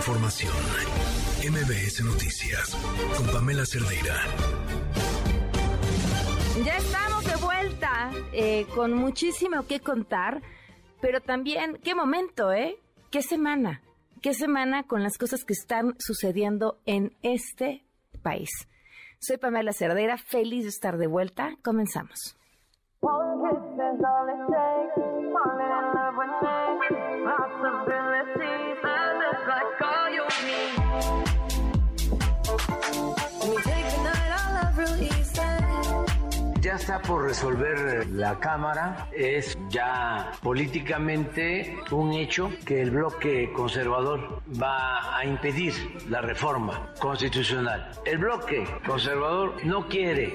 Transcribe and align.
información. 0.00 0.52
MBS 1.44 2.02
Noticias 2.02 2.74
con 3.18 3.26
Pamela 3.34 3.66
Cerdeira. 3.66 4.16
Ya 6.64 6.76
estamos 6.78 7.22
de 7.26 7.36
vuelta 7.36 8.10
eh, 8.32 8.66
con 8.74 8.94
muchísimo 8.94 9.66
que 9.66 9.80
contar, 9.80 10.40
pero 11.02 11.20
también 11.20 11.78
qué 11.84 11.94
momento, 11.94 12.50
¿eh? 12.50 12.78
¿Qué 13.10 13.20
semana? 13.20 13.82
¿Qué 14.22 14.32
semana 14.32 14.84
con 14.84 15.02
las 15.02 15.18
cosas 15.18 15.44
que 15.44 15.52
están 15.52 15.94
sucediendo 15.98 16.78
en 16.86 17.12
este 17.22 17.84
país? 18.22 18.48
Soy 19.18 19.36
Pamela 19.36 19.74
Cerdeira, 19.74 20.16
feliz 20.16 20.62
de 20.62 20.70
estar 20.70 20.96
de 20.96 21.08
vuelta. 21.08 21.56
Comenzamos. 21.62 22.38
Ya 36.70 36.76
está 36.76 37.02
por 37.02 37.24
resolver 37.24 38.06
la 38.10 38.38
Cámara. 38.38 39.08
Es 39.12 39.58
ya 39.70 40.30
políticamente 40.40 41.76
un 41.90 42.12
hecho 42.12 42.52
que 42.64 42.80
el 42.80 42.92
bloque 42.92 43.52
conservador 43.52 44.40
va 44.62 45.18
a 45.18 45.24
impedir 45.24 45.74
la 46.08 46.20
reforma 46.20 46.92
constitucional. 47.00 47.90
El 48.04 48.18
bloque 48.18 48.64
conservador 48.86 49.56
no 49.64 49.88
quiere 49.88 50.32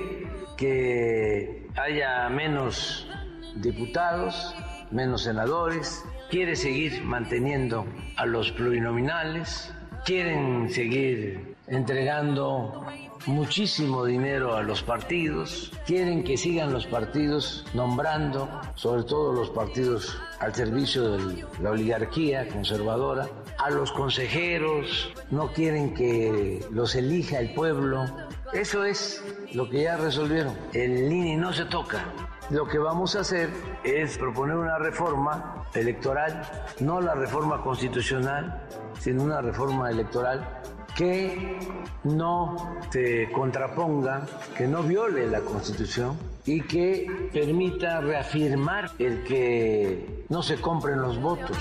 que 0.58 1.70
haya 1.78 2.28
menos 2.28 3.08
diputados, 3.56 4.54
menos 4.92 5.24
senadores, 5.24 6.04
quiere 6.30 6.58
seguir 6.58 7.02
manteniendo 7.02 7.86
a 8.18 8.26
los 8.26 8.52
plurinominales, 8.52 9.74
quieren 10.04 10.70
seguir 10.70 11.56
entregando 11.68 12.86
muchísimo 13.28 14.06
dinero 14.06 14.56
a 14.56 14.64
los 14.64 14.84
partidos, 14.84 15.72
quieren 15.86 16.24
que 16.24 16.38
sigan 16.38 16.72
los 16.72 16.86
partidos 16.86 17.66
nombrando, 17.74 18.50
sobre 18.76 19.04
todo 19.04 19.34
los 19.34 19.50
partidos 19.50 20.18
al 20.40 20.54
servicio 20.54 21.18
de 21.18 21.46
la 21.62 21.72
oligarquía 21.72 22.48
conservadora, 22.48 23.28
a 23.58 23.70
los 23.70 23.92
consejeros, 23.92 25.12
no 25.32 25.52
quieren 25.52 25.94
que 25.94 26.66
los 26.72 26.96
elija 26.96 27.40
el 27.40 27.54
pueblo. 27.54 28.06
Eso 28.54 28.84
es 28.86 29.24
lo 29.54 29.70
que 29.70 29.84
ya 29.84 29.98
resolvieron. 29.98 30.56
El 30.74 31.12
INE 31.12 31.38
no 31.38 31.52
se 31.54 31.66
toca. 31.66 32.06
Lo 32.52 32.68
que 32.68 32.78
vamos 32.78 33.16
a 33.16 33.22
hacer 33.22 33.50
es 33.84 34.18
proponer 34.18 34.56
una 34.56 34.78
reforma 34.78 35.66
electoral, 35.74 36.44
no 36.80 37.02
la 37.02 37.16
reforma 37.16 37.62
constitucional, 37.64 38.68
sino 39.00 39.24
una 39.24 39.42
reforma 39.42 39.90
electoral 39.90 40.62
que 40.96 41.60
no 42.06 42.78
se 42.90 43.30
contraponga, 43.32 44.26
que 44.58 44.68
no 44.68 44.82
viole 44.84 45.28
la 45.28 45.42
Constitución 45.42 46.18
y 46.46 46.62
que 46.62 47.30
permita 47.34 48.02
reafirmar 48.02 48.92
el 49.00 49.24
que 49.24 50.26
no 50.30 50.44
se 50.44 50.56
compren 50.62 51.02
los 51.02 51.20
votos. 51.20 51.58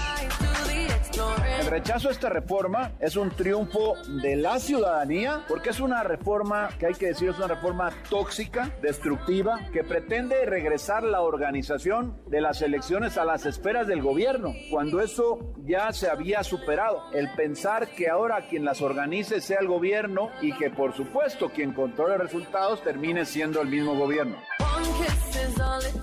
El 1.61 1.67
rechazo 1.67 2.09
a 2.09 2.13
esta 2.13 2.29
reforma 2.29 2.93
es 2.99 3.17
un 3.17 3.31
triunfo 3.31 3.95
de 4.21 4.35
la 4.35 4.59
ciudadanía 4.59 5.45
porque 5.47 5.71
es 5.71 5.79
una 5.79 6.03
reforma 6.03 6.71
que 6.79 6.87
hay 6.87 6.95
que 6.95 7.07
decir 7.07 7.29
es 7.29 7.39
una 7.39 7.47
reforma 7.47 7.91
tóxica, 8.11 8.71
destructiva, 8.83 9.61
que 9.73 9.85
pretende 9.85 10.45
regresar 10.45 11.05
la 11.05 11.21
organización 11.21 12.19
de 12.27 12.41
las 12.41 12.63
elecciones 12.63 13.17
a 13.17 13.25
las 13.25 13.47
esferas 13.47 13.87
del 13.87 14.03
gobierno, 14.03 14.55
cuando 14.71 15.01
eso 15.01 15.55
ya 15.65 15.93
se 15.93 16.11
había 16.11 16.43
superado. 16.43 17.05
El 17.13 17.31
pensar 17.35 17.89
que 17.89 18.09
ahora 18.09 18.49
quien 18.49 18.65
las 18.65 18.83
organice 18.83 19.41
sea 19.41 19.61
el 19.61 19.69
gobierno 19.69 20.31
y 20.43 20.53
que 20.53 20.71
por 20.71 20.95
supuesto 20.95 21.51
quien 21.51 21.73
controle 21.73 22.19
resultados 22.19 22.83
termine 22.83 23.25
siendo 23.25 23.63
el 23.63 23.69
mismo 23.69 23.95
gobierno. 23.95 24.37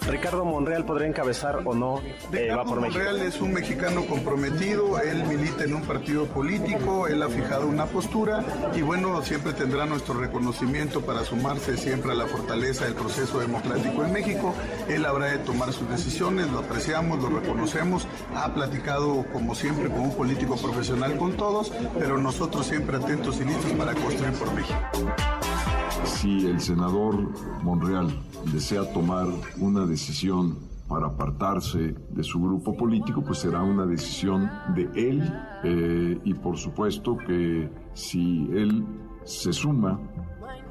Ricardo 0.08 0.46
Monreal 0.46 0.86
podría 0.86 1.08
encabezar 1.08 1.62
o 1.66 1.74
no 1.74 2.02
eh, 2.34 2.53
va 2.56 2.64
por 2.64 2.81
Monreal 2.81 3.22
es 3.22 3.40
un 3.40 3.53
mexicano 3.53 4.06
comprometido, 4.06 5.00
él 5.00 5.24
milita 5.25 5.64
en 5.64 5.75
un 5.75 5.81
partido 5.84 6.25
político, 6.25 7.08
él 7.08 7.22
ha 7.24 7.30
fijado 7.30 7.68
una 7.68 7.86
postura 7.86 8.44
y 8.75 8.81
bueno, 8.81 9.22
siempre 9.22 9.53
tendrá 9.53 9.86
nuestro 9.86 10.16
reconocimiento 10.16 11.02
para 11.02 11.24
sumarse 11.24 11.78
siempre 11.78 12.12
a 12.12 12.16
la 12.16 12.25
fortaleza 12.25 12.86
del 12.86 12.96
proceso 12.96 13.40
democrático 13.40 14.03
en 14.03 14.14
México. 14.14 14.53
Él 14.88 15.06
habrá 15.06 15.28
de 15.28 15.40
tomar 15.40 15.72
sus 15.72 15.90
decisiones, 15.90 16.50
lo 16.52 16.59
apreciamos, 16.59 17.22
lo 17.22 17.30
reconocemos, 17.30 18.08
ha 18.36 18.53
platicado 18.53 19.25
como 19.31 19.56
siempre 19.56 19.90
como 19.90 20.03
un 20.03 20.16
político 20.16 20.56
profesional 20.56 21.18
con 21.18 21.34
todos, 21.38 21.72
pero 21.98 22.18
nosotros 22.18 22.66
siempre 22.66 22.98
atentos 22.98 23.40
y 23.40 23.46
listos 23.46 23.72
para 23.74 23.94
construir 23.94 24.34
por 24.34 24.53
México. 24.53 24.80
Si 26.06 26.48
el 26.48 26.59
senador 26.59 27.16
Monreal 27.63 28.12
desea 28.46 28.71
tomar 28.80 29.28
una 29.58 29.86
decisión 29.86 30.58
para 30.88 31.08
apartarse 31.08 31.94
de 32.09 32.24
su 32.24 32.42
grupo 32.42 32.76
político, 32.76 33.22
pues 33.24 33.40
será 33.40 33.62
una 33.62 33.86
decisión 33.86 34.50
de 34.76 34.90
él 34.96 35.34
eh, 35.64 36.18
y 36.24 36.34
por 36.34 36.58
supuesto 36.58 37.18
que 37.18 37.70
si 37.94 38.48
él 38.54 38.86
se 39.24 39.52
suma 39.54 40.00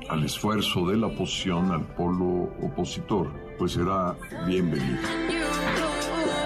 al 0.08 0.24
esfuerzo 0.24 0.86
de 0.88 0.96
la 0.96 1.08
oposición, 1.08 1.70
al 1.72 1.94
polo 1.94 2.50
opositor, 2.62 3.30
pues 3.58 3.72
será 3.72 4.16
bienvenido. 4.46 4.98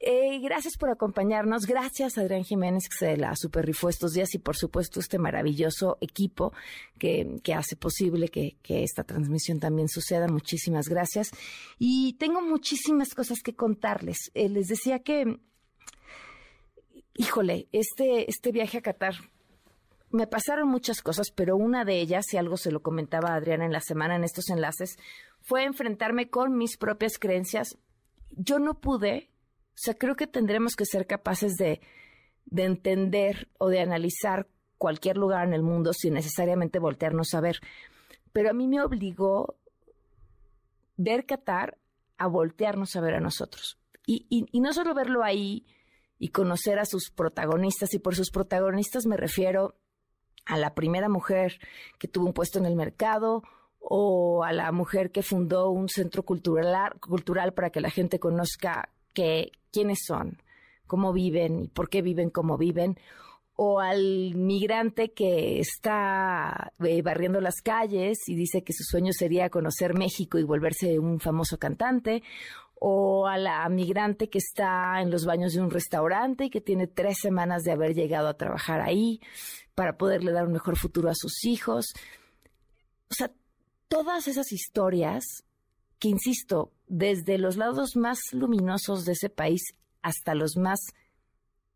Eh, 0.00 0.38
gracias 0.40 0.76
por 0.76 0.90
acompañarnos. 0.90 1.66
Gracias 1.66 2.18
Adrián 2.18 2.44
Jiménez 2.44 2.88
que 2.88 2.96
se 2.96 3.16
la 3.16 3.34
super 3.34 3.66
rifó 3.66 3.88
estos 3.88 4.12
días 4.12 4.32
y 4.34 4.38
por 4.38 4.56
supuesto 4.56 5.00
este 5.00 5.18
maravilloso 5.18 5.98
equipo 6.00 6.52
que, 6.98 7.40
que 7.42 7.54
hace 7.54 7.74
posible 7.74 8.28
que, 8.28 8.56
que 8.62 8.84
esta 8.84 9.02
transmisión 9.02 9.58
también 9.58 9.88
suceda. 9.88 10.28
Muchísimas 10.28 10.88
gracias. 10.88 11.30
Y 11.78 12.12
tengo 12.14 12.40
muchísimas 12.40 13.12
cosas 13.14 13.40
que 13.42 13.56
contarles. 13.56 14.30
Eh, 14.34 14.48
les 14.48 14.68
decía 14.68 15.00
que, 15.00 15.40
híjole, 17.14 17.68
este, 17.72 18.30
este 18.30 18.52
viaje 18.52 18.78
a 18.78 18.82
Qatar 18.82 19.14
me 20.10 20.26
pasaron 20.26 20.68
muchas 20.68 21.02
cosas, 21.02 21.30
pero 21.30 21.56
una 21.56 21.84
de 21.84 22.00
ellas, 22.00 22.32
y 22.32 22.38
algo 22.38 22.56
se 22.56 22.70
lo 22.70 22.82
comentaba 22.82 23.30
a 23.30 23.34
Adriana 23.34 23.66
en 23.66 23.72
la 23.72 23.80
semana 23.80 24.16
en 24.16 24.24
estos 24.24 24.48
enlaces, 24.48 24.96
fue 25.42 25.64
enfrentarme 25.64 26.30
con 26.30 26.56
mis 26.56 26.76
propias 26.76 27.18
creencias. 27.18 27.76
Yo 28.30 28.58
no 28.58 28.80
pude, 28.80 29.30
o 29.78 29.80
sea, 29.80 29.94
creo 29.94 30.16
que 30.16 30.26
tendremos 30.26 30.74
que 30.74 30.84
ser 30.84 31.06
capaces 31.06 31.54
de, 31.54 31.80
de 32.46 32.64
entender 32.64 33.48
o 33.58 33.68
de 33.68 33.80
analizar 33.80 34.48
cualquier 34.76 35.16
lugar 35.16 35.46
en 35.46 35.54
el 35.54 35.62
mundo 35.62 35.92
sin 35.92 36.14
necesariamente 36.14 36.80
voltearnos 36.80 37.32
a 37.32 37.40
ver. 37.40 37.60
Pero 38.32 38.50
a 38.50 38.54
mí 38.54 38.66
me 38.66 38.82
obligó 38.82 39.54
ver 40.96 41.26
Qatar 41.26 41.78
a 42.16 42.26
voltearnos 42.26 42.96
a 42.96 43.00
ver 43.00 43.14
a 43.14 43.20
nosotros. 43.20 43.78
Y, 44.04 44.26
y, 44.28 44.60
no 44.60 44.72
solo 44.72 44.94
verlo 44.94 45.22
ahí 45.22 45.64
y 46.18 46.30
conocer 46.30 46.80
a 46.80 46.84
sus 46.84 47.10
protagonistas, 47.10 47.94
y 47.94 48.00
por 48.00 48.16
sus 48.16 48.30
protagonistas 48.30 49.06
me 49.06 49.16
refiero 49.16 49.76
a 50.44 50.56
la 50.56 50.74
primera 50.74 51.08
mujer 51.08 51.60
que 52.00 52.08
tuvo 52.08 52.26
un 52.26 52.32
puesto 52.32 52.58
en 52.58 52.66
el 52.66 52.74
mercado 52.74 53.44
o 53.78 54.42
a 54.42 54.52
la 54.52 54.72
mujer 54.72 55.12
que 55.12 55.22
fundó 55.22 55.70
un 55.70 55.88
centro 55.88 56.24
cultural, 56.24 56.98
cultural 56.98 57.52
para 57.54 57.70
que 57.70 57.80
la 57.80 57.90
gente 57.90 58.18
conozca 58.18 58.88
que, 59.12 59.52
quiénes 59.72 60.00
son, 60.06 60.42
cómo 60.86 61.12
viven 61.12 61.60
y 61.60 61.68
por 61.68 61.88
qué 61.88 62.02
viven 62.02 62.30
como 62.30 62.56
viven, 62.58 62.98
o 63.60 63.80
al 63.80 64.34
migrante 64.36 65.12
que 65.12 65.58
está 65.58 66.72
eh, 66.84 67.02
barriendo 67.02 67.40
las 67.40 67.60
calles 67.60 68.28
y 68.28 68.36
dice 68.36 68.62
que 68.62 68.72
su 68.72 68.84
sueño 68.84 69.12
sería 69.12 69.50
conocer 69.50 69.94
México 69.94 70.38
y 70.38 70.44
volverse 70.44 70.98
un 71.00 71.18
famoso 71.18 71.58
cantante, 71.58 72.22
o 72.80 73.26
a 73.26 73.36
la 73.36 73.68
migrante 73.68 74.30
que 74.30 74.38
está 74.38 75.00
en 75.00 75.10
los 75.10 75.24
baños 75.24 75.52
de 75.52 75.60
un 75.60 75.70
restaurante 75.70 76.44
y 76.44 76.50
que 76.50 76.60
tiene 76.60 76.86
tres 76.86 77.18
semanas 77.20 77.64
de 77.64 77.72
haber 77.72 77.94
llegado 77.94 78.28
a 78.28 78.36
trabajar 78.36 78.80
ahí 78.80 79.20
para 79.74 79.96
poderle 79.96 80.32
dar 80.32 80.46
un 80.46 80.52
mejor 80.52 80.76
futuro 80.76 81.10
a 81.10 81.14
sus 81.14 81.44
hijos. 81.44 81.86
O 83.10 83.14
sea, 83.14 83.32
todas 83.88 84.28
esas 84.28 84.52
historias 84.52 85.24
que, 85.98 86.08
insisto, 86.08 86.72
desde 86.88 87.38
los 87.38 87.56
lados 87.56 87.96
más 87.96 88.18
luminosos 88.32 89.04
de 89.04 89.12
ese 89.12 89.28
país 89.28 89.62
hasta 90.02 90.34
los 90.34 90.56
más 90.56 90.80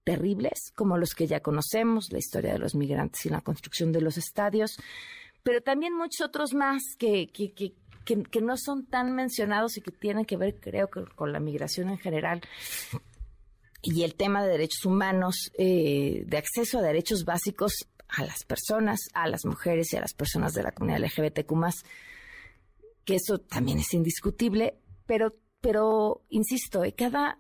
terribles, 0.05 0.73
como 0.75 0.99
los 0.99 1.15
que 1.15 1.27
ya 1.27 1.41
conocemos, 1.41 2.11
la 2.11 2.19
historia 2.19 2.53
de 2.53 2.59
los 2.59 2.75
migrantes 2.75 3.25
y 3.27 3.29
la 3.29 3.41
construcción 3.41 3.93
de 3.93 4.01
los 4.01 4.19
estadios, 4.19 4.77
pero 5.43 5.61
también 5.61 5.97
muchos 5.97 6.27
otros 6.27 6.55
más 6.55 6.83
que, 6.99 7.29
que, 7.29 7.53
que, 7.53 7.75
que, 8.05 8.41
no 8.41 8.57
son 8.57 8.87
tan 8.87 9.15
mencionados 9.15 9.77
y 9.77 9.81
que 9.81 9.93
tienen 9.93 10.25
que 10.25 10.37
ver, 10.37 10.59
creo, 10.59 10.89
con 10.91 11.33
la 11.33 11.41
migración 11.41 11.91
en 11.91 11.99
general 11.99 12.41
y 13.83 14.05
el 14.05 14.15
tema 14.15 14.43
de 14.43 14.53
derechos 14.53 14.85
humanos, 14.85 15.51
eh, 15.59 16.25
de 16.27 16.37
acceso 16.37 16.79
a 16.79 16.83
derechos 16.83 17.25
básicos 17.25 17.89
a 18.09 18.25
las 18.25 18.45
personas, 18.45 19.01
a 19.15 19.29
las 19.29 19.45
mujeres 19.45 19.93
y 19.93 19.97
a 19.97 20.01
las 20.01 20.15
personas 20.15 20.55
de 20.55 20.63
la 20.63 20.73
comunidad 20.73 21.01
LGBTQ 21.01 21.53
que 23.05 23.17
eso 23.17 23.39
también 23.39 23.79
es 23.79 23.93
indiscutible, 23.95 24.79
pero, 25.13 25.35
pero 25.61 26.23
insisto, 26.31 26.85
eh, 26.85 26.95
cada, 26.95 27.39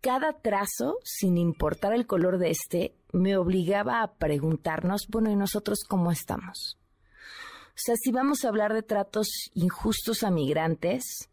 cada 0.00 0.40
trazo, 0.40 0.98
sin 1.02 1.36
importar 1.36 1.92
el 1.92 2.06
color 2.06 2.38
de 2.38 2.50
este, 2.50 2.94
me 3.12 3.36
obligaba 3.36 4.00
a 4.00 4.14
preguntarnos, 4.14 5.08
bueno, 5.08 5.28
¿y 5.28 5.34
nosotros 5.34 5.80
cómo 5.88 6.12
estamos? 6.12 6.78
O 7.70 7.78
sea, 7.78 7.96
si 7.96 8.12
vamos 8.12 8.44
a 8.44 8.48
hablar 8.48 8.74
de 8.74 8.84
tratos 8.84 9.26
injustos 9.54 10.22
a 10.22 10.30
migrantes, 10.30 11.30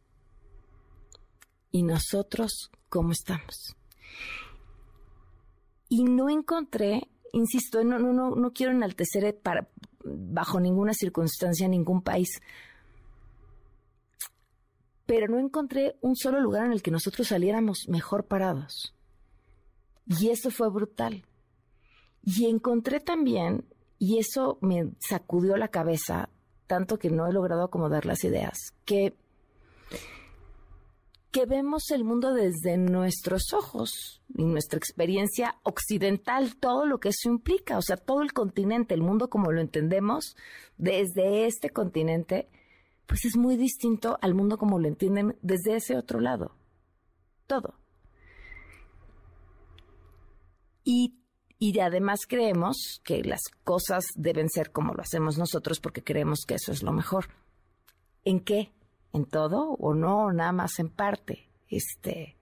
¿y 1.70 1.84
nosotros 1.84 2.72
cómo 2.90 3.12
estamos? 3.12 3.76
Y 5.90 6.06
no 6.06 6.32
encontré, 6.32 7.08
insisto, 7.34 7.84
no, 7.84 8.00
no, 8.00 8.14
no, 8.14 8.32
no 8.32 8.52
quiero 8.52 8.72
enaltecer 8.72 9.40
para, 9.44 9.70
bajo 10.04 10.60
ninguna 10.60 10.96
circunstancia 10.96 11.68
ningún 11.68 12.02
país, 12.02 12.42
pero 15.06 15.28
no 15.28 15.40
encontré 15.40 15.98
un 16.02 16.16
solo 16.16 16.40
lugar 16.40 16.66
en 16.66 16.72
el 16.72 16.82
que 16.82 16.92
nosotros 16.92 17.28
saliéramos 17.28 17.88
mejor 17.90 18.26
parados. 18.26 18.96
Y 20.06 20.30
eso 20.30 20.50
fue 20.50 20.70
brutal. 20.70 21.26
Y 22.24 22.46
encontré 22.46 23.00
también 23.00 23.66
y 24.00 24.18
eso 24.20 24.58
me 24.62 24.92
sacudió 25.00 25.58
la 25.58 25.70
cabeza, 25.70 26.30
tanto 26.68 26.98
que 26.98 27.10
no 27.10 27.28
he 27.28 27.34
logrado 27.34 27.64
acomodar 27.64 28.06
las 28.06 28.24
ideas, 28.24 28.74
que, 28.86 29.14
que 31.32 31.46
vemos 31.46 31.90
el 31.92 32.04
mundo 32.04 32.34
desde 32.34 32.78
nuestros 32.78 33.54
ojos 33.54 34.22
y 34.36 34.44
nuestra 34.44 34.78
experiencia 34.78 35.56
occidental, 35.64 36.58
todo 36.58 36.86
lo 36.86 37.00
que 37.00 37.10
eso 37.10 37.30
implica, 37.30 37.78
o 37.78 37.82
sea, 37.82 37.98
todo 37.98 38.22
el 38.22 38.34
continente, 38.34 38.94
el 38.94 39.02
mundo 39.02 39.30
como 39.30 39.52
lo 39.52 39.62
entendemos 39.62 40.36
desde 40.78 41.46
este 41.46 41.70
continente, 41.70 42.50
pues 43.06 43.26
es 43.26 43.38
muy 43.38 43.58
distinto 43.58 44.18
al 44.22 44.34
mundo 44.34 44.58
como 44.58 44.80
lo 44.80 44.88
entienden 44.88 45.38
desde 45.42 45.76
ese 45.76 45.98
otro 45.98 46.20
lado. 46.20 46.56
Todo. 47.48 47.76
Y 50.84 51.24
y 51.64 51.80
además 51.80 52.26
creemos 52.28 53.00
que 53.06 53.24
las 53.24 53.40
cosas 53.64 54.04
deben 54.16 54.50
ser 54.50 54.74
como 54.74 54.94
lo 54.94 55.02
hacemos 55.02 55.38
nosotros 55.38 55.80
porque 55.80 56.04
creemos 56.04 56.42
que 56.46 56.56
eso 56.56 56.74
es 56.74 56.84
lo 56.84 56.92
mejor. 56.92 57.28
¿En 58.26 58.42
qué? 58.42 58.74
¿En 59.14 59.24
todo 59.24 59.70
o 59.80 59.94
no? 59.94 60.34
Nada 60.34 60.52
más 60.52 60.78
en 60.80 60.90
parte. 60.90 61.48
Este, 61.70 62.36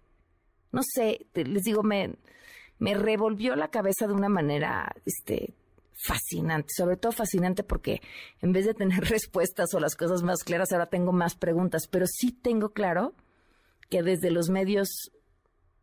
no 0.72 0.82
sé, 0.82 1.28
les 1.36 1.62
digo, 1.62 1.84
me, 1.84 2.16
me 2.80 2.96
revolvió 2.96 3.56
la 3.56 3.68
cabeza 3.68 4.08
de 4.08 4.14
una 4.14 4.28
manera, 4.28 4.92
este, 5.06 5.54
fascinante, 6.04 6.70
sobre 6.76 6.98
todo 6.98 7.12
fascinante 7.12 7.64
porque 7.64 8.02
en 8.42 8.52
vez 8.52 8.66
de 8.66 8.74
tener 8.74 9.04
respuestas 9.10 9.74
o 9.74 9.80
las 9.80 9.96
cosas 9.96 10.24
más 10.24 10.44
claras, 10.44 10.72
ahora 10.72 10.88
tengo 10.88 11.12
más 11.12 11.36
preguntas, 11.36 11.88
pero 11.88 12.06
sí 12.08 12.32
tengo 12.32 12.70
claro 12.74 13.14
que 13.90 14.04
desde 14.04 14.32
los 14.32 14.50
medios 14.50 15.12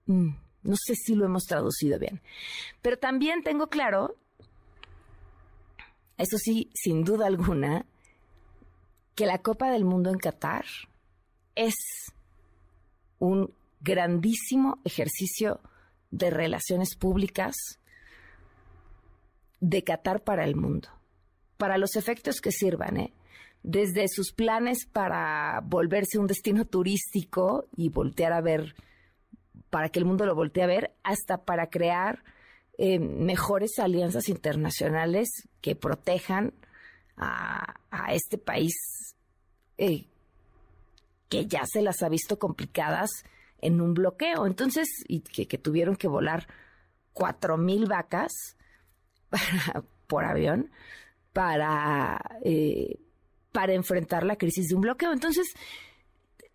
mm, 0.07 0.31
no 0.63 0.77
sé 0.77 0.95
si 0.95 1.15
lo 1.15 1.25
hemos 1.25 1.45
traducido 1.45 1.99
bien. 1.99 2.21
Pero 2.83 2.99
también 2.99 3.43
tengo 3.43 3.69
claro, 3.69 4.17
eso 6.17 6.37
sí, 6.39 6.71
sin 6.75 7.05
duda 7.05 7.27
alguna, 7.27 7.87
que 9.15 9.27
la 9.27 9.39
Copa 9.39 9.71
del 9.71 9.85
Mundo 9.85 10.11
en 10.11 10.19
Qatar 10.19 10.65
es 11.55 11.75
un 13.19 13.53
grandísimo 13.81 14.81
ejercicio 14.85 15.61
de 16.11 16.31
relaciones 16.31 16.97
públicas 16.97 17.55
de 19.61 19.83
Qatar 19.85 20.23
para 20.23 20.45
el 20.45 20.57
mundo, 20.57 20.89
para 21.57 21.79
los 21.79 21.97
efectos 21.97 22.41
que 22.41 22.53
sirvan, 22.53 22.97
¿eh? 22.99 23.13
desde 23.63 24.09
sus 24.09 24.33
planes 24.33 24.87
para 24.87 25.61
volverse 25.65 26.19
un 26.19 26.27
destino 26.27 26.65
turístico 26.65 27.69
y 27.77 27.89
voltear 27.89 28.33
a 28.33 28.41
ver 28.41 28.75
para 29.71 29.89
que 29.89 29.99
el 29.99 30.05
mundo 30.05 30.25
lo 30.25 30.35
voltee 30.35 30.63
a 30.63 30.69
ver, 30.69 30.95
hasta 31.03 31.45
para 31.45 31.69
crear 31.69 32.23
eh, 32.79 32.99
mejores 32.99 33.79
alianzas 33.79 34.29
internacionales 34.29 35.29
que 35.61 35.77
protejan 35.77 36.55
a, 37.17 37.75
este 38.13 38.39
país 38.39 38.73
eh, 39.77 40.07
que 41.29 41.47
ya 41.47 41.65
se 41.67 41.83
las 41.83 42.03
ha 42.03 42.09
visto 42.09 42.39
complicadas 42.39 43.11
en 43.61 43.81
un 43.81 43.93
bloqueo. 43.93 44.47
Entonces, 44.47 44.89
y 45.09 45.21
que, 45.21 45.59
tuvieron 45.59 45.97
que 45.97 46.09
volar 46.09 46.47
cuatro 47.13 47.59
mil 47.59 47.87
vacas 47.87 48.57
por 50.07 50.25
avión 50.25 50.71
para, 51.33 52.21
eh, 52.45 52.99
para 53.53 53.75
enfrentar 53.75 54.25
la 54.25 54.37
crisis 54.37 54.69
de 54.69 54.75
un 54.75 54.81
bloqueo. 54.83 55.13
Entonces, 55.13 55.55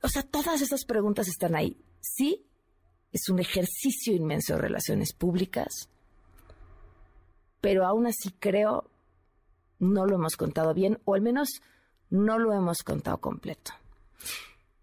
o 0.01 0.09
sea, 0.09 0.23
todas 0.23 0.61
esas 0.61 0.85
preguntas 0.85 1.27
están 1.27 1.55
ahí. 1.55 1.77
Sí, 2.01 2.45
es 3.11 3.29
un 3.29 3.39
ejercicio 3.39 4.13
inmenso 4.13 4.55
de 4.55 4.61
relaciones 4.61 5.13
públicas, 5.13 5.89
pero 7.61 7.85
aún 7.85 8.07
así 8.07 8.31
creo 8.39 8.89
no 9.79 10.05
lo 10.05 10.15
hemos 10.15 10.35
contado 10.35 10.73
bien, 10.73 10.99
o 11.05 11.13
al 11.13 11.21
menos 11.21 11.61
no 12.09 12.39
lo 12.39 12.53
hemos 12.53 12.83
contado 12.83 13.19
completo. 13.19 13.71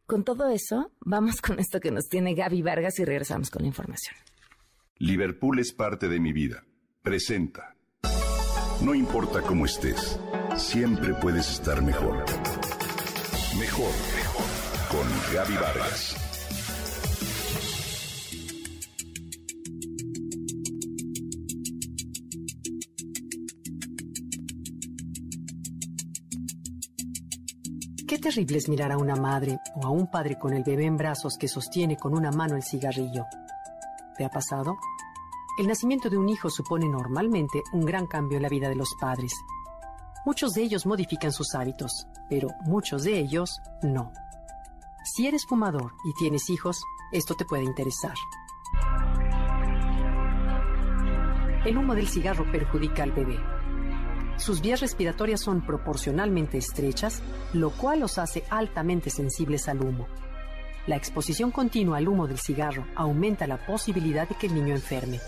Con 0.06 0.24
todo 0.24 0.48
eso, 0.48 0.90
vamos 1.00 1.40
con 1.40 1.58
esto 1.58 1.80
que 1.80 1.90
nos 1.90 2.08
tiene 2.08 2.34
Gaby 2.34 2.62
Vargas 2.62 2.98
y 2.98 3.04
regresamos 3.04 3.50
con 3.50 3.62
la 3.62 3.68
información. 3.68 4.16
Liverpool 4.96 5.58
es 5.58 5.72
parte 5.72 6.08
de 6.08 6.20
mi 6.20 6.32
vida. 6.32 6.64
Presenta. 7.02 7.76
No 8.82 8.94
importa 8.94 9.42
cómo 9.42 9.66
estés 9.66 10.18
siempre 10.56 11.12
puedes 11.12 11.50
estar 11.50 11.82
mejor. 11.82 12.24
Mejor, 13.58 13.90
mejor. 14.16 14.46
Con 14.90 15.34
Gaby 15.34 15.54
Vargas. 15.54 16.16
Qué 28.08 28.18
terrible 28.18 28.58
es 28.58 28.68
mirar 28.68 28.92
a 28.92 28.96
una 28.96 29.14
madre 29.14 29.58
o 29.74 29.86
a 29.86 29.90
un 29.90 30.10
padre 30.10 30.38
con 30.38 30.54
el 30.54 30.64
bebé 30.64 30.86
en 30.86 30.96
brazos 30.96 31.36
que 31.38 31.48
sostiene 31.48 31.96
con 31.96 32.14
una 32.16 32.30
mano 32.30 32.56
el 32.56 32.62
cigarrillo. 32.62 33.26
¿Te 34.16 34.24
ha 34.24 34.30
pasado? 34.30 34.76
El 35.60 35.66
nacimiento 35.66 36.08
de 36.08 36.16
un 36.16 36.30
hijo 36.30 36.48
supone 36.48 36.88
normalmente 36.88 37.62
un 37.74 37.84
gran 37.84 38.06
cambio 38.06 38.38
en 38.38 38.44
la 38.44 38.48
vida 38.48 38.70
de 38.70 38.76
los 38.76 38.94
padres. 38.98 39.34
Muchos 40.24 40.54
de 40.54 40.62
ellos 40.62 40.86
modifican 40.86 41.32
sus 41.32 41.54
hábitos, 41.54 42.06
pero 42.30 42.48
muchos 42.64 43.02
de 43.02 43.18
ellos 43.18 43.60
no. 43.82 44.10
Si 45.04 45.26
eres 45.26 45.44
fumador 45.44 45.92
y 46.02 46.14
tienes 46.14 46.48
hijos, 46.48 46.82
esto 47.12 47.34
te 47.34 47.44
puede 47.44 47.64
interesar. 47.64 48.14
El 51.66 51.76
humo 51.76 51.94
del 51.94 52.08
cigarro 52.08 52.50
perjudica 52.50 53.02
al 53.02 53.12
bebé. 53.12 53.38
Sus 54.38 54.62
vías 54.62 54.80
respiratorias 54.80 55.42
son 55.42 55.66
proporcionalmente 55.66 56.56
estrechas, 56.56 57.22
lo 57.52 57.68
cual 57.68 58.00
los 58.00 58.16
hace 58.16 58.44
altamente 58.48 59.10
sensibles 59.10 59.68
al 59.68 59.82
humo. 59.82 60.06
La 60.86 60.96
exposición 60.96 61.50
continua 61.50 61.98
al 61.98 62.08
humo 62.08 62.26
del 62.26 62.38
cigarro 62.38 62.86
aumenta 62.96 63.46
la 63.46 63.66
posibilidad 63.66 64.26
de 64.26 64.36
que 64.36 64.46
el 64.46 64.54
niño 64.54 64.74
enferme. 64.74 65.20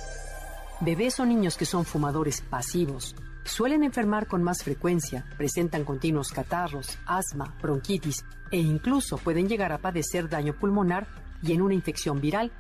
Bebés 0.85 1.21
o 1.21 1.25
niños 1.25 1.57
que 1.57 1.65
son 1.65 1.85
fumadores 1.85 2.41
pasivos 2.41 3.15
suelen 3.45 3.85
enfermar 3.85 4.27
con 4.27 4.43
más 4.43 4.65
frecuencia, 4.65 5.25
presentan 5.37 5.85
continuos 5.85 6.33
catarros, 6.33 6.99
asma, 7.07 7.55
bronquitis 7.63 8.25
e 8.51 8.59
incluso 8.59 9.17
pueden 9.17 9.49
llegar 9.49 9.71
a 9.71 9.79
padecer 9.79 10.29
daño 10.29 10.59
pulmonar 10.59 11.07
y 11.41 11.53
en 11.53 11.63
una 11.63 11.75
infección 11.75 12.21
viral 12.21 12.51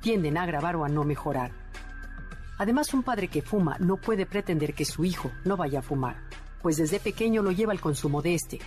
tienden 0.00 0.38
a 0.38 0.44
agravar 0.44 0.76
o 0.76 0.86
a 0.86 0.88
no 0.88 1.04
mejorar. 1.04 1.52
Además, 2.56 2.94
un 2.94 3.02
padre 3.02 3.28
que 3.28 3.42
fuma 3.42 3.76
no 3.80 3.98
puede 3.98 4.24
pretender 4.24 4.72
que 4.72 4.86
su 4.86 5.04
hijo 5.04 5.30
no 5.44 5.58
vaya 5.58 5.80
a 5.80 5.82
fumar, 5.82 6.16
pues 6.62 6.78
desde 6.78 7.00
pequeño 7.00 7.42
lo 7.42 7.52
lleva 7.52 7.72
al 7.72 7.82
consumo 7.82 8.22
de 8.22 8.34
este. 8.34 8.60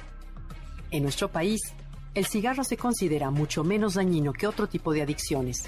En 0.92 1.02
nuestro 1.02 1.32
país, 1.32 1.74
el 2.14 2.28
cigarro 2.28 2.64
se 2.64 2.78
considera 2.78 3.32
mucho 3.32 3.64
menos 3.64 3.96
dañino 3.96 4.32
que 4.32 4.46
otro 4.46 4.68
tipo 4.68 4.94
de 4.94 5.02
adicciones, 5.02 5.64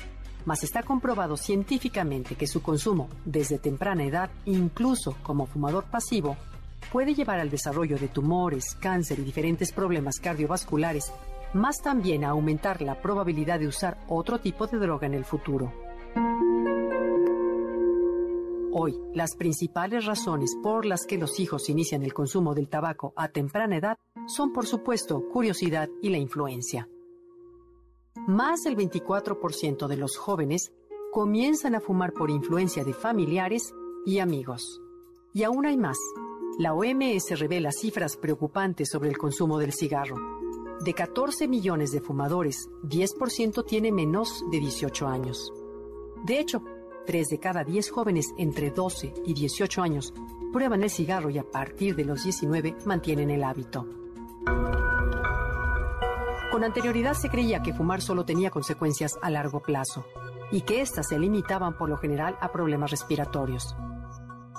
mas 0.45 0.63
está 0.63 0.83
comprobado 0.83 1.37
científicamente 1.37 2.35
que 2.35 2.47
su 2.47 2.61
consumo 2.61 3.09
desde 3.25 3.59
temprana 3.59 4.03
edad, 4.03 4.29
incluso 4.45 5.15
como 5.23 5.45
fumador 5.45 5.85
pasivo, 5.85 6.37
puede 6.91 7.13
llevar 7.13 7.39
al 7.39 7.49
desarrollo 7.49 7.97
de 7.97 8.07
tumores, 8.07 8.75
cáncer 8.79 9.19
y 9.19 9.23
diferentes 9.23 9.71
problemas 9.71 10.19
cardiovasculares, 10.19 11.11
más 11.53 11.81
también 11.81 12.23
a 12.23 12.29
aumentar 12.29 12.81
la 12.81 13.01
probabilidad 13.01 13.59
de 13.59 13.67
usar 13.67 13.97
otro 14.07 14.39
tipo 14.39 14.67
de 14.67 14.77
droga 14.77 15.07
en 15.07 15.13
el 15.13 15.25
futuro. 15.25 15.71
Hoy, 18.75 18.95
las 19.13 19.35
principales 19.35 20.05
razones 20.05 20.55
por 20.63 20.85
las 20.85 21.05
que 21.05 21.19
los 21.19 21.39
hijos 21.39 21.69
inician 21.69 22.01
el 22.01 22.11
consumo 22.11 22.55
del 22.55 22.69
tabaco 22.69 23.13
a 23.15 23.27
temprana 23.27 23.77
edad 23.77 23.99
son, 24.25 24.51
por 24.51 24.65
supuesto, 24.65 25.29
curiosidad 25.31 25.89
y 26.01 26.09
la 26.09 26.17
influencia. 26.17 26.89
Más 28.15 28.63
del 28.63 28.77
24% 28.77 29.87
de 29.87 29.97
los 29.97 30.17
jóvenes 30.17 30.71
comienzan 31.11 31.73
a 31.73 31.81
fumar 31.81 32.13
por 32.13 32.29
influencia 32.29 32.83
de 32.83 32.93
familiares 32.93 33.73
y 34.05 34.19
amigos. 34.19 34.79
Y 35.33 35.43
aún 35.43 35.65
hay 35.65 35.77
más. 35.77 35.97
La 36.59 36.73
OMS 36.73 37.39
revela 37.39 37.71
cifras 37.71 38.15
preocupantes 38.15 38.89
sobre 38.89 39.09
el 39.09 39.17
consumo 39.17 39.57
del 39.57 39.73
cigarro. 39.73 40.15
De 40.81 40.93
14 40.93 41.47
millones 41.47 41.91
de 41.91 42.01
fumadores, 42.01 42.69
10% 42.83 43.65
tiene 43.65 43.91
menos 43.91 44.45
de 44.51 44.59
18 44.59 45.07
años. 45.07 45.51
De 46.23 46.39
hecho, 46.39 46.63
3 47.07 47.29
de 47.29 47.39
cada 47.39 47.63
10 47.63 47.89
jóvenes 47.89 48.33
entre 48.37 48.69
12 48.69 49.13
y 49.25 49.33
18 49.33 49.81
años 49.81 50.13
prueban 50.53 50.83
el 50.83 50.91
cigarro 50.91 51.31
y 51.31 51.39
a 51.39 51.49
partir 51.49 51.95
de 51.95 52.05
los 52.05 52.23
19 52.23 52.75
mantienen 52.85 53.31
el 53.31 53.43
hábito. 53.43 53.87
Con 56.53 56.63
anterioridad 56.63 57.15
se 57.15 57.29
creía 57.29 57.63
que 57.63 57.73
fumar 57.73 57.99
solo 57.99 58.25
tenía 58.25 58.51
consecuencias 58.51 59.17
a 59.23 59.31
largo 59.31 59.63
plazo 59.63 60.05
y 60.51 60.61
que 60.61 60.81
éstas 60.81 61.07
se 61.07 61.17
limitaban 61.17 61.75
por 61.75 61.89
lo 61.89 61.97
general 61.97 62.37
a 62.41 62.51
problemas 62.51 62.91
respiratorios. 62.91 63.75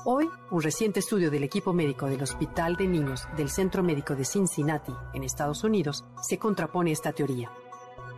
Hoy, 0.04 0.28
un 0.50 0.60
reciente 0.60 0.98
estudio 0.98 1.30
del 1.30 1.44
equipo 1.44 1.72
médico 1.72 2.06
del 2.06 2.20
Hospital 2.20 2.74
de 2.74 2.88
Niños 2.88 3.28
del 3.36 3.48
Centro 3.48 3.84
Médico 3.84 4.16
de 4.16 4.24
Cincinnati, 4.24 4.92
en 5.12 5.22
Estados 5.22 5.62
Unidos, 5.62 6.04
se 6.20 6.36
contrapone 6.36 6.90
esta 6.90 7.12
teoría. 7.12 7.52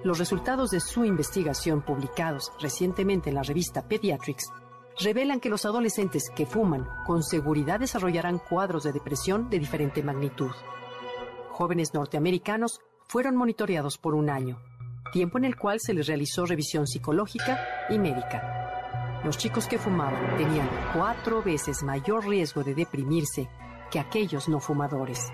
Los 0.03 0.19
resultados 0.19 0.71
de 0.71 0.81
su 0.81 1.05
investigación 1.05 1.83
publicados 1.83 2.53
recientemente 2.59 3.29
en 3.29 3.35
la 3.35 3.43
revista 3.43 3.87
Pediatrics 3.87 4.51
revelan 5.01 5.39
que 5.39 5.51
los 5.51 5.67
adolescentes 5.67 6.31
que 6.35 6.47
fuman 6.47 6.89
con 7.05 7.23
seguridad 7.23 7.79
desarrollarán 7.79 8.39
cuadros 8.39 8.85
de 8.85 8.95
depresión 8.95 9.51
de 9.51 9.59
diferente 9.59 10.03
magnitud. 10.03 10.53
Jóvenes 11.51 11.93
norteamericanos 11.93 12.81
fueron 13.07 13.37
monitoreados 13.37 13.99
por 13.99 14.15
un 14.15 14.31
año, 14.31 14.59
tiempo 15.13 15.39
en 15.39 15.45
el 15.45 15.57
cual 15.57 15.79
se 15.81 15.95
les 15.95 16.07
realizó 16.07 16.45
revisión 16.45 16.87
psicológica 16.87 17.59
y 17.89 17.99
médica. 17.99 19.21
Los 19.25 19.39
chicos 19.39 19.67
que 19.67 19.79
fumaban 19.79 20.37
tenían 20.37 20.69
cuatro 20.95 21.43
veces 21.43 21.83
mayor 21.83 22.27
riesgo 22.27 22.63
de 22.63 22.75
deprimirse 22.75 23.49
que 23.91 23.99
aquellos 23.99 24.49
no 24.49 24.61
fumadores. 24.61 25.33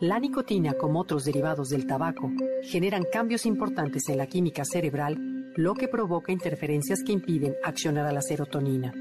La 0.00 0.20
nicotina, 0.20 0.74
como 0.74 1.00
otros 1.00 1.24
derivados 1.24 1.70
del 1.70 1.86
tabaco, 1.86 2.30
generan 2.62 3.04
cambios 3.12 3.46
importantes 3.46 4.08
en 4.08 4.18
la 4.18 4.26
química 4.26 4.64
cerebral, 4.64 5.16
lo 5.56 5.74
que 5.74 5.88
provoca 5.88 6.30
interferencias 6.30 7.02
que 7.04 7.12
impiden 7.12 7.56
accionar 7.64 8.06
a 8.06 8.12
la 8.12 8.22
serotonina. 8.22 8.94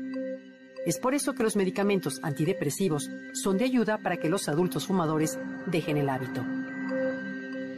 Es 0.88 1.00
por 1.00 1.14
eso 1.14 1.34
que 1.34 1.44
los 1.44 1.58
medicamentos 1.58 2.22
antidepresivos 2.24 3.12
son 3.34 3.58
de 3.58 3.66
ayuda 3.66 3.98
para 3.98 4.16
que 4.16 4.30
los 4.30 4.48
adultos 4.48 4.88
fumadores 4.88 5.38
dejen 5.66 5.98
el 5.98 6.08
hábito. 6.08 6.42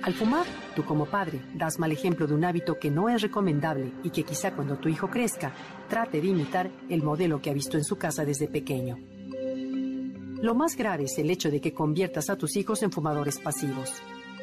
Al 0.03 0.13
fumar, 0.13 0.45
tú 0.75 0.85
como 0.85 1.07
padre 1.07 1.41
das 1.55 1.79
mal 1.79 1.91
ejemplo 1.91 2.27
de 2.27 2.35
un 2.35 2.45
hábito 2.45 2.77
que 2.77 2.91
no 2.91 3.09
es 3.09 3.23
recomendable 3.23 3.93
y 4.03 4.11
que 4.11 4.21
quizá 4.21 4.53
cuando 4.53 4.77
tu 4.77 4.89
hijo 4.89 5.09
crezca 5.09 5.51
trate 5.87 6.21
de 6.21 6.27
imitar 6.27 6.69
el 6.87 7.01
modelo 7.01 7.41
que 7.41 7.49
ha 7.49 7.53
visto 7.53 7.77
en 7.77 7.83
su 7.83 7.97
casa 7.97 8.25
desde 8.25 8.47
pequeño. 8.47 8.99
Lo 10.43 10.53
más 10.53 10.75
grave 10.75 11.05
es 11.05 11.17
el 11.17 11.31
hecho 11.31 11.49
de 11.49 11.61
que 11.61 11.73
conviertas 11.73 12.29
a 12.29 12.37
tus 12.37 12.55
hijos 12.57 12.83
en 12.83 12.91
fumadores 12.91 13.39
pasivos. 13.39 13.91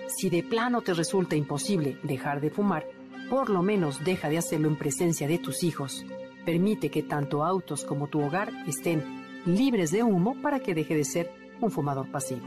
Si 0.08 0.28
de 0.28 0.42
plano 0.42 0.82
te 0.82 0.92
resulta 0.92 1.36
imposible 1.36 2.00
dejar 2.02 2.40
de 2.40 2.50
fumar, 2.50 2.84
por 3.30 3.48
lo 3.48 3.62
menos 3.62 4.02
deja 4.04 4.28
de 4.28 4.38
hacerlo 4.38 4.66
en 4.66 4.76
presencia 4.76 5.28
de 5.28 5.38
tus 5.38 5.62
hijos. 5.62 6.04
Permite 6.46 6.90
que 6.90 7.02
tanto 7.02 7.44
autos 7.44 7.84
como 7.84 8.06
tu 8.06 8.22
hogar 8.22 8.52
estén 8.68 9.02
libres 9.44 9.90
de 9.90 10.04
humo 10.04 10.40
para 10.40 10.60
que 10.60 10.74
deje 10.74 10.94
de 10.94 11.04
ser 11.04 11.30
un 11.60 11.72
fumador 11.72 12.08
pasivo. 12.12 12.46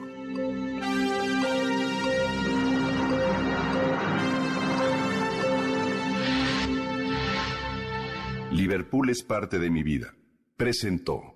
Liverpool 8.51 9.09
es 9.09 9.21
parte 9.21 9.59
de 9.59 9.69
mi 9.69 9.83
vida. 9.83 10.15
Presentó. 10.55 11.35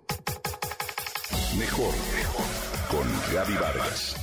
Mejor 1.60 1.94
con 2.90 3.08
Gaby 3.34 3.54
Vargas. 3.56 4.23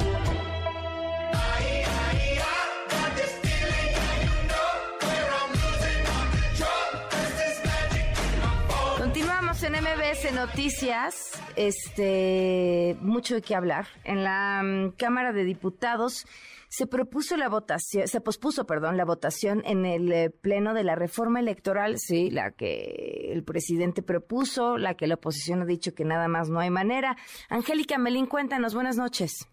MBS 9.81 10.31
Noticias. 10.35 11.31
Este, 11.55 12.95
mucho 13.01 13.33
de 13.33 13.41
qué 13.41 13.55
hablar. 13.55 13.87
En 14.03 14.23
la 14.23 14.61
mm, 14.63 14.91
Cámara 14.91 15.33
de 15.33 15.43
Diputados 15.43 16.27
se 16.69 16.85
propuso 16.85 17.35
la 17.35 17.49
votación, 17.49 18.07
se 18.07 18.21
pospuso, 18.21 18.67
perdón, 18.67 18.95
la 18.95 19.05
votación 19.05 19.63
en 19.65 19.87
el 19.87 20.11
eh, 20.11 20.29
pleno 20.29 20.75
de 20.75 20.83
la 20.83 20.93
reforma 20.95 21.39
electoral, 21.39 21.97
sí, 21.97 22.29
la 22.29 22.51
que 22.51 23.31
el 23.33 23.43
presidente 23.43 24.03
propuso, 24.03 24.77
la 24.77 24.93
que 24.93 25.07
la 25.07 25.15
oposición 25.15 25.63
ha 25.63 25.65
dicho 25.65 25.95
que 25.95 26.05
nada 26.05 26.27
más 26.27 26.49
no 26.49 26.59
hay 26.59 26.69
manera. 26.69 27.17
Angélica 27.49 27.97
Melín, 27.97 28.27
cuéntanos, 28.27 28.75
buenas 28.75 28.97
noches. 28.97 29.50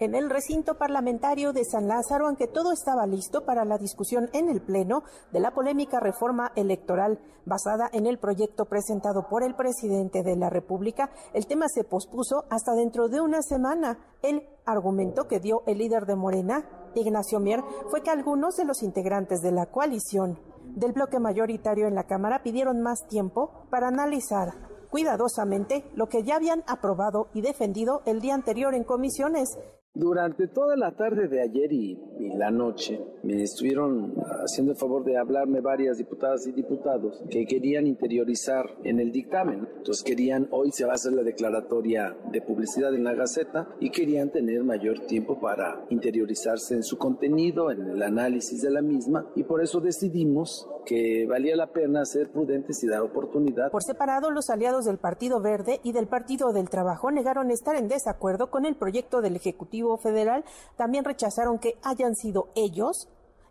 En 0.00 0.14
el 0.14 0.30
recinto 0.30 0.76
parlamentario 0.76 1.52
de 1.52 1.64
San 1.64 1.88
Lázaro, 1.88 2.26
aunque 2.26 2.46
todo 2.46 2.72
estaba 2.72 3.06
listo 3.06 3.44
para 3.44 3.64
la 3.64 3.78
discusión 3.78 4.28
en 4.32 4.48
el 4.48 4.60
Pleno 4.60 5.02
de 5.32 5.40
la 5.40 5.52
polémica 5.52 6.00
reforma 6.00 6.52
electoral 6.54 7.18
basada 7.44 7.88
en 7.92 8.06
el 8.06 8.18
proyecto 8.18 8.66
presentado 8.66 9.26
por 9.28 9.42
el 9.42 9.54
presidente 9.54 10.22
de 10.22 10.36
la 10.36 10.50
República, 10.50 11.10
el 11.32 11.46
tema 11.46 11.66
se 11.68 11.84
pospuso 11.84 12.44
hasta 12.50 12.74
dentro 12.74 13.08
de 13.08 13.20
una 13.20 13.42
semana. 13.42 13.98
El 14.22 14.46
argumento 14.66 15.26
que 15.26 15.40
dio 15.40 15.62
el 15.66 15.78
líder 15.78 16.06
de 16.06 16.14
Morena, 16.14 16.68
Ignacio 16.94 17.40
Mier, 17.40 17.62
fue 17.90 18.02
que 18.02 18.10
algunos 18.10 18.56
de 18.56 18.64
los 18.64 18.82
integrantes 18.82 19.40
de 19.40 19.52
la 19.52 19.66
coalición 19.66 20.38
del 20.76 20.92
bloque 20.92 21.18
mayoritario 21.18 21.86
en 21.86 21.94
la 21.94 22.04
Cámara 22.04 22.42
pidieron 22.42 22.82
más 22.82 23.06
tiempo 23.08 23.50
para 23.70 23.88
analizar 23.88 24.54
cuidadosamente 24.90 25.84
lo 25.94 26.08
que 26.08 26.22
ya 26.22 26.36
habían 26.36 26.64
aprobado 26.66 27.28
y 27.34 27.40
defendido 27.40 28.02
el 28.06 28.20
día 28.20 28.34
anterior 28.34 28.74
en 28.74 28.84
comisiones 28.84 29.58
durante 29.98 30.46
toda 30.46 30.76
la 30.76 30.92
tarde 30.92 31.26
de 31.26 31.42
ayer 31.42 31.72
y, 31.72 31.98
la 32.36 32.50
noche 32.50 33.00
me 33.22 33.42
estuvieron 33.42 34.14
haciendo 34.44 34.72
el 34.72 34.78
favor 34.78 35.04
de 35.04 35.16
hablarme 35.16 35.60
varias 35.60 35.98
diputadas 35.98 36.46
y 36.46 36.52
diputados 36.52 37.22
que 37.30 37.46
querían 37.46 37.86
interiorizar 37.86 38.66
en 38.84 39.00
el 39.00 39.10
dictamen. 39.12 39.68
Entonces 39.78 40.04
querían, 40.04 40.48
hoy 40.50 40.70
se 40.70 40.84
va 40.84 40.92
a 40.92 40.94
hacer 40.94 41.12
la 41.12 41.22
declaratoria 41.22 42.16
de 42.30 42.42
publicidad 42.42 42.94
en 42.94 43.04
la 43.04 43.14
Gaceta 43.14 43.68
y 43.80 43.90
querían 43.90 44.30
tener 44.30 44.62
mayor 44.62 45.00
tiempo 45.06 45.40
para 45.40 45.84
interiorizarse 45.90 46.74
en 46.74 46.82
su 46.82 46.98
contenido, 46.98 47.70
en 47.70 47.88
el 47.88 48.02
análisis 48.02 48.62
de 48.62 48.70
la 48.70 48.82
misma 48.82 49.26
y 49.34 49.44
por 49.44 49.62
eso 49.62 49.80
decidimos 49.80 50.68
que 50.84 51.26
valía 51.26 51.54
la 51.54 51.72
pena 51.72 52.04
ser 52.04 52.30
prudentes 52.30 52.82
y 52.82 52.88
dar 52.88 53.02
oportunidad. 53.02 53.70
Por 53.70 53.82
separado, 53.82 54.30
los 54.30 54.48
aliados 54.48 54.86
del 54.86 54.98
Partido 54.98 55.40
Verde 55.40 55.80
y 55.82 55.92
del 55.92 56.06
Partido 56.06 56.52
del 56.52 56.70
Trabajo 56.70 57.10
negaron 57.10 57.50
estar 57.50 57.76
en 57.76 57.88
desacuerdo 57.88 58.50
con 58.50 58.64
el 58.64 58.74
proyecto 58.74 59.20
del 59.20 59.36
Ejecutivo 59.36 59.87
Federal. 59.96 60.44
También 60.76 61.04
rechazaron 61.04 61.58
que 61.58 61.78
hayan 61.82 62.14
sido 62.14 62.48
ellos 62.54 63.08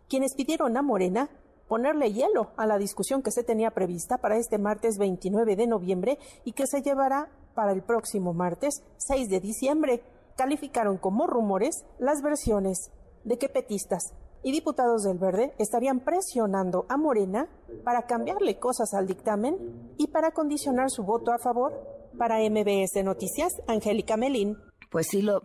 quienes 0.08 0.34
pidieron 0.34 0.76
a 0.76 0.82
Morena 0.82 1.28
ponerle 1.68 2.12
hielo 2.12 2.52
a 2.56 2.66
la 2.66 2.78
discusión 2.78 3.22
que 3.22 3.30
se 3.30 3.44
tenía 3.44 3.70
prevista 3.70 4.18
para 4.18 4.38
este 4.38 4.58
martes 4.58 4.96
29 4.98 5.54
de 5.54 5.66
noviembre 5.66 6.18
y 6.44 6.52
que 6.52 6.66
se 6.66 6.82
llevará 6.82 7.28
para 7.54 7.72
el 7.72 7.82
próximo 7.82 8.32
martes 8.32 8.82
6 8.96 9.28
de 9.28 9.40
diciembre. 9.40 10.02
Calificaron 10.36 10.96
como 10.96 11.26
rumores 11.26 11.84
las 11.98 12.22
versiones 12.22 12.90
de 13.24 13.36
que 13.36 13.48
petistas 13.48 14.14
y 14.42 14.52
diputados 14.52 15.02
del 15.02 15.18
Verde 15.18 15.52
estarían 15.58 16.00
presionando 16.00 16.86
a 16.88 16.96
Morena 16.96 17.48
para 17.84 18.06
cambiarle 18.06 18.58
cosas 18.58 18.94
al 18.94 19.06
dictamen 19.06 19.92
y 19.98 20.08
para 20.08 20.30
condicionar 20.30 20.90
su 20.90 21.02
voto 21.02 21.32
a 21.32 21.38
favor. 21.38 21.98
Para 22.16 22.38
MBS 22.38 23.04
Noticias, 23.04 23.52
Angélica 23.66 24.16
Melín. 24.16 24.56
Pues 24.90 25.08
sí, 25.08 25.22
lo, 25.22 25.42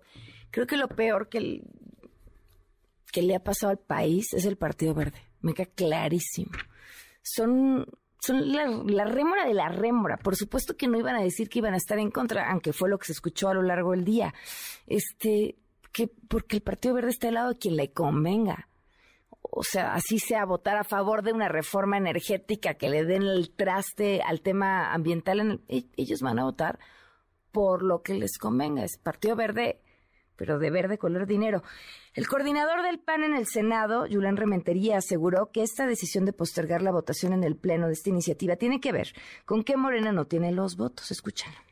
creo 0.54 0.68
que 0.68 0.78
lo 0.78 0.88
peor 0.88 1.28
que, 1.28 1.62
le 3.16 3.36
ha 3.36 3.44
pasado 3.44 3.72
al 3.72 3.80
país 3.80 4.34
es 4.34 4.46
el 4.46 4.56
Partido 4.56 4.94
Verde. 4.94 5.20
Me 5.42 5.54
queda 5.54 5.70
clarísimo. 5.76 6.52
Son, 7.22 7.86
son 8.20 8.54
la, 8.54 8.68
la, 8.68 9.06
rémora 9.06 9.46
de 9.46 9.54
la 9.54 9.68
rémora. 9.68 10.18
Por 10.18 10.36
supuesto 10.36 10.78
que 10.78 10.88
no 10.88 10.98
iban 10.98 11.16
a 11.16 11.22
decir 11.22 11.50
que 11.50 11.60
iban 11.60 11.74
a 11.74 11.78
estar 11.78 12.00
en 12.00 12.12
contra, 12.12 12.50
aunque 12.52 12.72
fue 12.72 12.90
lo 12.90 12.98
que 12.98 13.08
se 13.08 13.14
escuchó 13.14 13.50
a 13.50 13.54
lo 13.54 13.64
largo 13.64 13.92
del 13.92 14.06
día. 14.06 14.34
Este, 14.88 15.58
que 15.92 16.08
porque 16.08 16.58
el 16.58 16.62
Partido 16.62 16.96
Verde 16.96 17.10
está 17.10 17.28
al 17.28 17.34
lado 17.34 17.50
de 17.50 17.58
quien 17.58 17.76
le 17.76 17.92
convenga 17.92 18.70
o 19.56 19.64
sea, 19.64 19.94
así 19.94 20.18
sea 20.18 20.46
votar 20.46 20.78
a 20.78 20.84
favor 20.84 21.22
de 21.22 21.32
una 21.32 21.48
reforma 21.48 21.98
energética 21.98 22.74
que 22.74 22.90
le 22.90 23.06
den 23.06 23.22
el 23.22 23.52
traste 23.52 24.22
al 24.24 24.42
tema 24.42 24.92
ambiental, 24.94 25.62
e, 25.68 25.86
ellos 25.96 26.22
van 26.22 26.40
a 26.40 26.44
votar 26.44 26.80
por 27.52 27.84
lo 27.84 28.02
que 28.02 28.16
les 28.16 28.40
convenga. 28.40 28.84
Es 28.84 28.98
Partido 28.98 29.36
Verde, 29.36 29.83
pero 30.36 30.60
de 30.60 30.70
verde 30.70 30.98
color 30.98 31.26
dinero. 31.26 31.64
El 32.14 32.28
coordinador 32.28 32.84
del 32.84 33.00
PAN 33.00 33.24
en 33.24 33.36
el 33.36 33.48
Senado, 33.48 34.06
Julián 34.10 34.38
Rementería, 34.38 34.98
aseguró 34.98 35.50
que 35.52 35.64
esta 35.64 35.88
decisión 35.88 36.26
de 36.26 36.34
postergar 36.34 36.82
la 36.82 36.92
votación 36.92 37.34
en 37.34 37.44
el 37.44 37.56
Pleno 37.56 37.88
de 37.88 37.94
esta 37.94 38.10
iniciativa 38.10 38.56
tiene 38.56 38.80
que 38.80 38.92
ver 38.92 39.14
con 39.46 39.64
que 39.64 39.78
Morena 39.78 40.12
no 40.12 40.26
tiene 40.26 40.52
los 40.52 40.76
votos. 40.78 41.12
Escúchalo 41.12 41.63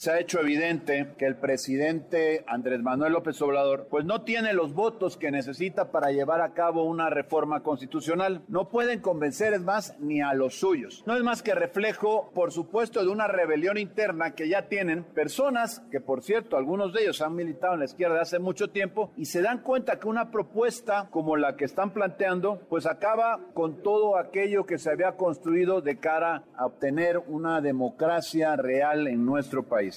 se 0.00 0.10
ha 0.10 0.18
hecho 0.18 0.40
evidente 0.40 1.12
que 1.18 1.26
el 1.26 1.36
presidente 1.36 2.42
Andrés 2.46 2.80
Manuel 2.80 3.12
López 3.12 3.42
Obrador 3.42 3.86
pues 3.90 4.06
no 4.06 4.22
tiene 4.22 4.54
los 4.54 4.72
votos 4.72 5.18
que 5.18 5.30
necesita 5.30 5.90
para 5.90 6.10
llevar 6.10 6.40
a 6.40 6.54
cabo 6.54 6.84
una 6.84 7.10
reforma 7.10 7.62
constitucional. 7.62 8.42
No 8.48 8.70
pueden 8.70 9.00
convencer, 9.00 9.52
es 9.52 9.60
más, 9.60 9.94
ni 10.00 10.22
a 10.22 10.32
los 10.32 10.58
suyos. 10.58 11.04
No 11.06 11.16
es 11.16 11.22
más 11.22 11.42
que 11.42 11.54
reflejo, 11.54 12.30
por 12.34 12.50
supuesto, 12.50 13.02
de 13.04 13.10
una 13.10 13.26
rebelión 13.26 13.76
interna 13.76 14.34
que 14.34 14.48
ya 14.48 14.68
tienen 14.68 15.04
personas 15.04 15.82
que, 15.90 16.00
por 16.00 16.22
cierto, 16.22 16.56
algunos 16.56 16.94
de 16.94 17.02
ellos 17.02 17.20
han 17.20 17.34
militado 17.34 17.74
en 17.74 17.80
la 17.80 17.84
izquierda 17.84 18.22
hace 18.22 18.38
mucho 18.38 18.70
tiempo 18.70 19.12
y 19.18 19.26
se 19.26 19.42
dan 19.42 19.58
cuenta 19.58 20.00
que 20.00 20.08
una 20.08 20.30
propuesta 20.30 21.08
como 21.10 21.36
la 21.36 21.56
que 21.56 21.66
están 21.66 21.92
planteando 21.92 22.62
pues 22.70 22.86
acaba 22.86 23.38
con 23.52 23.82
todo 23.82 24.16
aquello 24.16 24.64
que 24.64 24.78
se 24.78 24.90
había 24.90 25.18
construido 25.18 25.82
de 25.82 25.98
cara 25.98 26.44
a 26.56 26.64
obtener 26.64 27.18
una 27.18 27.60
democracia 27.60 28.56
real 28.56 29.06
en 29.06 29.26
nuestro 29.26 29.64
país. 29.64 29.89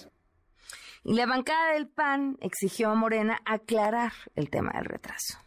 Y 1.03 1.15
la 1.15 1.25
bancada 1.25 1.73
del 1.73 1.87
PAN 1.87 2.37
exigió 2.39 2.89
a 2.89 2.95
Morena 2.95 3.39
aclarar 3.45 4.13
el 4.35 4.49
tema 4.49 4.71
del 4.73 4.85
retraso. 4.85 5.42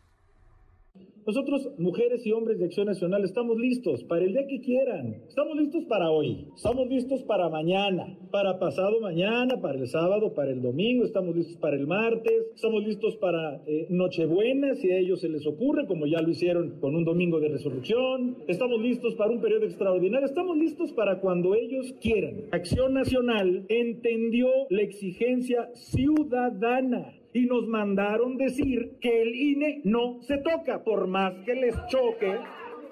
Nosotros, 1.27 1.69
mujeres 1.77 2.25
y 2.25 2.31
hombres 2.31 2.57
de 2.61 2.67
Acción 2.67 2.87
Nacional, 2.87 3.25
estamos 3.25 3.59
listos 3.59 4.05
para 4.05 4.25
el 4.25 4.33
día 4.33 4.47
que 4.47 4.61
quieran. 4.61 5.25
Estamos 5.27 5.57
listos 5.57 5.85
para 5.87 6.09
hoy. 6.09 6.47
Estamos 6.55 6.87
listos 6.87 7.25
para 7.25 7.49
mañana, 7.49 8.17
para 8.31 8.61
pasado 8.61 9.01
mañana, 9.01 9.61
para 9.61 9.77
el 9.77 9.89
sábado, 9.89 10.35
para 10.35 10.53
el 10.53 10.63
domingo. 10.63 11.05
Estamos 11.05 11.35
listos 11.35 11.57
para 11.57 11.75
el 11.75 11.89
martes. 11.89 12.33
Estamos 12.55 12.85
listos 12.85 13.17
para 13.17 13.61
eh, 13.67 13.89
Nochebuena, 13.91 14.77
si 14.77 14.93
a 14.93 14.99
ellos 14.99 15.21
se 15.21 15.29
les 15.29 15.45
ocurre, 15.49 15.89
como 15.89 16.07
ya 16.07 16.23
lo 16.23 16.29
hicieron 16.29 16.79
con 16.79 16.95
un 16.95 17.05
domingo 17.05 17.41
de 17.41 17.49
resurrección. 17.49 18.37
Estamos 18.47 18.81
listos 18.81 19.17
para 19.17 19.33
un 19.33 19.41
periodo 19.41 19.65
extraordinario. 19.65 20.27
Estamos 20.27 20.57
listos 20.57 20.93
para 20.93 21.19
cuando 21.19 21.57
ellos 21.57 21.93
quieran. 22.01 22.45
Acción 22.53 22.95
Nacional 22.95 23.67
entendió 23.69 24.47
la 24.71 24.83
exigencia 24.83 25.71
ciudadana 25.75 27.16
y 27.37 27.45
nos 27.45 27.69
mandaron 27.69 28.39
decir 28.39 28.97
que 28.99 29.21
el 29.21 29.35
INE 29.35 29.83
no 29.85 30.23
se 30.23 30.39
toca, 30.39 30.83
por 30.83 31.07
más 31.07 31.35
que 31.45 31.55
les 31.55 31.75
choque. 31.89 32.39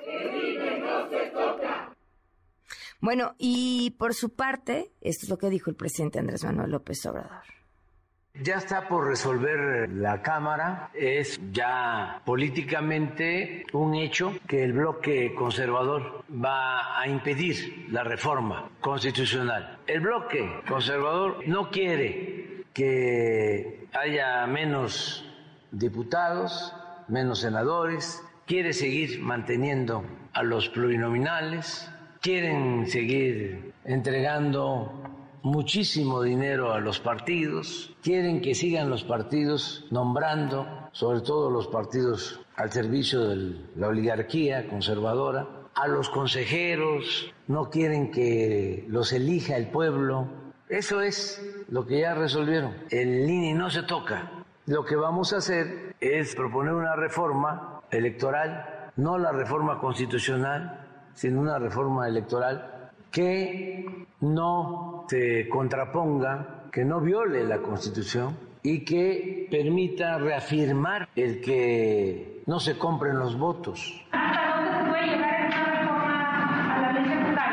El 0.06 0.54
INE 0.54 0.80
no 0.80 1.08
se 1.08 1.30
toca. 1.30 1.94
Bueno, 3.00 3.34
y 3.38 3.94
por 3.98 4.12
su 4.12 4.34
parte, 4.34 4.92
esto 5.00 5.24
es 5.24 5.30
lo 5.30 5.38
que 5.38 5.48
dijo 5.48 5.70
el 5.70 5.76
presidente 5.76 6.18
Andrés 6.18 6.44
Manuel 6.44 6.72
López 6.72 7.06
Obrador. 7.06 7.42
Ya 8.42 8.56
está 8.56 8.86
por 8.86 9.06
resolver 9.06 9.88
la 9.90 10.20
Cámara. 10.20 10.90
Es 10.92 11.40
ya 11.52 12.20
políticamente 12.26 13.64
un 13.72 13.94
hecho 13.94 14.32
que 14.46 14.62
el 14.62 14.74
bloque 14.74 15.34
conservador 15.34 16.22
va 16.30 17.00
a 17.00 17.08
impedir 17.08 17.86
la 17.90 18.04
reforma 18.04 18.70
constitucional. 18.80 19.78
El 19.86 20.00
bloque 20.00 20.50
conservador 20.68 21.46
no 21.46 21.70
quiere 21.70 22.53
que 22.74 23.88
haya 23.94 24.46
menos 24.46 25.24
diputados, 25.70 26.74
menos 27.08 27.40
senadores, 27.40 28.22
quiere 28.46 28.72
seguir 28.72 29.20
manteniendo 29.20 30.04
a 30.32 30.42
los 30.42 30.68
plurinominales, 30.68 31.88
quieren 32.20 32.86
seguir 32.88 33.72
entregando 33.84 34.92
muchísimo 35.42 36.22
dinero 36.22 36.72
a 36.72 36.80
los 36.80 36.98
partidos, 36.98 37.94
quieren 38.02 38.40
que 38.40 38.54
sigan 38.54 38.90
los 38.90 39.04
partidos 39.04 39.86
nombrando, 39.90 40.66
sobre 40.92 41.20
todo 41.20 41.50
los 41.50 41.68
partidos 41.68 42.40
al 42.56 42.72
servicio 42.72 43.28
de 43.28 43.56
la 43.76 43.88
oligarquía 43.88 44.68
conservadora, 44.68 45.46
a 45.74 45.86
los 45.86 46.08
consejeros, 46.08 47.32
no 47.46 47.68
quieren 47.68 48.10
que 48.10 48.84
los 48.88 49.12
elija 49.12 49.56
el 49.56 49.68
pueblo, 49.68 50.43
eso 50.68 51.00
es 51.00 51.42
lo 51.68 51.86
que 51.86 52.00
ya 52.00 52.14
resolvieron. 52.14 52.74
El 52.90 53.28
INE 53.28 53.54
no 53.54 53.70
se 53.70 53.82
toca. 53.82 54.30
Lo 54.66 54.84
que 54.84 54.96
vamos 54.96 55.32
a 55.32 55.38
hacer 55.38 55.94
es 56.00 56.34
proponer 56.34 56.72
una 56.72 56.96
reforma 56.96 57.82
electoral, 57.90 58.90
no 58.96 59.18
la 59.18 59.32
reforma 59.32 59.78
constitucional, 59.78 60.80
sino 61.14 61.40
una 61.40 61.58
reforma 61.58 62.08
electoral 62.08 62.90
que 63.10 64.06
no 64.20 65.06
se 65.08 65.48
contraponga, 65.48 66.64
que 66.72 66.84
no 66.84 67.00
viole 67.00 67.44
la 67.44 67.58
Constitución 67.58 68.36
y 68.62 68.84
que 68.84 69.46
permita 69.50 70.18
reafirmar 70.18 71.08
el 71.14 71.40
que 71.40 72.42
no 72.46 72.58
se 72.58 72.76
compren 72.76 73.18
los 73.18 73.38
votos. 73.38 74.04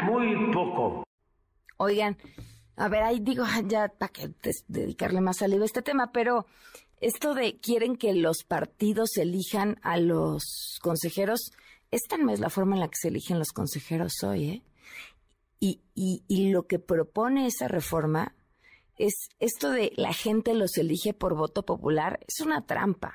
Muy 0.05 0.51
poco. 0.51 1.03
Oigan, 1.77 2.17
a 2.81 2.89
ver, 2.89 3.03
ahí 3.03 3.19
digo, 3.19 3.43
ya 3.67 3.89
para 3.89 4.11
que 4.11 4.31
dedicarle 4.67 5.21
más 5.21 5.37
saliva 5.37 5.63
a 5.63 5.65
este 5.65 5.81
tema, 5.81 6.11
pero 6.11 6.45
esto 6.99 7.33
de 7.33 7.59
quieren 7.59 7.95
que 7.95 8.13
los 8.13 8.43
partidos 8.43 9.17
elijan 9.17 9.79
a 9.83 9.97
los 9.97 10.79
consejeros, 10.81 11.51
esta 11.91 12.17
no 12.17 12.31
es 12.31 12.39
la 12.39 12.49
forma 12.49 12.75
en 12.75 12.81
la 12.81 12.87
que 12.87 12.97
se 12.99 13.09
eligen 13.09 13.39
los 13.39 13.51
consejeros 13.51 14.23
hoy, 14.23 14.49
¿eh? 14.49 14.63
Y, 15.59 15.81
y, 15.93 16.23
y 16.27 16.49
lo 16.49 16.65
que 16.65 16.79
propone 16.79 17.45
esa 17.45 17.67
reforma 17.67 18.33
es 18.97 19.29
esto 19.39 19.69
de 19.69 19.93
la 19.95 20.11
gente 20.11 20.55
los 20.55 20.75
elige 20.77 21.13
por 21.13 21.35
voto 21.35 21.63
popular, 21.63 22.19
es 22.27 22.39
una 22.41 22.65
trampa. 22.65 23.13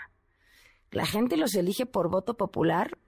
La 0.92 1.06
gente 1.06 1.36
los 1.36 1.54
elige 1.54 1.86
por 1.86 2.08
voto 2.08 2.36
popular 2.36 2.98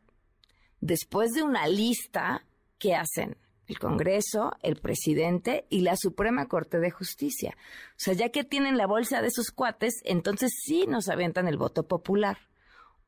después 0.81 1.33
de 1.33 1.43
una 1.43 1.69
lista 1.69 2.45
que 2.79 2.97
hacen 2.97 3.37
el 3.69 3.79
Congreso, 3.79 4.57
el 4.63 4.77
presidente 4.77 5.67
y 5.69 5.83
la 5.83 5.97
Suprema 5.97 6.49
Corte 6.49 6.79
de 6.79 6.91
Justicia. 6.91 7.57
O 7.91 7.99
sea, 7.99 8.15
ya 8.15 8.31
que 8.31 8.43
tienen 8.43 8.79
la 8.79 8.87
bolsa 8.87 9.21
de 9.21 9.29
esos 9.29 9.51
cuates, 9.51 10.01
entonces 10.05 10.53
sí 10.65 10.87
nos 10.89 11.09
aventan 11.09 11.47
el 11.47 11.59
voto 11.59 11.87
popular. 11.87 12.39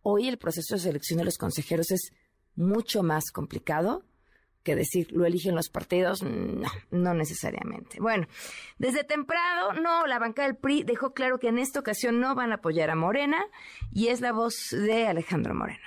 Hoy 0.03 0.29
el 0.29 0.39
proceso 0.39 0.75
de 0.75 0.81
selección 0.81 1.19
de 1.19 1.25
los 1.25 1.39
consejeros 1.39 1.91
es 1.91 2.13
mucho 2.55 3.03
más 3.03 3.31
complicado 3.33 4.05
que 4.63 4.77
decir 4.77 5.11
lo 5.13 5.25
eligen 5.25 5.55
los 5.55 5.71
partidos, 5.71 6.23
no, 6.23 6.69
no 6.91 7.15
necesariamente. 7.15 7.99
Bueno, 7.99 8.27
desde 8.79 9.05
temprano, 9.05 9.73
no, 9.81 10.07
la 10.07 10.19
banca 10.19 10.43
del 10.43 10.57
PRI 10.57 10.83
dejó 10.83 11.15
claro 11.15 11.39
que 11.39 11.49
en 11.49 11.59
esta 11.59 11.81
ocasión 11.81 12.21
no 12.21 12.35
van 12.35 12.53
a 12.53 12.57
apoyar 12.57 12.91
a 12.91 12.95
Morena 12.95 13.43
y 13.93 14.09
es 14.09 14.21
la 14.21 14.33
voz 14.33 14.69
de 14.71 15.07
Alejandro 15.07 15.55
Moreno. 15.55 15.81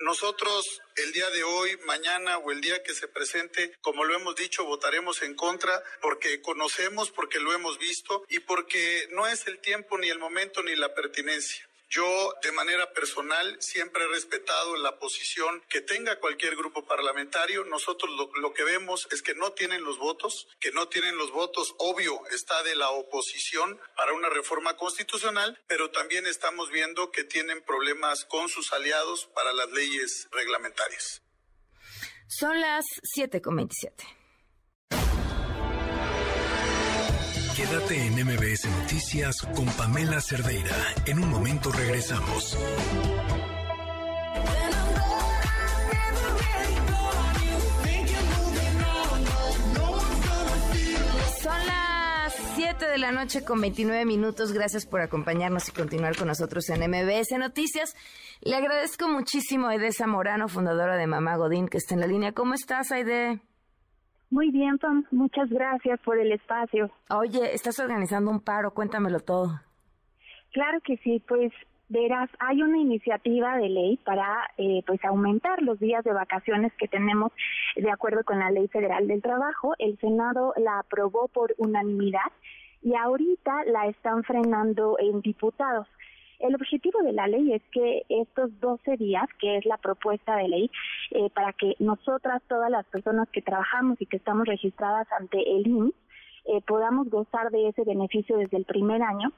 Nosotros 0.00 0.82
el 0.96 1.12
día 1.12 1.30
de 1.30 1.42
hoy, 1.42 1.76
mañana 1.86 2.36
o 2.38 2.52
el 2.52 2.60
día 2.60 2.82
que 2.82 2.94
se 2.94 3.08
presente, 3.08 3.72
como 3.80 4.04
lo 4.04 4.14
hemos 4.14 4.36
dicho, 4.36 4.64
votaremos 4.64 5.22
en 5.22 5.34
contra 5.34 5.82
porque 6.02 6.42
conocemos, 6.42 7.10
porque 7.10 7.40
lo 7.40 7.54
hemos 7.54 7.78
visto 7.78 8.24
y 8.28 8.40
porque 8.40 9.08
no 9.12 9.26
es 9.26 9.46
el 9.46 9.58
tiempo 9.58 9.96
ni 9.96 10.08
el 10.08 10.18
momento 10.18 10.62
ni 10.62 10.76
la 10.76 10.94
pertinencia. 10.94 11.66
Yo, 11.96 12.34
de 12.42 12.52
manera 12.52 12.92
personal, 12.92 13.56
siempre 13.58 14.04
he 14.04 14.08
respetado 14.08 14.76
la 14.76 14.98
posición 14.98 15.62
que 15.66 15.80
tenga 15.80 16.20
cualquier 16.20 16.54
grupo 16.54 16.84
parlamentario. 16.84 17.64
Nosotros 17.64 18.10
lo, 18.38 18.52
que 18.52 18.64
vemos 18.64 19.08
es 19.10 19.22
que 19.22 19.34
no 19.34 19.52
tienen 19.52 19.82
los 19.82 19.96
votos, 19.96 20.46
que 20.60 20.72
no 20.72 20.88
tienen 20.88 21.16
los 21.16 21.30
votos, 21.30 21.74
obvio, 21.78 22.20
está 22.32 22.62
de 22.64 22.76
la 22.76 22.90
oposición 22.90 23.80
para 23.96 24.12
una 24.12 24.28
reforma 24.28 24.76
constitucional, 24.76 25.58
pero 25.68 25.90
también 25.90 26.26
estamos 26.26 26.70
viendo 26.70 27.10
que 27.10 27.24
tienen 27.24 27.64
problemas 27.64 28.26
con 28.26 28.50
sus 28.50 28.74
aliados 28.74 29.30
para 29.34 29.54
las 29.54 29.70
leyes 29.70 30.28
reglamentarias. 30.32 31.22
Son 32.28 32.60
las 32.60 32.84
7.27. 33.16 34.04
Quédate 37.56 37.96
en 37.96 38.12
MBS 38.22 38.45
Noticias 39.06 39.42
con 39.54 39.66
Pamela 39.66 40.20
Cerdeira. 40.20 40.74
En 41.06 41.20
un 41.20 41.30
momento 41.30 41.70
regresamos. 41.70 42.58
Son 51.40 51.66
las 51.66 52.34
7 52.56 52.84
de 52.84 52.98
la 52.98 53.12
noche 53.12 53.44
con 53.44 53.60
29 53.60 54.04
minutos. 54.04 54.50
Gracias 54.50 54.86
por 54.86 55.00
acompañarnos 55.00 55.68
y 55.68 55.70
continuar 55.70 56.16
con 56.16 56.26
nosotros 56.26 56.68
en 56.70 56.90
MBS 56.90 57.38
Noticias. 57.38 57.94
Le 58.40 58.56
agradezco 58.56 59.08
muchísimo 59.08 59.68
a 59.68 59.70
Aide 59.70 59.92
Zamorano, 59.92 60.48
fundadora 60.48 60.96
de 60.96 61.06
Mamá 61.06 61.36
Godín, 61.36 61.68
que 61.68 61.78
está 61.78 61.94
en 61.94 62.00
la 62.00 62.08
línea. 62.08 62.32
¿Cómo 62.32 62.54
estás, 62.54 62.90
Aide? 62.90 63.40
Muy 64.30 64.50
bien, 64.50 64.78
Pam. 64.78 65.04
Muchas 65.10 65.48
gracias 65.50 66.00
por 66.00 66.18
el 66.18 66.32
espacio. 66.32 66.90
Oye, 67.10 67.54
estás 67.54 67.78
organizando 67.78 68.30
un 68.30 68.40
paro, 68.40 68.72
cuéntamelo 68.72 69.20
todo. 69.20 69.60
Claro 70.52 70.80
que 70.80 70.96
sí, 70.98 71.22
pues 71.28 71.52
verás, 71.88 72.28
hay 72.40 72.62
una 72.62 72.78
iniciativa 72.78 73.56
de 73.56 73.68
ley 73.68 73.96
para 73.98 74.50
eh, 74.58 74.82
pues 74.86 75.04
aumentar 75.04 75.62
los 75.62 75.78
días 75.78 76.02
de 76.04 76.12
vacaciones 76.12 76.72
que 76.78 76.88
tenemos 76.88 77.32
de 77.76 77.90
acuerdo 77.90 78.24
con 78.24 78.38
la 78.38 78.50
Ley 78.50 78.66
Federal 78.68 79.06
del 79.06 79.22
Trabajo. 79.22 79.74
El 79.78 79.98
Senado 79.98 80.54
la 80.56 80.80
aprobó 80.80 81.28
por 81.28 81.54
unanimidad 81.58 82.32
y 82.82 82.94
ahorita 82.94 83.64
la 83.66 83.86
están 83.86 84.24
frenando 84.24 84.96
en 84.98 85.20
diputados. 85.20 85.86
El 86.38 86.54
objetivo 86.54 87.00
de 87.02 87.12
la 87.12 87.26
ley 87.26 87.52
es 87.52 87.62
que 87.72 88.04
estos 88.08 88.50
12 88.60 88.96
días, 88.96 89.26
que 89.40 89.56
es 89.56 89.64
la 89.64 89.78
propuesta 89.78 90.36
de 90.36 90.48
ley, 90.48 90.70
eh, 91.12 91.30
para 91.30 91.52
que 91.52 91.74
nosotras, 91.78 92.42
todas 92.48 92.70
las 92.70 92.84
personas 92.86 93.28
que 93.30 93.42
trabajamos 93.42 94.00
y 94.00 94.06
que 94.06 94.18
estamos 94.18 94.46
registradas 94.46 95.06
ante 95.18 95.38
el 95.38 95.66
INS, 95.66 95.94
eh, 96.46 96.60
podamos 96.66 97.08
gozar 97.10 97.50
de 97.50 97.68
ese 97.68 97.84
beneficio 97.84 98.36
desde 98.36 98.58
el 98.58 98.64
primer 98.64 99.02
año. 99.02 99.32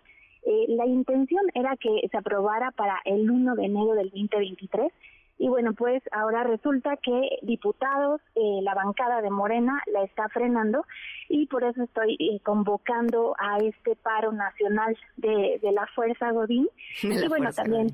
Eh, 0.44 0.66
la 0.68 0.86
intención 0.86 1.44
era 1.54 1.76
que 1.76 2.06
se 2.10 2.16
aprobara 2.16 2.70
para 2.72 3.00
el 3.04 3.30
1 3.30 3.54
de 3.54 3.64
enero 3.64 3.94
del 3.94 4.10
2023 4.10 4.92
y 5.38 5.48
bueno, 5.48 5.72
pues 5.72 6.02
ahora 6.12 6.42
resulta 6.42 6.96
que 6.96 7.38
diputados, 7.42 8.20
eh, 8.34 8.60
la 8.62 8.74
bancada 8.74 9.22
de 9.22 9.30
Morena 9.30 9.80
la 9.86 10.02
está 10.02 10.28
frenando 10.28 10.84
y 11.28 11.46
por 11.46 11.64
eso 11.64 11.82
estoy 11.82 12.16
eh, 12.18 12.40
convocando 12.42 13.34
a 13.38 13.58
este 13.58 13.94
paro 13.96 14.32
nacional 14.32 14.96
de, 15.16 15.58
de 15.62 15.72
la 15.72 15.86
Fuerza 15.94 16.32
Godín. 16.32 16.68
y 17.02 17.28
bueno, 17.28 17.52
también 17.52 17.88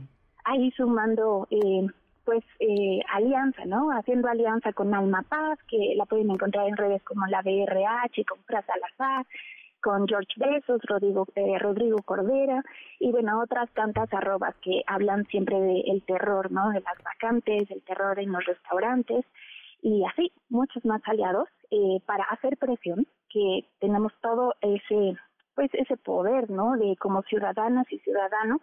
ahí 0.45 0.71
sumando 0.73 1.47
eh, 1.51 1.87
pues 2.25 2.45
eh, 2.59 3.01
alianza, 3.13 3.65
¿no? 3.67 3.91
Haciendo 3.91 4.29
alianza 4.29 4.73
con 4.73 4.95
Alma 4.95 5.23
Paz, 5.29 5.59
que 5.69 5.95
la 5.97 6.07
pueden 6.07 6.31
encontrar 6.31 6.67
en 6.67 6.77
redes 6.77 7.03
como 7.03 7.27
la 7.27 7.43
BRH, 7.43 8.25
con 8.27 8.39
Plaza 8.47 8.73
Salazar, 8.73 9.27
con 9.85 10.09
George 10.09 10.33
Besos, 10.37 10.81
Rodrigo, 10.89 11.27
eh, 11.35 11.59
Rodrigo 11.59 11.99
Cordera 12.07 12.65
y 12.99 13.13
bueno, 13.13 13.43
otras 13.43 13.71
tantas 13.75 14.11
arrobas 14.15 14.55
que 14.63 14.83
hablan 14.87 15.27
siempre 15.27 15.61
del 15.61 16.03
terror, 16.07 16.51
¿no? 16.51 16.71
De 16.71 16.81
las 16.81 16.97
vacantes, 17.05 17.69
del 17.69 17.83
terror 17.83 18.19
en 18.19 18.33
los 18.33 18.43
restaurantes 18.47 19.27
y 19.83 20.03
así, 20.07 20.33
muchos 20.49 20.83
más 20.87 21.03
aliados 21.05 21.51
eh, 21.71 22.01
para 22.07 22.25
hacer 22.25 22.57
presión, 22.57 23.07
que 23.29 23.69
tenemos 23.79 24.11
todo 24.23 24.55
ese, 24.63 25.19
pues 25.55 25.69
ese 25.75 25.99
poder, 25.99 26.49
¿no? 26.49 26.79
De 26.79 26.97
como 26.97 27.21
ciudadanas 27.25 27.87
y 27.93 27.99
ciudadanos 27.99 28.63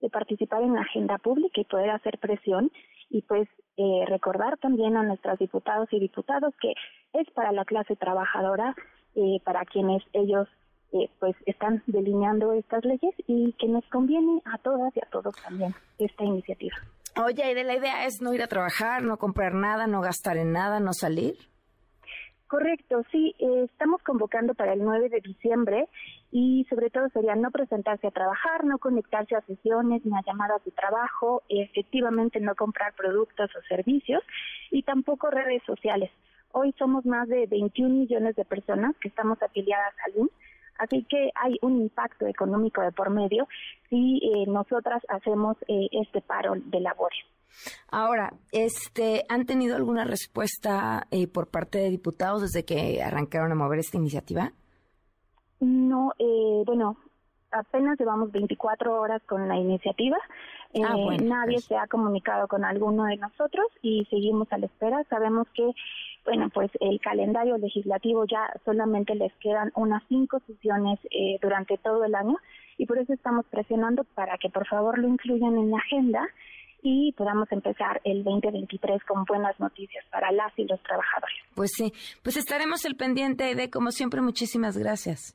de 0.00 0.10
participar 0.10 0.62
en 0.62 0.74
la 0.74 0.80
agenda 0.80 1.18
pública 1.18 1.60
y 1.60 1.64
poder 1.64 1.90
hacer 1.90 2.18
presión 2.18 2.72
y 3.08 3.22
pues 3.22 3.48
eh, 3.76 4.04
recordar 4.08 4.58
también 4.58 4.96
a 4.96 5.04
nuestros 5.04 5.38
diputados 5.38 5.86
y 5.92 6.00
diputados 6.00 6.52
que 6.60 6.74
es 7.12 7.30
para 7.30 7.52
la 7.52 7.64
clase 7.64 7.94
trabajadora 7.94 8.74
eh, 9.16 9.40
para 9.44 9.64
quienes 9.64 10.02
ellos 10.12 10.46
eh, 10.92 11.10
pues 11.18 11.34
están 11.46 11.82
delineando 11.86 12.52
estas 12.52 12.84
leyes 12.84 13.14
y 13.26 13.52
que 13.54 13.66
nos 13.66 13.84
conviene 13.86 14.40
a 14.44 14.58
todas 14.58 14.96
y 14.96 15.00
a 15.00 15.08
todos 15.10 15.34
también 15.42 15.74
esta 15.98 16.22
iniciativa. 16.22 16.76
Oye, 17.24 17.54
de 17.54 17.64
la 17.64 17.74
idea 17.74 18.04
es 18.04 18.20
no 18.20 18.34
ir 18.34 18.42
a 18.42 18.46
trabajar, 18.46 19.02
no 19.02 19.16
comprar 19.16 19.54
nada, 19.54 19.86
no 19.86 20.00
gastar 20.00 20.36
en 20.36 20.52
nada, 20.52 20.80
no 20.80 20.92
salir. 20.92 21.34
Correcto, 22.46 23.02
sí, 23.10 23.34
eh, 23.40 23.64
estamos 23.64 24.00
convocando 24.04 24.54
para 24.54 24.74
el 24.74 24.84
9 24.84 25.08
de 25.08 25.20
diciembre 25.20 25.88
y 26.30 26.64
sobre 26.70 26.90
todo 26.90 27.08
sería 27.08 27.34
no 27.34 27.50
presentarse 27.50 28.06
a 28.06 28.12
trabajar, 28.12 28.64
no 28.64 28.78
conectarse 28.78 29.34
a 29.34 29.40
sesiones 29.40 30.04
ni 30.04 30.16
a 30.16 30.22
llamadas 30.24 30.64
de 30.64 30.70
trabajo, 30.70 31.42
efectivamente 31.48 32.38
no 32.38 32.54
comprar 32.54 32.94
productos 32.94 33.50
o 33.56 33.62
servicios 33.66 34.22
y 34.70 34.82
tampoco 34.82 35.30
redes 35.30 35.62
sociales. 35.64 36.10
Hoy 36.58 36.74
somos 36.78 37.04
más 37.04 37.28
de 37.28 37.46
21 37.46 37.94
millones 37.94 38.34
de 38.34 38.46
personas 38.46 38.96
que 38.98 39.08
estamos 39.08 39.36
afiliadas 39.42 39.92
al 40.06 40.22
INS, 40.22 40.30
así 40.78 41.04
que 41.06 41.30
hay 41.34 41.58
un 41.60 41.82
impacto 41.82 42.26
económico 42.26 42.80
de 42.80 42.92
por 42.92 43.10
medio 43.10 43.46
si 43.90 44.22
eh, 44.24 44.46
nosotras 44.48 45.02
hacemos 45.10 45.58
eh, 45.68 45.88
este 45.92 46.22
paro 46.22 46.54
de 46.56 46.80
labores. 46.80 47.18
Ahora, 47.90 48.32
este, 48.52 49.26
¿han 49.28 49.44
tenido 49.44 49.76
alguna 49.76 50.04
respuesta 50.04 51.06
eh, 51.10 51.28
por 51.28 51.48
parte 51.48 51.76
de 51.76 51.90
diputados 51.90 52.40
desde 52.40 52.64
que 52.64 53.02
arrancaron 53.02 53.52
a 53.52 53.54
mover 53.54 53.80
esta 53.80 53.98
iniciativa? 53.98 54.50
No, 55.60 56.14
bueno, 56.64 56.96
apenas 57.50 57.98
llevamos 57.98 58.32
24 58.32 58.98
horas 58.98 59.22
con 59.24 59.46
la 59.46 59.56
iniciativa. 59.56 60.16
Ah, 60.82 60.94
nadie 61.22 61.56
pues. 61.56 61.64
se 61.66 61.76
ha 61.76 61.86
comunicado 61.86 62.48
con 62.48 62.64
alguno 62.64 63.04
de 63.04 63.16
nosotros 63.16 63.66
y 63.82 64.06
seguimos 64.10 64.50
a 64.52 64.58
la 64.58 64.66
espera. 64.66 65.04
Sabemos 65.10 65.46
que 65.54 65.70
bueno, 66.26 66.50
pues 66.52 66.70
el 66.80 67.00
calendario 67.00 67.56
legislativo 67.56 68.26
ya 68.26 68.52
solamente 68.64 69.14
les 69.14 69.32
quedan 69.34 69.72
unas 69.76 70.02
cinco 70.08 70.40
sesiones 70.46 70.98
eh, 71.04 71.38
durante 71.40 71.78
todo 71.78 72.04
el 72.04 72.14
año 72.14 72.36
y 72.76 72.86
por 72.86 72.98
eso 72.98 73.12
estamos 73.12 73.46
presionando 73.46 74.04
para 74.14 74.36
que 74.36 74.50
por 74.50 74.66
favor 74.66 74.98
lo 74.98 75.08
incluyan 75.08 75.56
en 75.56 75.70
la 75.70 75.78
agenda 75.78 76.28
y 76.82 77.12
podamos 77.12 77.50
empezar 77.52 78.00
el 78.04 78.24
2023 78.24 79.02
con 79.04 79.24
buenas 79.24 79.58
noticias 79.60 80.04
para 80.10 80.30
las 80.32 80.52
y 80.58 80.64
los 80.64 80.82
trabajadores. 80.82 81.36
Pues 81.54 81.70
sí, 81.74 81.92
pues 82.22 82.36
estaremos 82.36 82.84
el 82.84 82.96
pendiente 82.96 83.54
de, 83.54 83.70
como 83.70 83.92
siempre, 83.92 84.20
muchísimas 84.20 84.76
gracias. 84.76 85.34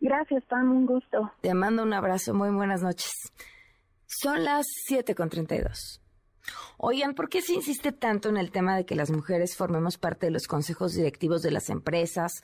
Gracias, 0.00 0.44
Pam, 0.44 0.70
un 0.70 0.86
gusto. 0.86 1.32
Te 1.40 1.52
mando 1.54 1.82
un 1.82 1.92
abrazo, 1.92 2.34
muy 2.34 2.50
buenas 2.50 2.82
noches. 2.82 3.12
Son 4.06 4.44
las 4.44 4.66
7.32. 4.90 5.99
Oigan, 6.78 7.14
¿por 7.14 7.28
qué 7.28 7.42
se 7.42 7.52
insiste 7.52 7.92
tanto 7.92 8.28
en 8.28 8.36
el 8.36 8.50
tema 8.50 8.76
de 8.76 8.86
que 8.86 8.94
las 8.94 9.10
mujeres 9.10 9.56
formemos 9.56 9.98
parte 9.98 10.26
de 10.26 10.32
los 10.32 10.46
consejos 10.46 10.94
directivos 10.94 11.42
de 11.42 11.50
las 11.50 11.68
empresas, 11.70 12.42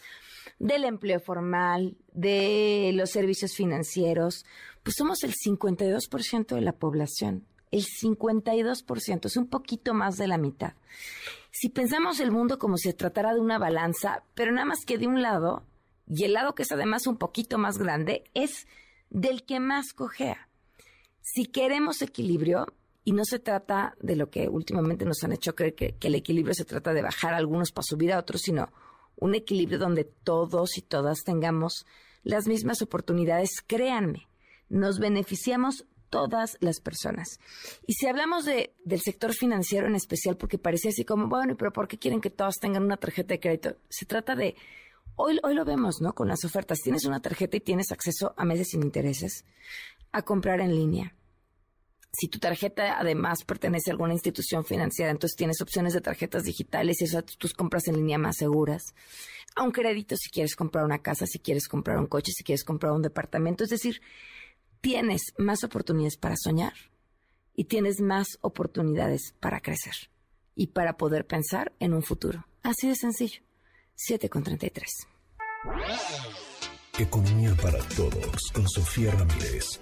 del 0.59 0.85
empleo 0.85 1.21
formal, 1.21 1.97
de 2.13 2.91
los 2.95 3.11
servicios 3.11 3.55
financieros? 3.55 4.45
Pues 4.83 4.97
somos 4.97 5.25
el 5.25 5.35
52% 5.35 6.55
de 6.55 6.61
la 6.61 6.73
población. 6.73 7.47
El 7.71 7.85
52% 7.85 9.27
es 9.27 9.37
un 9.37 9.49
poquito 9.49 9.95
más 9.95 10.17
de 10.17 10.29
la 10.29 10.39
mitad. 10.39 10.75
Si 11.51 11.69
pensamos 11.69 12.21
el 12.21 12.31
mundo 12.31 12.59
como 12.59 12.77
si 12.77 12.91
se 12.91 12.95
tratara 12.95 13.35
de 13.35 13.41
una 13.41 13.59
balanza, 13.59 14.23
pero 14.35 14.53
nada 14.53 14.67
más 14.67 14.85
que 14.85 14.99
de 14.99 15.07
un 15.07 15.23
lado, 15.23 15.65
y 16.07 16.25
el 16.25 16.35
lado 16.35 16.55
que 16.55 16.63
es 16.63 16.73
además 16.73 17.07
un 17.07 17.17
poquito 17.17 17.59
más 17.59 17.79
grande 17.79 18.25
es 18.35 18.67
del 19.11 19.45
que 19.45 19.61
más 19.61 19.93
cojea. 19.93 20.49
Si 21.23 21.47
queremos 21.47 22.03
equilibrio, 22.03 22.67
y 23.07 23.13
no 23.13 23.25
se 23.25 23.39
trata 23.39 23.95
de 24.01 24.17
lo 24.17 24.31
que 24.31 24.49
últimamente 24.49 25.05
nos 25.05 25.23
han 25.23 25.31
hecho 25.31 25.55
creer 25.55 25.77
que, 25.77 25.97
el 26.01 26.17
equilibrio 26.17 26.55
se 26.55 26.65
trata 26.65 26.93
de 26.93 27.03
bajar 27.03 27.35
a 27.35 27.37
algunos 27.37 27.71
para 27.71 27.85
subir 27.85 28.13
a 28.13 28.19
otros, 28.19 28.41
sino 28.43 28.73
un 29.15 29.37
equilibrio 29.37 29.79
donde 29.79 30.03
todos 30.03 30.77
y 30.77 30.83
todas 30.83 31.23
tengamos 31.23 31.87
las 32.25 32.49
mismas 32.49 32.83
oportunidades, 32.83 33.63
créanme, 33.65 34.27
nos 34.69 34.99
beneficiamos 34.99 35.87
todas 36.11 36.59
las 36.59 36.81
personas. 36.81 37.39
Y 37.87 37.93
si 37.93 38.09
hablamos 38.09 38.45
de, 38.45 38.75
del 38.85 39.01
sector 39.01 39.33
financiero 39.33 39.87
en 39.87 39.95
especial, 39.95 40.37
porque 40.37 40.59
parece 40.59 40.89
así 40.89 41.05
como, 41.05 41.29
bueno, 41.29 41.57
pero 41.57 41.73
¿por 41.73 41.87
qué 41.87 41.99
quieren 41.99 42.21
que 42.21 42.31
todos 42.31 42.57
tengan 42.57 42.83
una 42.83 42.97
tarjeta 42.97 43.35
de 43.35 43.41
crédito? 43.41 43.77
Se 43.89 44.05
trata 44.05 44.35
de, 44.35 44.57
hoy, 45.15 45.39
hoy 45.45 45.55
lo 45.55 45.65
vemos, 45.65 46.01
¿no? 46.01 46.13
Con 46.13 46.27
las 46.27 46.45
ofertas. 46.45 46.81
Tienes 46.83 47.05
una 47.05 47.23
tarjeta 47.23 47.57
y 47.57 47.61
tienes 47.61 47.93
acceso 47.93 48.35
a 48.37 48.45
meses 48.45 48.71
sin 48.71 48.83
intereses, 48.83 49.45
a 50.11 50.23
comprar 50.23 50.61
en 50.61 50.75
línea, 50.75 51.16
si 52.19 52.29
tu 52.29 52.39
tarjeta 52.39 52.99
además 52.99 53.45
pertenece 53.45 53.91
a 53.91 53.93
alguna 53.93 54.15
institución 54.15 54.65
financiera, 54.65 55.11
entonces 55.11 55.37
tienes 55.37 55.61
opciones 55.61 55.93
de 55.93 56.01
tarjetas 56.01 56.45
digitales 56.45 57.01
y 57.01 57.05
eso 57.05 57.23
tus 57.23 57.53
compras 57.53 57.89
en 57.89 57.97
línea 57.97 58.17
más 58.17 58.37
seguras. 58.37 58.95
A 59.55 59.63
un 59.63 59.71
crédito 59.71 60.17
si 60.17 60.31
quieres 60.31 60.57
comprar 60.57 60.85
una 60.85 61.03
casa, 61.03 61.27
si 61.27 61.39
quieres 61.39 61.69
comprar 61.69 61.99
un 61.99 62.07
coche, 62.07 62.33
si 62.33 62.45
quieres 62.45 62.65
comprar 62.65 62.93
un 62.93 63.03
departamento. 63.03 63.65
Es 63.65 63.71
decir, 63.71 64.01
tienes 64.81 65.35
más 65.39 65.63
oportunidades 65.65 66.17
para 66.17 66.37
soñar 66.37 66.73
y 67.55 67.65
tienes 67.65 68.01
más 68.01 68.39
oportunidades 68.41 69.35
para 69.41 69.61
crecer 69.61 70.11
y 70.55 70.69
para 70.69 70.97
poder 70.97 71.27
pensar 71.27 71.73
en 71.81 71.93
un 71.93 72.03
futuro. 72.03 72.47
Así 72.63 72.89
de 72.89 72.95
sencillo. 72.95 73.41
7 73.95 74.29
con 74.29 74.43
33. 74.43 74.85
Economía 76.99 77.55
para 77.63 77.79
todos 77.89 78.51
con 78.53 78.69
Sofía 78.69 79.11
Ramírez. 79.13 79.81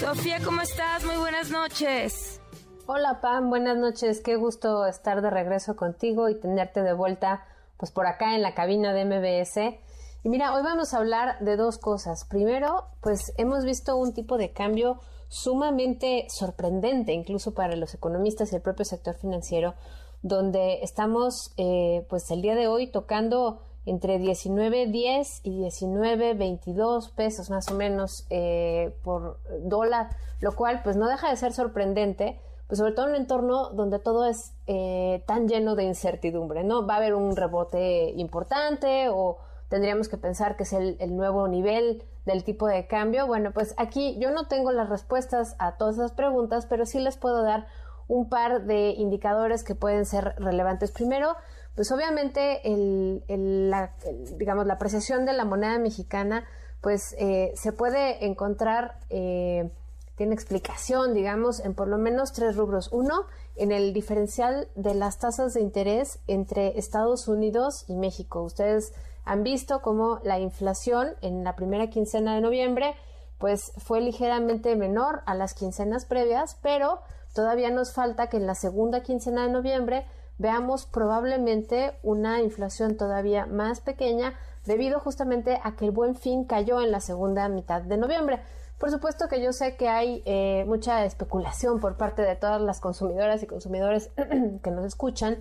Sofía, 0.00 0.40
¿cómo 0.44 0.60
estás? 0.60 1.06
Muy 1.06 1.16
buenas 1.16 1.50
noches. 1.50 2.42
Hola 2.84 3.22
Pam, 3.22 3.48
buenas 3.48 3.78
noches. 3.78 4.20
Qué 4.20 4.36
gusto 4.36 4.84
estar 4.84 5.22
de 5.22 5.30
regreso 5.30 5.74
contigo 5.74 6.28
y 6.28 6.38
tenerte 6.38 6.82
de 6.82 6.92
vuelta 6.92 7.46
pues 7.78 7.92
por 7.92 8.06
acá 8.06 8.34
en 8.34 8.42
la 8.42 8.54
cabina 8.54 8.92
de 8.92 9.06
MBS. 9.06 9.80
Y 10.22 10.28
mira, 10.28 10.54
hoy 10.54 10.62
vamos 10.62 10.92
a 10.92 10.98
hablar 10.98 11.38
de 11.40 11.56
dos 11.56 11.78
cosas. 11.78 12.26
Primero, 12.26 12.84
pues 13.00 13.32
hemos 13.38 13.64
visto 13.64 13.96
un 13.96 14.12
tipo 14.12 14.36
de 14.36 14.52
cambio 14.52 15.00
sumamente 15.28 16.26
sorprendente, 16.28 17.14
incluso 17.14 17.54
para 17.54 17.74
los 17.74 17.94
economistas 17.94 18.52
y 18.52 18.56
el 18.56 18.62
propio 18.62 18.84
sector 18.84 19.14
financiero, 19.14 19.74
donde 20.20 20.80
estamos 20.82 21.54
eh, 21.56 22.04
pues 22.10 22.30
el 22.30 22.42
día 22.42 22.54
de 22.54 22.68
hoy 22.68 22.88
tocando 22.88 23.62
entre 23.86 24.18
19.10 24.18 25.40
y 25.44 25.62
19.22 25.62 27.12
pesos 27.12 27.50
más 27.50 27.70
o 27.70 27.74
menos 27.74 28.26
eh, 28.30 28.94
por 29.02 29.38
dólar, 29.62 30.10
lo 30.40 30.54
cual 30.54 30.80
pues 30.82 30.96
no 30.96 31.08
deja 31.08 31.30
de 31.30 31.36
ser 31.36 31.52
sorprendente, 31.52 32.38
pues 32.66 32.78
sobre 32.78 32.92
todo 32.92 33.06
en 33.06 33.12
un 33.12 33.20
entorno 33.20 33.70
donde 33.70 34.00
todo 34.00 34.26
es 34.26 34.52
eh, 34.66 35.22
tan 35.26 35.48
lleno 35.48 35.76
de 35.76 35.84
incertidumbre, 35.84 36.64
¿no? 36.64 36.84
Va 36.84 36.94
a 36.94 36.96
haber 36.98 37.14
un 37.14 37.36
rebote 37.36 38.10
importante 38.16 39.08
o 39.08 39.38
tendríamos 39.68 40.08
que 40.08 40.16
pensar 40.16 40.56
que 40.56 40.64
es 40.64 40.72
el, 40.72 40.96
el 40.98 41.16
nuevo 41.16 41.46
nivel 41.46 42.02
del 42.24 42.42
tipo 42.42 42.66
de 42.66 42.88
cambio. 42.88 43.28
Bueno, 43.28 43.52
pues 43.52 43.74
aquí 43.78 44.18
yo 44.18 44.32
no 44.32 44.48
tengo 44.48 44.72
las 44.72 44.88
respuestas 44.88 45.54
a 45.60 45.76
todas 45.76 45.94
esas 45.94 46.12
preguntas, 46.12 46.66
pero 46.66 46.86
sí 46.86 46.98
les 46.98 47.16
puedo 47.16 47.42
dar 47.42 47.68
un 48.08 48.28
par 48.28 48.64
de 48.64 48.90
indicadores 48.90 49.64
que 49.64 49.74
pueden 49.74 50.04
ser 50.04 50.34
relevantes. 50.38 50.90
Primero, 50.90 51.36
pues 51.76 51.92
obviamente 51.92 52.62
el, 52.64 53.22
la, 53.70 53.94
digamos, 54.38 54.66
la 54.66 54.74
apreciación 54.74 55.26
de 55.26 55.34
la 55.34 55.44
moneda 55.44 55.78
mexicana, 55.78 56.46
pues 56.80 57.14
eh, 57.18 57.52
se 57.54 57.72
puede 57.72 58.24
encontrar, 58.24 58.98
eh, 59.10 59.70
tiene 60.16 60.34
explicación, 60.34 61.12
digamos, 61.12 61.60
en 61.60 61.74
por 61.74 61.88
lo 61.88 61.98
menos 61.98 62.32
tres 62.32 62.56
rubros. 62.56 62.88
Uno, 62.92 63.26
en 63.56 63.72
el 63.72 63.92
diferencial 63.92 64.68
de 64.74 64.94
las 64.94 65.18
tasas 65.18 65.52
de 65.52 65.60
interés 65.60 66.18
entre 66.26 66.78
Estados 66.78 67.28
Unidos 67.28 67.84
y 67.88 67.96
México. 67.96 68.42
Ustedes 68.42 68.94
han 69.26 69.42
visto 69.42 69.82
cómo 69.82 70.20
la 70.24 70.38
inflación 70.38 71.14
en 71.20 71.44
la 71.44 71.56
primera 71.56 71.90
quincena 71.90 72.34
de 72.34 72.40
noviembre, 72.40 72.94
pues 73.36 73.72
fue 73.76 74.00
ligeramente 74.00 74.76
menor 74.76 75.22
a 75.26 75.34
las 75.34 75.52
quincenas 75.52 76.06
previas, 76.06 76.56
pero 76.62 77.00
todavía 77.34 77.70
nos 77.70 77.92
falta 77.92 78.28
que 78.28 78.38
en 78.38 78.46
la 78.46 78.54
segunda 78.54 79.02
quincena 79.02 79.42
de 79.42 79.52
noviembre 79.52 80.06
veamos 80.38 80.86
probablemente 80.86 81.98
una 82.02 82.40
inflación 82.42 82.96
todavía 82.96 83.46
más 83.46 83.80
pequeña 83.80 84.34
debido 84.64 85.00
justamente 85.00 85.58
a 85.62 85.76
que 85.76 85.86
el 85.86 85.90
buen 85.92 86.14
fin 86.14 86.44
cayó 86.44 86.80
en 86.80 86.90
la 86.90 87.00
segunda 87.00 87.48
mitad 87.48 87.82
de 87.82 87.96
noviembre. 87.96 88.40
Por 88.78 88.90
supuesto 88.90 89.28
que 89.28 89.42
yo 89.42 89.52
sé 89.52 89.76
que 89.76 89.88
hay 89.88 90.22
eh, 90.26 90.64
mucha 90.66 91.04
especulación 91.04 91.80
por 91.80 91.96
parte 91.96 92.22
de 92.22 92.36
todas 92.36 92.60
las 92.60 92.80
consumidoras 92.80 93.42
y 93.42 93.46
consumidores 93.46 94.10
que 94.62 94.70
nos 94.70 94.84
escuchan, 94.84 95.38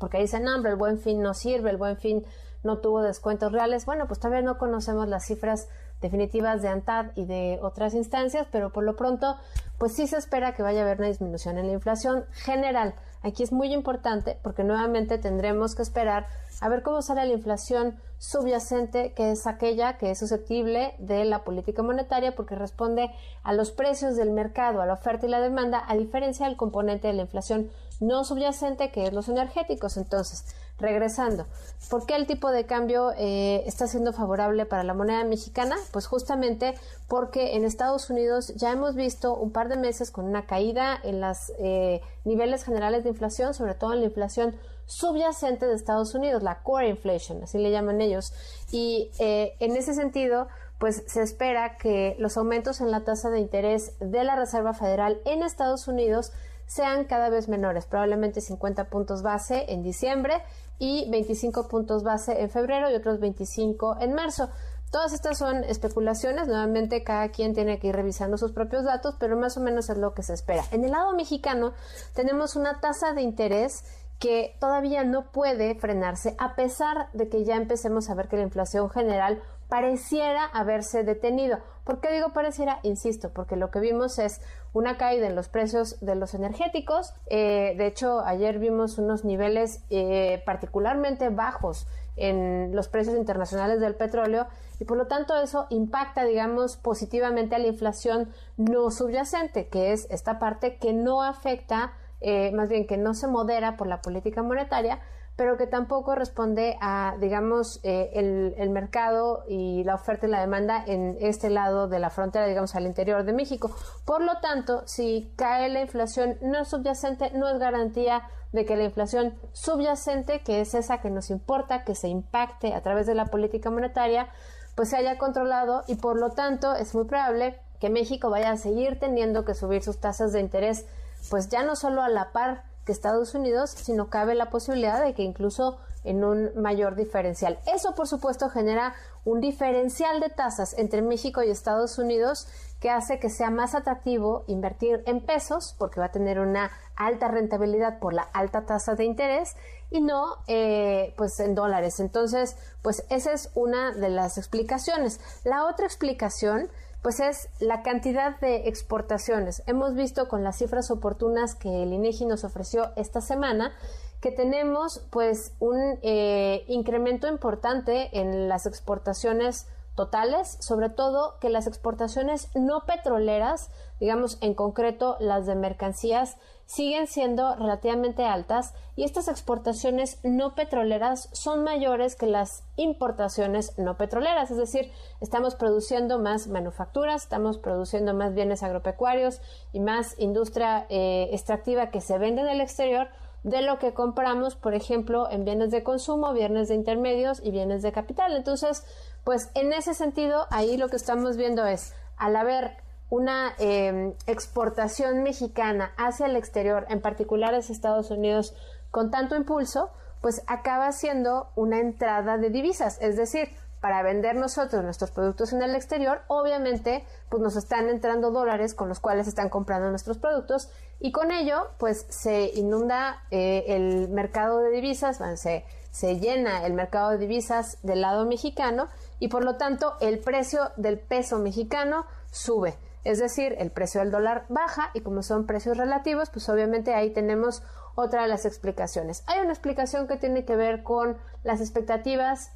porque 0.00 0.18
dicen, 0.18 0.48
hambre 0.48 0.72
el 0.72 0.76
buen 0.76 0.98
fin 0.98 1.22
no 1.22 1.32
sirve, 1.32 1.70
el 1.70 1.76
buen 1.76 1.96
fin 1.96 2.24
no 2.64 2.78
tuvo 2.78 3.02
descuentos 3.02 3.52
reales. 3.52 3.86
Bueno, 3.86 4.08
pues 4.08 4.18
todavía 4.18 4.42
no 4.42 4.58
conocemos 4.58 5.06
las 5.06 5.26
cifras 5.26 5.68
definitivas 6.00 6.60
de 6.60 6.68
ANTAD 6.68 7.12
y 7.14 7.24
de 7.24 7.58
otras 7.62 7.94
instancias, 7.94 8.46
pero 8.50 8.72
por 8.72 8.84
lo 8.84 8.96
pronto, 8.96 9.36
pues 9.78 9.94
sí 9.94 10.06
se 10.06 10.16
espera 10.16 10.54
que 10.54 10.62
vaya 10.62 10.80
a 10.80 10.82
haber 10.82 10.98
una 10.98 11.08
disminución 11.08 11.58
en 11.58 11.68
la 11.68 11.72
inflación 11.72 12.24
general. 12.32 12.94
Aquí 13.26 13.42
es 13.42 13.50
muy 13.50 13.74
importante 13.74 14.38
porque 14.40 14.62
nuevamente 14.62 15.18
tendremos 15.18 15.74
que 15.74 15.82
esperar 15.82 16.28
a 16.60 16.68
ver 16.68 16.84
cómo 16.84 17.02
sale 17.02 17.26
la 17.26 17.32
inflación 17.32 17.98
subyacente, 18.18 19.14
que 19.14 19.32
es 19.32 19.48
aquella 19.48 19.98
que 19.98 20.12
es 20.12 20.18
susceptible 20.20 20.94
de 21.00 21.24
la 21.24 21.42
política 21.42 21.82
monetaria 21.82 22.36
porque 22.36 22.54
responde 22.54 23.10
a 23.42 23.52
los 23.52 23.72
precios 23.72 24.14
del 24.14 24.30
mercado, 24.30 24.80
a 24.80 24.86
la 24.86 24.92
oferta 24.92 25.26
y 25.26 25.28
la 25.28 25.40
demanda, 25.40 25.82
a 25.88 25.96
diferencia 25.96 26.46
del 26.46 26.56
componente 26.56 27.08
de 27.08 27.14
la 27.14 27.22
inflación 27.22 27.68
no 27.98 28.22
subyacente, 28.22 28.92
que 28.92 29.08
es 29.08 29.12
los 29.12 29.28
energéticos. 29.28 29.96
Entonces, 29.96 30.44
regresando, 30.78 31.46
¿por 31.88 32.06
qué 32.06 32.16
el 32.16 32.26
tipo 32.26 32.50
de 32.50 32.66
cambio 32.66 33.12
eh, 33.16 33.62
está 33.66 33.86
siendo 33.86 34.12
favorable 34.12 34.66
para 34.66 34.84
la 34.84 34.94
moneda 34.94 35.24
mexicana? 35.24 35.76
Pues 35.92 36.06
justamente 36.06 36.74
porque 37.08 37.56
en 37.56 37.64
Estados 37.64 38.10
Unidos 38.10 38.54
ya 38.56 38.72
hemos 38.72 38.94
visto 38.94 39.34
un 39.36 39.52
par 39.52 39.68
de 39.68 39.76
meses 39.76 40.10
con 40.10 40.26
una 40.26 40.46
caída 40.46 40.98
en 41.02 41.20
los 41.20 41.52
eh, 41.58 42.02
niveles 42.24 42.64
generales 42.64 43.04
de 43.04 43.10
inflación, 43.10 43.54
sobre 43.54 43.74
todo 43.74 43.92
en 43.94 44.00
la 44.00 44.06
inflación 44.06 44.56
subyacente 44.86 45.66
de 45.66 45.74
Estados 45.74 46.14
Unidos, 46.14 46.42
la 46.42 46.62
core 46.62 46.88
inflation, 46.88 47.42
así 47.42 47.58
le 47.58 47.70
llaman 47.70 48.00
ellos. 48.00 48.32
Y 48.70 49.10
eh, 49.18 49.54
en 49.60 49.76
ese 49.76 49.94
sentido, 49.94 50.48
pues 50.78 51.02
se 51.06 51.22
espera 51.22 51.76
que 51.78 52.16
los 52.18 52.36
aumentos 52.36 52.80
en 52.80 52.90
la 52.90 53.04
tasa 53.04 53.30
de 53.30 53.40
interés 53.40 53.92
de 53.98 54.24
la 54.24 54.36
Reserva 54.36 54.74
Federal 54.74 55.20
en 55.24 55.42
Estados 55.42 55.88
Unidos 55.88 56.32
sean 56.66 57.04
cada 57.04 57.30
vez 57.30 57.48
menores, 57.48 57.86
probablemente 57.86 58.40
50 58.40 58.84
puntos 58.84 59.22
base 59.22 59.72
en 59.72 59.82
diciembre 59.82 60.42
y 60.78 61.08
25 61.10 61.68
puntos 61.68 62.02
base 62.02 62.40
en 62.40 62.50
febrero 62.50 62.90
y 62.90 62.94
otros 62.94 63.20
25 63.20 63.98
en 64.00 64.14
marzo. 64.14 64.50
Todas 64.90 65.12
estas 65.12 65.38
son 65.38 65.64
especulaciones, 65.64 66.46
nuevamente 66.46 67.02
cada 67.02 67.30
quien 67.30 67.54
tiene 67.54 67.78
que 67.78 67.88
ir 67.88 67.96
revisando 67.96 68.38
sus 68.38 68.52
propios 68.52 68.84
datos, 68.84 69.16
pero 69.18 69.36
más 69.36 69.56
o 69.56 69.60
menos 69.60 69.90
es 69.90 69.98
lo 69.98 70.14
que 70.14 70.22
se 70.22 70.32
espera. 70.32 70.64
En 70.70 70.84
el 70.84 70.92
lado 70.92 71.12
mexicano 71.14 71.72
tenemos 72.14 72.56
una 72.56 72.80
tasa 72.80 73.12
de 73.12 73.22
interés 73.22 73.84
que 74.18 74.56
todavía 74.60 75.04
no 75.04 75.30
puede 75.30 75.74
frenarse 75.74 76.34
a 76.38 76.54
pesar 76.54 77.10
de 77.12 77.28
que 77.28 77.44
ya 77.44 77.56
empecemos 77.56 78.08
a 78.08 78.14
ver 78.14 78.28
que 78.28 78.36
la 78.36 78.44
inflación 78.44 78.88
general 78.88 79.42
pareciera 79.68 80.44
haberse 80.44 81.02
detenido. 81.04 81.58
¿Por 81.84 82.00
qué 82.00 82.12
digo 82.12 82.32
pareciera? 82.32 82.80
Insisto, 82.82 83.30
porque 83.32 83.56
lo 83.56 83.70
que 83.70 83.80
vimos 83.80 84.18
es 84.18 84.40
una 84.72 84.96
caída 84.96 85.26
en 85.26 85.36
los 85.36 85.48
precios 85.48 86.00
de 86.00 86.14
los 86.14 86.34
energéticos. 86.34 87.14
Eh, 87.26 87.74
de 87.76 87.86
hecho, 87.86 88.20
ayer 88.20 88.58
vimos 88.58 88.98
unos 88.98 89.24
niveles 89.24 89.82
eh, 89.90 90.42
particularmente 90.44 91.28
bajos 91.30 91.86
en 92.16 92.74
los 92.74 92.88
precios 92.88 93.16
internacionales 93.16 93.80
del 93.80 93.94
petróleo 93.94 94.46
y 94.80 94.84
por 94.84 94.96
lo 94.96 95.06
tanto 95.06 95.36
eso 95.36 95.66
impacta, 95.70 96.24
digamos, 96.24 96.76
positivamente 96.76 97.54
a 97.54 97.58
la 97.58 97.68
inflación 97.68 98.32
no 98.56 98.90
subyacente, 98.90 99.68
que 99.68 99.92
es 99.92 100.06
esta 100.10 100.38
parte 100.38 100.76
que 100.76 100.92
no 100.92 101.22
afecta, 101.22 101.92
eh, 102.20 102.52
más 102.52 102.68
bien 102.68 102.86
que 102.86 102.96
no 102.96 103.14
se 103.14 103.26
modera 103.26 103.76
por 103.76 103.86
la 103.86 104.02
política 104.02 104.42
monetaria, 104.42 105.00
pero 105.36 105.58
que 105.58 105.66
tampoco 105.66 106.14
responde 106.14 106.78
a, 106.80 107.14
digamos, 107.20 107.78
eh, 107.82 108.10
el, 108.14 108.70
mercado 108.70 109.44
y 109.46 109.84
la 109.84 109.94
oferta 109.94 110.26
y 110.26 110.30
la 110.30 110.40
demanda 110.40 110.82
en 110.86 111.18
este 111.20 111.50
lado 111.50 111.88
de 111.88 111.98
la 111.98 112.08
frontera, 112.08 112.46
digamos, 112.46 112.74
al 112.74 112.86
interior 112.86 113.24
de 113.24 113.34
México. 113.34 113.70
Por 114.06 114.22
lo 114.22 114.38
tanto, 114.40 114.82
si 114.86 115.30
cae 115.36 115.68
la 115.68 115.82
inflación 115.82 116.38
no 116.40 116.64
subyacente, 116.64 117.30
no 117.32 117.48
es 117.48 117.58
garantía 117.58 118.22
de 118.52 118.64
que 118.64 118.76
la 118.76 118.84
inflación 118.84 119.34
subyacente, 119.52 120.40
que 120.40 120.62
es 120.62 120.74
esa 120.74 121.02
que 121.02 121.10
nos 121.10 121.30
importa, 121.30 121.84
que 121.84 121.94
se 121.94 122.08
impacte 122.08 122.74
a 122.74 122.80
través 122.80 123.06
de 123.06 123.14
la 123.14 123.26
política 123.26 123.70
monetaria, 123.70 124.28
pues 124.74 124.90
se 124.90 124.96
haya 124.96 125.18
controlado 125.18 125.84
y 125.86 125.96
por 125.96 126.18
lo 126.18 126.30
tanto 126.30 126.74
es 126.74 126.94
muy 126.94 127.04
probable 127.04 127.60
que 127.78 127.90
México 127.90 128.30
vaya 128.30 128.52
a 128.52 128.56
seguir 128.56 128.98
teniendo 128.98 129.44
que 129.44 129.54
subir 129.54 129.82
sus 129.82 129.98
tasas 129.98 130.32
de 130.32 130.40
interés, 130.40 130.86
pues 131.30 131.48
ya 131.50 131.62
no 131.62 131.76
solo 131.76 132.02
a 132.02 132.08
la 132.08 132.32
par 132.32 132.64
que 132.86 132.92
Estados 132.92 133.34
Unidos, 133.34 133.70
sino 133.70 134.08
cabe 134.08 134.34
la 134.34 134.48
posibilidad 134.48 135.04
de 135.04 135.12
que 135.12 135.22
incluso 135.22 135.78
en 136.04 136.22
un 136.22 136.52
mayor 136.54 136.94
diferencial. 136.94 137.58
Eso, 137.66 137.94
por 137.96 138.06
supuesto, 138.06 138.48
genera 138.48 138.94
un 139.24 139.40
diferencial 139.40 140.20
de 140.20 140.30
tasas 140.30 140.78
entre 140.78 141.02
México 141.02 141.42
y 141.42 141.50
Estados 141.50 141.98
Unidos 141.98 142.46
que 142.80 142.90
hace 142.90 143.18
que 143.18 143.28
sea 143.28 143.50
más 143.50 143.74
atractivo 143.74 144.44
invertir 144.46 145.02
en 145.06 145.20
pesos 145.20 145.74
porque 145.78 145.98
va 145.98 146.06
a 146.06 146.12
tener 146.12 146.38
una 146.38 146.70
alta 146.94 147.26
rentabilidad 147.26 147.98
por 147.98 148.14
la 148.14 148.22
alta 148.22 148.66
tasa 148.66 148.94
de 148.94 149.04
interés 149.04 149.56
y 149.90 150.00
no 150.00 150.36
eh, 150.46 151.12
pues 151.16 151.40
en 151.40 151.56
dólares. 151.56 151.98
Entonces, 151.98 152.56
pues 152.82 153.04
esa 153.10 153.32
es 153.32 153.50
una 153.54 153.92
de 153.92 154.08
las 154.08 154.38
explicaciones. 154.38 155.20
La 155.42 155.66
otra 155.66 155.86
explicación 155.86 156.70
pues 157.06 157.20
es 157.20 157.48
la 157.60 157.84
cantidad 157.84 158.40
de 158.40 158.66
exportaciones. 158.66 159.62
Hemos 159.66 159.94
visto 159.94 160.26
con 160.26 160.42
las 160.42 160.58
cifras 160.58 160.90
oportunas 160.90 161.54
que 161.54 161.84
el 161.84 161.92
INEGI 161.92 162.26
nos 162.26 162.42
ofreció 162.42 162.90
esta 162.96 163.20
semana 163.20 163.72
que 164.20 164.32
tenemos 164.32 165.06
pues 165.10 165.54
un 165.60 166.00
eh, 166.02 166.64
incremento 166.66 167.28
importante 167.28 168.18
en 168.18 168.48
las 168.48 168.66
exportaciones 168.66 169.68
totales, 169.94 170.58
sobre 170.58 170.88
todo 170.88 171.38
que 171.38 171.48
las 171.48 171.68
exportaciones 171.68 172.48
no 172.56 172.86
petroleras, 172.86 173.70
digamos 174.00 174.38
en 174.40 174.54
concreto 174.54 175.16
las 175.20 175.46
de 175.46 175.54
mercancías, 175.54 176.36
siguen 176.66 177.06
siendo 177.06 177.54
relativamente 177.54 178.24
altas 178.24 178.74
y 178.96 179.04
estas 179.04 179.28
exportaciones 179.28 180.18
no 180.24 180.54
petroleras 180.54 181.28
son 181.32 181.62
mayores 181.62 182.16
que 182.16 182.26
las 182.26 182.64
importaciones 182.76 183.78
no 183.78 183.96
petroleras, 183.96 184.50
es 184.50 184.56
decir, 184.56 184.90
estamos 185.20 185.54
produciendo 185.54 186.18
más 186.18 186.48
manufacturas, 186.48 187.22
estamos 187.22 187.58
produciendo 187.58 188.14
más 188.14 188.34
bienes 188.34 188.62
agropecuarios 188.62 189.40
y 189.72 189.80
más 189.80 190.18
industria 190.18 190.86
eh, 190.88 191.28
extractiva 191.32 191.90
que 191.90 192.00
se 192.00 192.18
vende 192.18 192.42
en 192.42 192.48
el 192.48 192.60
exterior 192.60 193.08
de 193.44 193.62
lo 193.62 193.78
que 193.78 193.94
compramos, 193.94 194.56
por 194.56 194.74
ejemplo, 194.74 195.30
en 195.30 195.44
bienes 195.44 195.70
de 195.70 195.84
consumo, 195.84 196.32
bienes 196.32 196.66
de 196.68 196.74
intermedios 196.74 197.40
y 197.44 197.52
bienes 197.52 197.80
de 197.82 197.92
capital. 197.92 198.34
Entonces, 198.34 198.84
pues 199.22 199.50
en 199.54 199.72
ese 199.72 199.94
sentido, 199.94 200.48
ahí 200.50 200.76
lo 200.76 200.88
que 200.88 200.96
estamos 200.96 201.36
viendo 201.36 201.64
es, 201.64 201.94
al 202.16 202.34
haber 202.34 202.76
una 203.08 203.54
em, 203.58 204.14
exportación 204.26 205.22
mexicana 205.22 205.92
hacia 205.96 206.26
el 206.26 206.36
exterior, 206.36 206.86
en 206.88 207.00
particular 207.00 207.54
hacia 207.54 207.72
Estados 207.72 208.10
Unidos, 208.10 208.54
con 208.90 209.10
tanto 209.10 209.36
impulso, 209.36 209.90
pues 210.20 210.42
acaba 210.46 210.90
siendo 210.92 211.50
una 211.54 211.78
entrada 211.78 212.38
de 212.38 212.50
divisas, 212.50 212.98
es 213.00 213.16
decir, 213.16 213.50
para 213.80 214.02
vender 214.02 214.34
nosotros 214.34 214.82
nuestros 214.82 215.10
productos 215.10 215.52
en 215.52 215.62
el 215.62 215.74
exterior, 215.74 216.22
obviamente, 216.28 217.04
pues 217.28 217.42
nos 217.42 217.56
están 217.56 217.88
entrando 217.88 218.30
dólares 218.30 218.74
con 218.74 218.88
los 218.88 218.98
cuales 218.98 219.28
están 219.28 219.48
comprando 219.48 219.90
nuestros 219.90 220.18
productos 220.18 220.70
y 220.98 221.12
con 221.12 221.30
ello, 221.30 221.68
pues 221.78 222.06
se 222.08 222.50
inunda 222.54 223.22
eh, 223.30 223.64
el 223.68 224.08
mercado 224.08 224.58
de 224.58 224.70
divisas, 224.70 225.18
se, 225.38 225.64
se 225.90 226.18
llena 226.18 226.66
el 226.66 226.72
mercado 226.72 227.10
de 227.10 227.18
divisas 227.18 227.78
del 227.82 228.00
lado 228.00 228.24
mexicano 228.24 228.88
y 229.20 229.28
por 229.28 229.44
lo 229.44 229.56
tanto 229.56 229.94
el 230.00 230.18
precio 230.18 230.72
del 230.76 230.98
peso 230.98 231.38
mexicano 231.38 232.06
sube. 232.32 232.76
Es 233.06 233.20
decir, 233.20 233.54
el 233.58 233.70
precio 233.70 234.00
del 234.00 234.10
dólar 234.10 234.46
baja 234.48 234.90
y 234.92 235.00
como 235.00 235.22
son 235.22 235.46
precios 235.46 235.76
relativos, 235.76 236.28
pues 236.28 236.48
obviamente 236.48 236.92
ahí 236.92 237.10
tenemos 237.10 237.62
otra 237.94 238.22
de 238.22 238.28
las 238.28 238.44
explicaciones. 238.44 239.22
Hay 239.28 239.38
una 239.38 239.52
explicación 239.52 240.08
que 240.08 240.16
tiene 240.16 240.44
que 240.44 240.56
ver 240.56 240.82
con 240.82 241.16
las 241.44 241.60
expectativas, 241.60 242.50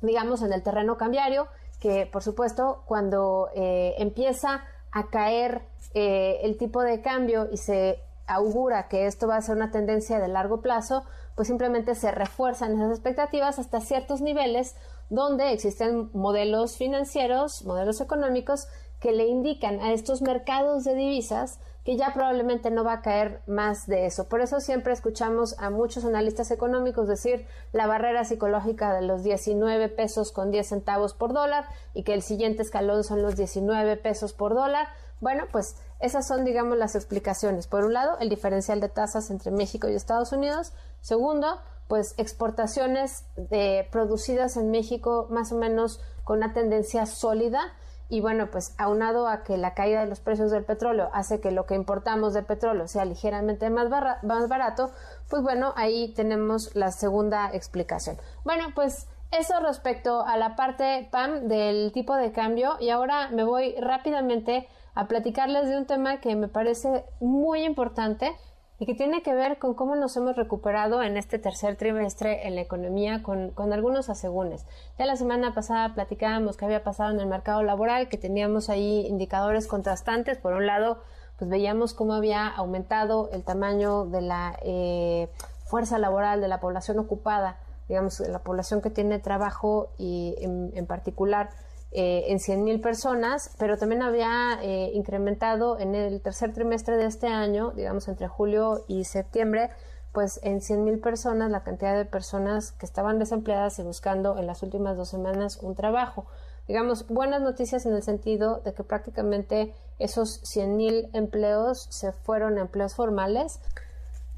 digamos, 0.00 0.42
en 0.42 0.52
el 0.52 0.62
terreno 0.62 0.96
cambiario, 0.96 1.48
que 1.80 2.06
por 2.06 2.22
supuesto 2.22 2.84
cuando 2.86 3.48
eh, 3.56 3.96
empieza 3.98 4.62
a 4.92 5.08
caer 5.08 5.62
eh, 5.92 6.38
el 6.44 6.56
tipo 6.56 6.82
de 6.82 7.02
cambio 7.02 7.48
y 7.50 7.56
se 7.56 8.00
augura 8.28 8.86
que 8.86 9.06
esto 9.06 9.26
va 9.26 9.38
a 9.38 9.42
ser 9.42 9.56
una 9.56 9.72
tendencia 9.72 10.20
de 10.20 10.28
largo 10.28 10.60
plazo, 10.60 11.02
pues 11.34 11.48
simplemente 11.48 11.96
se 11.96 12.12
refuerzan 12.12 12.74
esas 12.74 12.92
expectativas 12.92 13.58
hasta 13.58 13.80
ciertos 13.80 14.20
niveles 14.20 14.76
donde 15.08 15.52
existen 15.52 16.10
modelos 16.12 16.76
financieros, 16.76 17.64
modelos 17.64 18.00
económicos 18.00 18.68
que 19.00 19.12
le 19.12 19.26
indican 19.26 19.80
a 19.80 19.92
estos 19.92 20.22
mercados 20.22 20.84
de 20.84 20.94
divisas 20.94 21.58
que 21.84 21.96
ya 21.96 22.12
probablemente 22.12 22.70
no 22.70 22.84
va 22.84 22.94
a 22.94 23.02
caer 23.02 23.40
más 23.46 23.86
de 23.86 24.04
eso. 24.06 24.28
Por 24.28 24.42
eso 24.42 24.60
siempre 24.60 24.92
escuchamos 24.92 25.56
a 25.58 25.70
muchos 25.70 26.04
analistas 26.04 26.50
económicos 26.50 27.08
decir 27.08 27.46
la 27.72 27.86
barrera 27.86 28.24
psicológica 28.24 28.94
de 28.94 29.02
los 29.02 29.22
19 29.22 29.88
pesos 29.88 30.30
con 30.30 30.50
10 30.50 30.68
centavos 30.68 31.14
por 31.14 31.32
dólar 31.32 31.64
y 31.94 32.02
que 32.02 32.12
el 32.12 32.22
siguiente 32.22 32.62
escalón 32.62 33.02
son 33.02 33.22
los 33.22 33.36
19 33.36 33.96
pesos 33.96 34.34
por 34.34 34.54
dólar. 34.54 34.88
Bueno, 35.20 35.44
pues 35.50 35.76
esas 36.00 36.26
son, 36.26 36.44
digamos, 36.44 36.76
las 36.76 36.94
explicaciones. 36.94 37.66
Por 37.66 37.84
un 37.84 37.94
lado, 37.94 38.18
el 38.20 38.28
diferencial 38.28 38.80
de 38.80 38.88
tasas 38.88 39.30
entre 39.30 39.50
México 39.50 39.88
y 39.88 39.94
Estados 39.94 40.32
Unidos. 40.32 40.72
Segundo, 41.00 41.60
pues 41.88 42.14
exportaciones 42.18 43.24
de, 43.36 43.88
producidas 43.90 44.56
en 44.56 44.70
México 44.70 45.28
más 45.30 45.50
o 45.50 45.56
menos 45.56 46.00
con 46.24 46.38
una 46.38 46.52
tendencia 46.52 47.06
sólida 47.06 47.74
y 48.10 48.20
bueno, 48.20 48.50
pues 48.50 48.74
aunado 48.76 49.28
a 49.28 49.44
que 49.44 49.56
la 49.56 49.72
caída 49.72 50.00
de 50.00 50.06
los 50.06 50.20
precios 50.20 50.50
del 50.50 50.64
petróleo 50.64 51.08
hace 51.14 51.40
que 51.40 51.52
lo 51.52 51.64
que 51.64 51.76
importamos 51.76 52.34
de 52.34 52.42
petróleo 52.42 52.88
sea 52.88 53.04
ligeramente 53.04 53.70
más, 53.70 53.88
más 54.22 54.48
barato, 54.48 54.90
pues 55.28 55.42
bueno, 55.42 55.72
ahí 55.76 56.12
tenemos 56.14 56.74
la 56.74 56.90
segunda 56.90 57.50
explicación. 57.54 58.16
Bueno, 58.44 58.64
pues 58.74 59.06
eso 59.30 59.54
respecto 59.60 60.26
a 60.26 60.36
la 60.36 60.56
parte 60.56 61.08
PAM 61.12 61.46
del 61.46 61.92
tipo 61.92 62.16
de 62.16 62.32
cambio 62.32 62.76
y 62.80 62.90
ahora 62.90 63.30
me 63.30 63.44
voy 63.44 63.76
rápidamente 63.80 64.68
a 64.94 65.06
platicarles 65.06 65.68
de 65.68 65.76
un 65.76 65.86
tema 65.86 66.20
que 66.20 66.34
me 66.34 66.48
parece 66.48 67.04
muy 67.20 67.62
importante 67.62 68.36
y 68.80 68.86
que 68.86 68.94
tiene 68.94 69.22
que 69.22 69.34
ver 69.34 69.58
con 69.58 69.74
cómo 69.74 69.94
nos 69.94 70.16
hemos 70.16 70.36
recuperado 70.36 71.02
en 71.02 71.18
este 71.18 71.38
tercer 71.38 71.76
trimestre 71.76 72.48
en 72.48 72.54
la 72.54 72.62
economía 72.62 73.22
con, 73.22 73.52
algunos 73.72 74.08
asegúnes. 74.08 74.64
Ya 74.98 75.04
la 75.04 75.16
semana 75.16 75.52
pasada 75.52 75.92
platicábamos 75.94 76.56
qué 76.56 76.64
había 76.64 76.82
pasado 76.82 77.10
en 77.10 77.20
el 77.20 77.26
mercado 77.26 77.62
laboral, 77.62 78.08
que 78.08 78.16
teníamos 78.16 78.70
ahí 78.70 79.06
indicadores 79.06 79.66
contrastantes. 79.66 80.38
Por 80.38 80.54
un 80.54 80.66
lado, 80.66 81.02
pues 81.38 81.50
veíamos 81.50 81.92
cómo 81.92 82.14
había 82.14 82.48
aumentado 82.48 83.28
el 83.34 83.44
tamaño 83.44 84.06
de 84.06 84.22
la 84.22 84.58
eh, 84.62 85.28
fuerza 85.66 85.98
laboral 85.98 86.40
de 86.40 86.48
la 86.48 86.58
población 86.58 86.98
ocupada, 86.98 87.58
digamos, 87.86 88.20
la 88.20 88.38
población 88.38 88.80
que 88.80 88.88
tiene 88.88 89.18
trabajo 89.18 89.90
y 89.98 90.36
en 90.40 90.86
particular 90.86 91.50
eh, 91.92 92.26
en 92.28 92.38
100.000 92.38 92.80
personas, 92.80 93.54
pero 93.58 93.76
también 93.76 94.02
había 94.02 94.60
eh, 94.62 94.92
incrementado 94.94 95.78
en 95.78 95.96
el 95.96 96.20
tercer 96.20 96.52
trimestre 96.52 96.96
de 96.96 97.06
este 97.06 97.26
año, 97.26 97.72
digamos 97.72 98.06
entre 98.06 98.28
julio 98.28 98.84
y 98.86 99.04
septiembre, 99.04 99.70
pues 100.12 100.38
en 100.44 100.60
100.000 100.60 101.00
personas 101.00 101.50
la 101.50 101.64
cantidad 101.64 101.96
de 101.96 102.04
personas 102.04 102.72
que 102.72 102.86
estaban 102.86 103.18
desempleadas 103.18 103.78
y 103.80 103.82
buscando 103.82 104.38
en 104.38 104.46
las 104.46 104.62
últimas 104.62 104.96
dos 104.96 105.08
semanas 105.08 105.58
un 105.62 105.74
trabajo. 105.74 106.26
Digamos, 106.68 107.08
buenas 107.08 107.42
noticias 107.42 107.84
en 107.86 107.94
el 107.94 108.02
sentido 108.02 108.60
de 108.64 108.72
que 108.72 108.84
prácticamente 108.84 109.74
esos 109.98 110.42
100.000 110.44 111.10
empleos 111.12 111.88
se 111.90 112.12
fueron 112.12 112.58
empleos 112.58 112.94
formales 112.94 113.60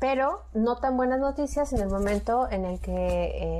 pero 0.03 0.43
no 0.53 0.79
tan 0.79 0.97
buenas 0.97 1.21
noticias 1.21 1.73
en 1.73 1.81
el 1.81 1.88
momento 1.88 2.51
en 2.51 2.65
el 2.65 2.81
que 2.81 2.91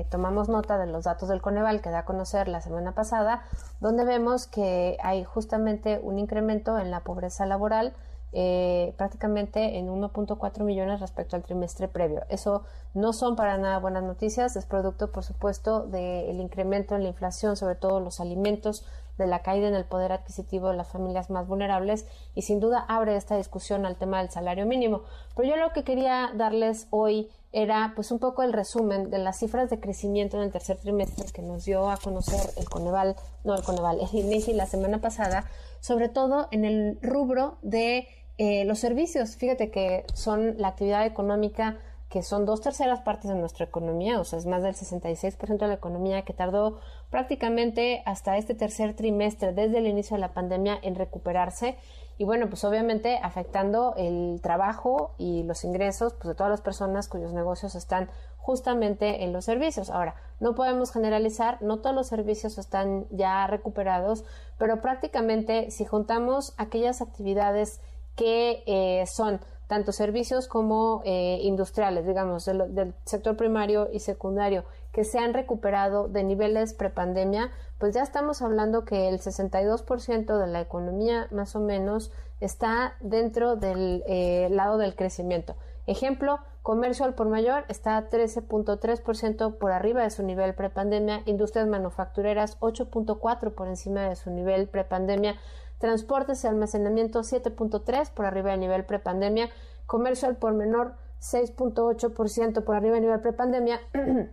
eh, 0.01 0.07
tomamos 0.11 0.49
nota 0.49 0.77
de 0.77 0.89
los 0.89 1.05
datos 1.05 1.29
del 1.29 1.41
Coneval 1.41 1.81
que 1.81 1.91
da 1.91 2.01
a 2.01 2.05
conocer 2.05 2.49
la 2.49 2.61
semana 2.61 2.97
pasada, 2.97 3.45
donde 3.79 4.05
vemos 4.05 4.49
que 4.49 4.97
hay 5.05 5.23
justamente 5.23 6.01
un 6.03 6.19
incremento 6.19 6.81
en 6.81 6.91
la 6.91 7.05
pobreza 7.05 7.47
laboral 7.47 7.93
eh, 8.33 8.93
prácticamente 8.97 9.79
en 9.79 9.89
1.4 9.89 10.65
millones 10.65 10.99
respecto 10.99 11.37
al 11.37 11.45
trimestre 11.45 11.87
previo. 11.87 12.23
Eso 12.29 12.65
no 12.93 13.13
son 13.13 13.37
para 13.37 13.57
nada 13.57 13.79
buenas 13.79 14.03
noticias, 14.03 14.57
es 14.57 14.67
producto, 14.67 15.13
por 15.13 15.23
supuesto, 15.23 15.87
del 15.87 16.41
incremento 16.41 16.97
en 16.97 17.05
la 17.05 17.11
inflación, 17.11 17.57
sobre 17.57 17.77
todo 17.77 18.01
los 18.01 18.19
alimentos, 18.19 18.85
de 19.19 19.27
la 19.27 19.43
caída 19.43 19.69
en 19.69 19.75
el 19.75 19.85
poder 19.85 20.13
adquisitivo 20.13 20.71
de 20.71 20.77
las 20.77 20.89
familias 20.89 21.31
más 21.31 21.47
vulnerables 21.47 22.07
y 22.35 22.43
sin 22.43 22.61
duda 22.61 22.85
abre 22.89 23.17
esta 23.17 23.37
discusión 23.37 23.87
al 23.87 23.97
tema 23.97 24.19
del 24.19 24.31
salario 24.31 24.67
mínimo. 24.67 25.03
Pero 25.37 25.49
yo 25.49 25.57
lo 25.57 25.73
que 25.73 25.85
quería 25.85 26.31
darles 26.35 26.87
hoy 26.91 27.31
era 27.53 27.93
pues 27.95 28.11
un 28.11 28.19
poco 28.19 28.43
el 28.43 28.53
resumen 28.53 29.11
de 29.11 29.19
las 29.19 29.39
cifras 29.39 29.69
de 29.69 29.79
crecimiento 29.79 30.39
en 30.39 30.45
el 30.45 30.53
tercer 30.53 30.79
trimestre 30.79 31.27
que 31.33 31.43
nos 31.43 31.65
dio 31.65 31.91
a 31.91 31.99
conocer 31.99 32.41
el 32.57 32.69
Coneval, 32.69 33.17
no 33.45 33.55
el 33.55 33.63
Coneval, 33.63 34.01
el 34.01 34.19
INEGI 34.19 34.55
la 34.55 34.67
semana 34.67 35.01
pasada, 35.01 35.45
sobre 35.81 36.09
todo 36.09 36.49
en 36.51 36.65
el 36.65 36.99
rubro 37.03 37.59
de 37.61 38.09
eh, 38.39 38.65
los 38.65 38.79
servicios. 38.79 39.37
Fíjate 39.37 39.71
que 39.71 40.05
son 40.15 40.57
la 40.59 40.69
actividad 40.69 41.05
económica 41.05 41.79
que 42.13 42.23
son 42.23 42.45
dos 42.45 42.61
terceras 42.61 43.01
partes 43.01 43.31
de 43.31 43.37
nuestra 43.37 43.65
economía, 43.65 44.21
o 44.21 44.25
sea, 44.25 44.39
es 44.39 44.45
más 44.45 44.63
del 44.63 44.75
66% 44.75 45.57
de 45.57 45.67
la 45.67 45.73
economía 45.73 46.27
que 46.27 46.35
tardó 46.35 46.79
prácticamente 47.09 48.03
hasta 48.05 48.37
este 48.37 48.55
tercer 48.55 48.95
trimestre, 48.95 49.55
desde 49.55 49.79
el 49.79 49.87
inicio 49.87 50.17
de 50.17 50.21
la 50.21 50.35
pandemia, 50.35 50.79
en 50.83 50.95
recuperarse. 50.95 51.79
Y 52.19 52.25
bueno, 52.25 52.51
pues 52.51 52.65
obviamente 52.65 53.19
afectando 53.23 53.95
el 53.97 54.41
trabajo 54.43 55.15
y 55.17 55.45
los 55.45 55.65
ingresos 55.65 56.13
pues, 56.13 56.29
de 56.29 56.35
todas 56.35 56.51
las 56.51 56.61
personas 56.61 57.09
cuyos 57.09 57.33
negocios 57.33 57.75
están 57.75 58.11
justamente 58.37 59.25
en 59.25 59.33
los 59.33 59.47
servicios. 59.47 59.89
Ahora, 59.89 60.15
no 60.39 60.55
podemos 60.55 60.93
generalizar, 60.93 61.63
no 61.63 61.79
todos 61.79 61.97
los 61.97 62.09
servicios 62.09 62.59
están 62.59 63.07
ya 63.09 63.47
recuperados, 63.47 64.27
pero 64.59 64.83
prácticamente 64.83 65.71
si 65.71 65.87
juntamos 65.87 66.53
aquellas 66.59 67.01
actividades 67.01 67.81
que 68.17 68.63
eh, 68.67 69.07
son 69.07 69.41
tanto 69.73 69.91
servicios 69.93 70.49
como 70.49 71.01
eh, 71.07 71.39
industriales, 71.41 72.07
digamos, 72.07 72.45
del, 72.45 72.93
sector 73.07 73.39
primario 73.39 73.89
y 73.91 74.01
secundario, 74.01 74.67
que 74.93 75.03
se 75.03 75.19
han 75.19 75.33
recuperado 75.33 76.09
de 76.09 76.25
niveles 76.25 76.75
prepandemia, 76.75 77.51
pues 77.79 77.95
ya 77.95 78.03
estamos 78.03 78.43
hablando 78.43 78.85
que 78.85 79.09
el 79.09 79.19
62% 79.19 80.39
de 80.39 80.47
la 80.47 80.61
economía 80.61 81.27
más 81.31 81.57
o 81.57 81.61
menos 81.61 82.13
está 82.41 82.97
dentro 83.01 83.57
del 83.57 84.05
eh, 84.07 84.49
lado 84.51 84.77
del 84.77 84.95
crecimiento. 84.95 85.57
Ejemplo, 85.87 86.41
comercio 86.61 87.07
al 87.07 87.15
por 87.15 87.31
mayor 87.31 87.65
está 87.69 88.11
13.3% 88.11 89.57
por 89.57 89.73
arriba 89.73 90.03
de 90.03 90.11
su 90.11 90.23
nivel 90.23 90.55
prepandemia, 90.55 91.23
industrias 91.25 91.67
manufactureras 91.67 92.61
8.4 92.61 93.55
por 93.55 93.69
encima 93.69 94.03
de 94.03 94.17
su 94.17 94.31
nivel 94.31 94.69
prepandemia, 94.69 95.37
transportes 95.83 96.45
y 96.45 96.47
almacenamiento 96.47 97.23
7.3 97.23 98.11
por 98.13 98.25
arriba 98.25 98.53
del 98.53 98.61
nivel 98.61 98.85
prepandemia, 98.85 99.51
comercio 99.85 100.29
al 100.29 100.37
por 100.37 100.55
menor 100.55 100.95
6.8% 101.21 102.63
por 102.63 102.77
arriba 102.77 102.95
del 102.95 103.03
nivel 103.03 103.21
prepandemia. 103.21 103.81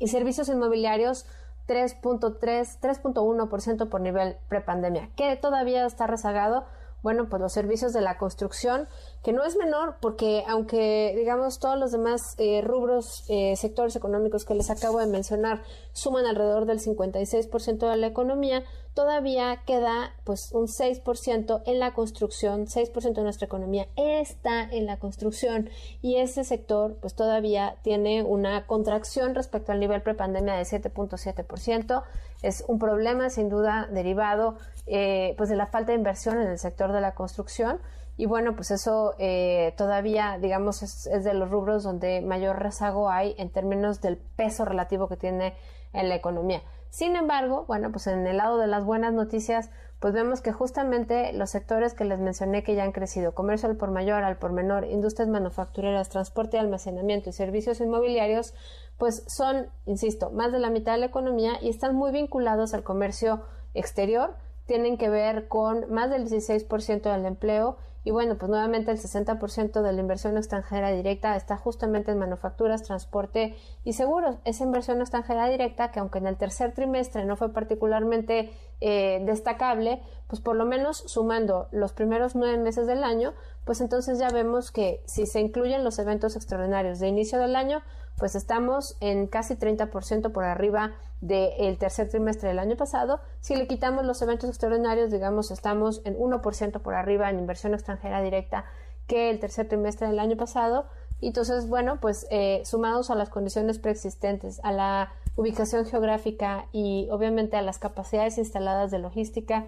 Y 0.00 0.08
servicios 0.08 0.48
inmobiliarios 0.48 1.24
3.3, 1.68 2.40
3.1% 2.40 3.88
por 3.88 4.00
nivel 4.00 4.36
prepandemia, 4.48 5.08
que 5.14 5.36
todavía 5.36 5.86
está 5.86 6.08
rezagado 6.08 6.64
bueno, 7.04 7.28
pues 7.28 7.42
los 7.42 7.52
servicios 7.52 7.92
de 7.92 8.00
la 8.00 8.16
construcción, 8.16 8.88
que 9.24 9.32
no 9.32 9.42
es 9.42 9.56
menor 9.56 9.96
porque 10.00 10.44
aunque 10.46 11.14
digamos 11.16 11.58
todos 11.58 11.78
los 11.78 11.90
demás 11.90 12.34
eh, 12.36 12.60
rubros, 12.60 13.24
eh, 13.28 13.56
sectores 13.56 13.96
económicos 13.96 14.44
que 14.44 14.54
les 14.54 14.68
acabo 14.68 14.98
de 14.98 15.06
mencionar 15.06 15.62
suman 15.92 16.26
alrededor 16.26 16.66
del 16.66 16.78
56% 16.78 17.90
de 17.90 17.96
la 17.96 18.06
economía, 18.06 18.64
todavía 18.92 19.62
queda 19.64 20.12
pues 20.24 20.52
un 20.52 20.66
6% 20.66 21.62
en 21.64 21.78
la 21.78 21.94
construcción, 21.94 22.66
6% 22.66 23.14
de 23.14 23.22
nuestra 23.22 23.46
economía 23.46 23.88
está 23.96 24.62
en 24.62 24.84
la 24.84 24.98
construcción 24.98 25.70
y 26.02 26.16
ese 26.16 26.44
sector 26.44 26.98
pues 27.00 27.14
todavía 27.14 27.76
tiene 27.82 28.22
una 28.22 28.66
contracción 28.66 29.34
respecto 29.34 29.72
al 29.72 29.80
nivel 29.80 30.02
prepandemia 30.02 30.52
de 30.54 30.64
7.7%. 30.64 32.02
Es 32.42 32.62
un 32.68 32.78
problema 32.78 33.30
sin 33.30 33.48
duda 33.48 33.88
derivado 33.90 34.58
eh, 34.86 35.32
pues 35.38 35.48
de 35.48 35.56
la 35.56 35.66
falta 35.66 35.92
de 35.92 35.98
inversión 35.98 36.42
en 36.42 36.48
el 36.48 36.58
sector 36.58 36.92
de 36.92 37.00
la 37.00 37.14
construcción 37.14 37.80
y 38.16 38.26
bueno, 38.26 38.54
pues 38.54 38.70
eso 38.70 39.14
eh, 39.18 39.74
todavía, 39.76 40.38
digamos, 40.40 40.82
es, 40.82 41.04
de 41.04 41.34
los 41.34 41.50
rubros 41.50 41.82
donde 41.82 42.20
mayor 42.20 42.60
rezago 42.60 43.10
hay 43.10 43.34
en 43.38 43.50
términos 43.50 44.00
del 44.00 44.18
peso 44.18 44.64
relativo 44.64 45.08
que 45.08 45.16
tiene 45.16 45.54
en 45.92 46.08
la 46.08 46.14
economía. 46.14 46.62
Sin 46.90 47.16
embargo, 47.16 47.64
bueno, 47.66 47.90
pues 47.90 48.06
en 48.06 48.24
el 48.26 48.36
lado 48.36 48.58
de 48.58 48.68
las 48.68 48.84
buenas 48.84 49.12
noticias, 49.12 49.70
pues 49.98 50.14
vemos 50.14 50.40
que 50.40 50.52
justamente 50.52 51.32
los 51.32 51.50
sectores 51.50 51.92
que 51.92 52.04
les 52.04 52.20
mencioné 52.20 52.62
que 52.62 52.76
ya 52.76 52.84
han 52.84 52.92
crecido, 52.92 53.34
comercio 53.34 53.68
al 53.68 53.76
por 53.76 53.90
mayor, 53.90 54.22
al 54.22 54.36
por 54.36 54.52
menor, 54.52 54.84
industrias 54.84 55.28
manufactureras, 55.28 56.08
transporte 56.08 56.56
y 56.56 56.60
almacenamiento 56.60 57.30
y 57.30 57.32
servicios 57.32 57.80
inmobiliarios, 57.80 58.54
pues 58.96 59.24
son, 59.26 59.66
insisto, 59.86 60.30
más 60.30 60.52
de 60.52 60.60
la 60.60 60.70
mitad 60.70 60.92
de 60.92 60.98
la 60.98 61.06
economía 61.06 61.54
y 61.60 61.68
están 61.68 61.96
muy 61.96 62.12
vinculados 62.12 62.74
al 62.74 62.84
comercio 62.84 63.42
exterior 63.74 64.36
tienen 64.66 64.96
que 64.96 65.10
ver 65.10 65.48
con 65.48 65.92
más 65.92 66.10
del 66.10 66.26
16% 66.26 67.02
del 67.02 67.26
empleo 67.26 67.76
y 68.04 68.10
bueno, 68.10 68.36
pues 68.36 68.50
nuevamente 68.50 68.90
el 68.90 68.98
60% 68.98 69.80
de 69.80 69.92
la 69.92 70.00
inversión 70.00 70.36
extranjera 70.36 70.90
directa 70.90 71.36
está 71.36 71.56
justamente 71.56 72.12
en 72.12 72.18
manufacturas, 72.18 72.82
transporte 72.82 73.56
y 73.82 73.94
seguros. 73.94 74.36
Esa 74.44 74.64
inversión 74.64 75.00
extranjera 75.00 75.48
directa, 75.48 75.90
que 75.90 76.00
aunque 76.00 76.18
en 76.18 76.26
el 76.26 76.36
tercer 76.36 76.74
trimestre 76.74 77.24
no 77.24 77.36
fue 77.36 77.54
particularmente 77.54 78.52
eh, 78.82 79.22
destacable, 79.24 80.02
pues 80.28 80.42
por 80.42 80.54
lo 80.54 80.66
menos 80.66 80.98
sumando 81.06 81.68
los 81.72 81.94
primeros 81.94 82.34
nueve 82.34 82.58
meses 82.58 82.86
del 82.86 83.04
año, 83.04 83.32
pues 83.64 83.80
entonces 83.80 84.18
ya 84.18 84.28
vemos 84.28 84.70
que 84.70 85.02
si 85.06 85.24
se 85.24 85.40
incluyen 85.40 85.82
los 85.82 85.98
eventos 85.98 86.36
extraordinarios 86.36 86.98
de 86.98 87.08
inicio 87.08 87.38
del 87.38 87.56
año, 87.56 87.82
pues 88.18 88.34
estamos 88.34 88.96
en 89.00 89.26
casi 89.26 89.54
30% 89.54 90.32
por 90.32 90.44
arriba 90.44 90.92
del 91.20 91.78
tercer 91.78 92.08
trimestre 92.08 92.48
del 92.48 92.58
año 92.58 92.76
pasado. 92.76 93.20
Si 93.40 93.56
le 93.56 93.66
quitamos 93.66 94.04
los 94.04 94.20
eventos 94.22 94.48
extraordinarios, 94.48 95.10
digamos, 95.10 95.50
estamos 95.50 96.02
en 96.04 96.16
1% 96.16 96.80
por 96.80 96.94
arriba 96.94 97.30
en 97.30 97.38
inversión 97.38 97.74
extranjera 97.74 98.22
directa 98.22 98.64
que 99.06 99.30
el 99.30 99.40
tercer 99.40 99.68
trimestre 99.68 100.06
del 100.06 100.18
año 100.18 100.36
pasado. 100.36 100.86
Entonces, 101.20 101.68
bueno, 101.68 101.98
pues 102.00 102.26
eh, 102.30 102.62
sumados 102.64 103.10
a 103.10 103.14
las 103.14 103.30
condiciones 103.30 103.78
preexistentes, 103.78 104.60
a 104.62 104.72
la 104.72 105.12
ubicación 105.36 105.86
geográfica 105.86 106.66
y 106.72 107.08
obviamente 107.10 107.56
a 107.56 107.62
las 107.62 107.78
capacidades 107.78 108.38
instaladas 108.38 108.90
de 108.90 108.98
logística, 108.98 109.66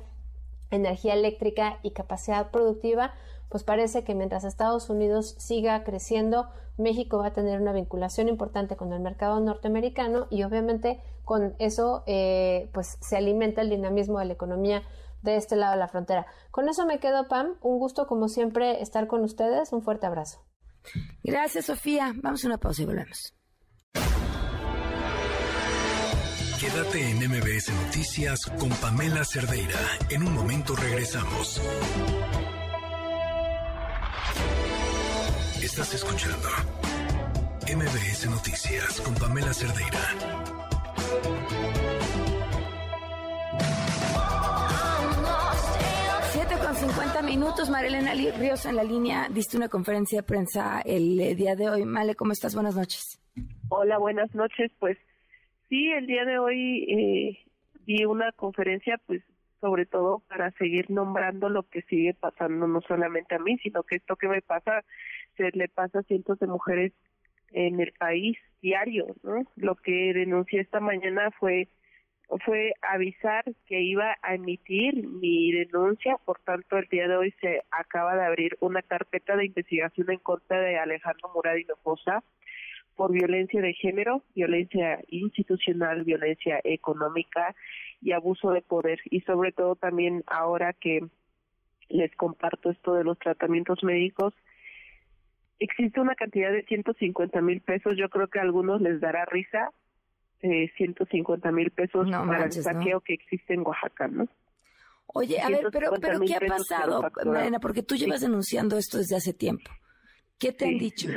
energía 0.71 1.15
eléctrica 1.15 1.79
y 1.83 1.93
capacidad 1.93 2.51
productiva, 2.51 3.15
pues 3.49 3.65
parece 3.65 4.05
que 4.05 4.15
mientras 4.15 4.45
Estados 4.45 4.91
Unidos 4.91 5.35
siga 5.39 5.85
creciendo, 5.85 6.49
México 6.79 7.19
va 7.19 7.29
a 7.29 7.33
tener 7.33 7.61
una 7.61 7.73
vinculación 7.73 8.29
importante 8.29 8.77
con 8.77 8.93
el 8.93 9.01
mercado 9.01 9.41
norteamericano 9.41 10.27
y 10.31 10.43
obviamente 10.43 11.01
con 11.25 11.55
eso 11.59 12.03
eh, 12.07 12.71
pues 12.73 12.99
se 13.01 13.17
alimenta 13.17 13.63
el 13.63 13.71
dinamismo 13.71 14.19
de 14.19 14.27
la 14.27 14.33
economía 14.35 14.83
de 15.23 15.37
este 15.37 15.57
lado 15.57 15.73
de 15.73 15.79
la 15.79 15.89
frontera. 15.89 16.27
Con 16.51 16.69
eso 16.69 16.87
me 16.87 16.99
quedo, 17.01 17.29
Pam. 17.29 17.57
Un 17.61 17.79
gusto, 17.79 18.07
como 18.07 18.29
siempre, 18.29 18.83
estar 18.83 19.07
con 19.07 19.25
ustedes. 19.25 19.73
Un 19.73 19.83
fuerte 19.83 20.07
abrazo. 20.07 20.45
Gracias, 21.23 21.67
Sofía. 21.67 22.13
Vamos 22.23 22.45
a 22.45 22.47
una 22.47 22.59
pausa 22.59 22.83
y 22.83 22.87
volvemos. 22.87 23.35
Quédate 26.61 27.11
en 27.11 27.19
MBS 27.19 27.73
Noticias 27.85 28.41
con 28.59 28.71
Pamela 28.71 29.25
Cerdeira. 29.25 29.79
En 30.11 30.23
un 30.23 30.35
momento 30.35 30.75
regresamos. 30.75 31.61
Estás 35.63 35.95
escuchando 35.95 36.49
MBS 37.67 38.31
Noticias 38.31 39.01
con 39.01 39.15
Pamela 39.15 39.53
Cerdeira. 39.53 39.99
Siete 46.31 46.55
con 46.63 46.75
50 46.75 47.23
minutos, 47.23 47.71
Marilena 47.71 48.13
Ríos 48.13 48.67
en 48.67 48.77
la 48.77 48.85
línea, 48.85 49.29
diste 49.31 49.57
una 49.57 49.69
conferencia 49.69 50.21
de 50.21 50.23
prensa 50.23 50.83
el 50.85 51.19
eh, 51.19 51.35
día 51.35 51.57
de 51.57 51.71
hoy. 51.71 51.85
Male, 51.85 52.15
¿cómo 52.15 52.33
estás? 52.33 52.55
Buenas 52.55 52.77
noches. 52.77 53.19
Hola, 53.71 53.99
buenas 53.99 54.35
noches. 54.35 54.71
Pues 54.79 54.99
sí, 55.69 55.91
el 55.91 56.07
día 56.07 56.25
de 56.25 56.39
hoy 56.39 56.85
eh, 56.85 57.39
di 57.87 58.05
una 58.05 58.31
conferencia, 58.33 59.01
pues 59.07 59.23
sobre 59.61 59.87
todo 59.87 60.23
para 60.29 60.51
seguir 60.53 60.91
nombrando 60.91 61.49
lo 61.49 61.63
que 61.65 61.83
sigue 61.83 62.15
pasando, 62.15 62.67
no 62.67 62.81
solamente 62.83 63.35
a 63.35 63.39
mí, 63.39 63.57
sino 63.59 63.83
que 63.83 63.97
esto 63.97 64.17
que 64.17 64.29
me 64.29 64.43
pasa 64.43 64.85
se 65.37 65.51
le 65.53 65.69
pasa 65.69 66.01
a 66.01 66.03
cientos 66.05 66.39
de 66.39 66.47
mujeres 66.47 66.93
en 67.53 67.81
el 67.81 67.93
país 67.93 68.37
diario, 68.61 69.07
¿no? 69.23 69.45
Lo 69.57 69.77
que 69.77 70.13
denuncié 70.13 70.61
esta 70.61 70.81
mañana 70.81 71.31
fue 71.39 71.69
fue 72.45 72.75
avisar 72.83 73.45
que 73.67 73.81
iba 73.81 74.17
a 74.23 74.35
emitir 74.35 75.07
mi 75.07 75.53
denuncia, 75.53 76.17
por 76.25 76.41
tanto 76.41 76.77
el 76.77 76.89
día 76.89 77.07
de 77.07 77.17
hoy 77.17 77.33
se 77.41 77.63
acaba 77.71 78.17
de 78.17 78.25
abrir 78.25 78.57
una 78.61 78.83
carpeta 78.83 79.37
de 79.37 79.47
investigación 79.47 80.11
en 80.11 80.19
contra 80.19 80.61
de 80.61 80.79
Alejandro 80.79 81.31
Murad 81.35 81.55
Hinojosa 81.55 82.25
por 82.97 83.13
violencia 83.13 83.61
de 83.61 83.75
género, 83.75 84.23
violencia 84.35 85.01
institucional, 85.09 86.03
violencia 86.03 86.61
económica 86.65 87.55
y 88.01 88.13
abuso 88.13 88.51
de 88.51 88.63
poder 88.63 88.99
y 89.05 89.21
sobre 89.21 89.53
todo 89.53 89.77
también 89.77 90.25
ahora 90.27 90.73
que 90.73 91.07
les 91.89 92.15
comparto 92.17 92.71
esto 92.71 92.95
de 92.95 93.05
los 93.05 93.19
tratamientos 93.19 93.85
médicos 93.85 94.35
existe 95.59 96.01
una 96.01 96.15
cantidad 96.15 96.53
de 96.53 96.65
150 96.65 97.41
mil 97.41 97.61
pesos, 97.61 97.95
yo 97.97 98.09
creo 98.09 98.29
que 98.29 98.39
a 98.39 98.43
algunos 98.43 98.81
les 98.81 99.01
dará 99.01 99.25
risa, 99.25 99.71
eh, 100.43 100.71
150 100.77 101.51
mil 101.53 101.71
pesos 101.71 102.09
para 102.11 102.45
el 102.45 102.53
saqueo 102.53 103.01
que 103.01 103.15
existe 103.15 103.55
en 103.55 103.61
Oaxaca, 103.67 104.09
¿no? 104.09 104.29
Oye, 105.07 105.41
a 105.41 105.49
ver, 105.49 105.61
pero, 105.73 105.93
pero 106.01 106.21
¿qué 106.21 106.35
ha 106.35 106.41
pasado, 106.41 107.11
Marina? 107.25 107.59
Porque 107.61 107.83
tú 107.83 107.95
llevas 107.95 108.21
denunciando 108.21 108.77
esto 108.77 108.99
desde 108.99 109.17
hace 109.17 109.33
tiempo. 109.33 109.71
¿Qué 110.39 110.53
te 110.53 110.67
han 110.67 110.79
dicho? 110.79 111.09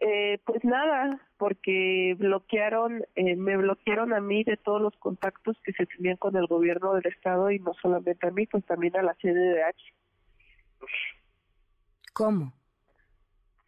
Eh, 0.00 0.38
pues 0.44 0.62
nada, 0.64 1.20
porque 1.38 2.16
bloquearon, 2.18 3.04
eh, 3.14 3.36
me 3.36 3.56
bloquearon 3.56 4.12
a 4.12 4.20
mí 4.20 4.42
de 4.44 4.56
todos 4.56 4.82
los 4.82 4.94
contactos 4.96 5.56
que 5.64 5.72
se 5.72 5.86
tenían 5.86 6.16
con 6.16 6.36
el 6.36 6.46
gobierno 6.46 6.94
del 6.94 7.06
estado 7.06 7.50
y 7.50 7.60
no 7.60 7.72
solamente 7.80 8.26
a 8.26 8.30
mí, 8.30 8.46
pues 8.46 8.64
también 8.66 8.96
a 8.96 9.02
la 9.02 9.14
CDDH. 9.14 9.94
¿Cómo? 12.12 12.52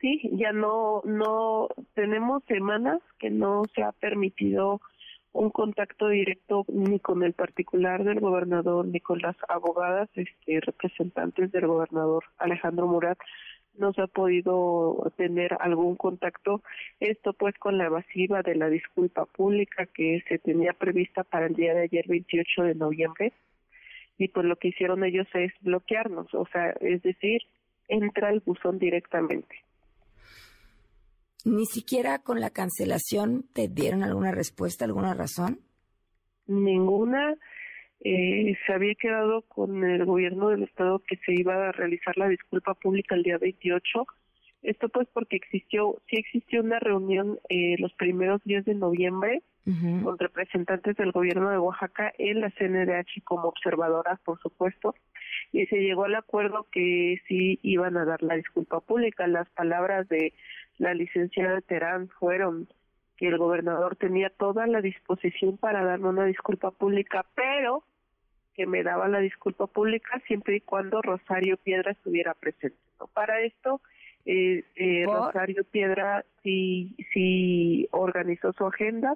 Sí, 0.07 0.31
ya 0.35 0.53
no, 0.53 1.03
no, 1.05 1.69
tenemos 1.95 2.45
semanas 2.45 3.01
que 3.19 3.29
no 3.29 3.65
se 3.75 3.83
ha 3.83 3.91
permitido 3.91 4.81
un 5.33 5.51
contacto 5.51 6.09
directo 6.09 6.65
ni 6.69 7.01
con 7.01 7.25
el 7.25 7.33
particular 7.33 8.05
del 8.05 8.21
gobernador 8.21 8.87
ni 8.87 9.01
con 9.01 9.19
las 9.19 9.37
abogadas 9.49 10.09
este, 10.15 10.61
representantes 10.61 11.51
del 11.51 11.67
gobernador 11.67 12.25
Alejandro 12.39 12.87
Murat 12.87 13.19
no 13.75 13.93
se 13.93 14.01
ha 14.01 14.07
podido 14.07 15.13
tener 15.17 15.55
algún 15.61 15.97
contacto 15.97 16.63
esto 17.01 17.35
pues 17.35 17.55
con 17.59 17.77
la 17.77 17.87
evasiva 17.87 18.41
de 18.43 18.55
la 18.55 18.71
disculpa 18.71 19.27
pública 19.27 19.85
que 19.85 20.23
se 20.27 20.39
tenía 20.39 20.73
prevista 20.73 21.23
para 21.23 21.47
el 21.47 21.55
día 21.55 21.75
de 21.75 21.83
ayer 21.83 22.07
28 22.09 22.63
de 22.63 22.75
noviembre 22.75 23.33
y 24.17 24.29
pues 24.29 24.47
lo 24.47 24.57
que 24.57 24.69
hicieron 24.69 25.05
ellos 25.05 25.27
es 25.35 25.53
bloquearnos 25.61 26.33
o 26.33 26.47
sea 26.47 26.71
es 26.81 27.03
decir 27.03 27.43
entra 27.89 28.29
al 28.29 28.41
buzón 28.41 28.79
directamente. 28.79 29.66
Ni 31.47 31.65
siquiera 31.65 32.19
con 32.19 32.41
la 32.41 32.51
cancelación 32.51 33.45
te 33.55 33.69
dieron 33.69 34.03
alguna 34.03 34.33
respuesta, 34.33 34.85
alguna 34.85 35.15
razón. 35.15 35.61
Ninguna. 36.49 37.37
Eh, 38.01 38.57
se 38.67 38.73
había 38.73 38.97
quedado 38.97 39.43
con 39.43 39.85
el 39.85 40.05
gobierno 40.05 40.49
del 40.49 40.65
estado 40.65 40.99
que 41.07 41.17
se 41.19 41.35
iba 41.35 41.69
a 41.69 41.71
realizar 41.71 42.19
la 42.19 42.27
disculpa 42.27 42.75
pública 42.75 43.15
el 43.15 43.23
día 43.23 43.39
28. 43.39 44.07
Esto 44.63 44.89
pues 44.89 45.07
porque 45.13 45.37
existió, 45.37 46.03
sí 46.11 46.17
existió 46.17 46.63
una 46.63 46.81
reunión 46.81 47.39
eh, 47.49 47.77
los 47.79 47.93
primeros 47.95 48.43
días 48.43 48.65
de 48.65 48.75
noviembre 48.75 49.45
con 50.05 50.17
representantes 50.17 50.97
del 50.97 51.11
gobierno 51.11 51.51
de 51.51 51.59
Oaxaca 51.59 52.13
en 52.19 52.41
la 52.41 52.51
CNDH 52.51 53.25
como 53.25 53.49
observadoras, 53.49 54.21
por 54.21 54.41
supuesto, 54.41 54.95
y 55.51 55.67
se 55.67 55.79
llegó 55.79 56.05
al 56.05 56.15
acuerdo 56.15 56.69
que 56.71 57.21
sí 57.27 57.59
iban 57.63 57.97
a 57.97 58.05
dar 58.05 58.23
la 58.23 58.37
disculpa 58.37 58.79
pública. 58.79 59.27
Las 59.27 59.49
palabras 59.51 60.09
de 60.09 60.33
la 60.79 60.95
licenciada 60.95 61.61
Terán 61.61 62.09
fueron 62.09 62.68
que 63.16 63.29
el 63.29 63.39
gobernador 63.39 63.97
tenía 63.97 64.31
toda 64.31 64.66
la 64.66 64.81
disposición 64.81 65.57
para 65.57 65.85
darme 65.85 66.09
una 66.09 66.27
disculpa 66.27 66.70
pública, 66.70 67.24
pero 67.35 67.83
que 68.55 68.66
me 68.66 68.83
daba 68.83 69.09
la 69.09 69.20
disculpa 69.20 69.66
pública 69.66 70.20
siempre 70.27 70.57
y 70.57 70.61
cuando 70.61 71.03
Rosario 71.03 71.57
Piedra 71.57 71.93
estuviera 71.93 72.35
presente. 72.35 72.77
Para 73.12 73.41
esto, 73.41 73.81
eh, 74.24 74.64
eh, 74.77 75.05
Rosario 75.07 75.64
Piedra 75.64 76.24
sí, 76.43 76.97
sí 77.12 77.89
organizó 77.91 78.53
su 78.53 78.66
agenda, 78.66 79.14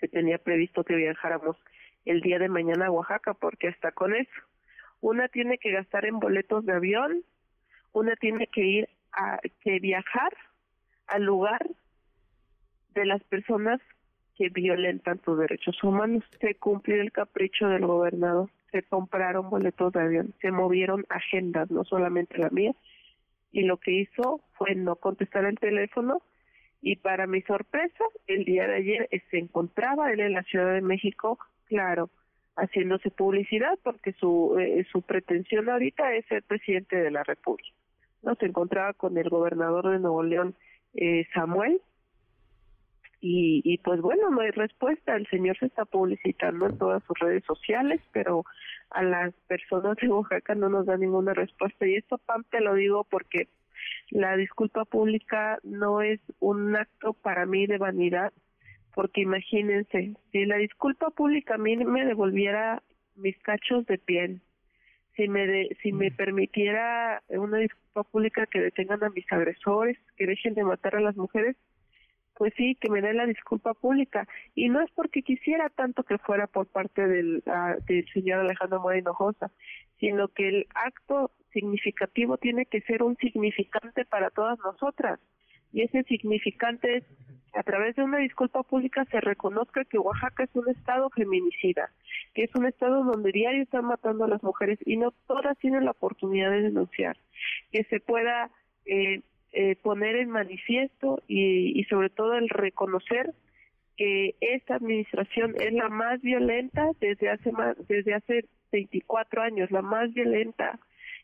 se 0.00 0.08
tenía 0.08 0.38
previsto 0.38 0.84
que 0.84 0.96
viajáramos 0.96 1.56
el 2.04 2.20
día 2.20 2.38
de 2.38 2.48
mañana 2.48 2.86
a 2.86 2.90
Oaxaca, 2.90 3.34
porque 3.34 3.68
hasta 3.68 3.92
con 3.92 4.14
eso, 4.14 4.30
una 5.00 5.28
tiene 5.28 5.58
que 5.58 5.72
gastar 5.72 6.06
en 6.06 6.18
boletos 6.18 6.64
de 6.64 6.72
avión, 6.72 7.22
una 7.92 8.16
tiene 8.16 8.46
que 8.46 8.62
ir 8.62 8.88
a 9.12 9.38
que 9.62 9.78
viajar 9.78 10.32
al 11.12 11.24
lugar 11.24 11.66
de 12.94 13.06
las 13.06 13.22
personas 13.24 13.80
que 14.36 14.48
violentan 14.48 15.18
tus 15.18 15.38
derechos 15.38 15.82
humanos. 15.82 16.24
Se 16.40 16.54
cumplió 16.54 17.00
el 17.00 17.12
capricho 17.12 17.68
del 17.68 17.86
gobernador, 17.86 18.50
se 18.70 18.82
compraron 18.82 19.50
boletos 19.50 19.92
de 19.92 20.00
avión, 20.00 20.34
se 20.40 20.50
movieron 20.50 21.04
agendas, 21.10 21.70
no 21.70 21.84
solamente 21.84 22.38
la 22.38 22.50
mía, 22.50 22.72
y 23.50 23.62
lo 23.62 23.76
que 23.76 23.92
hizo 23.92 24.40
fue 24.54 24.74
no 24.74 24.96
contestar 24.96 25.44
el 25.44 25.58
teléfono 25.58 26.22
y 26.80 26.96
para 26.96 27.28
mi 27.28 27.42
sorpresa, 27.42 28.04
el 28.26 28.44
día 28.44 28.66
de 28.66 28.74
ayer 28.74 29.08
se 29.30 29.38
encontraba 29.38 30.12
él 30.12 30.20
en 30.20 30.32
la 30.32 30.42
Ciudad 30.42 30.74
de 30.74 30.80
México, 30.80 31.38
claro, 31.66 32.10
haciéndose 32.56 33.10
publicidad 33.10 33.78
porque 33.84 34.12
su, 34.14 34.56
eh, 34.58 34.84
su 34.90 35.02
pretensión 35.02 35.70
ahorita 35.70 36.12
es 36.14 36.26
ser 36.26 36.42
presidente 36.42 36.96
de 36.96 37.12
la 37.12 37.22
República. 37.22 37.70
No 38.22 38.34
se 38.34 38.46
encontraba 38.46 38.94
con 38.94 39.16
el 39.16 39.28
gobernador 39.28 39.90
de 39.90 40.00
Nuevo 40.00 40.24
León, 40.24 40.56
eh, 40.94 41.26
Samuel, 41.34 41.80
y, 43.20 43.62
y 43.64 43.78
pues 43.78 44.00
bueno, 44.00 44.30
no 44.30 44.40
hay 44.40 44.50
respuesta. 44.50 45.14
El 45.14 45.28
señor 45.28 45.56
se 45.58 45.66
está 45.66 45.84
publicitando 45.84 46.66
en 46.66 46.76
todas 46.76 47.04
sus 47.04 47.16
redes 47.20 47.44
sociales, 47.44 48.00
pero 48.12 48.44
a 48.90 49.04
las 49.04 49.32
personas 49.46 49.96
de 49.98 50.08
Oaxaca 50.08 50.56
no 50.56 50.68
nos 50.68 50.86
da 50.86 50.96
ninguna 50.96 51.32
respuesta. 51.32 51.86
Y 51.86 51.94
esto, 51.94 52.18
Pam, 52.18 52.44
te 52.50 52.60
lo 52.60 52.74
digo 52.74 53.04
porque 53.04 53.46
la 54.10 54.36
disculpa 54.36 54.84
pública 54.84 55.58
no 55.62 56.02
es 56.02 56.20
un 56.40 56.74
acto 56.74 57.12
para 57.12 57.46
mí 57.46 57.66
de 57.66 57.78
vanidad, 57.78 58.32
porque 58.94 59.22
imagínense, 59.22 60.14
si 60.32 60.44
la 60.44 60.56
disculpa 60.56 61.10
pública 61.10 61.54
a 61.54 61.58
mí 61.58 61.76
me 61.76 62.04
devolviera 62.04 62.82
mis 63.14 63.38
cachos 63.38 63.86
de 63.86 63.98
piel, 63.98 64.40
si 65.16 65.28
me 65.28 65.68
si 65.82 65.92
me 65.92 66.10
permitiera 66.10 67.22
una 67.28 67.58
disculpa 67.58 68.04
pública 68.04 68.46
que 68.46 68.60
detengan 68.60 69.04
a 69.04 69.10
mis 69.10 69.30
agresores, 69.30 69.98
que 70.16 70.26
dejen 70.26 70.54
de 70.54 70.64
matar 70.64 70.96
a 70.96 71.00
las 71.00 71.16
mujeres, 71.16 71.56
pues 72.34 72.54
sí, 72.56 72.76
que 72.80 72.90
me 72.90 73.02
dé 73.02 73.12
la 73.12 73.26
disculpa 73.26 73.74
pública. 73.74 74.26
Y 74.54 74.68
no 74.68 74.80
es 74.80 74.90
porque 74.92 75.22
quisiera 75.22 75.68
tanto 75.68 76.02
que 76.02 76.18
fuera 76.18 76.46
por 76.46 76.66
parte 76.66 77.06
del, 77.06 77.42
ah, 77.46 77.76
del 77.86 78.06
señor 78.12 78.40
Alejandro 78.40 78.80
Moreno 78.80 79.10
Hinojosa, 79.10 79.50
sino 80.00 80.28
que 80.28 80.48
el 80.48 80.66
acto 80.74 81.30
significativo 81.52 82.38
tiene 82.38 82.66
que 82.66 82.80
ser 82.80 83.02
un 83.02 83.16
significante 83.16 84.04
para 84.04 84.30
todas 84.30 84.58
nosotras. 84.60 85.20
Y 85.72 85.82
ese 85.82 86.02
significante 86.04 86.98
es, 86.98 87.04
a 87.54 87.62
través 87.62 87.96
de 87.96 88.02
una 88.02 88.18
disculpa 88.18 88.62
pública, 88.62 89.04
se 89.10 89.20
reconozca 89.20 89.84
que 89.84 89.98
Oaxaca 89.98 90.44
es 90.44 90.50
un 90.54 90.68
estado 90.68 91.10
feminicida, 91.10 91.90
que 92.34 92.44
es 92.44 92.54
un 92.54 92.66
estado 92.66 93.04
donde 93.04 93.32
diario 93.32 93.62
están 93.62 93.84
matando 93.84 94.24
a 94.24 94.28
las 94.28 94.42
mujeres 94.42 94.78
y 94.84 94.96
no 94.96 95.12
todas 95.26 95.58
tienen 95.58 95.84
la 95.84 95.92
oportunidad 95.92 96.50
de 96.50 96.62
denunciar, 96.62 97.16
que 97.70 97.84
se 97.84 98.00
pueda 98.00 98.50
eh, 98.86 99.20
eh, 99.52 99.76
poner 99.76 100.16
en 100.16 100.30
manifiesto 100.30 101.22
y, 101.28 101.78
y 101.78 101.84
sobre 101.84 102.10
todo 102.10 102.34
el 102.34 102.48
reconocer 102.48 103.34
que 103.96 104.34
esta 104.40 104.76
administración 104.76 105.54
es 105.60 105.72
la 105.72 105.88
más 105.88 106.20
violenta 106.22 106.90
desde 107.00 107.30
hace 107.30 107.52
más, 107.52 107.76
desde 107.88 108.14
hace 108.14 108.46
24 108.72 109.42
años, 109.42 109.70
la 109.70 109.82
más 109.82 110.12
violenta 110.14 110.78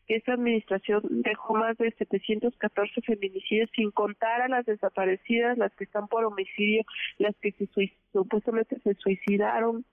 que 0.07 0.15
esta 0.15 0.33
administración 0.33 1.01
dejó 1.03 1.55
más 1.55 1.77
de 1.77 1.91
714 1.91 3.01
feminicidios, 3.01 3.69
sin 3.75 3.91
contar 3.91 4.41
a 4.41 4.47
las 4.47 4.65
desaparecidas, 4.65 5.57
las 5.57 5.71
que 5.75 5.83
están 5.83 6.07
por 6.07 6.25
homicidio, 6.25 6.83
las 7.19 7.35
que 7.37 7.51
se 7.51 7.67
supuestamente 8.11 8.79
se 8.79 8.95
suicidaron, 8.95 9.85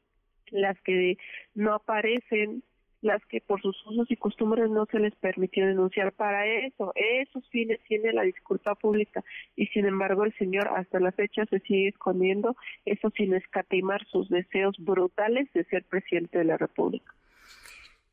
las 0.51 0.81
que 0.83 1.19
no 1.55 1.75
aparecen, 1.75 2.63
las 3.03 3.25
que 3.27 3.41
por 3.41 3.61
sus 3.63 3.77
usos 3.87 4.11
y 4.11 4.17
costumbres 4.17 4.71
no 4.71 4.87
se 4.87 4.99
les 4.99 5.15
permitió 5.17 5.67
denunciar. 5.67 6.13
Para 6.13 6.47
eso, 6.47 6.93
esos 6.95 7.49
fines 7.51 7.81
tiene 7.89 8.13
la 8.13 8.23
disculpa 8.23 8.75
pública 8.75 9.25
y 9.55 9.67
sin 9.69 9.87
embargo 9.87 10.25
el 10.25 10.35
señor 10.37 10.69
hasta 10.69 11.01
la 11.01 11.13
fecha 11.13 11.45
se 11.47 11.61
sigue 11.61 11.89
escondiendo, 11.89 12.57
eso 12.85 13.11
sin 13.17 13.35
escatimar 13.35 14.05
sus 14.07 14.29
deseos 14.29 14.77
brutales 14.79 15.51
de 15.53 15.65
ser 15.65 15.85
presidente 15.85 16.39
de 16.39 16.45
la 16.45 16.57
República. 16.57 17.15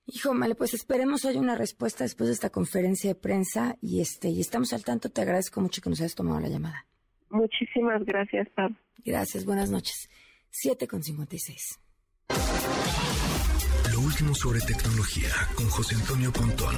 Hijo, 0.05 0.37
vale, 0.37 0.55
pues 0.55 0.73
esperemos 0.73 1.23
hoy 1.23 1.37
una 1.37 1.55
respuesta 1.55 2.03
después 2.03 2.27
de 2.27 2.33
esta 2.33 2.49
conferencia 2.49 3.09
de 3.09 3.15
prensa 3.19 3.77
y 3.81 4.01
este 4.01 4.27
y 4.27 4.41
estamos 4.41 4.73
al 4.73 4.83
tanto. 4.83 5.09
Te 5.09 5.21
agradezco 5.21 5.61
mucho 5.61 5.81
que 5.81 5.89
nos 5.89 6.01
hayas 6.01 6.15
tomado 6.15 6.41
la 6.41 6.49
llamada. 6.49 6.85
Muchísimas 7.29 8.03
gracias, 8.03 8.49
Pam. 8.49 8.75
Gracias, 9.05 9.45
buenas 9.45 9.71
noches. 9.71 10.09
7 10.51 10.87
con 10.87 11.01
56. 11.01 11.79
Último 14.05 14.33
sobre 14.33 14.59
tecnología 14.59 15.29
con 15.55 15.65
José 15.69 15.95
Antonio 15.95 16.29
Pontón. 16.33 16.75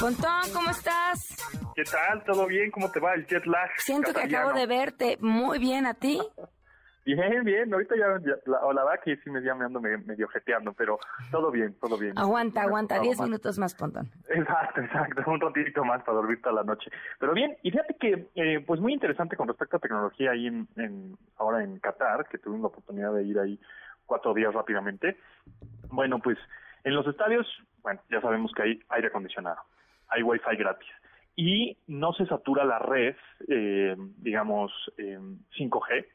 Pontón, 0.00 0.54
¿cómo 0.54 0.70
estás? 0.70 1.36
¿Qué 1.76 1.84
tal? 1.84 2.24
¿Todo 2.24 2.46
bien? 2.46 2.70
¿Cómo 2.70 2.90
te 2.90 2.98
va 2.98 3.12
el 3.12 3.26
jet 3.26 3.44
lag? 3.44 3.68
Siento 3.76 4.14
que 4.14 4.22
acabo 4.22 4.54
de 4.54 4.66
verte 4.66 5.18
muy 5.20 5.58
bien 5.58 5.84
a 5.84 5.92
ti. 5.92 6.18
Bien, 7.02 7.42
bien, 7.44 7.72
ahorita 7.72 7.94
ya, 7.96 8.06
la, 8.44 8.58
o 8.58 8.72
la 8.72 8.84
verdad 8.84 9.00
que 9.02 9.16
sí 9.16 9.30
me 9.30 9.42
ya 9.42 9.54
me 9.54 9.64
ando 9.64 9.80
medio, 9.80 10.28
jeteando, 10.28 10.74
pero 10.74 10.98
todo 11.32 11.50
bien, 11.50 11.74
todo 11.80 11.96
bien. 11.98 12.16
Aguanta, 12.16 12.62
aguanta, 12.62 13.00
diez 13.00 13.18
minutos 13.20 13.58
más, 13.58 13.74
Pontón. 13.74 14.10
Exacto, 14.28 14.82
exacto, 14.82 15.22
un 15.26 15.40
ratito 15.40 15.82
más 15.82 16.02
para 16.04 16.18
dormir 16.18 16.40
toda 16.42 16.56
la 16.56 16.62
noche. 16.62 16.90
Pero 17.18 17.32
bien, 17.32 17.56
y 17.62 17.70
fíjate 17.70 17.96
que, 17.98 18.28
eh, 18.34 18.62
pues 18.64 18.80
muy 18.80 18.92
interesante 18.92 19.34
con 19.34 19.48
respecto 19.48 19.78
a 19.78 19.80
tecnología 19.80 20.32
ahí 20.32 20.46
en, 20.46 20.68
en, 20.76 21.16
ahora 21.38 21.64
en 21.64 21.80
Qatar, 21.80 22.28
que 22.28 22.38
tuvimos 22.38 22.60
la 22.60 22.68
oportunidad 22.68 23.14
de 23.14 23.24
ir 23.24 23.38
ahí 23.40 23.58
cuatro 24.10 24.34
días 24.34 24.52
rápidamente. 24.52 25.16
Bueno, 25.88 26.18
pues 26.18 26.36
en 26.82 26.96
los 26.96 27.06
estadios, 27.06 27.46
bueno, 27.82 28.00
ya 28.10 28.20
sabemos 28.20 28.50
que 28.52 28.62
hay 28.62 28.80
aire 28.88 29.06
acondicionado, 29.06 29.60
hay 30.08 30.24
wifi 30.24 30.56
gratis 30.56 30.90
y 31.36 31.76
no 31.86 32.12
se 32.12 32.26
satura 32.26 32.64
la 32.64 32.80
red, 32.80 33.14
eh, 33.48 33.94
digamos, 34.18 34.72
eh, 34.98 35.20
5G, 35.56 36.06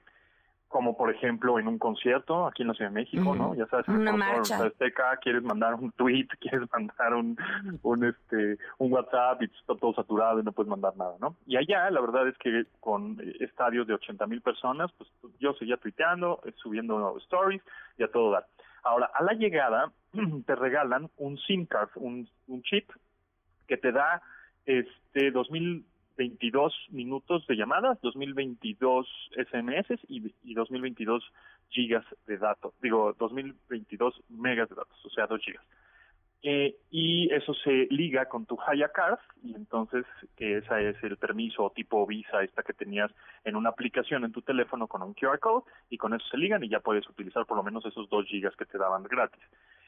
como 0.68 0.98
por 0.98 1.10
ejemplo 1.10 1.60
en 1.60 1.68
un 1.68 1.78
concierto 1.78 2.48
aquí 2.48 2.64
en 2.64 2.70
la 2.70 2.74
Ciudad 2.74 2.90
de 2.90 2.96
México, 2.96 3.36
¿no? 3.36 3.56
Ya 3.56 3.66
sabes, 3.68 3.88
una 3.88 4.12
marcha. 4.12 4.58
Azteca, 4.58 5.18
quieres 5.18 5.44
mandar 5.44 5.76
un 5.76 5.92
tweet, 5.92 6.28
quieres 6.40 6.70
mandar 6.72 7.14
un, 7.14 7.38
un 7.84 8.06
este 8.06 8.58
un 8.78 8.92
WhatsApp 8.92 9.42
y 9.42 9.46
está 9.46 9.76
todo 9.76 9.94
saturado 9.94 10.40
y 10.40 10.44
no 10.44 10.52
puedes 10.52 10.70
mandar 10.70 10.96
nada, 10.98 11.16
¿no? 11.20 11.36
Y 11.46 11.58
allá 11.58 11.90
la 11.92 12.02
verdad 12.02 12.28
es 12.28 12.38
que 12.38 12.66
con 12.80 13.18
estadios 13.40 13.88
de 13.88 13.94
80 13.94 14.28
mil 14.28 14.42
personas, 14.42 14.92
pues 14.98 15.10
yo 15.40 15.54
seguía 15.54 15.78
tuiteando, 15.78 16.42
eh, 16.46 16.54
subiendo 16.58 17.18
stories 17.20 17.62
y 17.98 18.04
a 18.04 18.08
todo 18.12 18.32
dar. 18.32 18.46
Ahora, 18.84 19.10
a 19.14 19.24
la 19.24 19.34
llegada 19.34 19.92
te 20.46 20.56
regalan 20.56 21.10
un 21.18 21.38
SIM 21.38 21.66
card, 21.66 21.90
un, 21.96 22.28
un 22.48 22.62
chip 22.64 22.90
que 23.68 23.78
te 23.78 23.92
da 23.92 24.22
este 24.66 25.32
2000 25.32 25.86
22 26.18 26.74
minutos 26.90 27.46
de 27.48 27.56
llamadas, 27.56 28.00
2022 28.02 29.08
SMS 29.36 30.00
y, 30.08 30.34
y 30.44 30.54
2022 30.54 31.24
gigas 31.70 32.06
de 32.28 32.38
datos, 32.38 32.74
digo 32.82 33.16
2022 33.20 34.22
megas 34.30 34.70
de 34.70 34.76
datos, 34.76 35.06
o 35.06 35.10
sea 35.10 35.28
2 35.28 35.42
gigas. 35.42 35.64
Eh, 36.48 36.76
y 36.92 37.34
eso 37.34 37.56
se 37.56 37.88
liga 37.90 38.28
con 38.28 38.46
tu 38.46 38.56
Haya 38.68 38.90
Card 38.90 39.18
y 39.42 39.56
entonces 39.56 40.06
que 40.36 40.58
ese 40.58 40.90
es 40.90 41.04
el 41.04 41.18
permiso 41.18 41.72
tipo 41.76 42.06
Visa 42.06 42.44
esta 42.44 42.62
que 42.62 42.74
tenías 42.74 43.10
en 43.46 43.56
una 43.56 43.70
aplicación 43.70 44.24
en 44.24 44.32
tu 44.32 44.44
teléfono 44.44 44.88
con 44.88 45.02
un 45.02 45.16
QR 45.16 45.40
code 45.40 45.66
y 45.90 45.98
con 45.98 46.14
eso 46.14 46.24
se 46.28 46.38
ligan 46.38 46.64
y 46.64 46.70
ya 46.70 46.82
puedes 46.82 47.10
utilizar 47.10 47.48
por 47.48 47.58
lo 47.58 47.64
menos 47.64 47.84
esos 47.88 48.08
2 48.10 48.28
gigas 48.28 48.56
que 48.56 48.66
te 48.66 48.78
daban 48.78 49.02
gratis. 49.06 49.42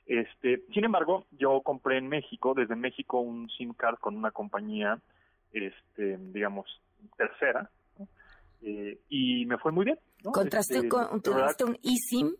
Este, 0.07 0.63
sin 0.73 0.83
embargo, 0.83 1.27
yo 1.31 1.61
compré 1.61 1.97
en 1.97 2.07
México, 2.07 2.55
desde 2.55 2.75
México, 2.75 3.19
un 3.19 3.49
SIM 3.51 3.73
card 3.73 3.99
con 3.99 4.15
una 4.15 4.31
compañía, 4.31 4.99
este, 5.51 6.17
digamos, 6.33 6.65
tercera, 7.17 7.69
¿no? 7.97 8.07
Eh, 8.61 8.99
y 9.09 9.45
me 9.45 9.57
fue 9.57 9.71
muy 9.71 9.85
bien. 9.85 9.99
¿no? 10.23 10.31
¿Contraste 10.31 10.75
Este, 10.77 10.89
con, 10.89 11.03
de 11.03 11.09
¿Contraste 11.09 11.63
verdad, 11.63 11.79
un 11.83 11.91
eSIM? 11.91 12.35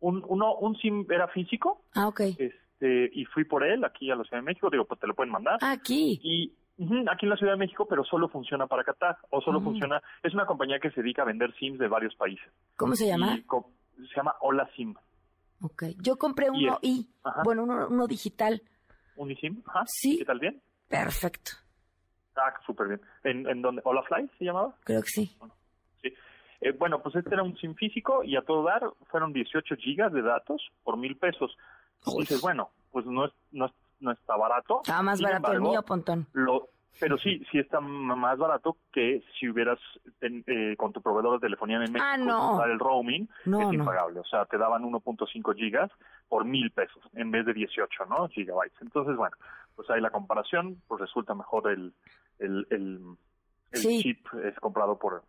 un, 0.00 0.24
uno, 0.28 0.54
un 0.56 0.76
SIM 0.76 1.06
era 1.10 1.28
físico, 1.28 1.84
Ah, 1.94 2.08
ok. 2.08 2.20
este, 2.38 3.10
y 3.12 3.24
fui 3.26 3.44
por 3.44 3.64
él 3.64 3.84
aquí 3.84 4.10
a 4.10 4.16
la 4.16 4.24
Ciudad 4.24 4.38
de 4.42 4.46
México, 4.46 4.68
digo, 4.70 4.84
pues 4.84 4.98
te 5.00 5.06
lo 5.06 5.14
pueden 5.14 5.32
mandar. 5.32 5.58
Aquí. 5.62 6.20
Y 6.22 6.52
aquí 7.10 7.26
en 7.26 7.30
la 7.30 7.36
Ciudad 7.36 7.52
de 7.54 7.58
México, 7.58 7.86
pero 7.88 8.04
solo 8.04 8.28
funciona 8.28 8.66
para 8.66 8.84
Qatar, 8.84 9.16
o 9.30 9.40
solo 9.40 9.58
Ah. 9.60 9.64
funciona, 9.64 10.02
es 10.22 10.34
una 10.34 10.46
compañía 10.46 10.78
que 10.80 10.90
se 10.90 11.02
dedica 11.02 11.22
a 11.22 11.24
vender 11.26 11.52
SIMs 11.58 11.78
de 11.78 11.88
varios 11.88 12.14
países. 12.16 12.48
¿Cómo 12.76 12.94
se 12.94 13.06
llama? 13.06 13.36
Y 13.36 14.06
se 14.08 14.14
llama 14.16 14.34
Hola 14.40 14.68
SIM. 14.76 14.94
Ok. 15.60 15.84
Yo 16.00 16.16
compré 16.16 16.46
Y 16.54 16.66
uno 16.66 16.78
Ajá. 17.24 17.42
bueno, 17.44 17.64
uno, 17.64 17.88
uno 17.88 18.06
digital. 18.06 18.62
¿Un 19.16 19.32
eSIM? 19.32 19.60
Ajá. 19.66 19.82
Sí. 19.86 20.18
¿Qué 20.18 20.24
tal 20.24 20.38
bien? 20.38 20.62
Perfecto. 20.88 21.52
Ah, 22.40 22.54
súper 22.64 22.88
bien. 22.88 23.00
¿En, 23.24 23.48
en 23.48 23.62
dónde? 23.62 23.82
¿Hola 23.84 24.02
Fly 24.02 24.30
se 24.38 24.44
llamaba? 24.44 24.74
Creo 24.84 25.02
que 25.02 25.08
sí. 25.08 25.36
Sí. 26.02 26.12
Eh, 26.60 26.72
bueno, 26.72 27.00
pues 27.02 27.14
este 27.16 27.34
era 27.34 27.42
un 27.42 27.56
SIM 27.56 27.74
físico 27.74 28.22
y 28.24 28.36
a 28.36 28.42
todo 28.42 28.62
dar 28.64 28.82
fueron 29.10 29.32
18 29.32 29.76
gigas 29.76 30.12
de 30.12 30.22
datos 30.22 30.62
por 30.84 30.96
mil 30.96 31.16
pesos. 31.16 31.56
Y 32.06 32.20
dices, 32.20 32.40
bueno, 32.40 32.70
pues 32.92 33.06
no 33.06 33.24
es, 33.26 33.32
no 33.52 33.66
es- 33.66 33.72
no 34.00 34.12
está 34.12 34.36
barato. 34.36 34.80
Estaba 34.82 35.02
más 35.02 35.18
Sin 35.18 35.24
barato 35.24 35.48
el 35.50 35.56
embargo, 35.56 35.70
mío, 35.72 35.82
Pontón. 35.82 36.26
Lo, 36.32 36.68
pero 37.00 37.18
sí, 37.18 37.44
sí 37.50 37.58
está 37.58 37.80
más 37.80 38.38
barato 38.38 38.76
que 38.92 39.24
si 39.38 39.48
hubieras 39.48 39.78
ten- 40.20 40.44
eh, 40.46 40.76
con 40.76 40.92
tu 40.92 41.02
proveedor 41.02 41.40
de 41.40 41.46
telefonía 41.46 41.76
en 41.78 41.92
México 41.92 42.04
Ah, 42.04 42.16
no. 42.16 42.54
usar 42.54 42.70
el 42.70 42.78
roaming, 42.78 43.28
No, 43.46 43.60
es 43.60 43.66
no. 43.68 43.72
impagable. 43.74 44.20
O 44.20 44.24
sea, 44.24 44.46
te 44.46 44.56
daban 44.58 44.84
1.5 44.84 45.52
gigas 45.56 45.90
por 46.28 46.44
mil 46.44 46.70
pesos 46.70 47.02
en 47.14 47.30
vez 47.32 47.44
de 47.46 47.54
18, 47.54 48.04
¿no? 48.06 48.28
Gigabytes. 48.28 48.80
Entonces, 48.82 49.16
bueno, 49.16 49.36
pues 49.74 49.90
ahí 49.90 50.00
la 50.00 50.10
comparación, 50.10 50.80
pues 50.86 51.00
resulta 51.00 51.34
mejor 51.34 51.68
el, 51.70 51.92
el, 52.38 52.66
el, 52.70 53.00
el 53.72 53.78
Sí. 53.78 54.02
chip 54.02 54.26
es 54.44 54.54
comprado 54.60 54.98
por 54.98 55.22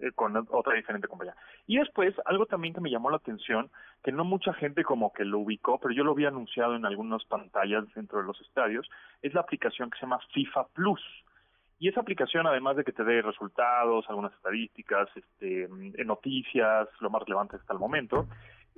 eh, 0.00 0.12
con 0.14 0.34
otra 0.36 0.74
diferente 0.74 1.08
compañía. 1.08 1.36
Y 1.66 1.76
después, 1.76 2.14
algo 2.24 2.46
también 2.46 2.72
que 2.72 2.80
me 2.80 2.90
llamó 2.90 3.10
la 3.10 3.18
atención, 3.18 3.70
que 4.02 4.12
no 4.12 4.24
mucha 4.24 4.54
gente 4.54 4.82
como 4.82 5.12
que 5.12 5.24
lo 5.26 5.40
ubicó, 5.40 5.78
pero 5.78 5.92
yo 5.92 6.04
lo 6.04 6.14
vi 6.14 6.24
anunciado 6.24 6.74
en 6.74 6.86
algunas 6.86 7.22
pantallas 7.26 7.84
dentro 7.94 8.18
de 8.20 8.24
los 8.24 8.40
estadios, 8.40 8.88
es 9.20 9.34
la 9.34 9.42
aplicación 9.42 9.90
que 9.90 9.98
se 9.98 10.02
llama 10.06 10.18
FIFA 10.32 10.68
Plus. 10.68 11.02
Y 11.78 11.88
esa 11.88 12.00
aplicación, 12.00 12.46
además 12.46 12.76
de 12.76 12.84
que 12.84 12.92
te 12.92 13.04
dé 13.04 13.22
resultados, 13.22 14.04
algunas 14.08 14.32
estadísticas, 14.34 15.08
este, 15.14 15.68
noticias, 16.04 16.88
lo 17.00 17.10
más 17.10 17.22
relevante 17.22 17.56
hasta 17.56 17.72
el 17.72 17.78
momento, 17.78 18.26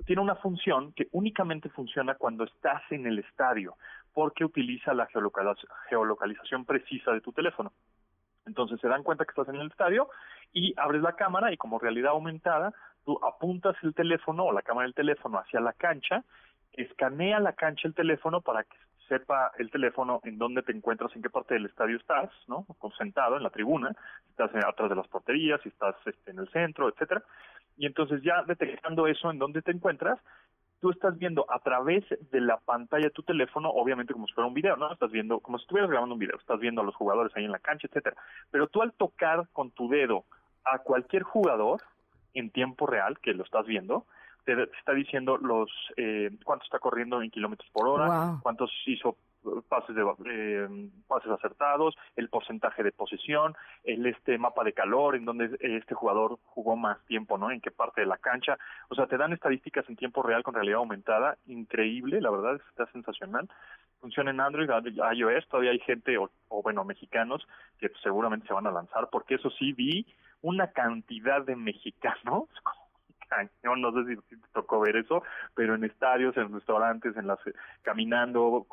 tiene 0.05 0.21
una 0.21 0.35
función 0.35 0.93
que 0.93 1.07
únicamente 1.11 1.69
funciona 1.69 2.15
cuando 2.15 2.43
estás 2.43 2.81
en 2.91 3.05
el 3.07 3.19
estadio, 3.19 3.75
porque 4.13 4.45
utiliza 4.45 4.93
la 4.93 5.07
geolocaliz- 5.07 5.67
geolocalización 5.89 6.65
precisa 6.65 7.11
de 7.11 7.21
tu 7.21 7.31
teléfono. 7.31 7.71
Entonces 8.45 8.79
se 8.81 8.87
dan 8.87 9.03
cuenta 9.03 9.25
que 9.25 9.31
estás 9.31 9.47
en 9.49 9.55
el 9.61 9.67
estadio 9.67 10.09
y 10.51 10.73
abres 10.77 11.01
la 11.01 11.13
cámara 11.15 11.51
y 11.51 11.57
como 11.57 11.79
realidad 11.79 12.11
aumentada, 12.11 12.73
tú 13.05 13.19
apuntas 13.23 13.75
el 13.83 13.93
teléfono 13.93 14.43
o 14.43 14.51
la 14.51 14.61
cámara 14.61 14.85
del 14.85 14.93
teléfono 14.93 15.39
hacia 15.39 15.59
la 15.59 15.73
cancha, 15.73 16.23
escanea 16.73 17.39
la 17.39 17.53
cancha 17.53 17.87
el 17.87 17.93
teléfono 17.93 18.41
para 18.41 18.63
que 18.63 18.75
sepa 19.07 19.51
el 19.57 19.69
teléfono 19.69 20.21
en 20.23 20.37
dónde 20.37 20.63
te 20.63 20.71
encuentras, 20.71 21.15
en 21.15 21.21
qué 21.21 21.29
parte 21.29 21.53
del 21.53 21.65
estadio 21.65 21.97
estás, 21.97 22.31
¿no? 22.47 22.65
Sentado 22.97 23.37
en 23.37 23.43
la 23.43 23.49
tribuna, 23.49 23.93
si 24.23 24.29
estás 24.31 24.51
atrás 24.55 24.89
de 24.89 24.95
las 24.95 25.07
porterías, 25.07 25.61
si 25.61 25.69
estás 25.69 25.95
este, 26.05 26.31
en 26.31 26.39
el 26.39 26.49
centro, 26.49 26.89
etcétera. 26.89 27.23
Y 27.77 27.85
entonces 27.85 28.21
ya 28.21 28.43
detectando 28.43 29.07
eso 29.07 29.31
en 29.31 29.39
dónde 29.39 29.61
te 29.61 29.71
encuentras, 29.71 30.19
tú 30.79 30.91
estás 30.91 31.17
viendo 31.17 31.45
a 31.49 31.59
través 31.59 32.03
de 32.31 32.41
la 32.41 32.57
pantalla 32.57 33.05
de 33.05 33.11
tu 33.11 33.23
teléfono, 33.23 33.69
obviamente 33.69 34.13
como 34.13 34.27
si 34.27 34.33
fuera 34.33 34.47
un 34.47 34.53
video, 34.53 34.75
¿no? 34.75 34.91
Estás 34.91 35.11
viendo, 35.11 35.39
como 35.39 35.57
si 35.57 35.63
estuvieras 35.63 35.89
grabando 35.89 36.13
un 36.13 36.19
video, 36.19 36.37
estás 36.37 36.59
viendo 36.59 36.81
a 36.81 36.83
los 36.83 36.95
jugadores 36.95 37.31
ahí 37.35 37.45
en 37.45 37.51
la 37.51 37.59
cancha, 37.59 37.87
etcétera. 37.87 38.17
Pero 38.51 38.67
tú 38.67 38.81
al 38.81 38.91
tocar 38.93 39.47
con 39.53 39.71
tu 39.71 39.87
dedo 39.87 40.25
a 40.65 40.79
cualquier 40.79 41.23
jugador 41.23 41.81
en 42.33 42.49
tiempo 42.49 42.85
real, 42.85 43.17
que 43.19 43.33
lo 43.33 43.43
estás 43.43 43.65
viendo, 43.65 44.05
te, 44.43 44.61
está 44.77 44.93
diciendo 44.93 45.37
los 45.37 45.69
eh, 45.95 46.31
cuánto 46.43 46.65
está 46.65 46.79
corriendo 46.79 47.21
en 47.21 47.31
kilómetros 47.31 47.69
por 47.71 47.87
hora, 47.87 48.07
Wow. 48.07 48.39
cuántos 48.41 48.71
hizo 48.85 49.15
pases 49.69 49.95
de 49.95 50.03
eh, 50.25 50.89
pases 51.07 51.31
acertados, 51.31 51.95
el 52.15 52.29
porcentaje 52.29 52.83
de 52.83 52.91
posesión, 52.91 53.55
el 53.83 54.05
este 54.05 54.37
mapa 54.37 54.63
de 54.63 54.73
calor, 54.73 55.15
en 55.15 55.25
donde 55.25 55.57
este 55.59 55.95
jugador 55.95 56.39
jugó 56.45 56.75
más 56.75 57.03
tiempo, 57.05 57.37
¿no? 57.37 57.51
En 57.51 57.61
qué 57.61 57.71
parte 57.71 58.01
de 58.01 58.07
la 58.07 58.17
cancha. 58.17 58.57
O 58.89 58.95
sea, 58.95 59.07
te 59.07 59.17
dan 59.17 59.33
estadísticas 59.33 59.87
en 59.89 59.95
tiempo 59.95 60.23
real 60.23 60.43
con 60.43 60.53
realidad 60.53 60.77
aumentada, 60.77 61.37
increíble, 61.45 62.21
la 62.21 62.31
verdad, 62.31 62.59
está 62.69 62.85
sensacional. 62.91 63.49
Funciona 63.99 64.31
en 64.31 64.41
Android, 64.41 64.69
iOS, 64.69 65.47
todavía 65.47 65.71
hay 65.71 65.79
gente, 65.79 66.17
o, 66.17 66.29
o, 66.49 66.61
bueno, 66.61 66.83
mexicanos, 66.83 67.47
que 67.79 67.89
seguramente 68.01 68.47
se 68.47 68.53
van 68.53 68.67
a 68.67 68.71
lanzar, 68.71 69.09
porque 69.11 69.35
eso 69.35 69.49
sí 69.51 69.73
vi 69.73 70.05
una 70.41 70.71
cantidad 70.71 71.41
de 71.41 71.55
mexicanos, 71.55 72.49
cañón, 73.29 73.81
no 73.81 73.91
sé 73.93 74.15
si 74.15 74.35
te 74.35 74.47
tocó 74.53 74.81
ver 74.81 74.97
eso, 74.97 75.23
pero 75.55 75.75
en 75.75 75.83
estadios, 75.83 76.35
en 76.37 76.53
restaurantes, 76.53 77.15
en 77.17 77.27
las 77.27 77.39
caminando, 77.81 78.65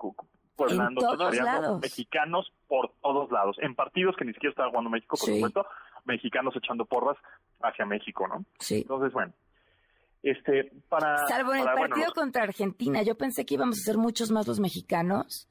pueblando, 0.66 1.00
todos 1.00 1.80
mexicanos 1.80 2.52
por 2.68 2.92
todos 3.02 3.30
lados, 3.30 3.56
en 3.60 3.74
partidos 3.74 4.16
que 4.16 4.24
ni 4.24 4.32
siquiera 4.32 4.50
estaban 4.50 4.70
jugando 4.70 4.90
México, 4.90 5.16
por 5.18 5.26
Sí. 5.28 5.34
supuesto, 5.36 5.66
mexicanos 6.04 6.54
echando 6.56 6.84
porras 6.84 7.16
hacia 7.62 7.84
México, 7.86 8.26
¿no? 8.28 8.44
Sí. 8.58 8.82
Entonces, 8.82 9.12
bueno, 9.12 9.32
este, 10.22 10.72
para... 10.88 11.26
Salvo 11.28 11.52
en 11.54 11.60
el 11.60 11.64
bueno, 11.64 11.80
partido 11.80 12.06
los- 12.06 12.14
contra 12.14 12.42
Argentina. 12.44 13.02
Yo 13.02 13.16
pensé 13.16 13.44
que 13.46 13.54
íbamos 13.54 13.78
a 13.78 13.82
ser 13.84 13.96
muchos 13.98 14.30
más 14.30 14.46
los 14.46 14.60
mexicanos. 14.60 15.48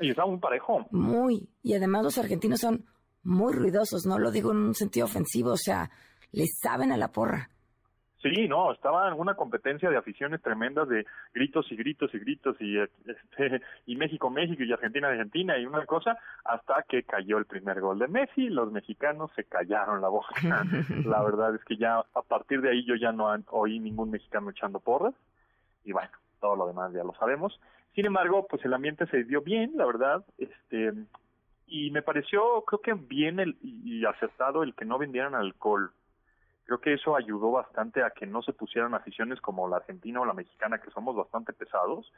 y 0.00 0.10
estaba 0.10 0.28
muy 0.28 0.38
parejo. 0.40 0.86
Muy. 0.90 1.48
Y 1.62 1.74
además 1.74 2.02
los 2.02 2.18
argentinos 2.18 2.58
son 2.60 2.84
muy 3.22 3.52
ruidosos. 3.52 4.04
No 4.04 4.18
lo 4.18 4.30
digo 4.32 4.50
en 4.50 4.56
un 4.58 4.74
sentido 4.74 5.06
ofensivo. 5.06 5.52
O 5.52 5.56
sea, 5.56 5.90
les 6.32 6.58
saben 6.60 6.90
a 6.90 6.96
la 6.96 7.12
porra. 7.12 7.50
Sí, 8.22 8.46
no, 8.46 8.70
estaba 8.70 9.08
en 9.08 9.14
una 9.18 9.34
competencia 9.34 9.90
de 9.90 9.96
aficiones 9.96 10.40
tremendas 10.42 10.88
de 10.88 11.04
gritos 11.34 11.66
y 11.72 11.76
gritos 11.76 12.14
y 12.14 12.18
gritos 12.20 12.56
y 12.60 12.78
este, 12.78 13.60
y 13.86 13.96
México 13.96 14.30
México 14.30 14.62
y 14.62 14.72
Argentina 14.72 15.08
Argentina 15.08 15.58
y 15.58 15.66
una 15.66 15.84
cosa 15.86 16.16
hasta 16.44 16.84
que 16.88 17.02
cayó 17.02 17.38
el 17.38 17.46
primer 17.46 17.80
gol 17.80 17.98
de 17.98 18.06
Messi, 18.06 18.48
los 18.48 18.70
mexicanos 18.70 19.32
se 19.34 19.44
callaron 19.44 20.00
la 20.00 20.08
boca. 20.08 20.32
la 21.04 21.22
verdad 21.22 21.56
es 21.56 21.64
que 21.64 21.76
ya 21.76 21.98
a 21.98 22.22
partir 22.22 22.60
de 22.60 22.70
ahí 22.70 22.84
yo 22.84 22.94
ya 22.94 23.10
no 23.10 23.26
oí 23.50 23.80
ningún 23.80 24.12
mexicano 24.12 24.50
echando 24.50 24.78
porras 24.78 25.14
y 25.84 25.90
bueno, 25.90 26.10
todo 26.40 26.54
lo 26.54 26.68
demás 26.68 26.92
ya 26.92 27.02
lo 27.02 27.14
sabemos. 27.14 27.58
Sin 27.96 28.06
embargo, 28.06 28.46
pues 28.48 28.64
el 28.64 28.72
ambiente 28.72 29.06
se 29.06 29.24
dio 29.24 29.42
bien, 29.42 29.72
la 29.74 29.84
verdad, 29.84 30.24
este 30.38 30.92
y 31.66 31.90
me 31.90 32.02
pareció 32.02 32.62
creo 32.66 32.80
que 32.80 32.92
bien 32.94 33.40
el, 33.40 33.56
y 33.60 33.98
y 33.98 34.04
acertado 34.04 34.62
el 34.62 34.74
que 34.74 34.84
no 34.84 34.98
vendieran 34.98 35.34
alcohol 35.34 35.90
creo 36.64 36.80
que 36.80 36.94
eso 36.94 37.16
ayudó 37.16 37.50
bastante 37.50 38.02
a 38.02 38.10
que 38.10 38.26
no 38.26 38.42
se 38.42 38.52
pusieran 38.52 38.94
aficiones 38.94 39.40
como 39.40 39.68
la 39.68 39.76
argentina 39.76 40.20
o 40.20 40.24
la 40.24 40.34
mexicana, 40.34 40.78
que 40.78 40.90
somos 40.90 41.16
bastante 41.16 41.52
pesados. 41.52 42.12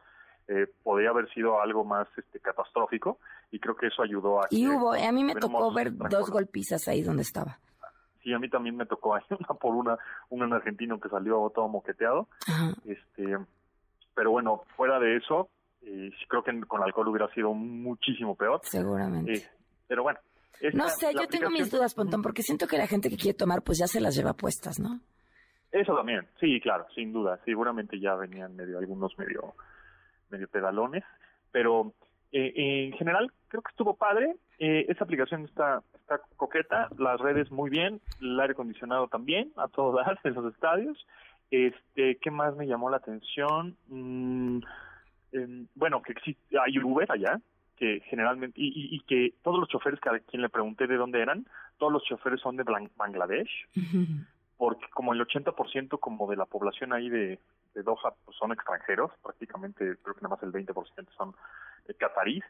Eh, 0.47 0.67
podría 0.83 1.11
haber 1.11 1.33
sido 1.33 1.61
algo 1.61 1.85
más 1.85 2.07
este, 2.19 2.39
catastrófico 2.39 3.19
y 3.51 3.59
creo 3.59 3.75
que 3.77 3.87
eso 3.87 4.03
ayudó 4.03 4.43
a 4.43 4.47
Y 4.51 4.67
que 4.67 4.71
hubo, 4.71 4.93
a 4.93 5.13
mí 5.13 5.25
me 5.25 5.35
tocó 5.35 5.73
ver 5.73 5.97
dos 5.97 6.31
golpizas 6.31 6.87
ahí 6.87 7.03
donde 7.03 7.23
estaba. 7.23 7.59
Sí, 8.23 8.33
a 8.33 8.39
mí 8.39 8.51
también 8.51 8.77
me 8.77 8.85
tocó 8.85 9.15
ahí 9.15 9.23
una 9.31 9.59
por 9.59 9.75
una, 9.75 9.99
un 10.29 10.53
argentino 10.53 11.01
que 11.01 11.09
salió 11.09 11.51
todo 11.55 11.69
moqueteado. 11.69 12.29
Ajá. 12.47 12.75
Este, 12.85 13.39
pero 14.15 14.31
bueno, 14.31 14.63
fuera 14.77 14.99
de 15.01 15.17
eso, 15.17 15.49
eh, 15.83 16.11
creo 16.29 16.43
que 16.43 16.61
con 16.67 16.83
alcohol 16.83 17.09
hubiera 17.09 17.29
sido 17.35 17.53
muchísimo 17.55 18.35
peor. 18.35 18.61
Seguramente. 18.65 19.33
Eh, 19.33 19.49
pero 19.89 20.03
bueno. 20.03 20.19
Esta- 20.61 20.77
No 20.79 20.89
sé, 20.89 21.13
yo 21.15 21.27
tengo 21.29 21.51
mis 21.51 21.71
dudas, 21.71 21.95
Pontón, 21.95 22.23
porque 22.23 22.43
siento 22.43 22.67
que 22.67 22.79
la 22.79 22.87
gente 22.87 23.11
que 23.11 23.17
quiere 23.17 23.37
tomar, 23.39 23.63
pues 23.63 23.79
ya 23.79 23.87
se 23.87 24.01
las 24.01 24.15
lleva 24.17 24.33
puestas, 24.35 24.79
¿no? 24.81 25.01
Eso 25.73 25.95
también, 25.97 26.27
sí, 26.39 26.61
claro, 26.61 26.87
sin 26.95 27.13
duda. 27.13 27.41
Seguramente 27.45 27.99
ya 27.99 28.15
venían 28.15 28.55
medio 28.55 28.79
algunos 28.79 29.17
medio 29.19 29.55
medio 30.31 30.49
pedalones, 30.49 31.03
pero 31.51 31.93
eh, 32.33 32.53
en 32.57 32.93
general 32.93 33.33
creo 33.49 33.63
que 33.63 33.71
estuvo 33.71 33.95
padre. 33.97 34.37
Eh, 34.59 34.87
esta 34.89 35.05
aplicación 35.05 35.45
está 35.45 35.83
está 35.95 36.21
coqueta, 36.37 36.89
las 36.99 37.19
redes 37.21 37.51
muy 37.51 37.71
bien, 37.71 38.01
el 38.21 38.39
aire 38.39 38.53
acondicionado 38.53 39.09
también 39.09 39.53
a 39.57 39.67
todo 39.69 39.97
dar 39.97 40.19
en 40.25 40.35
los 40.35 40.53
estadios. 40.55 41.07
Este, 41.51 42.19
¿qué 42.21 42.31
más 42.31 42.55
me 42.57 42.67
llamó 42.67 42.89
la 42.91 42.99
atención? 42.99 43.77
Mm, 43.89 44.61
bueno, 45.75 46.03
que 46.03 46.13
existe, 46.13 46.59
hay 46.59 46.79
Uber 46.79 47.11
allá, 47.11 47.41
que 47.77 48.01
generalmente, 48.09 48.61
y, 48.61 48.69
y- 48.69 48.97
y 48.97 49.01
que 49.01 49.35
todos 49.43 49.59
los 49.59 49.69
choferes, 49.69 50.01
que 50.01 50.09
a 50.09 50.19
quien 50.21 50.43
le 50.43 50.49
pregunté 50.49 50.87
de 50.87 50.97
dónde 50.97 51.21
eran, 51.21 51.47
todos 51.79 51.93
los 51.93 52.05
choferes 52.05 52.41
son 52.41 52.57
de 52.57 52.65
Bangladesh, 52.97 53.51
porque 54.57 54.87
como 54.91 55.13
el 55.13 55.21
80% 55.21 55.99
como 55.99 56.29
de 56.31 56.37
la 56.37 56.47
población 56.47 56.93
ahí 56.93 57.09
de, 57.09 57.39
de 57.75 57.83
Doha 57.83 58.15
pues 58.25 58.37
son 58.37 58.53
extranjeros, 58.53 59.11
prácticamente 59.23 59.97
creo 60.03 60.15
que 60.15 60.23
nada 60.23 60.37
más 60.37 60.43
el 60.45 60.53
20% 60.53 60.73
son 61.17 61.35
eh, 61.89 61.95
catarís. 61.95 62.45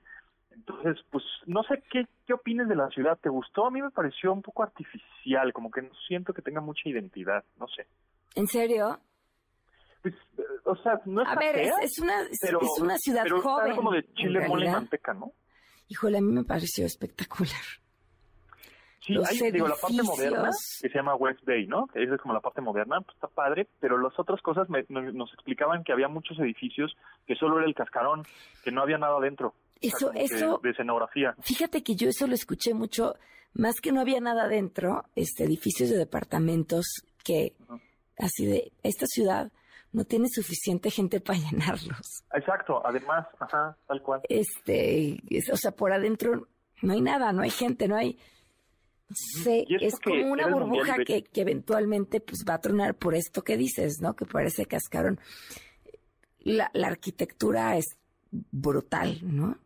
Entonces, 0.53 1.05
pues 1.11 1.25
no 1.47 1.63
sé 1.65 1.83
qué, 1.91 2.07
qué 2.27 2.33
opines 2.35 2.69
de 2.69 2.77
la 2.77 2.89
ciudad. 2.91 3.19
¿Te 3.21 3.29
gustó? 3.29 3.67
A 3.67 3.71
mí 3.73 3.83
me 3.83 3.91
pareció 3.91 4.33
un 4.33 4.43
poco 4.43 4.63
artificial, 4.63 5.53
como 5.53 5.71
que 5.71 5.83
no 5.83 5.91
siento 6.07 6.33
que 6.33 6.43
tenga 6.43 6.61
mucha 6.61 6.89
identidad, 6.89 7.43
no 7.59 7.67
sé. 7.69 7.87
¿En 8.37 8.47
serio? 8.47 8.99
Pues, 10.05 10.15
eh, 10.39 10.43
o 10.67 10.77
sea, 10.77 11.01
no 11.07 11.23
es 11.23 11.29
A 11.29 11.35
ver, 11.35 11.59
es, 11.59 11.69
fea, 11.71 11.79
es 11.83 11.99
una, 11.99 12.23
es, 12.23 12.39
pero- 12.41 12.61
es 12.61 12.79
una 12.81 12.99
ciudad 12.99 13.23
pero 13.25 13.39
está 13.39 13.49
joven. 13.49 13.75
como 13.77 13.91
de 13.91 14.05
chile, 14.15 14.47
mole 14.47 14.67
y 14.67 14.71
manteca, 14.71 15.15
¿no? 15.15 15.33
Híjole, 15.89 16.19
a 16.19 16.21
mí 16.21 16.31
me 16.33 16.45
pareció 16.45 16.85
espectacular. 16.87 17.51
Sí, 19.01 19.13
Los 19.13 19.29
hay, 19.29 19.51
digo, 19.51 19.69
la 19.69 19.75
parte 19.77 20.03
moderna, 20.03 20.51
que 20.81 20.89
se 20.89 20.95
llama 20.95 21.15
West 21.17 21.41
Bay, 21.45 21.67
¿no? 21.67 21.87
Que 21.89 22.03
esa 22.03 22.15
es 22.15 22.21
como 22.23 22.33
la 22.33 22.41
parte 22.41 22.63
moderna, 22.63 23.01
pues 23.03 23.15
está 23.17 23.29
padre, 23.29 23.67
pero 23.79 23.99
las 23.99 24.19
otras 24.19 24.41
cosas 24.41 24.71
me- 24.71 24.87
no- 24.89 25.03
nos 25.13 25.31
explicaban 25.35 25.85
que 25.85 25.93
había 25.93 26.09
muchos 26.09 26.39
edificios 26.39 26.97
que 27.27 27.35
solo 27.35 27.59
era 27.59 27.67
el 27.67 27.75
cascarón, 27.75 28.23
que 28.63 28.71
no 28.73 28.81
había 28.81 28.97
nada 28.97 29.21
dentro. 29.21 29.49
O 29.49 29.55
sea, 29.81 29.91
Eso- 29.91 30.13
eso- 30.15 30.61
De 30.63 30.71
escenografía. 30.71 31.35
Fíjate 31.43 31.83
que 31.83 31.97
yo 31.97 32.09
eso 32.09 32.27
lo 32.27 32.33
escuché 32.35 32.73
mucho, 32.73 33.15
más 33.53 33.75
que 33.83 33.93
no 33.93 34.01
había 34.01 34.21
nada 34.21 34.49
dentro, 34.49 35.05
este, 35.17 35.45
edificios 35.45 35.91
de 35.91 35.99
departamentos 35.99 36.87
que, 37.23 37.53
así 38.19 38.47
de, 38.47 38.73
esta 38.83 39.07
ciudad 39.07 39.53
no 39.95 40.05
tiene 40.05 40.29
suficiente 40.29 40.91
gente 40.91 41.21
para 41.21 41.39
llenarlos. 41.51 42.23
Exacto, 42.35 42.87
además, 42.87 43.27
ajá, 43.41 43.77
tal 43.89 44.03
cual. 44.03 44.21
Este, 44.29 45.19
es- 45.35 45.49
o 45.51 45.57
sea, 45.57 45.71
por 45.71 45.93
adentro 45.93 46.49
no 46.83 46.93
hay 46.93 47.01
nada, 47.01 47.33
no 47.33 47.43
hay 47.43 47.51
gente, 47.51 47.89
no 47.89 47.97
hay, 47.97 48.19
no 49.09 49.17
sé, 49.43 49.65
es 49.81 49.99
como 50.01 50.17
una 50.31 50.49
Mundial 50.49 50.53
burbuja 50.69 50.97
que, 51.07 51.23
que 51.25 51.41
eventualmente 51.41 52.21
pues 52.21 52.45
va 52.49 52.55
a 52.55 52.61
tronar 52.61 52.95
por 52.97 53.15
esto 53.15 53.43
que 53.43 53.57
dices, 53.57 53.99
¿no? 54.01 54.15
Que 54.15 54.27
parece 54.27 54.67
cascarón. 54.67 55.19
La, 56.41 56.71
la 56.75 56.89
arquitectura 56.89 57.77
es 57.79 57.87
brutal, 58.31 59.19
¿no? 59.23 59.57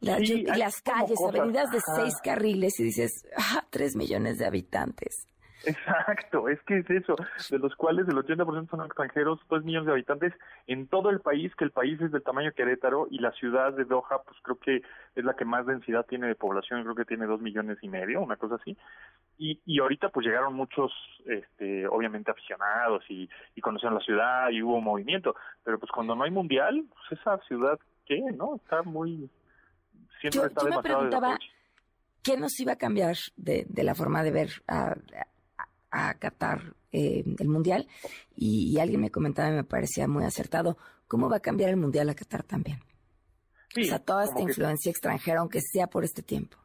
La- 0.00 0.18
Sí, 0.18 0.26
yo- 0.26 0.36
y 0.38 0.58
las 0.58 0.80
calles, 0.80 1.18
cosas, 1.18 1.38
avenidas 1.40 1.70
de 1.70 1.78
ajá. 1.78 1.96
seis 2.02 2.14
carriles 2.24 2.80
y 2.80 2.84
dices, 2.84 3.12
ah, 3.36 3.64
tres 3.70 3.94
millones 3.94 4.38
de 4.38 4.46
habitantes. 4.46 5.26
Exacto, 5.64 6.48
es 6.48 6.60
que 6.62 6.78
es 6.78 6.90
eso, 6.90 7.16
de 7.50 7.58
los 7.58 7.74
cuales 7.76 8.08
el 8.08 8.16
80% 8.16 8.70
son 8.70 8.86
extranjeros, 8.86 9.40
2 9.48 9.64
millones 9.64 9.86
de 9.86 9.92
habitantes 9.92 10.32
en 10.66 10.86
todo 10.86 11.10
el 11.10 11.20
país, 11.20 11.54
que 11.54 11.64
el 11.64 11.70
país 11.70 12.00
es 12.00 12.12
del 12.12 12.22
tamaño 12.22 12.48
de 12.48 12.54
Querétaro 12.54 13.08
y 13.10 13.18
la 13.18 13.32
ciudad 13.32 13.72
de 13.74 13.84
Doha, 13.84 14.22
pues 14.24 14.38
creo 14.42 14.58
que 14.58 14.82
es 15.14 15.24
la 15.24 15.34
que 15.34 15.44
más 15.44 15.66
densidad 15.66 16.06
tiene 16.06 16.28
de 16.28 16.34
población, 16.34 16.82
creo 16.82 16.94
que 16.94 17.04
tiene 17.04 17.26
2 17.26 17.40
millones 17.42 17.78
y 17.82 17.88
medio, 17.88 18.22
una 18.22 18.36
cosa 18.36 18.54
así. 18.54 18.76
Y, 19.38 19.60
y 19.66 19.80
ahorita 19.80 20.08
pues 20.08 20.26
llegaron 20.26 20.54
muchos, 20.54 20.92
este, 21.26 21.86
obviamente 21.88 22.30
aficionados 22.30 23.04
y, 23.08 23.28
y 23.54 23.60
conocieron 23.60 23.98
la 23.98 24.04
ciudad 24.04 24.50
y 24.50 24.62
hubo 24.62 24.80
movimiento, 24.80 25.34
pero 25.62 25.78
pues 25.78 25.90
cuando 25.92 26.14
no 26.14 26.24
hay 26.24 26.30
mundial, 26.30 26.84
pues 26.88 27.20
esa 27.20 27.38
ciudad, 27.46 27.78
¿qué? 28.06 28.20
¿No? 28.34 28.56
Está 28.56 28.82
muy... 28.82 29.30
Siempre 30.20 30.40
Yo, 30.40 30.46
está 30.46 30.60
yo 30.60 30.64
me 30.64 30.70
demasiado 30.70 30.82
preguntaba, 30.82 31.28
desaprovechado. 31.28 31.60
¿qué 32.22 32.36
nos 32.36 32.60
iba 32.60 32.72
a 32.72 32.76
cambiar 32.76 33.16
de, 33.36 33.64
de 33.68 33.84
la 33.84 33.94
forma 33.94 34.22
de 34.22 34.30
ver 34.30 34.50
a, 34.68 34.94
a- 35.90 36.14
Qatar 36.14 36.74
eh, 36.92 37.24
el 37.38 37.48
Mundial? 37.48 37.86
Y, 38.34 38.72
y 38.74 38.78
alguien 38.80 39.00
me 39.00 39.10
comentaba 39.10 39.48
y 39.50 39.52
me 39.52 39.64
parecía 39.64 40.06
muy 40.08 40.24
acertado, 40.24 40.76
¿cómo 41.08 41.28
va 41.28 41.36
a 41.36 41.40
cambiar 41.40 41.70
el 41.70 41.76
Mundial 41.76 42.08
a 42.10 42.14
Qatar 42.14 42.42
también? 42.42 42.80
Sí, 43.74 43.82
o 43.82 43.84
sea, 43.84 43.98
toda 44.00 44.24
esta 44.24 44.36
que- 44.36 44.42
influencia 44.42 44.90
extranjera, 44.90 45.40
aunque 45.40 45.60
sea 45.60 45.86
por 45.86 46.04
este 46.04 46.22
tiempo. 46.22 46.56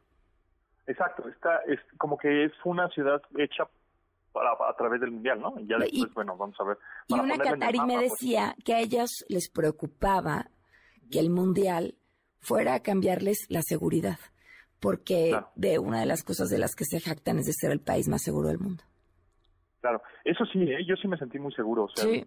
Exacto, 0.86 1.28
está, 1.28 1.58
es 1.66 1.80
como 1.98 2.16
que 2.16 2.44
es 2.44 2.52
una 2.64 2.88
ciudad 2.90 3.20
hecha 3.38 3.64
para, 4.32 4.50
a 4.52 4.76
través 4.76 5.00
del 5.00 5.10
mundial, 5.10 5.40
¿no? 5.40 5.54
Y 5.58 5.66
ya 5.66 5.76
Y- 5.86 6.00
después, 6.00 6.14
bueno, 6.14 6.36
vamos 6.36 6.56
a 6.60 6.64
ver. 6.64 6.78
Y 7.08 7.14
una 7.14 7.36
catarí 7.38 7.80
me 7.80 7.94
pues. 7.94 8.10
decía 8.12 8.54
que 8.64 8.74
a 8.74 8.80
ellos 8.80 9.24
les 9.28 9.48
preocupaba 9.50 10.48
que 11.10 11.18
el 11.20 11.30
Mundial 11.30 11.94
fuera 12.40 12.74
a 12.74 12.80
cambiarles 12.80 13.46
la 13.48 13.62
seguridad, 13.62 14.18
porque 14.78 15.36
de 15.56 15.78
una 15.78 16.00
de 16.00 16.06
las 16.06 16.22
cosas 16.22 16.48
de 16.50 16.58
las 16.58 16.74
que 16.76 16.84
se 16.84 17.00
jactan 17.00 17.38
es 17.38 17.46
de 17.46 17.52
ser 17.52 17.70
el 17.72 17.80
país 17.80 18.06
más 18.08 18.22
seguro 18.22 18.48
del 18.48 18.58
mundo. 18.58 18.84
Claro, 19.86 20.02
eso 20.24 20.44
sí, 20.46 20.60
¿eh? 20.64 20.84
yo 20.84 20.96
sí 20.96 21.06
me 21.06 21.16
sentí 21.16 21.38
muy 21.38 21.52
seguro, 21.52 21.84
o 21.84 21.88
sea, 21.88 22.04
Sí. 22.04 22.24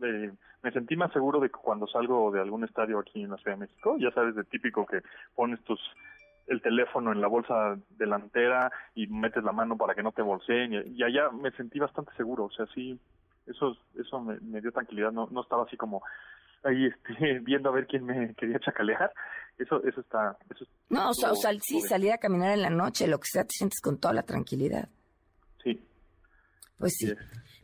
me 0.63 0.71
sentí 0.71 0.95
más 0.95 1.11
seguro 1.11 1.41
de 1.41 1.49
que 1.49 1.57
cuando 1.61 1.87
salgo 1.87 2.31
de 2.31 2.39
algún 2.39 2.63
estadio 2.63 2.99
aquí 2.99 3.21
en 3.23 3.31
la 3.31 3.37
Ciudad 3.37 3.57
de 3.57 3.65
México, 3.67 3.97
ya 3.99 4.11
sabes, 4.11 4.33
de 4.35 4.45
típico 4.45 4.85
que 4.85 5.01
pones 5.35 5.61
tus 5.65 5.79
el 6.47 6.61
teléfono 6.61 7.11
en 7.11 7.19
la 7.19 7.27
bolsa 7.27 7.77
delantera 7.89 8.71
y 8.95 9.07
metes 9.07 9.43
la 9.43 9.51
mano 9.51 9.75
para 9.77 9.93
que 9.93 10.01
no 10.01 10.13
te 10.13 10.21
bolseen, 10.21 10.73
y, 10.73 10.77
y 10.95 11.03
allá 11.03 11.29
me 11.31 11.51
sentí 11.51 11.79
bastante 11.79 12.11
seguro, 12.15 12.45
o 12.45 12.51
sea, 12.51 12.65
sí, 12.73 12.97
eso 13.45 13.75
eso 13.99 14.21
me, 14.21 14.39
me 14.39 14.61
dio 14.61 14.71
tranquilidad, 14.71 15.11
no, 15.11 15.27
no 15.31 15.41
estaba 15.41 15.63
así 15.65 15.75
como 15.75 16.01
ahí 16.63 16.85
este, 16.85 17.39
viendo 17.43 17.67
a 17.69 17.73
ver 17.73 17.87
quién 17.87 18.05
me 18.05 18.33
quería 18.35 18.59
chacalear, 18.59 19.11
eso 19.57 19.83
eso 19.83 19.99
está, 19.99 20.37
eso 20.49 20.65
No, 20.89 21.09
o 21.09 21.13
sea, 21.13 21.31
o 21.31 21.33
estuvo- 21.33 21.51
sea, 21.51 21.59
sí, 21.61 21.81
salir 21.81 22.13
a 22.13 22.17
caminar 22.19 22.51
en 22.53 22.61
la 22.61 22.69
noche, 22.69 23.05
lo 23.07 23.19
que 23.19 23.27
sea, 23.27 23.43
te 23.43 23.51
sientes 23.51 23.81
con 23.81 23.99
toda 23.99 24.13
la 24.13 24.23
tranquilidad. 24.23 24.87
Sí. 25.61 25.77
Pues 26.79 26.93
sí. 26.95 27.13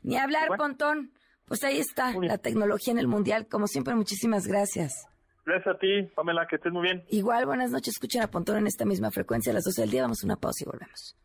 Ni 0.05 0.17
hablar, 0.17 0.47
Bueno. 0.49 0.63
Pontón. 0.63 1.11
Pues 1.45 1.63
ahí 1.63 1.77
está, 1.79 2.11
la 2.19 2.37
tecnología 2.39 2.91
en 2.91 2.99
el 2.99 3.07
Mundial. 3.07 3.47
Como 3.47 3.67
siempre, 3.67 3.93
muchísimas 3.93 4.47
gracias. 4.47 5.05
Gracias 5.45 5.75
a 5.75 5.77
ti, 5.77 6.03
Pamela, 6.15 6.47
que 6.49 6.55
estés 6.55 6.71
muy 6.73 6.81
bien. 6.83 7.03
Igual, 7.09 7.45
buenas 7.45 7.69
noches. 7.69 7.93
Escuchen 7.93 8.23
a 8.23 8.27
Pontón 8.27 8.57
en 8.57 8.65
esta 8.67 8.83
misma 8.83 9.11
frecuencia 9.11 9.51
a 9.51 9.53
las 9.55 9.63
12 9.63 9.81
del 9.81 9.91
día. 9.91 10.01
Vamos 10.01 10.23
a 10.23 10.25
una 10.25 10.37
pausa 10.37 10.63
y 10.63 10.65
volvemos. 10.65 11.15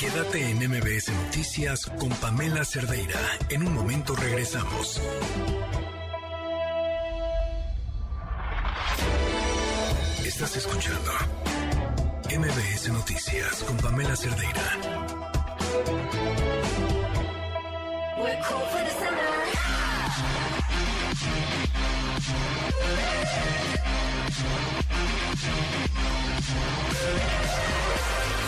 Quédate 0.00 0.50
en 0.50 0.56
MBS 0.70 1.12
Noticias 1.24 1.86
con 1.98 2.08
Pamela 2.20 2.64
Cerdeira. 2.64 3.20
En 3.50 3.66
un 3.66 3.74
momento 3.74 4.14
regresamos. 4.16 5.00
Estás 10.24 10.56
escuchando 10.56 11.10
MBS 12.36 12.88
Noticias 12.92 13.62
con 13.64 13.76
Pamela 13.78 14.16
Cerdeira. 14.16 15.23
We're 18.24 18.40
cool 18.42 18.60
for 18.60 18.82
the 18.82 18.88
summer. 18.88 19.32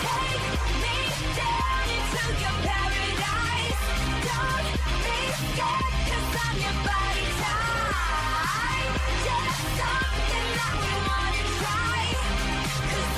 Take 0.01 0.41
me 0.81 0.97
down 1.37 1.89
into 1.93 2.23
your 2.41 2.57
paradise. 2.65 3.83
Don't 4.25 4.65
be 5.05 5.17
I'm 6.41 6.57
your 6.57 6.77
body. 6.87 7.27
Just 9.27 9.61
something 9.77 10.49
that 10.57 10.73
we 10.81 10.93
wanna 11.05 11.43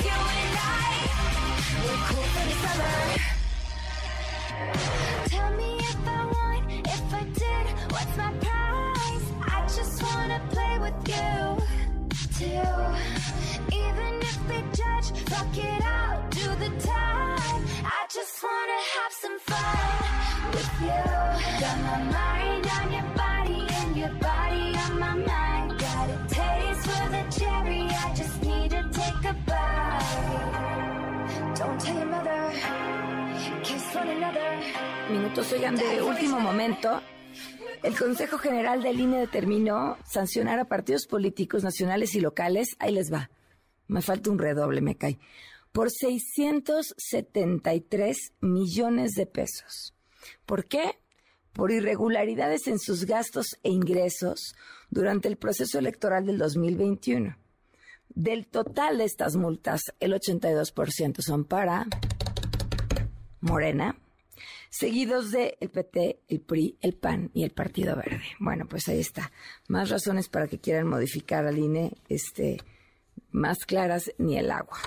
you 0.04 0.18
and 0.36 0.56
I, 0.60 0.92
we're 1.84 2.02
cool 2.10 2.26
for 2.34 2.44
the 2.44 2.54
summer. 2.68 3.29
Minutos, 35.10 35.52
oigan, 35.52 35.76
de 35.76 36.02
último 36.02 36.38
momento. 36.38 37.00
El 37.82 37.98
Consejo 37.98 38.36
General 38.38 38.82
del 38.82 39.00
INE 39.00 39.18
determinó 39.18 39.96
sancionar 40.04 40.58
a 40.58 40.66
partidos 40.66 41.06
políticos 41.06 41.64
nacionales 41.64 42.14
y 42.14 42.20
locales. 42.20 42.76
Ahí 42.78 42.92
les 42.92 43.10
va. 43.12 43.30
Me 43.88 44.02
falta 44.02 44.30
un 44.30 44.38
redoble, 44.38 44.80
me 44.80 44.96
cae. 44.96 45.18
Por 45.72 45.90
673 45.90 48.32
millones 48.40 49.12
de 49.12 49.26
pesos. 49.26 49.94
¿Por 50.46 50.64
qué? 50.66 50.98
Por 51.52 51.72
irregularidades 51.72 52.68
en 52.68 52.78
sus 52.78 53.04
gastos 53.04 53.58
e 53.62 53.68
ingresos 53.70 54.54
durante 54.90 55.28
el 55.28 55.36
proceso 55.36 55.78
electoral 55.78 56.24
del 56.26 56.38
2021. 56.38 57.36
Del 58.10 58.46
total 58.46 58.98
de 58.98 59.04
estas 59.04 59.36
multas, 59.36 59.80
el 60.00 60.12
82% 60.12 61.20
son 61.20 61.44
para 61.44 61.86
Morena, 63.40 63.96
seguidos 64.68 65.30
de 65.30 65.56
el 65.60 65.70
PT, 65.70 66.20
el 66.28 66.40
PRI, 66.40 66.76
el 66.80 66.94
PAN 66.94 67.30
y 67.34 67.44
el 67.44 67.50
Partido 67.50 67.96
Verde. 67.96 68.22
Bueno, 68.38 68.66
pues 68.68 68.88
ahí 68.88 69.00
está. 69.00 69.32
Más 69.68 69.90
razones 69.90 70.28
para 70.28 70.48
que 70.48 70.58
quieran 70.58 70.86
modificar 70.86 71.46
al 71.46 71.58
INE, 71.58 71.92
este, 72.08 72.58
más 73.30 73.64
claras 73.66 74.12
ni 74.18 74.38
el 74.38 74.50
agua. 74.50 74.78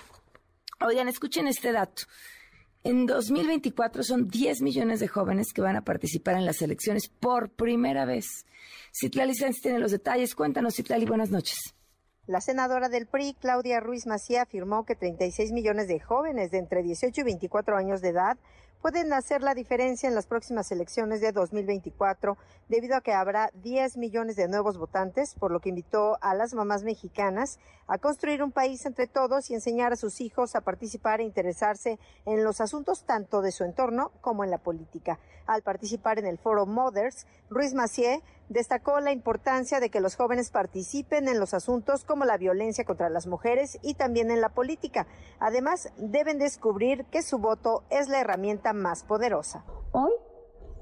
Oigan, 0.82 1.08
escuchen 1.08 1.48
este 1.48 1.72
dato. 1.72 2.04
En 2.84 3.06
2024 3.06 4.04
son 4.04 4.28
10 4.28 4.62
millones 4.62 5.00
de 5.00 5.08
jóvenes 5.08 5.54
que 5.54 5.62
van 5.62 5.78
a 5.78 5.86
participar 5.86 6.36
en 6.36 6.46
las 6.46 6.62
elecciones 6.62 7.08
por 7.08 7.50
primera 7.50 8.06
vez. 8.06 8.46
Citlali 8.92 9.34
Sánchez 9.36 9.62
tiene 9.62 9.80
los 9.80 9.92
detalles. 9.92 10.36
Cuéntanos, 10.36 10.76
Citlali, 10.76 11.06
buenas 11.06 11.30
noches. 11.30 11.58
La 12.26 12.40
senadora 12.40 12.88
del 12.88 13.06
PRI, 13.06 13.34
Claudia 13.34 13.82
Ruiz 13.82 14.08
Macía, 14.08 14.44
afirmó 14.44 14.86
que 14.86 14.96
36 14.96 15.52
millones 15.52 15.90
de 15.90 16.00
jóvenes 16.00 16.52
de 16.52 16.60
entre 16.60 16.82
18 16.82 17.20
y 17.20 17.24
24 17.26 17.76
años 17.76 18.00
de 18.00 18.10
edad 18.10 18.38
pueden 18.82 19.12
hacer 19.12 19.42
la 19.42 19.54
diferencia 19.54 20.08
en 20.08 20.16
las 20.16 20.26
próximas 20.26 20.72
elecciones 20.72 21.20
de 21.20 21.34
2024 21.34 22.38
debido 22.70 22.96
a 22.96 23.02
que 23.02 23.12
habrá 23.14 23.50
10 23.56 23.98
millones 23.98 24.38
de 24.38 24.48
nuevos 24.48 24.78
votantes, 24.78 25.36
por 25.36 25.52
lo 25.52 25.60
que 25.60 25.70
invitó 25.70 26.18
a 26.22 26.34
las 26.34 26.54
mamás 26.54 26.84
mexicanas 26.84 27.60
a 27.88 27.98
construir 27.98 28.42
un 28.42 28.52
país 28.52 28.86
entre 28.86 29.08
todos 29.08 29.50
y 29.50 29.54
enseñar 29.54 29.92
a 29.92 29.98
sus 29.98 30.22
hijos 30.22 30.56
a 30.56 30.62
participar 30.62 31.20
e 31.20 31.26
interesarse 31.26 32.00
en 32.26 32.44
los 32.46 32.62
asuntos 32.62 33.04
tanto 33.04 33.42
de 33.42 33.52
su 33.52 33.66
entorno 33.66 34.12
como 34.22 34.46
en 34.46 34.52
la 34.52 34.58
política. 34.58 35.20
Al 35.46 35.62
participar 35.62 36.20
en 36.20 36.26
el 36.26 36.38
foro 36.38 36.66
Mothers, 36.66 37.26
Ruiz 37.50 37.74
Macié 37.74 38.22
destacó 38.54 39.00
la 39.00 39.12
importancia 39.12 39.80
de 39.80 39.90
que 39.90 40.00
los 40.00 40.16
jóvenes 40.16 40.52
participen 40.52 41.28
en 41.28 41.40
los 41.40 41.54
asuntos 41.54 42.06
como 42.06 42.24
la 42.24 42.38
violencia 42.38 42.86
contra 42.86 43.10
las 43.10 43.28
mujeres 43.28 43.80
y 43.82 43.96
también 43.96 44.32
en 44.32 44.42
la 44.42 44.50
política. 44.50 45.08
Además, 45.40 45.92
deben 45.98 46.38
descubrir 46.38 47.06
que 47.06 47.24
su 47.24 47.40
voto 47.40 47.84
es 47.90 48.08
la 48.10 48.22
herramienta 48.22 48.72
más 48.72 49.04
poderosa. 49.04 49.66
Hoy, 49.92 50.12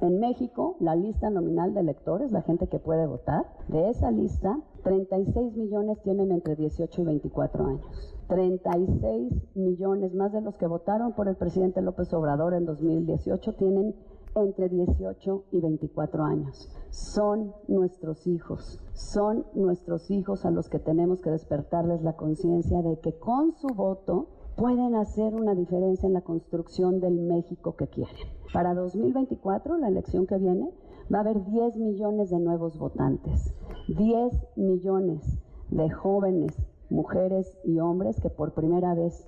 en 0.02 0.20
México, 0.20 0.76
la 0.80 0.96
lista 0.96 1.30
nominal 1.30 1.74
de 1.74 1.80
electores, 1.80 2.32
la 2.32 2.42
gente 2.42 2.68
que 2.68 2.80
puede 2.80 3.06
votar, 3.06 3.46
de 3.70 3.90
esa 3.90 4.12
lista, 4.12 4.60
36 4.84 5.56
millones 5.56 5.98
tienen 6.04 6.32
entre 6.32 6.56
18 6.56 7.02
y 7.02 7.06
24 7.06 7.66
años. 7.66 8.16
36 8.28 9.56
millones 9.56 10.14
más 10.14 10.34
de 10.34 10.42
los 10.42 10.58
que 10.58 10.68
votaron 10.68 11.14
por 11.14 11.28
el 11.28 11.36
presidente 11.36 11.82
López 11.82 12.14
Obrador 12.14 12.54
en 12.54 12.66
2018 12.66 13.54
tienen 13.56 13.96
entre 14.36 14.70
18 14.70 15.44
y 15.52 15.60
24 15.60 16.24
años. 16.24 16.70
Son 16.90 17.54
nuestros 17.68 18.28
hijos, 18.28 18.80
son 18.94 19.46
nuestros 19.54 20.10
hijos 20.12 20.46
a 20.46 20.52
los 20.52 20.70
que 20.70 20.80
tenemos 20.80 21.22
que 21.22 21.32
despertarles 21.32 22.02
la 22.04 22.16
conciencia 22.16 22.82
de 22.82 23.00
que 23.00 23.18
con 23.18 23.54
su 23.54 23.68
voto 23.68 24.28
pueden 24.56 24.96
hacer 24.96 25.34
una 25.34 25.56
diferencia 25.56 26.08
en 26.08 26.14
la 26.14 26.22
construcción 26.22 27.00
del 27.00 27.20
México 27.20 27.76
que 27.76 27.88
quieren. 27.88 28.16
Para 28.54 28.74
2024, 28.74 29.78
la 29.78 29.88
elección 29.88 30.28
que 30.28 30.38
viene, 30.38 30.72
va 31.14 31.20
a 31.20 31.22
haber 31.22 31.44
10 31.46 31.78
millones 31.78 32.30
de 32.30 32.40
nuevos 32.40 32.78
votantes, 32.78 33.54
10 33.88 34.58
millones 34.58 35.40
de 35.70 35.90
jóvenes, 35.90 36.56
mujeres 36.90 37.58
y 37.64 37.80
hombres 37.80 38.20
que 38.20 38.30
por 38.30 38.54
primera 38.54 38.94
vez 38.94 39.28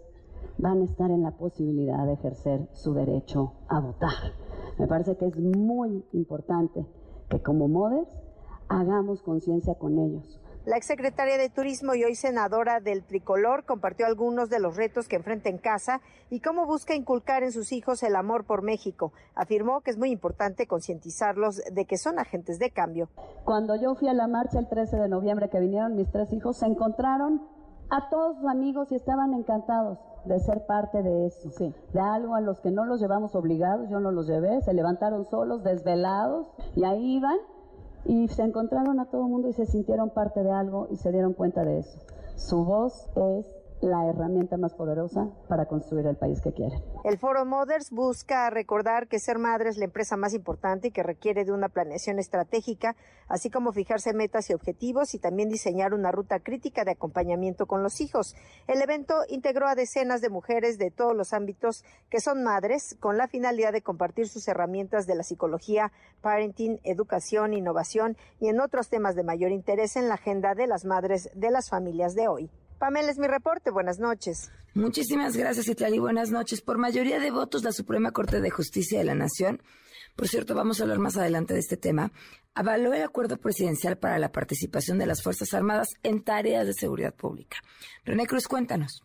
van 0.57 0.81
a 0.81 0.85
estar 0.85 1.11
en 1.11 1.23
la 1.23 1.31
posibilidad 1.31 2.05
de 2.05 2.13
ejercer 2.13 2.67
su 2.73 2.93
derecho 2.93 3.53
a 3.67 3.79
votar. 3.79 4.33
Me 4.77 4.87
parece 4.87 5.17
que 5.17 5.27
es 5.27 5.37
muy 5.37 6.03
importante 6.13 6.85
que 7.29 7.41
como 7.41 7.67
Mothers 7.67 8.09
hagamos 8.69 9.21
conciencia 9.21 9.75
con 9.75 9.99
ellos. 9.99 10.39
La 10.65 10.77
exsecretaria 10.77 11.37
de 11.37 11.49
Turismo 11.49 11.93
y 11.93 12.05
hoy 12.05 12.15
senadora 12.15 12.79
del 12.79 13.03
Tricolor 13.03 13.65
compartió 13.65 14.05
algunos 14.05 14.49
de 14.49 14.61
los 14.61 14.77
retos 14.77 15.09
que 15.09 15.17
enfrenta 15.17 15.49
en 15.49 15.57
casa 15.57 15.99
y 16.29 16.39
cómo 16.39 16.65
busca 16.65 16.95
inculcar 16.95 17.43
en 17.43 17.51
sus 17.51 17.73
hijos 17.73 18.01
el 18.01 18.15
amor 18.15 18.45
por 18.45 18.61
México. 18.61 19.11
Afirmó 19.35 19.81
que 19.81 19.91
es 19.91 19.97
muy 19.97 20.09
importante 20.09 20.65
concientizarlos 20.65 21.61
de 21.69 21.83
que 21.83 21.97
son 21.97 22.17
agentes 22.17 22.59
de 22.59 22.71
cambio. 22.71 23.09
Cuando 23.43 23.75
yo 23.75 23.93
fui 23.95 24.07
a 24.07 24.13
la 24.13 24.27
marcha 24.27 24.57
el 24.57 24.69
13 24.69 24.95
de 24.95 25.09
noviembre 25.09 25.49
que 25.49 25.59
vinieron 25.59 25.97
mis 25.97 26.09
tres 26.09 26.31
hijos, 26.31 26.55
se 26.55 26.65
encontraron 26.65 27.41
a 27.89 28.09
todos 28.09 28.38
sus 28.38 28.45
amigos 28.47 28.91
y 28.91 28.95
estaban 28.95 29.34
encantados 29.34 29.99
de 30.25 30.39
ser 30.39 30.65
parte 30.65 31.03
de 31.03 31.27
eso, 31.27 31.49
de 31.59 31.99
algo 31.99 32.36
a 32.36 32.41
los 32.41 32.61
que 32.61 32.71
no 32.71 32.86
los 32.86 33.01
llevamos 33.01 33.36
obligados, 33.36 33.89
yo 33.89 33.99
no 33.99 34.11
los 34.11 34.27
llevé, 34.27 34.61
se 34.61 34.73
levantaron 34.73 35.25
solos, 35.25 35.63
desvelados, 35.63 36.47
y 36.75 36.86
ahí 36.86 37.17
iban 37.17 37.38
y 38.05 38.27
se 38.29 38.43
encontraron 38.43 38.99
a 38.99 39.05
todo 39.05 39.25
el 39.25 39.29
mundo 39.29 39.49
y 39.49 39.53
se 39.53 39.65
sintieron 39.65 40.09
parte 40.09 40.43
de 40.43 40.51
algo 40.51 40.88
y 40.91 40.97
se 40.97 41.11
dieron 41.11 41.34
cuenta 41.34 41.63
de 41.63 41.79
eso. 41.79 41.99
Su 42.36 42.65
voz 42.65 43.09
es 43.15 43.45
la 43.84 44.07
herramienta 44.07 44.57
más 44.57 44.73
poderosa 44.73 45.29
para 45.47 45.65
construir 45.65 46.07
el 46.07 46.15
país 46.15 46.41
que 46.41 46.53
quieren. 46.53 46.81
El 47.03 47.17
Foro 47.17 47.45
Mothers 47.45 47.91
busca 47.91 48.49
recordar 48.49 49.07
que 49.07 49.19
ser 49.19 49.38
madre 49.38 49.69
es 49.69 49.77
la 49.77 49.86
empresa 49.86 50.17
más 50.17 50.34
importante 50.34 50.88
y 50.88 50.91
que 50.91 51.03
requiere 51.03 51.45
de 51.45 51.51
una 51.51 51.69
planeación 51.69 52.19
estratégica, 52.19 52.95
así 53.27 53.49
como 53.49 53.71
fijarse 53.73 54.13
metas 54.13 54.49
y 54.49 54.53
objetivos 54.53 55.13
y 55.13 55.19
también 55.19 55.49
diseñar 55.49 55.93
una 55.93 56.11
ruta 56.11 56.39
crítica 56.39 56.86
de 56.86 56.91
acompañamiento 56.91 57.65
con 57.65 57.84
los 57.84 58.01
hijos. 58.01 58.36
El 58.67 58.81
evento 58.81 59.15
integró 59.29 59.67
a 59.67 59.75
decenas 59.75 60.21
de 60.21 60.29
mujeres 60.29 60.77
de 60.77 60.91
todos 60.91 61.15
los 61.15 61.34
ámbitos 61.34 61.84
que 62.09 62.21
son 62.21 62.43
madres 62.43 62.95
con 62.99 63.17
la 63.17 63.27
finalidad 63.27 63.73
de 63.73 63.81
compartir 63.81 64.27
sus 64.27 64.47
herramientas 64.47 65.05
de 65.05 65.15
la 65.15 65.23
psicología, 65.23 65.91
parenting, 66.21 66.79
educación, 66.84 67.53
innovación 67.53 68.17
y 68.39 68.47
en 68.47 68.59
otros 68.59 68.89
temas 68.89 69.15
de 69.15 69.23
mayor 69.23 69.51
interés 69.51 69.95
en 69.95 70.07
la 70.07 70.15
agenda 70.15 70.55
de 70.55 70.67
las 70.67 70.86
madres 70.86 71.29
de 71.34 71.51
las 71.51 71.69
familias 71.69 72.15
de 72.15 72.27
hoy. 72.27 72.49
Pamela 72.80 73.11
es 73.11 73.17
mi 73.17 73.28
reporte. 73.28 73.71
Buenas 73.71 73.99
noches. 73.99 74.51
Muchísimas 74.74 75.38
gracias, 75.38 75.67
Itlali. 75.67 75.99
Buenas 75.99 76.32
noches. 76.32 76.61
Por 76.61 76.78
mayoría 76.78 77.19
de 77.19 77.32
votos, 77.32 77.63
la 77.63 77.71
Suprema 77.71 78.11
Corte 78.11 78.41
de 78.41 78.49
Justicia 78.49 78.99
de 78.99 79.05
la 79.05 79.15
Nación, 79.15 79.61
por 80.15 80.28
cierto, 80.28 80.53
vamos 80.53 80.80
a 80.80 80.84
hablar 80.84 80.99
más 80.99 81.17
adelante 81.17 81.53
de 81.55 81.59
este 81.59 81.78
tema, 81.78 82.11
avaló 82.53 82.93
el 82.93 83.01
acuerdo 83.01 83.38
presidencial 83.38 83.97
para 83.97 84.19
la 84.19 84.32
participación 84.32 84.99
de 84.99 85.07
las 85.07 85.24
Fuerzas 85.24 85.53
Armadas 85.53 85.89
en 86.03 86.24
tareas 86.24 86.67
de 86.67 86.74
seguridad 86.74 87.15
pública. 87.15 87.57
René 88.05 88.28
Cruz, 88.28 88.47
cuéntanos. 88.47 89.03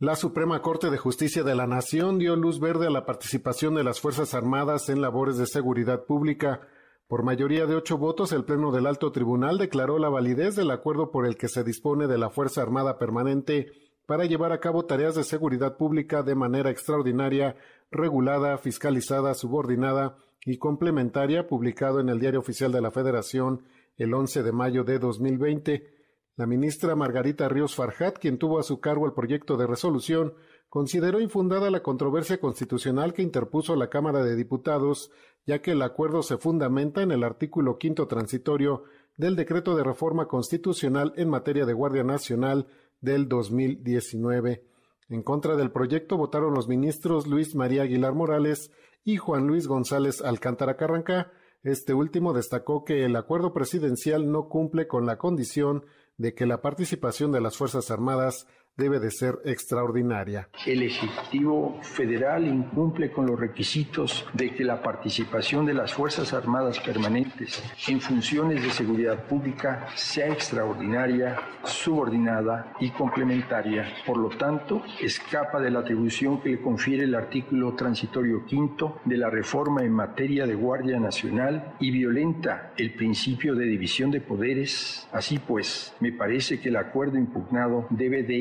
La 0.00 0.16
Suprema 0.16 0.60
Corte 0.60 0.90
de 0.90 0.98
Justicia 0.98 1.44
de 1.44 1.54
la 1.54 1.66
Nación 1.66 2.18
dio 2.18 2.36
luz 2.36 2.60
verde 2.60 2.88
a 2.88 2.90
la 2.90 3.06
participación 3.06 3.74
de 3.74 3.84
las 3.84 4.00
Fuerzas 4.00 4.34
Armadas 4.34 4.90
en 4.90 5.00
labores 5.00 5.38
de 5.38 5.46
seguridad 5.46 6.04
pública. 6.04 6.68
Por 7.06 7.22
mayoría 7.22 7.66
de 7.66 7.74
ocho 7.74 7.98
votos, 7.98 8.32
el 8.32 8.44
Pleno 8.44 8.72
del 8.72 8.86
Alto 8.86 9.12
Tribunal 9.12 9.58
declaró 9.58 9.98
la 9.98 10.08
validez 10.08 10.56
del 10.56 10.70
acuerdo 10.70 11.10
por 11.10 11.26
el 11.26 11.36
que 11.36 11.48
se 11.48 11.62
dispone 11.62 12.06
de 12.06 12.16
la 12.16 12.30
Fuerza 12.30 12.62
Armada 12.62 12.98
Permanente 12.98 13.72
para 14.06 14.24
llevar 14.24 14.52
a 14.52 14.60
cabo 14.60 14.86
tareas 14.86 15.14
de 15.14 15.22
seguridad 15.22 15.76
pública 15.76 16.22
de 16.22 16.34
manera 16.34 16.70
extraordinaria, 16.70 17.56
regulada, 17.90 18.56
fiscalizada, 18.56 19.34
subordinada 19.34 20.16
y 20.46 20.56
complementaria, 20.56 21.46
publicado 21.46 22.00
en 22.00 22.08
el 22.08 22.20
Diario 22.20 22.40
Oficial 22.40 22.72
de 22.72 22.80
la 22.80 22.90
Federación 22.90 23.64
el 23.96 24.12
11 24.12 24.42
de 24.42 24.52
mayo 24.52 24.82
de 24.84 24.98
2020. 24.98 25.94
La 26.36 26.46
ministra 26.46 26.96
Margarita 26.96 27.48
Ríos 27.48 27.74
Farjat, 27.74 28.18
quien 28.18 28.38
tuvo 28.38 28.58
a 28.58 28.64
su 28.64 28.80
cargo 28.80 29.06
el 29.06 29.12
proyecto 29.12 29.56
de 29.56 29.66
resolución, 29.66 30.34
consideró 30.68 31.20
infundada 31.20 31.70
la 31.70 31.82
controversia 31.82 32.40
constitucional 32.40 33.12
que 33.12 33.22
interpuso 33.22 33.76
la 33.76 33.88
Cámara 33.88 34.24
de 34.24 34.34
Diputados 34.34 35.12
ya 35.46 35.60
que 35.60 35.72
el 35.72 35.82
acuerdo 35.82 36.22
se 36.22 36.38
fundamenta 36.38 37.02
en 37.02 37.10
el 37.10 37.24
artículo 37.24 37.78
quinto 37.78 38.06
transitorio 38.06 38.84
del 39.16 39.36
decreto 39.36 39.76
de 39.76 39.84
reforma 39.84 40.26
constitucional 40.26 41.12
en 41.16 41.28
materia 41.28 41.66
de 41.66 41.72
Guardia 41.72 42.02
Nacional 42.02 42.66
del 43.00 43.28
2019. 43.28 44.64
En 45.08 45.22
contra 45.22 45.56
del 45.56 45.70
proyecto 45.70 46.16
votaron 46.16 46.54
los 46.54 46.66
ministros 46.66 47.26
Luis 47.26 47.54
María 47.54 47.82
Aguilar 47.82 48.14
Morales 48.14 48.70
y 49.04 49.18
Juan 49.18 49.46
Luis 49.46 49.66
González 49.66 50.22
Alcántara 50.22 50.76
Carranca. 50.76 51.30
Este 51.62 51.94
último 51.94 52.32
destacó 52.32 52.84
que 52.84 53.04
el 53.04 53.14
acuerdo 53.16 53.52
presidencial 53.52 54.30
no 54.30 54.48
cumple 54.48 54.88
con 54.88 55.06
la 55.06 55.18
condición 55.18 55.84
de 56.16 56.34
que 56.34 56.46
la 56.46 56.62
participación 56.62 57.32
de 57.32 57.40
las 57.40 57.56
Fuerzas 57.56 57.90
Armadas 57.90 58.46
debe 58.76 58.98
de 58.98 59.10
ser 59.10 59.38
extraordinaria. 59.44 60.48
El 60.66 60.82
Ejecutivo 60.82 61.78
Federal 61.82 62.46
incumple 62.48 63.12
con 63.12 63.24
los 63.26 63.38
requisitos 63.38 64.26
de 64.32 64.52
que 64.52 64.64
la 64.64 64.82
participación 64.82 65.64
de 65.64 65.74
las 65.74 65.94
Fuerzas 65.94 66.32
Armadas 66.32 66.80
permanentes 66.80 67.62
en 67.86 68.00
funciones 68.00 68.62
de 68.64 68.70
seguridad 68.70 69.26
pública 69.26 69.86
sea 69.94 70.26
extraordinaria, 70.32 71.36
subordinada 71.62 72.72
y 72.80 72.90
complementaria. 72.90 73.86
Por 74.04 74.16
lo 74.16 74.30
tanto, 74.30 74.82
escapa 75.00 75.60
de 75.60 75.70
la 75.70 75.80
atribución 75.80 76.40
que 76.40 76.50
le 76.50 76.60
confiere 76.60 77.04
el 77.04 77.14
artículo 77.14 77.74
transitorio 77.74 78.44
quinto 78.44 79.00
de 79.04 79.18
la 79.18 79.30
reforma 79.30 79.84
en 79.84 79.92
materia 79.92 80.46
de 80.46 80.54
Guardia 80.54 80.98
Nacional 80.98 81.74
y 81.78 81.92
violenta 81.92 82.72
el 82.76 82.94
principio 82.94 83.54
de 83.54 83.66
división 83.66 84.10
de 84.10 84.20
poderes. 84.20 85.06
Así 85.12 85.38
pues, 85.38 85.94
me 86.00 86.10
parece 86.10 86.60
que 86.60 86.70
el 86.70 86.76
acuerdo 86.76 87.18
impugnado 87.18 87.86
debe 87.90 88.24
de 88.24 88.40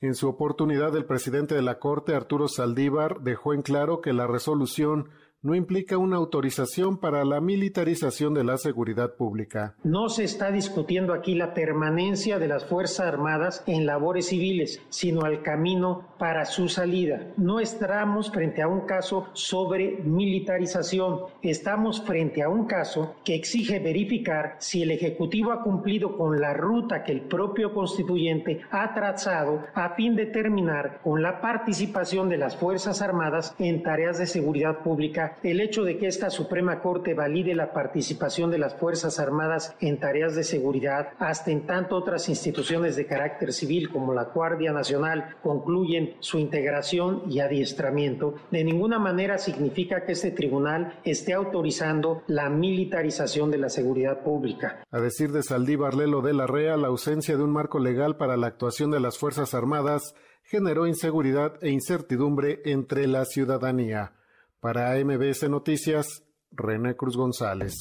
En 0.00 0.14
su 0.14 0.28
oportunidad, 0.28 0.96
el 0.96 1.04
presidente 1.04 1.54
de 1.54 1.62
la 1.62 1.78
Corte, 1.78 2.14
Arturo 2.14 2.48
Saldívar, 2.48 3.20
dejó 3.20 3.54
en 3.54 3.62
claro 3.62 4.00
que 4.00 4.12
la 4.12 4.26
resolución 4.26 5.10
no 5.42 5.54
implica 5.54 5.98
una 5.98 6.16
autorización 6.16 6.98
para 6.98 7.24
la 7.24 7.40
militarización 7.40 8.34
de 8.34 8.42
la 8.42 8.56
seguridad 8.56 9.14
pública. 9.14 9.76
No 9.84 10.08
se 10.08 10.24
está 10.24 10.50
discutiendo 10.50 11.12
aquí 11.12 11.34
la 11.34 11.54
permanencia 11.54 12.38
de 12.38 12.48
las 12.48 12.64
Fuerzas 12.64 13.06
Armadas 13.06 13.62
en 13.66 13.86
labores 13.86 14.26
civiles, 14.26 14.82
sino 14.88 15.26
el 15.26 15.42
camino 15.42 16.08
para 16.18 16.44
su 16.46 16.68
salida. 16.68 17.28
No 17.36 17.60
estamos 17.60 18.30
frente 18.32 18.62
a 18.62 18.68
un 18.68 18.86
caso 18.86 19.28
sobre 19.34 19.98
militarización, 20.02 21.20
estamos 21.42 22.02
frente 22.02 22.42
a 22.42 22.48
un 22.48 22.66
caso 22.66 23.14
que 23.24 23.34
exige 23.34 23.78
verificar 23.78 24.56
si 24.58 24.82
el 24.82 24.90
Ejecutivo 24.90 25.52
ha 25.52 25.62
cumplido 25.62 26.16
con 26.16 26.40
la 26.40 26.54
ruta 26.54 27.04
que 27.04 27.12
el 27.12 27.22
propio 27.22 27.72
constituyente 27.72 28.62
ha 28.70 28.94
trazado 28.94 29.64
a 29.74 29.90
fin 29.90 30.16
de 30.16 30.26
terminar 30.26 31.00
con 31.02 31.22
la 31.22 31.40
participación 31.40 32.28
de 32.28 32.38
las 32.38 32.56
Fuerzas 32.56 33.02
Armadas 33.02 33.54
en 33.58 33.82
tareas 33.82 34.18
de 34.18 34.26
seguridad 34.26 34.78
pública 34.78 35.25
El 35.42 35.60
hecho 35.60 35.84
de 35.84 35.98
que 35.98 36.06
esta 36.06 36.30
Suprema 36.30 36.80
Corte 36.80 37.14
valide 37.14 37.54
la 37.54 37.72
participación 37.72 38.50
de 38.50 38.58
las 38.58 38.74
Fuerzas 38.74 39.18
Armadas 39.18 39.74
en 39.80 39.98
tareas 39.98 40.34
de 40.34 40.44
seguridad, 40.44 41.10
hasta 41.18 41.50
en 41.50 41.66
tanto 41.66 41.96
otras 41.96 42.28
instituciones 42.28 42.96
de 42.96 43.06
carácter 43.06 43.52
civil 43.52 43.90
como 43.90 44.14
la 44.14 44.24
Guardia 44.24 44.72
Nacional 44.72 45.36
concluyen 45.42 46.14
su 46.20 46.38
integración 46.38 47.22
y 47.28 47.40
adiestramiento, 47.40 48.34
de 48.50 48.64
ninguna 48.64 48.98
manera 48.98 49.38
significa 49.38 50.04
que 50.04 50.12
este 50.12 50.30
tribunal 50.30 51.00
esté 51.04 51.32
autorizando 51.32 52.22
la 52.26 52.48
militarización 52.48 53.50
de 53.50 53.58
la 53.58 53.68
seguridad 53.68 54.22
pública. 54.22 54.82
A 54.90 55.00
decir 55.00 55.32
de 55.32 55.42
Saldívar 55.42 55.94
Lelo 55.94 56.22
de 56.22 56.34
la 56.34 56.46
REA, 56.46 56.76
la 56.76 56.88
ausencia 56.88 57.36
de 57.36 57.42
un 57.42 57.52
marco 57.52 57.78
legal 57.78 58.16
para 58.16 58.36
la 58.36 58.46
actuación 58.46 58.90
de 58.90 59.00
las 59.00 59.18
Fuerzas 59.18 59.54
Armadas 59.54 60.14
generó 60.42 60.86
inseguridad 60.86 61.54
e 61.62 61.70
incertidumbre 61.70 62.60
entre 62.64 63.06
la 63.06 63.24
ciudadanía. 63.24 64.12
Para 64.60 64.96
MBS 65.02 65.48
Noticias, 65.48 66.22
René 66.50 66.96
Cruz 66.96 67.16
González. 67.16 67.74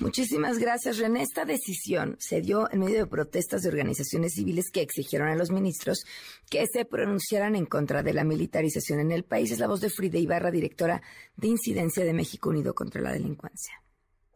Muchísimas 0.00 0.58
gracias, 0.58 0.98
René. 0.98 1.22
Esta 1.22 1.44
decisión 1.44 2.16
se 2.18 2.40
dio 2.40 2.70
en 2.70 2.80
medio 2.80 2.98
de 2.98 3.06
protestas 3.06 3.62
de 3.62 3.68
organizaciones 3.68 4.34
civiles 4.34 4.70
que 4.72 4.82
exigieron 4.82 5.28
a 5.28 5.36
los 5.36 5.50
ministros 5.50 6.04
que 6.50 6.66
se 6.66 6.84
pronunciaran 6.84 7.56
en 7.56 7.66
contra 7.66 8.02
de 8.02 8.12
la 8.12 8.24
militarización 8.24 9.00
en 9.00 9.12
el 9.12 9.24
país. 9.24 9.50
Es 9.50 9.58
la 9.58 9.68
voz 9.68 9.80
de 9.80 9.90
Frida 9.90 10.18
Ibarra, 10.18 10.50
directora 10.50 11.02
de 11.36 11.48
Incidencia 11.48 12.04
de 12.04 12.12
México 12.12 12.50
Unido 12.50 12.74
contra 12.74 13.00
la 13.00 13.12
Delincuencia. 13.12 13.83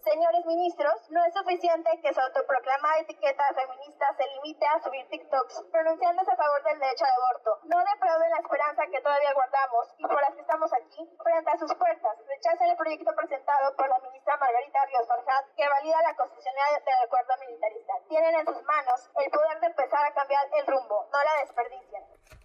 Señores 0.08 0.46
ministros, 0.46 1.10
no 1.10 1.22
es 1.22 1.34
suficiente 1.34 1.90
que 2.00 2.14
su 2.14 2.18
autoproclamada 2.18 3.00
etiqueta 3.00 3.44
feminista 3.52 4.06
se 4.16 4.24
limite 4.24 4.64
a 4.64 4.80
subir 4.80 5.06
TikToks 5.10 5.64
pronunciándose 5.70 6.32
a 6.32 6.36
favor 6.36 6.62
del 6.64 6.80
derecho 6.80 7.04
al 7.04 7.12
aborto. 7.12 7.60
No 7.64 7.76
defrauden 7.76 8.30
la 8.30 8.40
esperanza 8.40 8.86
que 8.90 9.02
todavía 9.02 9.34
guardamos 9.34 9.92
y 9.98 10.06
por 10.06 10.18
las 10.22 10.32
que 10.32 10.40
estamos 10.40 10.72
aquí 10.72 11.04
frente 11.22 11.50
a 11.50 11.58
sus 11.58 11.74
puertas. 11.74 12.16
Rechacen 12.24 12.70
el 12.70 12.76
proyecto 12.78 13.14
presentado 13.14 13.76
por 13.76 13.86
la 13.86 13.98
ministra 13.98 14.38
Margarita 14.38 14.86
Ríos 14.86 15.06
Farjat 15.08 15.44
que 15.54 15.68
valida 15.68 16.00
la 16.00 16.16
constitucionalidad 16.16 16.84
del 16.88 17.04
acuerdo 17.04 17.34
militarista. 17.44 17.92
Tienen 18.08 18.34
en 18.34 18.46
sus 18.46 18.62
manos 18.64 19.10
el 19.12 19.30
poder 19.30 19.60
de 19.60 19.66
empezar 19.66 20.06
a 20.06 20.14
cambiar 20.14 20.48
el 20.56 20.66
rumbo. 20.68 21.04
No 21.12 21.18
la 21.22 21.40
desperdicien. 21.44 22.37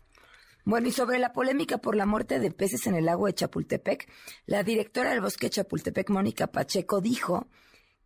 Bueno, 0.65 0.87
y 0.87 0.91
sobre 0.91 1.19
la 1.19 1.33
polémica 1.33 1.77
por 1.77 1.95
la 1.95 2.05
muerte 2.05 2.39
de 2.39 2.51
peces 2.51 2.87
en 2.87 2.95
el 2.95 3.05
lago 3.05 3.27
de 3.27 3.33
Chapultepec, 3.33 4.09
la 4.45 4.63
directora 4.63 5.09
del 5.09 5.19
bosque 5.19 5.47
de 5.47 5.51
Chapultepec, 5.51 6.09
Mónica 6.09 6.47
Pacheco, 6.47 7.01
dijo 7.01 7.47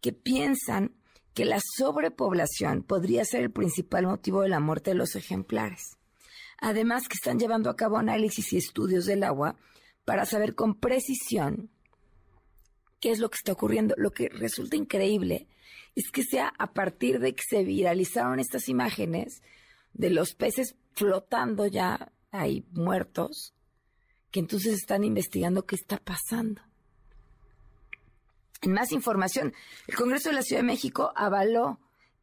que 0.01 0.11
piensan 0.11 0.95
que 1.35 1.45
la 1.45 1.59
sobrepoblación 1.77 2.81
podría 2.81 3.23
ser 3.25 3.43
el 3.43 3.51
principal 3.51 4.07
motivo 4.07 4.41
de 4.41 4.49
la 4.49 4.59
muerte 4.59 4.89
de 4.89 4.95
los 4.95 5.15
ejemplares. 5.15 5.97
Además, 6.59 7.07
que 7.07 7.13
están 7.13 7.37
llevando 7.37 7.69
a 7.69 7.75
cabo 7.75 7.97
análisis 7.97 8.51
y 8.53 8.57
estudios 8.57 9.05
del 9.05 9.23
agua 9.23 9.55
para 10.03 10.25
saber 10.25 10.55
con 10.55 10.73
precisión 10.73 11.69
qué 12.99 13.11
es 13.11 13.19
lo 13.19 13.29
que 13.29 13.35
está 13.35 13.51
ocurriendo. 13.51 13.93
Lo 13.97 14.11
que 14.11 14.29
resulta 14.29 14.75
increíble 14.75 15.47
es 15.95 16.09
que 16.09 16.23
sea 16.23 16.51
a 16.57 16.73
partir 16.73 17.19
de 17.19 17.35
que 17.35 17.43
se 17.47 17.63
viralizaron 17.63 18.39
estas 18.39 18.67
imágenes 18.67 19.43
de 19.93 20.09
los 20.09 20.33
peces 20.33 20.75
flotando 20.93 21.67
ya 21.67 22.11
ahí 22.31 22.65
muertos, 22.71 23.53
que 24.31 24.39
entonces 24.39 24.73
están 24.73 25.03
investigando 25.03 25.65
qué 25.65 25.75
está 25.75 25.97
pasando. 25.97 26.61
En 28.61 28.73
más 28.73 28.91
información, 28.91 29.53
el 29.87 29.95
Congreso 29.95 30.29
de 30.29 30.35
la 30.35 30.41
Ciudad 30.41 30.61
de 30.61 30.67
México 30.67 31.11
avaló 31.15 31.79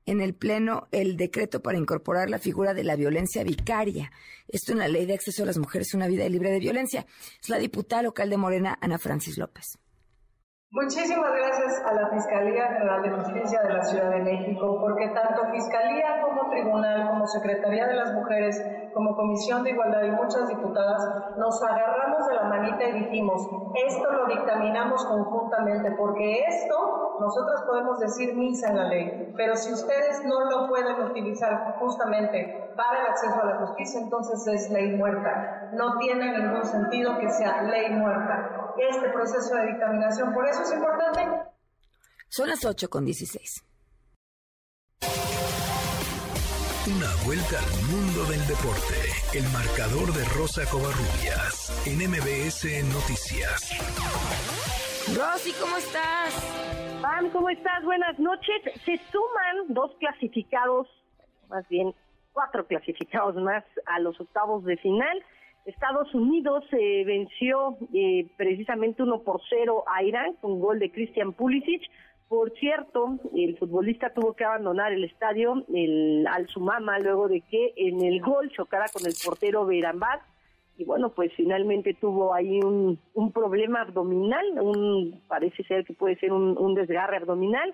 en 0.06 0.20
el 0.20 0.34
Pleno 0.34 0.88
el 0.90 1.16
decreto 1.16 1.62
para 1.62 1.78
incorporar 1.78 2.28
la 2.28 2.38
figura 2.38 2.74
de 2.74 2.84
la 2.84 2.96
violencia 2.96 3.44
vicaria. 3.44 4.10
Esto 4.48 4.72
en 4.72 4.78
la 4.78 4.88
Ley 4.88 5.06
de 5.06 5.14
Acceso 5.14 5.42
a 5.42 5.46
las 5.46 5.58
Mujeres 5.58 5.94
una 5.94 6.08
Vida 6.08 6.28
Libre 6.28 6.50
de 6.50 6.58
Violencia. 6.58 7.06
Es 7.40 7.48
la 7.48 7.58
diputada 7.58 8.02
local 8.02 8.28
de 8.28 8.36
Morena, 8.36 8.78
Ana 8.80 8.98
Francis 8.98 9.38
López. 9.38 9.78
Muchísimas 10.70 11.30
gracias 11.32 11.72
a 11.86 11.94
la 11.94 12.10
Fiscalía 12.10 12.66
General 12.66 13.00
de 13.00 13.10
Justicia 13.10 13.62
de 13.62 13.74
la 13.74 13.84
Ciudad 13.84 14.10
de 14.10 14.22
México, 14.22 14.76
porque 14.80 15.06
tanto 15.14 15.48
Fiscalía 15.52 16.20
como 16.20 16.50
Tribunal, 16.50 17.10
como 17.10 17.26
Secretaría 17.28 17.86
de 17.86 17.94
las 17.94 18.12
Mujeres, 18.12 18.60
como 18.94 19.16
Comisión 19.16 19.64
de 19.64 19.70
Igualdad 19.70 20.02
y 20.04 20.10
muchas 20.10 20.48
diputadas, 20.48 21.36
nos 21.36 21.62
agarramos 21.62 22.26
de 22.28 22.34
la 22.34 22.44
manita 22.44 22.84
y 22.84 22.92
dijimos, 23.04 23.42
esto 23.86 24.10
lo 24.10 24.26
dictaminamos 24.26 25.04
conjuntamente, 25.04 25.90
porque 25.92 26.44
esto 26.46 27.16
nosotras 27.20 27.62
podemos 27.66 27.98
decir 27.98 28.34
misa 28.34 28.68
en 28.70 28.76
la 28.76 28.84
ley, 28.84 29.32
pero 29.36 29.56
si 29.56 29.72
ustedes 29.72 30.24
no 30.24 30.44
lo 30.50 30.68
pueden 30.68 31.02
utilizar 31.02 31.76
justamente 31.78 32.72
para 32.76 33.00
el 33.00 33.06
acceso 33.08 33.40
a 33.40 33.46
la 33.46 33.66
justicia, 33.66 34.00
entonces 34.00 34.46
es 34.46 34.70
ley 34.70 34.96
muerta. 34.96 35.70
No 35.72 35.98
tiene 35.98 36.38
ningún 36.38 36.64
sentido 36.64 37.18
que 37.18 37.28
sea 37.30 37.62
ley 37.62 37.90
muerta 37.90 38.72
este 38.78 39.08
proceso 39.10 39.54
de 39.54 39.66
dictaminación. 39.66 40.32
Por 40.32 40.46
eso 40.48 40.62
es 40.62 40.72
importante. 40.72 41.50
Son 42.28 42.48
las 42.48 42.64
8 42.64 42.88
con 42.88 43.04
16. 43.04 43.73
Una 46.86 47.08
vuelta 47.24 47.56
al 47.56 47.72
mundo 47.88 48.28
del 48.28 48.44
deporte. 48.44 49.00
El 49.32 49.48
marcador 49.56 50.12
de 50.12 50.20
Rosa 50.36 50.68
Covarrubias 50.68 51.72
en 51.88 51.96
MBS 51.96 52.60
Noticias. 52.92 53.72
Rosy, 55.16 55.52
¿cómo 55.58 55.78
estás? 55.78 56.36
Pam, 57.00 57.30
¿cómo 57.30 57.48
estás? 57.48 57.82
Buenas 57.84 58.18
noches. 58.18 58.60
Se 58.84 59.00
suman 59.10 59.72
dos 59.72 59.96
clasificados, 59.98 60.86
más 61.48 61.66
bien 61.70 61.94
cuatro 62.34 62.66
clasificados 62.66 63.34
más 63.36 63.64
a 63.86 63.98
los 64.00 64.20
octavos 64.20 64.62
de 64.64 64.76
final. 64.76 65.24
Estados 65.64 66.14
Unidos 66.14 66.64
eh, 66.72 67.02
venció 67.06 67.78
eh, 67.94 68.28
precisamente 68.36 69.02
1 69.02 69.22
por 69.22 69.40
0 69.48 69.84
a 69.86 70.02
Irán 70.02 70.34
con 70.42 70.60
gol 70.60 70.78
de 70.80 70.92
Christian 70.92 71.32
Pulisic. 71.32 71.80
Por 72.34 72.50
cierto, 72.58 73.20
el 73.36 73.56
futbolista 73.58 74.12
tuvo 74.12 74.32
que 74.32 74.44
abandonar 74.44 74.92
el 74.92 75.04
estadio 75.04 75.64
el 75.72 76.26
Al 76.26 76.48
Sumama 76.48 76.98
luego 76.98 77.28
de 77.28 77.42
que 77.42 77.72
en 77.76 78.04
el 78.04 78.20
gol 78.20 78.50
chocara 78.50 78.86
con 78.92 79.06
el 79.06 79.14
portero 79.24 79.64
Beirambad 79.64 80.18
y 80.76 80.84
bueno, 80.84 81.10
pues 81.10 81.32
finalmente 81.36 81.94
tuvo 81.94 82.34
ahí 82.34 82.58
un, 82.58 82.98
problema 83.32 83.82
abdominal, 83.82 84.44
un 84.60 85.22
parece 85.28 85.62
ser 85.62 85.84
que 85.84 85.94
puede 85.94 86.16
ser 86.16 86.32
un, 86.32 86.58
un 86.58 86.74
desgarre 86.74 87.18
abdominal. 87.18 87.72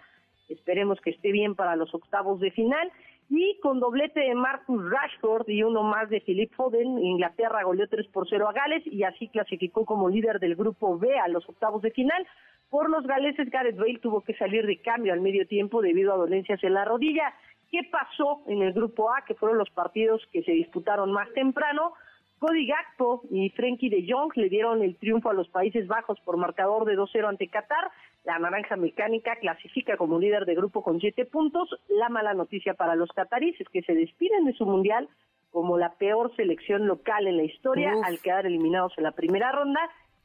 Esperemos 0.50 1.00
que 1.00 1.08
esté 1.08 1.32
bien 1.32 1.54
para 1.54 1.74
los 1.74 1.94
octavos 1.94 2.38
de 2.40 2.50
final 2.50 2.92
y 3.30 3.58
con 3.60 3.80
doblete 3.80 4.20
de 4.20 4.34
Marcus 4.34 4.90
Rashford 4.90 5.48
y 5.48 5.62
uno 5.62 5.84
más 5.84 6.10
de 6.10 6.20
Philip 6.20 6.52
Foden, 6.52 6.98
Inglaterra 6.98 7.62
goleó 7.62 7.88
3 7.88 8.08
por 8.08 8.28
0 8.28 8.46
a 8.46 8.52
Gales 8.52 8.82
y 8.86 9.04
así 9.04 9.28
clasificó 9.28 9.86
como 9.86 10.10
líder 10.10 10.38
del 10.38 10.54
grupo 10.54 10.98
B 10.98 11.18
a 11.18 11.28
los 11.28 11.48
octavos 11.48 11.80
de 11.80 11.92
final. 11.92 12.26
Por 12.70 12.88
los 12.88 13.04
galeses, 13.04 13.50
Gareth 13.50 13.76
Bale 13.76 13.98
tuvo 13.98 14.22
que 14.22 14.34
salir 14.34 14.64
de 14.64 14.80
cambio 14.80 15.12
al 15.12 15.20
medio 15.20 15.46
tiempo 15.46 15.82
debido 15.82 16.14
a 16.14 16.16
dolencias 16.16 16.62
en 16.62 16.74
la 16.74 16.84
rodilla. 16.84 17.34
¿Qué 17.68 17.80
pasó 17.90 18.42
en 18.46 18.62
el 18.62 18.72
grupo 18.72 19.12
A, 19.12 19.24
que 19.24 19.34
fueron 19.34 19.58
los 19.58 19.70
partidos 19.70 20.22
que 20.32 20.42
se 20.44 20.52
disputaron 20.52 21.12
más 21.12 21.32
temprano? 21.32 21.94
Cody 22.38 22.66
Gakpo 22.66 23.22
y 23.30 23.50
Frenkie 23.50 23.90
de 23.90 24.06
Jong 24.08 24.32
le 24.36 24.48
dieron 24.48 24.82
el 24.82 24.96
triunfo 24.96 25.30
a 25.30 25.34
los 25.34 25.48
Países 25.48 25.86
Bajos 25.86 26.18
por 26.20 26.36
marcador 26.36 26.86
de 26.86 26.96
2-0 26.96 27.28
ante 27.28 27.48
Qatar. 27.48 27.90
La 28.24 28.38
naranja 28.38 28.76
mecánica 28.76 29.36
clasifica 29.36 29.96
como 29.96 30.18
líder 30.18 30.46
de 30.46 30.54
grupo 30.54 30.82
con 30.82 31.00
7 31.00 31.26
puntos. 31.26 31.68
La 31.88 32.08
mala 32.08 32.34
noticia 32.34 32.74
para 32.74 32.94
los 32.94 33.10
cataríes 33.10 33.60
es 33.60 33.68
que 33.68 33.82
se 33.82 33.94
despiden 33.94 34.46
de 34.46 34.54
su 34.54 34.64
mundial 34.64 35.08
como 35.50 35.76
la 35.76 35.94
peor 35.94 36.34
selección 36.36 36.86
local 36.86 37.26
en 37.26 37.36
la 37.36 37.42
historia 37.42 37.92
al 38.04 38.20
quedar 38.20 38.46
eliminados 38.46 38.94
en 38.96 39.04
la 39.04 39.12
primera 39.12 39.50
ronda 39.52 39.80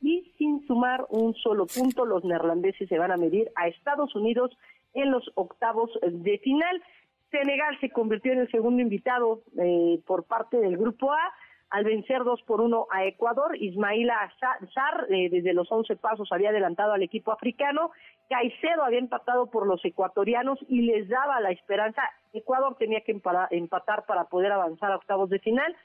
y 0.06 0.32
sin 0.38 0.64
sumar 0.68 1.08
un 1.10 1.34
solo 1.34 1.66
punto 1.66 2.06
los 2.06 2.24
neerlandeses 2.24 2.88
se 2.88 3.00
van 3.00 3.12
a 3.12 3.18
medir 3.18 3.50
a 3.56 3.68
Estados 3.68 4.16
Unidos 4.16 4.56
en 4.94 5.10
los 5.10 5.32
octavos 5.34 5.90
de 6.04 6.38
final. 6.38 6.84
Senegal 7.32 7.76
se 7.80 7.90
convirtió 7.90 8.32
en 8.32 8.42
el 8.42 8.52
segundo 8.52 8.84
invitado 8.84 9.42
eh, 9.58 10.00
por 10.06 10.26
parte 10.26 10.58
del 10.58 10.78
grupo 10.78 11.12
A 11.12 11.34
al 11.72 11.86
vencer 11.86 12.24
2 12.24 12.44
por 12.44 12.62
1 12.62 12.86
a 12.92 13.06
Ecuador. 13.06 13.58
Ismaila 13.58 14.32
Sar, 14.40 15.08
eh, 15.10 15.30
desde 15.32 15.56
los 15.56 15.72
11 15.72 15.96
pasos, 15.96 16.32
había 16.32 16.52
adelantado 16.52 16.94
al 16.94 17.02
equipo 17.02 17.32
africano. 17.32 17.90
Caicedo 18.30 18.84
había 18.84 19.00
empatado 19.00 19.50
por 19.50 19.66
los 19.66 19.84
ecuatorianos 19.84 20.60
y 20.70 20.84
les 20.84 21.10
daba 21.10 21.42
la 21.42 21.50
esperanza. 21.50 22.04
Ecuador 22.32 22.76
tenía 22.78 23.02
que 23.02 23.20
empatar 23.50 24.06
para 24.06 24.26
poder 24.26 24.52
avanzar 24.52 24.92
a 24.92 24.98
octavos 24.98 25.32
de 25.32 25.40
final. 25.40 25.76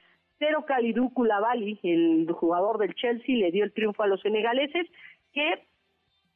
Pero 0.41 0.65
Kalidou 0.65 1.13
Koulibaly, 1.13 1.79
el 1.83 2.33
jugador 2.33 2.79
del 2.79 2.95
Chelsea, 2.95 3.37
le 3.37 3.53
dio 3.53 3.63
el 3.63 3.75
triunfo 3.75 4.03
a 4.03 4.07
los 4.07 4.23
senegaleses 4.23 4.87
que 5.35 5.67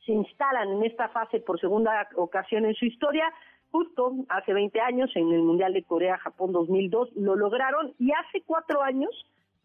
se 0.04 0.12
instalan 0.12 0.68
en 0.72 0.84
esta 0.84 1.08
fase 1.08 1.40
por 1.40 1.58
segunda 1.58 2.06
ocasión 2.16 2.66
en 2.66 2.74
su 2.74 2.84
historia. 2.84 3.24
Justo 3.70 4.12
hace 4.28 4.52
20 4.52 4.78
años 4.82 5.10
en 5.14 5.32
el 5.32 5.40
Mundial 5.40 5.72
de 5.72 5.84
Corea-Japón 5.84 6.52
2002 6.52 7.16
lo 7.16 7.34
lograron 7.34 7.94
y 7.98 8.12
hace 8.12 8.42
cuatro 8.44 8.82
años 8.82 9.10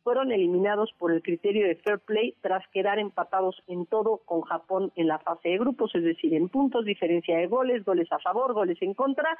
fueron 0.03 0.31
eliminados 0.31 0.89
por 0.97 1.11
el 1.11 1.21
criterio 1.21 1.67
de 1.67 1.75
fair 1.75 1.99
play 1.99 2.33
tras 2.39 2.65
quedar 2.69 2.97
empatados 2.97 3.61
en 3.67 3.85
todo 3.87 4.21
con 4.23 4.41
Japón 4.43 4.93
en 4.95 5.07
la 5.07 5.19
fase 5.19 5.49
de 5.49 5.57
grupos, 5.57 5.93
es 5.93 6.03
decir, 6.03 6.33
en 6.33 6.47
puntos, 6.47 6.85
diferencia 6.85 7.37
de 7.37 7.47
goles, 7.47 7.83
goles 7.83 8.09
a 8.13 8.19
favor, 8.19 8.53
goles 8.53 8.81
en 8.81 8.93
contra, 8.93 9.37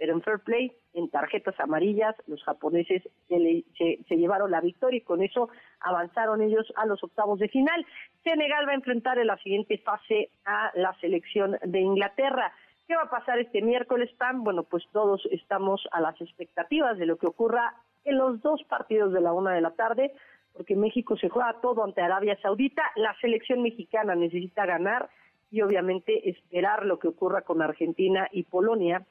pero 0.00 0.14
en 0.14 0.22
fair 0.22 0.38
play, 0.38 0.72
en 0.94 1.10
tarjetas 1.10 1.60
amarillas, 1.60 2.16
los 2.26 2.42
japoneses 2.42 3.02
se, 3.28 3.38
le- 3.38 3.64
se- 3.76 4.16
llevaron 4.16 4.50
la 4.50 4.62
victoria 4.62 4.96
y 4.96 5.02
con 5.02 5.22
eso 5.22 5.50
avanzaron 5.80 6.40
ellos 6.40 6.72
a 6.76 6.86
los 6.86 7.04
octavos 7.04 7.38
de 7.38 7.48
final. 7.48 7.84
Senegal 8.24 8.66
va 8.66 8.72
a 8.72 8.76
enfrentar 8.76 9.18
en 9.18 9.26
la 9.26 9.36
siguiente 9.36 9.76
fase 9.76 10.30
a 10.46 10.70
la 10.74 10.94
selección 11.02 11.58
de 11.62 11.80
Inglaterra. 11.80 12.50
¿Qué 12.88 12.96
va 12.96 13.02
a 13.02 13.10
pasar 13.10 13.38
este 13.40 13.60
miércoles, 13.60 14.10
Pam? 14.16 14.42
Bueno, 14.42 14.62
pues 14.62 14.84
todos 14.90 15.20
estamos 15.30 15.86
a 15.92 16.00
las 16.00 16.18
expectativas 16.18 16.96
de 16.96 17.04
lo 17.04 17.18
que 17.18 17.26
ocurra 17.26 17.74
en 18.04 18.16
los 18.16 18.40
dos 18.40 18.62
partidos 18.64 19.12
de 19.12 19.20
la 19.20 19.34
una 19.34 19.52
de 19.52 19.60
la 19.60 19.72
tarde, 19.72 20.14
porque 20.54 20.76
México 20.76 21.14
se 21.18 21.28
juega 21.28 21.60
todo 21.60 21.84
ante 21.84 22.00
Arabia 22.00 22.38
Saudita. 22.40 22.82
La 22.96 23.14
selección 23.20 23.60
mexicana 23.62 24.14
necesita 24.14 24.64
ganar 24.64 25.10
y 25.50 25.60
obviamente 25.60 26.30
esperar 26.30 26.86
lo 26.86 26.98
que 26.98 27.08
ocurra 27.08 27.42
con 27.42 27.60
Argentina 27.60 28.28
y 28.32 28.44
Polonia, 28.44 29.04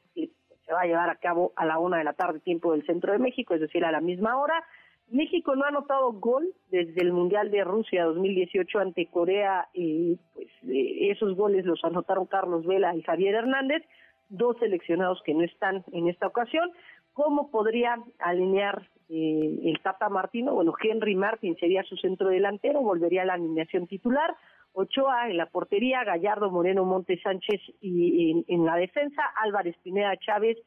se 0.70 0.76
va 0.76 0.82
a 0.82 0.86
llevar 0.86 1.10
a 1.10 1.16
cabo 1.16 1.52
a 1.56 1.66
la 1.66 1.80
una 1.80 1.98
de 1.98 2.04
la 2.04 2.14
tarde, 2.14 2.40
tiempo 2.42 2.74
del 2.74 2.86
centro 2.86 3.12
de 3.12 3.18
México, 3.18 3.56
es 3.56 3.60
decir, 3.62 3.84
a 3.84 3.92
la 3.92 4.02
misma 4.02 4.38
hora. 4.38 4.64
México 5.10 5.56
no 5.56 5.66
ha 5.66 5.70
anotado 5.70 6.12
gol 6.14 6.54
desde 6.70 7.02
el 7.02 7.12
Mundial 7.12 7.50
de 7.50 7.64
Rusia 7.64 8.04
2018 8.04 8.78
ante 8.78 9.08
Corea 9.08 9.68
pues 9.74 10.48
eh, 10.68 11.10
esos 11.10 11.36
goles 11.36 11.66
los 11.66 11.84
anotaron 11.84 12.28
Carlos 12.28 12.68
Vela 12.68 12.96
y 12.96 13.02
Javier 13.02 13.34
Hernández, 13.34 13.84
dos 14.30 14.58
seleccionados 14.60 15.20
que 15.26 15.34
no 15.34 15.44
están 15.44 15.84
en 15.92 16.08
esta 16.08 16.28
ocasión. 16.28 16.70
¿Cómo 17.14 17.50
podría 17.50 17.98
alinear 18.20 18.88
eh, 19.10 19.60
el 19.64 19.80
Tata 19.82 20.08
Martino? 20.08 20.54
Bueno, 20.54 20.76
Henry 20.80 21.16
Martin 21.16 21.58
sería 21.58 21.82
su 21.82 21.98
centro 21.98 22.30
delantero, 22.30 22.82
volvería 22.82 23.24
a 23.24 23.26
la 23.26 23.34
alineación 23.34 23.88
titular. 23.88 24.36
Ochoa 24.74 25.30
en 25.30 25.38
la 25.38 25.48
portería, 25.48 26.04
Gallardo, 26.04 26.50
Moreno, 26.50 26.86
Montes 26.86 27.22
Sánchez 27.22 27.62
y 27.82 28.46
en, 28.48 28.66
la 28.66 28.76
defensa, 28.76 29.22
Álvarez 29.44 29.76
Pineda 29.84 30.16
Chávez 30.18 30.58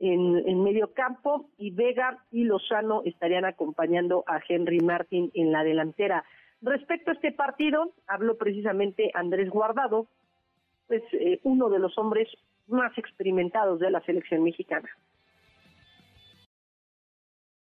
en, 0.00 0.42
en 0.46 0.62
medio 0.62 0.92
campo 0.92 1.48
y 1.56 1.70
Vega 1.70 2.24
y 2.30 2.44
Lozano 2.44 3.02
estarían 3.04 3.44
acompañando 3.44 4.24
a 4.26 4.40
Henry 4.46 4.80
Martin 4.80 5.30
en 5.34 5.52
la 5.52 5.64
delantera. 5.64 6.24
Respecto 6.60 7.10
a 7.10 7.14
este 7.14 7.32
partido, 7.32 7.92
habló 8.06 8.36
precisamente 8.36 9.10
Andrés 9.14 9.50
Guardado, 9.50 10.08
pues 10.88 11.02
eh, 11.12 11.40
uno 11.44 11.68
de 11.68 11.78
los 11.78 11.96
hombres 11.98 12.28
más 12.66 12.96
experimentados 12.98 13.78
de 13.80 13.90
la 13.90 14.00
selección 14.02 14.42
mexicana. 14.42 14.88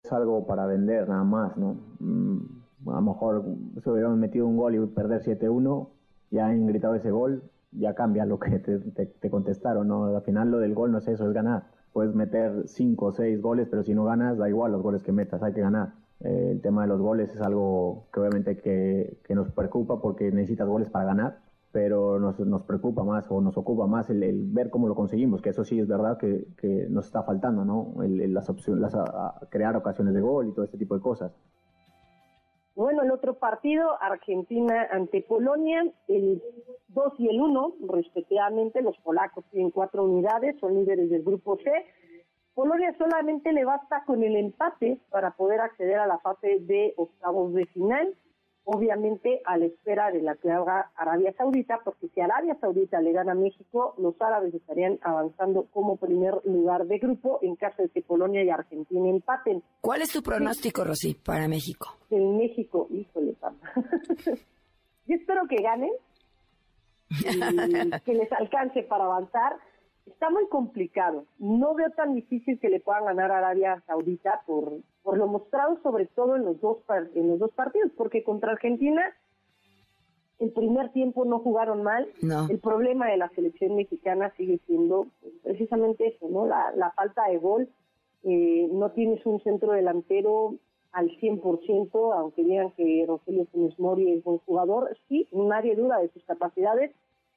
es 0.07 0.12
algo 0.12 0.47
para 0.47 0.66
vender 0.66 1.09
nada 1.09 1.24
más, 1.24 1.57
¿no? 1.57 1.76
Mm, 1.99 2.56
a 2.87 2.91
lo 2.97 3.01
mejor 3.03 3.45
si 3.83 3.91
hubiéramos 3.91 4.18
metido 4.18 4.47
un 4.47 4.57
gol 4.57 4.74
y 4.74 4.87
perder 4.87 5.22
7-1, 5.22 5.89
ya 6.31 6.47
han 6.47 6.66
gritado 6.66 6.95
ese 6.95 7.11
gol, 7.11 7.43
ya 7.72 7.95
cambia 7.95 8.27
lo 8.27 8.39
que 8.39 8.59
te, 8.59 8.79
te- 8.79 9.07
te 9.07 9.31
contestaron, 9.31 9.89
¿no? 9.89 10.07
Al 10.07 10.22
final 10.22 10.51
lo 10.51 10.59
del 10.59 10.74
gol 10.74 10.93
no 10.93 10.99
es 10.99 11.09
eso, 11.09 11.27
es 11.27 11.33
ganar. 11.33 11.64
Puedes 11.93 12.14
meter 12.14 12.64
5 12.68 13.07
o 13.07 13.12
6 13.12 13.41
goles, 13.41 13.68
pero 13.70 13.83
si 13.83 13.95
no 13.95 14.05
ganas, 14.05 14.37
da 14.39 14.49
igual 14.49 14.72
los 14.72 14.83
goles 14.83 15.03
que 15.03 15.12
metas, 15.12 15.43
hay 15.43 15.53
que 15.55 15.61
ganar. 15.62 15.95
Eh, 16.20 16.51
el 16.53 16.61
tema 16.61 16.83
de 16.83 16.89
los 16.89 17.01
goles 17.01 17.35
es 17.35 17.41
algo 17.41 18.07
que 18.12 18.20
obviamente 18.20 18.57
que, 18.57 19.18
que 19.24 19.35
nos 19.35 19.51
preocupa 19.53 20.01
porque 20.01 20.31
necesitas 20.31 20.68
goles 20.68 20.91
para 20.91 21.05
ganar, 21.07 21.39
pero 21.72 22.18
nos, 22.18 22.39
nos 22.41 22.62
preocupa 22.62 23.05
más 23.05 23.31
o 23.31 23.41
nos 23.41 23.57
ocupa 23.59 23.87
más 23.87 24.09
el, 24.11 24.22
el 24.22 24.45
ver 24.51 24.70
cómo 24.70 24.89
lo 24.89 24.95
conseguimos, 24.95 25.43
que 25.43 25.51
eso 25.51 25.64
sí 25.64 25.79
es 25.79 25.87
verdad 25.89 26.16
que, 26.18 26.47
que 26.59 26.87
nos 26.91 27.07
está 27.07 27.22
faltando, 27.22 27.64
¿no? 27.64 28.03
El- 28.03 28.20
el- 28.20 28.35
las 28.35 28.49
opciones, 28.49 28.81
las, 28.83 28.95
a- 28.95 29.03
a 29.41 29.41
crear 29.51 29.77
ocasiones 29.77 30.14
de 30.14 30.20
gol 30.20 30.49
y 30.49 30.53
todo 30.53 30.64
este 30.64 30.79
tipo 30.79 30.95
de 30.95 31.01
cosas. 31.03 31.33
Bueno, 32.77 33.03
el 33.03 33.11
otro 33.11 33.39
partido, 33.39 33.97
Argentina 34.03 34.87
ante 34.93 35.22
Polonia, 35.22 35.83
el 36.09 36.43
2 36.89 37.14
y 37.16 37.29
el 37.31 37.41
1, 37.41 37.74
respectivamente, 37.89 38.83
los 38.83 38.99
polacos 38.99 39.47
tienen 39.51 39.70
cuatro 39.70 40.05
unidades, 40.05 40.61
son 40.61 40.74
líderes 40.74 41.09
del 41.09 41.22
grupo 41.22 41.57
C. 41.57 41.72
Polonia 42.55 42.95
solamente 42.99 43.55
le 43.55 43.64
basta 43.64 44.05
con 44.05 44.22
el 44.22 44.37
empate 44.37 45.01
para 45.09 45.31
poder 45.31 45.61
acceder 45.61 45.99
a 45.99 46.07
la 46.07 46.18
fase 46.18 46.59
de 46.61 46.93
octavos 46.99 47.55
de 47.55 47.64
final, 47.64 48.14
obviamente 48.67 49.41
a 49.45 49.57
la 49.57 49.67
espera 49.67 50.11
de 50.11 50.21
la 50.21 50.35
que 50.35 50.51
haga 50.51 50.91
Arabia 50.97 51.33
Saudita, 51.39 51.81
porque 51.85 52.09
si 52.09 52.21
Arabia 52.21 52.59
Saudita 52.61 53.01
le 53.01 53.12
gana 53.12 53.33
a 53.33 53.37
México, 53.37 53.95
los 53.97 54.21
árabes 54.21 54.53
estarían 54.53 54.99
avanzando 55.03 55.67
como 55.73 55.97
primer 55.97 56.35
lugar 56.45 56.87
de 56.87 56.99
grupo 56.99 57.39
en 57.43 57.55
caso 57.55 57.83
de 57.83 57.89
que 57.89 58.03
Polonia 58.03 58.43
y 58.43 58.51
Argentina 58.51 59.09
empaten. 59.09 59.62
¿Cuál 59.81 60.03
es 60.03 60.11
tu 60.12 60.21
pronóstico, 60.21 60.83
Rosy, 60.85 61.14
para 61.14 61.47
México? 61.47 61.97
En 62.11 62.37
México, 62.37 62.89
híjole, 62.91 63.35
Pam. 63.35 63.57
Yo 65.07 65.14
espero 65.14 65.47
que 65.49 65.62
ganen, 65.62 65.93
y 67.11 68.01
que 68.01 68.14
les 68.14 68.33
alcance 68.33 68.83
para 68.83 69.05
avanzar. 69.05 69.57
Está 70.07 70.31
muy 70.31 70.49
complicado. 70.49 71.25
No 71.39 71.75
veo 71.75 71.91
tan 71.91 72.14
difícil 72.14 72.59
que 72.61 72.69
le 72.69 72.81
puedan 72.81 73.05
ganar 73.05 73.31
a 73.31 73.39
Arabia 73.39 73.83
Saudita 73.87 74.43
por, 74.47 74.73
por 75.07 75.19
lo 75.19 75.29
mostrado, 75.29 75.79
sobre 75.85 76.07
todo 76.07 76.35
en 76.35 76.45
los 76.45 76.61
dos 76.61 76.79
en 77.15 77.29
los 77.29 77.39
dos 77.39 77.53
partidos, 77.53 77.93
porque 77.97 78.25
contra 78.25 78.51
Argentina 78.51 79.05
el 80.41 80.51
primer 80.51 80.91
tiempo 80.93 81.25
no 81.25 81.39
jugaron 81.39 81.85
mal. 81.85 82.09
No. 82.23 82.49
El 82.51 82.59
problema 82.59 83.07
de 83.07 83.17
la 83.17 83.29
selección 83.29 83.77
mexicana 83.77 84.33
sigue 84.37 84.59
siendo 84.67 85.07
pues, 85.23 85.33
precisamente 85.45 86.09
eso, 86.09 86.29
¿no? 86.29 86.45
La, 86.47 86.73
la 86.75 86.91
falta 86.91 87.29
de 87.29 87.39
gol. 87.39 87.69
Eh, 88.25 88.69
no 88.73 88.91
tienes 88.91 89.25
un 89.27 89.41
centro 89.45 89.75
delantero 89.75 90.57
al 90.91 91.09
100%, 91.21 92.13
aunque 92.13 92.43
digan 92.43 92.73
que 92.73 93.05
Rogelio 93.07 93.47
Funes 93.53 93.79
Mori 93.79 94.11
es 94.11 94.25
buen 94.25 94.39
jugador, 94.39 94.97
sí, 95.09 95.29
nadie 95.31 95.77
duda 95.77 96.01
de 96.01 96.09
sus 96.09 96.25
capacidades. 96.25 96.91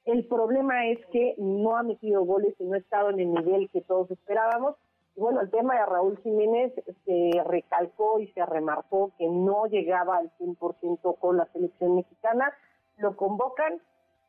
El 0.06 0.24
problema 0.24 0.88
es 0.88 0.98
que 1.12 1.36
no 1.38 1.76
ha 1.76 1.84
metido 1.84 2.24
goles 2.24 2.52
y 2.58 2.64
no 2.64 2.74
ha 2.74 2.78
estado 2.78 3.10
en 3.10 3.20
el 3.20 3.32
nivel 3.32 3.70
que 3.70 3.80
todos 3.80 4.10
esperábamos. 4.10 4.74
Y 5.20 5.22
bueno, 5.22 5.42
el 5.42 5.50
tema 5.50 5.74
de 5.74 5.84
Raúl 5.84 6.16
Jiménez 6.22 6.72
se 7.04 7.42
recalcó 7.44 8.20
y 8.20 8.28
se 8.28 8.46
remarcó 8.46 9.12
que 9.18 9.28
no 9.28 9.66
llegaba 9.66 10.16
al 10.16 10.32
100% 10.38 11.18
con 11.18 11.36
la 11.36 11.44
selección 11.52 11.96
mexicana. 11.96 12.54
Lo 12.96 13.14
convocan 13.16 13.82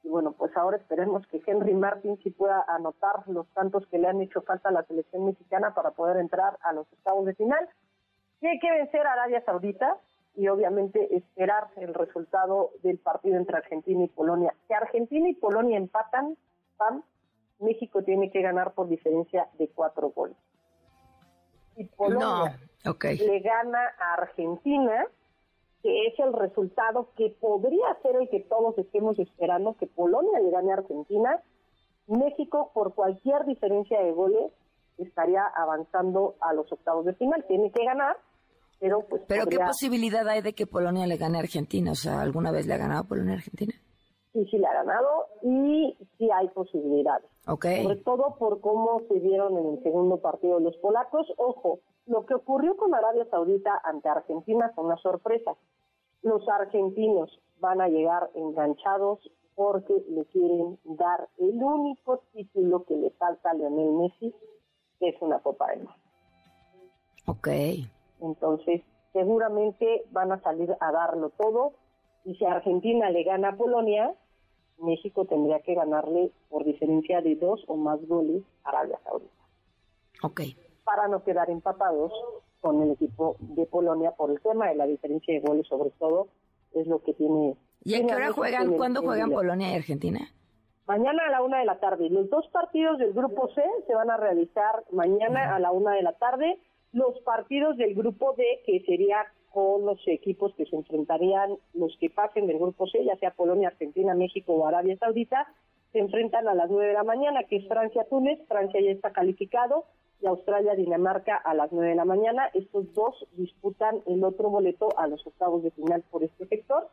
y 0.03 0.09
bueno, 0.09 0.33
pues 0.33 0.51
ahora 0.57 0.75
esperemos 0.75 1.25
que 1.27 1.41
Henry 1.47 1.75
Martin 1.75 2.17
sí 2.21 2.29
pueda 2.29 2.65
anotar 2.67 3.25
los 3.27 3.47
tantos 3.53 3.87
que 3.87 3.99
le 3.99 4.09
han 4.09 4.19
hecho 4.19 4.41
falta 4.41 4.67
a 4.67 4.73
la 4.73 4.83
selección 4.83 5.23
mexicana 5.23 5.73
para 5.73 5.91
poder 5.91 6.17
entrar 6.17 6.57
a 6.61 6.73
los 6.73 6.91
octavos 6.91 7.25
de 7.25 7.35
final. 7.35 7.69
Tiene 8.41 8.59
que 8.59 8.69
vencer 8.69 9.07
a 9.07 9.13
Arabia 9.13 9.41
Saudita 9.45 9.95
y 10.35 10.49
obviamente 10.49 11.15
esperar 11.15 11.69
el 11.77 11.93
resultado 11.93 12.71
del 12.83 12.97
partido 12.97 13.37
entre 13.37 13.55
Argentina 13.55 14.03
y 14.03 14.09
Polonia. 14.09 14.53
Si 14.67 14.73
Argentina 14.73 15.29
y 15.29 15.35
Polonia 15.35 15.77
empatan, 15.77 16.35
México 17.59 18.03
tiene 18.03 18.29
que 18.29 18.41
ganar 18.41 18.73
por 18.73 18.89
diferencia 18.89 19.47
de 19.57 19.69
cuatro 19.69 20.09
goles. 20.09 20.35
Si 21.75 21.85
Polonia 21.85 22.59
No, 22.85 22.95
le 23.01 23.39
gana 23.39 23.79
a 23.99 24.13
Argentina, 24.13 25.05
que 25.81 26.07
es 26.07 26.19
el 26.19 26.33
resultado 26.33 27.09
que 27.15 27.35
podría 27.39 27.97
ser 28.01 28.15
el 28.15 28.29
que 28.29 28.41
todos 28.41 28.77
estemos 28.77 29.17
esperando, 29.19 29.75
que 29.77 29.87
Polonia 29.87 30.39
le 30.39 30.51
gane 30.51 30.71
a 30.71 30.75
Argentina, 30.75 31.41
México 32.07 32.71
por 32.73 32.93
cualquier 32.93 33.45
diferencia 33.45 34.01
de 34.01 34.11
goles 34.11 34.51
estaría 34.97 35.45
avanzando 35.55 36.35
a 36.41 36.53
los 36.53 36.71
octavos 36.71 37.05
de 37.05 37.13
final. 37.13 37.43
Tiene 37.47 37.71
que 37.71 37.83
ganar, 37.83 38.17
pero 38.79 39.01
pues 39.07 39.23
Pero 39.27 39.45
¿qué 39.45 39.57
posibilidad 39.57 40.27
hay 40.27 40.41
de 40.41 40.53
que 40.53 40.67
Polonia 40.67 41.07
le 41.07 41.17
gane 41.17 41.37
a 41.37 41.41
Argentina? 41.41 41.91
O 41.91 41.95
sea, 41.95 42.21
¿alguna 42.21 42.51
vez 42.51 42.67
le 42.67 42.73
ha 42.73 42.77
ganado 42.77 43.05
Polonia 43.05 43.33
a 43.33 43.37
Argentina? 43.37 43.73
sí, 44.33 44.45
sí 44.49 44.57
le 44.57 44.67
ha 44.67 44.73
ganado 44.73 45.27
y 45.43 45.97
sí 46.17 46.29
hay 46.31 46.47
posibilidades. 46.49 47.29
Ok. 47.47 47.65
Sobre 47.81 47.95
todo 47.97 48.35
por 48.37 48.61
cómo 48.61 49.01
se 49.07 49.19
vieron 49.19 49.57
en 49.57 49.73
el 49.73 49.83
segundo 49.83 50.17
partido 50.17 50.59
los 50.59 50.77
polacos. 50.77 51.27
Ojo, 51.37 51.79
lo 52.05 52.25
que 52.25 52.35
ocurrió 52.35 52.77
con 52.77 52.93
Arabia 52.93 53.25
Saudita 53.29 53.81
ante 53.83 54.09
Argentina 54.09 54.71
fue 54.75 54.85
una 54.85 54.97
sorpresa. 54.97 55.55
Los 56.21 56.47
argentinos 56.47 57.39
van 57.59 57.81
a 57.81 57.87
llegar 57.87 58.29
enganchados 58.35 59.19
porque 59.55 59.93
le 60.09 60.25
quieren 60.25 60.77
dar 60.83 61.29
el 61.37 61.61
único 61.61 62.23
título 62.33 62.83
que 62.85 62.95
le 62.95 63.09
falta 63.11 63.51
a 63.51 63.53
Lionel 63.53 63.91
Messi, 63.91 64.33
que 64.99 65.09
es 65.09 65.21
una 65.21 65.39
Copa 65.39 65.67
del 65.69 65.79
Mundo. 65.79 65.93
Ok. 67.27 67.47
Entonces, 68.21 68.81
seguramente 69.13 70.03
van 70.11 70.31
a 70.31 70.41
salir 70.41 70.75
a 70.79 70.91
darlo 70.91 71.29
todo. 71.31 71.73
Y 72.23 72.35
si 72.35 72.45
Argentina 72.45 73.09
le 73.09 73.23
gana 73.23 73.49
a 73.49 73.57
Polonia, 73.57 74.13
México 74.81 75.25
tendría 75.25 75.59
que 75.61 75.75
ganarle 75.75 76.31
por 76.49 76.65
diferencia 76.65 77.21
de 77.21 77.35
dos 77.35 77.63
o 77.67 77.75
más 77.75 78.05
goles 78.07 78.43
a 78.63 78.69
Arabia 78.69 78.99
Saudita. 79.03 79.31
Ok. 80.23 80.41
Para 80.83 81.07
no 81.07 81.23
quedar 81.23 81.49
empatados 81.49 82.11
con 82.59 82.81
el 82.81 82.91
equipo 82.91 83.35
de 83.39 83.65
Polonia 83.65 84.11
por 84.11 84.31
el 84.31 84.39
tema 84.41 84.69
de 84.69 84.75
la 84.75 84.85
diferencia 84.85 85.33
de 85.33 85.39
goles, 85.39 85.67
sobre 85.67 85.89
todo, 85.91 86.27
es 86.73 86.87
lo 86.87 87.01
que 87.01 87.13
tiene. 87.13 87.55
¿Y 87.83 87.95
a 87.95 88.05
qué 88.05 88.13
hora 88.13 88.31
juegan? 88.31 88.73
¿Cuándo 88.77 89.01
juegan 89.01 89.31
Polonia 89.31 89.71
y 89.71 89.75
Argentina? 89.75 90.19
Mañana 90.87 91.23
a 91.27 91.31
la 91.31 91.41
una 91.41 91.59
de 91.59 91.65
la 91.65 91.79
tarde. 91.79 92.09
Los 92.09 92.29
dos 92.29 92.47
partidos 92.49 92.97
del 92.97 93.13
grupo 93.13 93.49
C 93.55 93.61
se 93.87 93.95
van 93.95 94.09
a 94.11 94.17
realizar 94.17 94.83
mañana 94.91 95.55
a 95.55 95.59
la 95.59 95.71
una 95.71 95.93
de 95.93 96.03
la 96.03 96.13
tarde. 96.13 96.59
Los 96.91 97.17
partidos 97.21 97.77
del 97.77 97.95
grupo 97.95 98.33
D, 98.37 98.43
que 98.65 98.81
sería 98.81 99.25
con 99.51 99.85
los 99.85 99.99
equipos 100.07 100.53
que 100.55 100.65
se 100.65 100.75
enfrentarían, 100.75 101.57
los 101.73 101.95
que 101.97 102.09
pasen 102.09 102.47
del 102.47 102.59
grupo 102.59 102.87
C, 102.87 103.03
ya 103.03 103.15
sea 103.17 103.31
Polonia, 103.31 103.69
Argentina, 103.69 104.13
México 104.15 104.53
o 104.53 104.65
Arabia 104.65 104.97
Saudita, 104.97 105.47
se 105.91 105.99
enfrentan 105.99 106.47
a 106.47 106.55
las 106.55 106.69
nueve 106.69 106.87
de 106.87 106.93
la 106.93 107.03
mañana, 107.03 107.43
que 107.43 107.57
es 107.57 107.67
Francia-Túnez. 107.67 108.39
Francia 108.47 108.79
ya 108.81 108.91
está 108.91 109.11
calificado. 109.11 109.85
y 110.21 110.27
Australia-Dinamarca 110.27 111.35
a 111.35 111.55
las 111.55 111.71
9 111.71 111.89
de 111.89 111.95
la 111.95 112.05
mañana. 112.05 112.51
Estos 112.53 112.93
dos 112.93 113.27
disputan 113.37 114.03
el 114.05 114.23
otro 114.23 114.51
boleto 114.51 114.89
a 114.95 115.07
los 115.07 115.25
octavos 115.25 115.63
de 115.63 115.71
final 115.71 116.03
por 116.11 116.23
este 116.23 116.45
sector. 116.45 116.89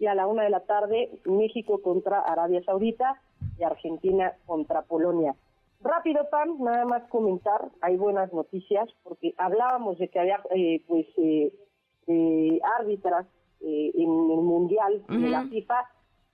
Y 0.00 0.06
a 0.06 0.16
la 0.16 0.26
una 0.26 0.42
de 0.42 0.50
la 0.50 0.60
tarde, 0.60 1.10
México 1.24 1.80
contra 1.80 2.18
Arabia 2.18 2.60
Saudita 2.64 3.22
y 3.56 3.62
Argentina 3.62 4.34
contra 4.46 4.82
Polonia. 4.82 5.36
Rápido, 5.80 6.28
Pam, 6.28 6.62
nada 6.62 6.84
más 6.84 7.02
comentar, 7.08 7.68
hay 7.80 7.96
buenas 7.96 8.32
noticias, 8.32 8.88
porque 9.02 9.34
hablábamos 9.36 9.98
de 9.98 10.08
que 10.08 10.18
había 10.18 10.40
eh, 10.50 10.82
pues 10.86 11.06
eh, 11.18 11.52
eh, 12.06 12.60
árbitras 12.78 13.26
eh, 13.60 13.92
en 13.94 14.30
el 14.30 14.40
Mundial 14.40 15.04
de 15.08 15.28
la. 15.28 15.44
FIFA, 15.44 15.84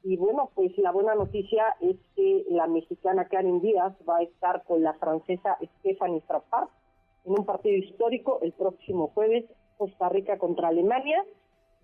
y 0.02 0.16
bueno, 0.16 0.50
pues 0.54 0.76
la 0.78 0.92
buena 0.92 1.14
noticia 1.14 1.76
es 1.80 1.96
que 2.14 2.44
la 2.50 2.66
mexicana 2.66 3.26
Karen 3.26 3.60
Díaz 3.60 3.94
va 4.08 4.18
a 4.18 4.22
estar 4.22 4.62
con 4.64 4.82
la 4.82 4.94
francesa 4.94 5.58
Stephanie 5.80 6.22
Frappart 6.22 6.70
en 7.24 7.32
un 7.38 7.44
partido 7.44 7.76
histórico 7.76 8.38
el 8.42 8.52
próximo 8.52 9.08
jueves, 9.08 9.44
Costa 9.76 10.08
Rica 10.08 10.38
contra 10.38 10.68
Alemania. 10.68 11.24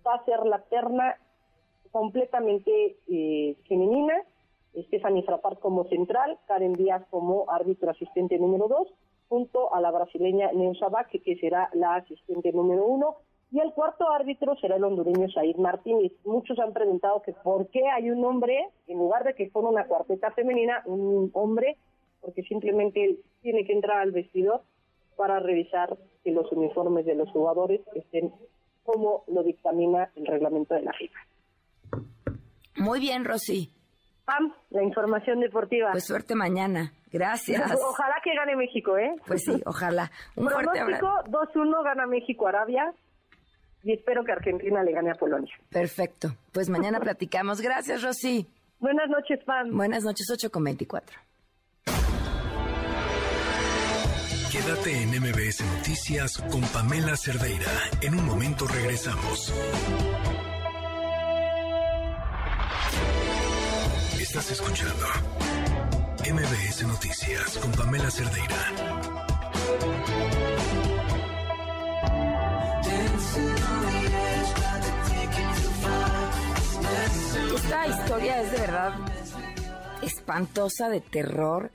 Va 0.07 0.15
a 0.15 0.25
ser 0.25 0.45
la 0.45 0.59
terna 0.63 1.17
completamente 1.91 2.97
eh, 3.07 3.55
femenina, 3.67 4.15
Stephanie 4.87 5.23
Frappart 5.23 5.59
como 5.59 5.85
central, 5.85 6.37
Karen 6.47 6.73
Díaz 6.73 7.05
como 7.09 7.45
árbitro 7.49 7.91
asistente 7.91 8.37
número 8.37 8.67
2, 8.67 8.87
junto 9.29 9.73
a 9.73 9.81
la 9.81 9.91
brasileña 9.91 10.51
Neusabak, 10.51 11.09
que 11.09 11.37
será 11.37 11.69
la 11.73 11.95
asistente 11.95 12.51
número 12.51 12.85
1, 12.85 13.15
y 13.55 13.61
el 13.61 13.71
cuarto 13.71 14.11
árbitro 14.11 14.57
será 14.57 14.75
el 14.75 14.83
hondureño 14.83 15.29
Said 15.29 15.55
Martínez. 15.55 16.11
Muchos 16.25 16.59
han 16.59 16.73
preguntado 16.73 17.21
que 17.21 17.31
por 17.31 17.69
qué 17.69 17.87
hay 17.87 18.11
un 18.11 18.25
hombre, 18.25 18.67
en 18.85 18.97
lugar 18.97 19.23
de 19.23 19.33
que 19.33 19.49
fuera 19.49 19.69
una 19.69 19.85
cuarteta 19.85 20.29
femenina, 20.31 20.81
un 20.83 21.31
hombre, 21.33 21.77
porque 22.19 22.43
simplemente 22.43 23.17
tiene 23.41 23.63
que 23.63 23.71
entrar 23.71 23.99
al 23.99 24.11
vestidor 24.11 24.61
para 25.15 25.39
revisar 25.39 25.97
que 26.25 26.31
los 26.31 26.51
uniformes 26.51 27.05
de 27.05 27.15
los 27.15 27.31
jugadores 27.31 27.79
estén 27.93 28.33
como 28.83 29.23
lo 29.27 29.41
dictamina 29.41 30.09
el 30.17 30.25
reglamento 30.25 30.73
de 30.73 30.81
la 30.81 30.91
FIFA. 30.91 31.19
Muy 32.75 32.99
bien, 32.99 33.23
Rosy. 33.23 33.71
Pam, 34.25 34.51
la 34.71 34.83
información 34.83 35.39
deportiva. 35.39 35.91
Pues 35.93 36.05
suerte 36.05 36.35
mañana. 36.35 36.91
Gracias. 37.09 37.61
Ojalá 37.89 38.15
que 38.21 38.35
gane 38.35 38.57
México, 38.57 38.97
¿eh? 38.97 39.15
Pues 39.25 39.43
sí, 39.45 39.61
ojalá. 39.65 40.11
Un 40.35 40.49
fuerte 40.49 40.71
Pronóstico, 40.73 41.07
abrazo. 41.07 41.53
2-1 41.53 41.83
gana 41.85 42.05
México 42.05 42.47
Arabia 42.47 42.93
y 43.85 43.93
espero 43.93 44.23
que 44.25 44.31
Argentina 44.31 44.83
le 44.83 44.91
gane 44.91 45.11
a 45.11 45.15
Polonia. 45.15 45.53
Perfecto. 45.69 46.35
Pues 46.51 46.69
mañana 46.69 46.99
platicamos. 47.07 47.61
Gracias, 47.61 48.01
Rosy. 48.01 48.47
Buenas 48.79 49.07
noches, 49.09 49.39
Pam. 49.45 49.77
Buenas 49.77 50.03
noches, 50.03 50.27
8 50.29 50.51
con 50.51 50.63
24. 50.63 51.15
Quédate 54.51 55.01
en 55.03 55.09
MBS 55.09 55.63
Noticias 55.77 56.37
con 56.51 56.61
Pamela 56.61 57.15
Cerdeira. 57.15 57.69
En 58.01 58.15
un 58.17 58.25
momento 58.25 58.65
regresamos. 58.67 59.53
Estás 64.19 64.51
escuchando 64.51 65.05
MBS 66.21 66.87
Noticias 66.87 67.57
con 67.59 67.71
Pamela 67.73 68.09
Cerdeira. 68.09 68.55
Esta 77.65 77.87
historia 77.87 78.41
es 78.43 78.51
de 78.51 78.59
verdad 78.59 78.93
espantosa, 80.03 80.87
de 80.87 81.01
terror. 81.01 81.71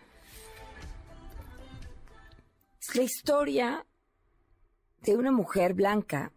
Es 2.80 2.94
la 2.94 3.02
historia 3.02 3.86
de 5.02 5.16
una 5.16 5.32
mujer 5.32 5.74
blanca 5.74 6.32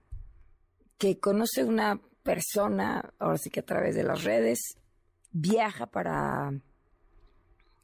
que 0.97 1.19
conoce 1.19 1.63
una 1.63 2.01
persona, 2.23 3.13
ahora 3.19 3.37
sí 3.37 3.51
que 3.51 3.59
a 3.59 3.65
través 3.65 3.93
de 3.93 4.01
las 4.01 4.23
redes, 4.23 4.79
viaja 5.29 5.85
para, 5.85 6.51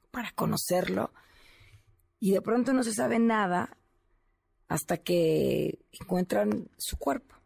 para 0.09 0.31
conocerlo 0.31 1.13
y 2.19 2.31
de 2.31 2.41
pronto 2.41 2.73
no 2.73 2.83
se 2.83 2.95
sabe 2.95 3.19
nada 3.19 3.77
hasta 4.69 4.97
que 4.97 5.85
encuentran 5.91 6.67
su 6.79 6.97
cuerpo. 6.97 7.38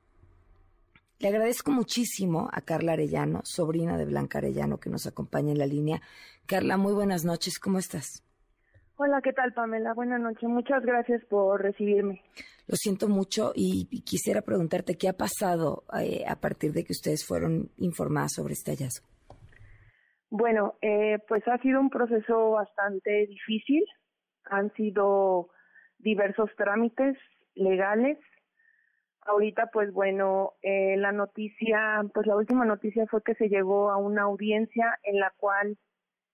Le 1.23 1.29
agradezco 1.29 1.71
muchísimo 1.71 2.49
a 2.51 2.59
Carla 2.59 2.91
Arellano, 2.91 3.39
sobrina 3.45 3.97
de 3.97 4.03
Blanca 4.03 4.39
Arellano, 4.39 4.77
que 4.77 4.89
nos 4.89 5.07
acompaña 5.07 5.53
en 5.53 5.57
la 5.57 5.65
línea. 5.65 6.01
Carla, 6.45 6.75
muy 6.75 6.91
buenas 6.91 7.23
noches, 7.23 7.59
¿cómo 7.59 7.79
estás? 7.79 8.25
Hola, 8.97 9.21
¿qué 9.23 9.31
tal, 9.31 9.53
Pamela? 9.53 9.93
Buenas 9.93 10.19
noches. 10.19 10.49
Muchas 10.49 10.83
gracias 10.83 11.23
por 11.29 11.61
recibirme. 11.61 12.21
Lo 12.67 12.75
siento 12.75 13.07
mucho 13.07 13.53
y, 13.55 13.87
y 13.89 14.01
quisiera 14.01 14.41
preguntarte 14.41 14.97
qué 14.97 15.07
ha 15.07 15.13
pasado 15.13 15.85
eh, 15.97 16.25
a 16.27 16.35
partir 16.41 16.73
de 16.73 16.83
que 16.83 16.91
ustedes 16.91 17.25
fueron 17.25 17.71
informadas 17.77 18.33
sobre 18.33 18.51
este 18.51 18.71
hallazgo. 18.71 19.07
Bueno, 20.29 20.73
eh, 20.81 21.19
pues 21.29 21.47
ha 21.47 21.57
sido 21.59 21.79
un 21.79 21.89
proceso 21.89 22.51
bastante 22.51 23.27
difícil. 23.27 23.85
Han 24.51 24.73
sido 24.73 25.47
diversos 25.99 26.49
trámites 26.57 27.15
legales. 27.55 28.17
Ahorita, 29.25 29.67
pues 29.71 29.93
bueno, 29.93 30.53
eh, 30.61 30.95
la 30.97 31.11
noticia, 31.11 32.03
pues 32.13 32.27
la 32.27 32.35
última 32.35 32.65
noticia 32.65 33.05
fue 33.07 33.23
que 33.23 33.35
se 33.35 33.47
llegó 33.47 33.89
a 33.89 33.97
una 33.97 34.23
audiencia 34.23 34.99
en 35.03 35.19
la 35.19 35.31
cual 35.37 35.77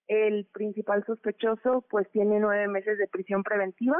el 0.07 0.45
principal 0.45 1.05
sospechoso 1.05 1.85
pues 1.89 2.09
tiene 2.11 2.39
nueve 2.39 2.67
meses 2.67 2.97
de 2.97 3.07
prisión 3.07 3.43
preventiva. 3.43 3.97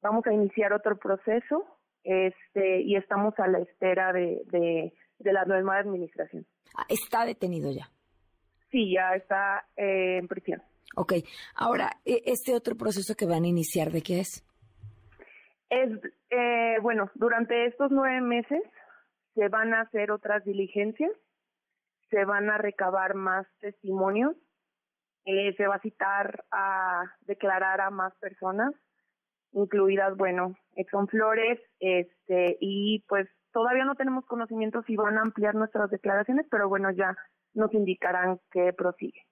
Vamos 0.00 0.26
a 0.26 0.32
iniciar 0.32 0.72
otro 0.72 0.96
proceso 0.98 1.64
este 2.02 2.80
y 2.80 2.96
estamos 2.96 3.38
a 3.38 3.46
la 3.46 3.60
espera 3.60 4.12
de, 4.12 4.42
de, 4.46 4.92
de 5.20 5.32
la 5.32 5.44
nueva 5.44 5.78
administración. 5.78 6.44
Ah, 6.76 6.84
Está 6.88 7.24
detenido 7.24 7.70
ya. 7.70 7.88
Sí, 8.72 8.92
ya 8.92 9.14
está 9.14 9.64
eh, 9.76 10.18
en 10.18 10.26
prisión. 10.26 10.62
Ok, 10.96 11.12
ahora, 11.54 12.00
e- 12.04 12.22
este 12.26 12.54
otro 12.54 12.74
proceso 12.76 13.14
que 13.14 13.26
van 13.26 13.44
a 13.44 13.48
iniciar, 13.48 13.92
¿de 13.92 14.02
qué 14.02 14.18
es? 14.20 14.44
Es, 15.72 15.88
eh, 16.28 16.76
bueno, 16.82 17.10
durante 17.14 17.64
estos 17.64 17.90
nueve 17.90 18.20
meses 18.20 18.62
se 19.34 19.48
van 19.48 19.72
a 19.72 19.80
hacer 19.80 20.10
otras 20.10 20.44
diligencias, 20.44 21.10
se 22.10 22.26
van 22.26 22.50
a 22.50 22.58
recabar 22.58 23.14
más 23.14 23.46
testimonios, 23.58 24.36
eh, 25.24 25.54
se 25.56 25.66
va 25.66 25.76
a 25.76 25.80
citar 25.80 26.44
a 26.50 27.04
declarar 27.22 27.80
a 27.80 27.88
más 27.88 28.14
personas, 28.16 28.74
incluidas, 29.52 30.14
bueno, 30.18 30.54
Exxon 30.76 31.08
Flores, 31.08 31.58
este, 31.80 32.58
y 32.60 33.02
pues 33.08 33.26
todavía 33.50 33.86
no 33.86 33.94
tenemos 33.94 34.26
conocimiento 34.26 34.82
si 34.82 34.94
van 34.96 35.16
a 35.16 35.22
ampliar 35.22 35.54
nuestras 35.54 35.88
declaraciones, 35.88 36.46
pero 36.50 36.68
bueno, 36.68 36.90
ya 36.90 37.16
nos 37.54 37.72
indicarán 37.72 38.40
que 38.50 38.74
prosigue. 38.74 39.22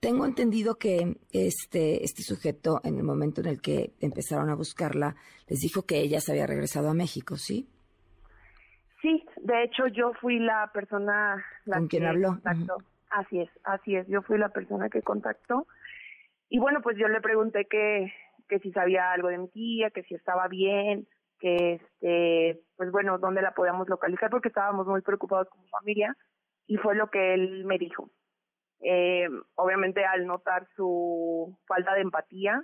Tengo 0.00 0.26
entendido 0.26 0.76
que 0.76 1.16
este, 1.32 2.04
este 2.04 2.22
sujeto, 2.22 2.80
en 2.84 2.98
el 2.98 3.02
momento 3.02 3.40
en 3.40 3.48
el 3.48 3.60
que 3.60 3.94
empezaron 4.00 4.48
a 4.48 4.54
buscarla, 4.54 5.16
les 5.48 5.58
dijo 5.58 5.86
que 5.86 5.98
ella 5.98 6.20
se 6.20 6.32
había 6.32 6.46
regresado 6.46 6.88
a 6.88 6.94
México, 6.94 7.36
¿sí? 7.36 7.68
Sí, 9.02 9.24
de 9.42 9.64
hecho 9.64 9.88
yo 9.88 10.12
fui 10.20 10.38
la 10.38 10.70
persona 10.72 11.44
la 11.64 11.78
¿Con 11.78 11.88
quien 11.88 12.06
habló? 12.06 12.28
contactó. 12.28 12.76
Así 13.10 13.40
es, 13.40 13.50
así 13.64 13.96
es, 13.96 14.06
yo 14.06 14.22
fui 14.22 14.38
la 14.38 14.50
persona 14.50 14.88
que 14.88 15.02
contactó. 15.02 15.66
Y 16.48 16.58
bueno, 16.58 16.80
pues 16.80 16.96
yo 16.96 17.08
le 17.08 17.20
pregunté 17.20 17.66
que, 17.66 18.12
que 18.48 18.60
si 18.60 18.70
sabía 18.72 19.12
algo 19.12 19.28
de 19.28 19.38
mi 19.38 19.48
tía, 19.48 19.90
que 19.90 20.04
si 20.04 20.14
estaba 20.14 20.46
bien, 20.46 21.08
que 21.40 21.74
este, 21.74 22.60
pues 22.76 22.90
bueno, 22.92 23.18
dónde 23.18 23.42
la 23.42 23.52
podíamos 23.52 23.88
localizar 23.88 24.30
porque 24.30 24.48
estábamos 24.48 24.86
muy 24.86 25.00
preocupados 25.00 25.48
como 25.48 25.66
familia 25.68 26.16
y 26.66 26.76
fue 26.76 26.94
lo 26.94 27.10
que 27.10 27.34
él 27.34 27.64
me 27.64 27.78
dijo. 27.78 28.10
Eh, 28.80 29.28
obviamente 29.56 30.04
al 30.04 30.26
notar 30.26 30.68
su 30.76 31.56
falta 31.66 31.94
de 31.94 32.02
empatía, 32.02 32.62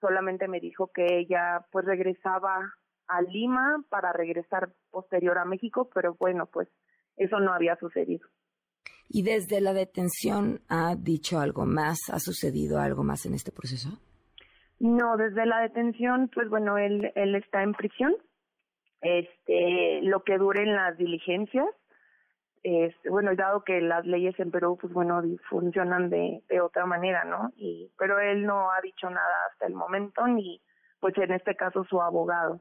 solamente 0.00 0.48
me 0.48 0.60
dijo 0.60 0.90
que 0.92 1.18
ella 1.18 1.64
pues 1.70 1.84
regresaba 1.84 2.74
a 3.08 3.22
Lima 3.22 3.84
para 3.88 4.12
regresar 4.12 4.72
posterior 4.90 5.38
a 5.38 5.44
México, 5.44 5.88
pero 5.94 6.16
bueno, 6.18 6.46
pues 6.46 6.68
eso 7.16 7.38
no 7.40 7.52
había 7.52 7.76
sucedido. 7.76 8.26
¿Y 9.08 9.22
desde 9.22 9.60
la 9.60 9.72
detención 9.72 10.60
ha 10.68 10.96
dicho 10.96 11.38
algo 11.38 11.64
más? 11.64 11.98
¿Ha 12.12 12.18
sucedido 12.18 12.80
algo 12.80 13.04
más 13.04 13.24
en 13.26 13.34
este 13.34 13.52
proceso? 13.52 13.90
No, 14.80 15.16
desde 15.16 15.46
la 15.46 15.60
detención, 15.60 16.28
pues 16.34 16.48
bueno, 16.48 16.76
él, 16.76 17.12
él 17.14 17.34
está 17.36 17.62
en 17.62 17.72
prisión. 17.72 18.14
Este, 19.00 20.00
lo 20.02 20.22
que 20.24 20.38
duren 20.38 20.74
las 20.74 20.98
diligencias, 20.98 21.68
este, 22.62 23.10
bueno, 23.10 23.34
dado 23.36 23.62
que 23.62 23.80
las 23.80 24.04
leyes 24.06 24.38
en 24.40 24.50
Perú, 24.50 24.76
pues 24.80 24.92
bueno, 24.92 25.22
funcionan 25.48 26.10
de, 26.10 26.42
de 26.48 26.60
otra 26.60 26.86
manera, 26.86 27.24
¿no? 27.24 27.52
Y, 27.56 27.90
pero 27.98 28.18
él 28.18 28.44
no 28.44 28.70
ha 28.70 28.80
dicho 28.82 29.08
nada 29.08 29.34
hasta 29.50 29.66
el 29.66 29.74
momento, 29.74 30.26
ni, 30.26 30.60
pues 31.00 31.16
en 31.18 31.32
este 31.32 31.54
caso 31.54 31.84
su 31.84 32.00
abogado. 32.00 32.60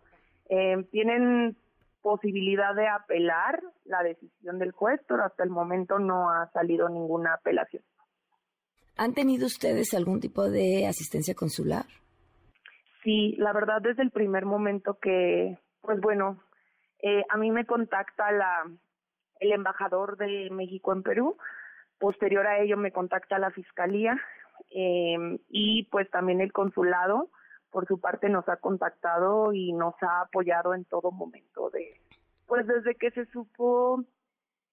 Eh, 0.50 0.86
tienen 0.92 1.58
posibilidad 2.02 2.76
de 2.76 2.88
apelar 2.88 3.64
la 3.84 4.04
decisión 4.04 4.60
del 4.60 4.72
juez, 4.72 5.02
pero 5.08 5.24
hasta 5.24 5.44
el 5.44 5.50
momento 5.50 5.98
no 5.98 6.30
ha 6.30 6.52
salido 6.52 6.88
ninguna 6.88 7.34
apelación. 7.34 7.82
¿Han 8.98 9.14
tenido 9.14 9.48
ustedes 9.48 9.94
algún 9.94 10.20
tipo 10.20 10.50
de 10.50 10.86
asistencia 10.88 11.34
consular? 11.34 11.86
Sí, 13.04 13.36
la 13.38 13.54
verdad 13.54 13.82
desde 13.82 14.04
el 14.04 14.12
primer 14.12 14.46
momento 14.46 15.00
que, 15.02 15.58
pues 15.82 16.00
bueno, 16.00 16.40
eh, 17.02 17.24
a 17.30 17.38
mí 17.38 17.52
me 17.52 17.66
contacta 17.66 18.32
la 18.32 18.64
el 19.40 19.52
embajador 19.52 20.18
de 20.18 20.50
México 20.52 20.94
en 20.94 21.04
Perú, 21.04 21.38
posterior 22.00 22.46
a 22.48 22.60
ello 22.60 22.78
me 22.78 22.92
contacta 22.92 23.40
la 23.40 23.52
fiscalía 23.52 24.20
eh, 24.70 25.40
y 25.50 25.84
pues 25.92 26.10
también 26.12 26.42
el 26.42 26.52
consulado 26.52 27.30
por 27.70 27.88
su 27.88 28.00
parte 28.00 28.30
nos 28.30 28.48
ha 28.48 28.58
contactado 28.58 29.54
y 29.54 29.74
nos 29.74 29.96
ha 30.02 30.22
apoyado 30.22 30.74
en 30.74 30.86
todo 30.86 31.12
momento 31.12 31.70
de 31.70 32.00
pues 32.48 32.66
desde 32.68 32.96
que 32.96 33.12
se 33.12 33.26
supo 33.28 34.04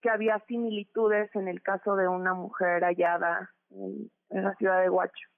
que 0.01 0.11
había 0.11 0.39
similitudes 0.47 1.35
en 1.35 1.49
el 1.49 1.63
caso 1.63 1.97
de 1.97 2.09
una 2.09 2.35
mujer 2.35 2.83
hallada 2.83 3.51
en, 3.71 4.11
en 4.31 4.45
la 4.45 4.55
ciudad 4.57 4.83
de 4.83 4.91
Huacho. 4.91 5.29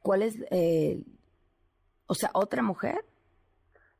¿Cuál 0.00 0.22
es, 0.22 0.36
eh, 0.50 1.00
o 2.06 2.14
sea, 2.14 2.30
otra 2.32 2.62
mujer? 2.62 3.04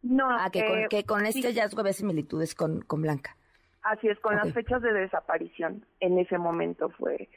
No, 0.02 0.28
Ah, 0.30 0.50
que, 0.50 0.66
con, 0.66 0.78
eh, 0.78 0.86
que 0.88 1.04
con 1.04 1.26
este 1.26 1.42
sí. 1.42 1.46
hallazgo 1.48 1.80
había 1.80 1.92
similitudes 1.92 2.54
con, 2.54 2.80
con 2.82 3.02
Blanca. 3.02 3.36
Así 3.82 4.08
es, 4.08 4.18
con 4.20 4.36
las 4.36 4.52
fechas 4.52 4.80
de 4.82 4.92
desaparición. 4.92 5.84
En 6.00 6.18
ese 6.18 6.38
momento 6.38 6.88
fue 6.90 7.28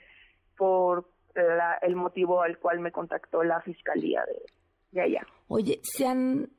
por 0.57 1.09
la- 1.33 1.77
el 1.81 1.95
motivo 1.95 2.41
al 2.41 2.57
cual 2.59 2.79
me 2.79 2.91
contactó 2.91 3.43
la 3.43 3.61
fiscalía 3.61 4.23
de, 4.25 4.41
de 4.91 5.01
allá. 5.01 5.27
Oye, 5.47 5.79
¿se 5.83 6.07
han 6.07 6.49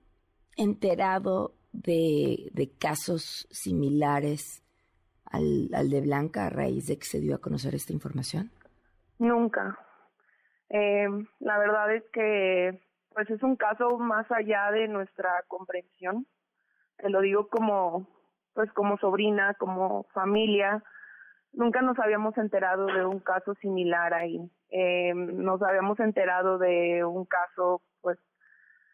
enterado 0.57 1.55
de, 1.73 2.49
de 2.53 2.71
casos 2.79 3.47
similares 3.51 4.63
al, 5.25 5.71
al 5.75 5.91
de 5.91 6.01
Blanca 6.01 6.47
a 6.47 6.51
raíz 6.51 6.87
de 6.87 6.99
que 6.99 7.05
se 7.05 7.21
dio 7.21 7.37
a 7.37 7.41
conocer 7.41 7.75
esta 7.75 7.93
información? 7.93 8.51
Nunca. 9.19 9.79
Eh, 10.69 11.07
la 11.41 11.59
verdad 11.59 11.95
es 11.95 12.03
que 12.13 12.83
pues 13.15 13.31
es 13.31 13.43
un 13.43 13.57
caso 13.57 13.97
más 13.99 14.31
allá 14.31 14.71
de 14.73 14.89
nuestra 14.89 15.31
comprensión. 15.49 16.27
Te 16.99 17.09
lo 17.09 17.21
digo 17.23 17.49
como 17.49 18.07
pues 18.57 18.73
como 18.73 18.97
sobrina, 18.97 19.55
como 19.55 20.05
familia. 20.15 20.83
Nunca 21.53 21.83
nos 21.83 21.99
habíamos 21.99 22.37
enterado 22.39 22.87
de 22.87 23.05
un 23.05 23.20
caso 23.20 23.55
similar 23.61 24.15
ahí. 24.15 24.41
Eh, 24.70 25.12
nos 25.15 25.62
habíamos 25.62 26.01
enterado 26.01 26.59
de 26.59 27.05
un 27.05 27.27
caso 27.27 27.83
pues 28.01 28.19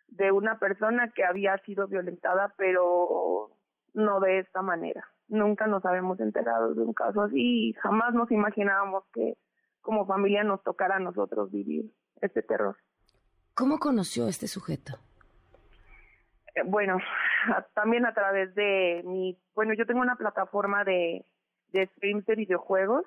de 0.09 0.32
una 0.32 0.59
persona 0.59 1.12
que 1.14 1.24
había 1.24 1.56
sido 1.59 1.86
violentada, 1.86 2.52
pero 2.59 3.51
no 3.94 4.20
de 4.20 4.40
esta 4.40 4.62
manera. 4.62 5.06
Nunca 5.28 5.66
nos 5.66 5.84
habíamos 5.84 6.18
enterado 6.20 6.74
de 6.74 6.82
un 6.82 6.93
caso 6.93 7.22
así 7.22 7.68
y 7.68 7.72
jamás 7.74 8.12
nos 8.14 8.30
imaginábamos 8.32 9.05
que 9.14 9.39
como 9.80 10.06
familia 10.06 10.43
nos 10.43 10.62
tocara 10.64 10.97
a 10.97 11.01
nosotros 11.01 11.51
vivir 11.52 11.93
este 12.20 12.43
terror. 12.43 12.76
¿Cómo 13.55 13.78
conoció 13.78 14.26
este 14.26 14.48
sujeto? 14.48 14.98
Eh, 16.54 16.62
Bueno, 16.64 16.98
también 17.74 18.06
a 18.06 18.14
través 18.14 18.54
de 18.54 19.02
mi, 19.04 19.38
bueno, 19.54 19.74
yo 19.74 19.86
tengo 19.86 20.00
una 20.00 20.16
plataforma 20.16 20.84
de, 20.84 21.24
de 21.68 21.86
streams 21.96 22.26
de 22.26 22.34
videojuegos, 22.36 23.04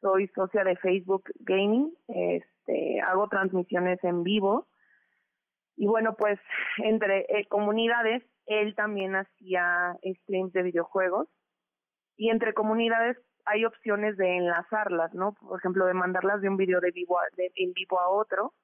soy 0.00 0.28
socia 0.28 0.64
de 0.64 0.76
Facebook 0.76 1.24
Gaming, 1.40 1.92
este, 2.08 3.00
hago 3.02 3.28
transmisiones 3.28 4.02
en 4.04 4.22
vivo 4.22 4.68
y 5.76 5.86
bueno, 5.86 6.14
pues 6.16 6.38
entre 6.78 7.20
eh, 7.28 7.46
comunidades, 7.48 8.22
él 8.46 8.74
también 8.74 9.16
hacía 9.16 9.96
streams 10.22 10.52
de 10.52 10.62
videojuegos 10.62 11.28
y 12.16 12.30
entre 12.30 12.54
comunidades 12.54 13.18
hay 13.46 13.64
opciones 13.64 14.16
de 14.16 14.36
enlazarlas, 14.36 15.14
¿no? 15.14 15.34
Por 15.34 15.58
ejemplo, 15.58 15.86
de 15.86 15.94
mandarlas 15.94 16.40
de 16.42 16.48
un 16.48 16.56
video 16.56 16.80
de 16.80 16.90
vivo 16.92 17.18
a- 17.18 17.28
de, 17.36 17.52
en 17.56 17.72
vivo 17.74 18.00
a 18.00 18.08
otro. 18.08 18.54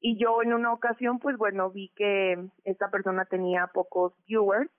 Y 0.00 0.16
yo 0.18 0.42
en 0.42 0.52
una 0.52 0.72
ocasión, 0.72 1.18
pues 1.18 1.36
bueno, 1.36 1.70
vi 1.70 1.90
que 1.96 2.48
esta 2.64 2.90
persona 2.90 3.24
tenía 3.24 3.66
pocos 3.68 4.12
viewers 4.26 4.70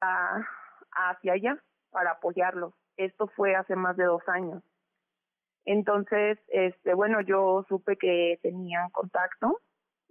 a- 0.00 0.46
hacia 0.92 1.32
allá 1.32 1.62
para 1.90 2.12
apoyarlos. 2.12 2.74
Esto 2.96 3.26
fue 3.28 3.56
hace 3.56 3.74
más 3.76 3.96
de 3.96 4.04
dos 4.04 4.22
años. 4.28 4.62
Entonces, 5.64 6.38
este, 6.48 6.94
bueno, 6.94 7.20
yo 7.22 7.64
supe 7.68 7.96
que 7.96 8.38
tenían 8.42 8.90
contacto 8.90 9.60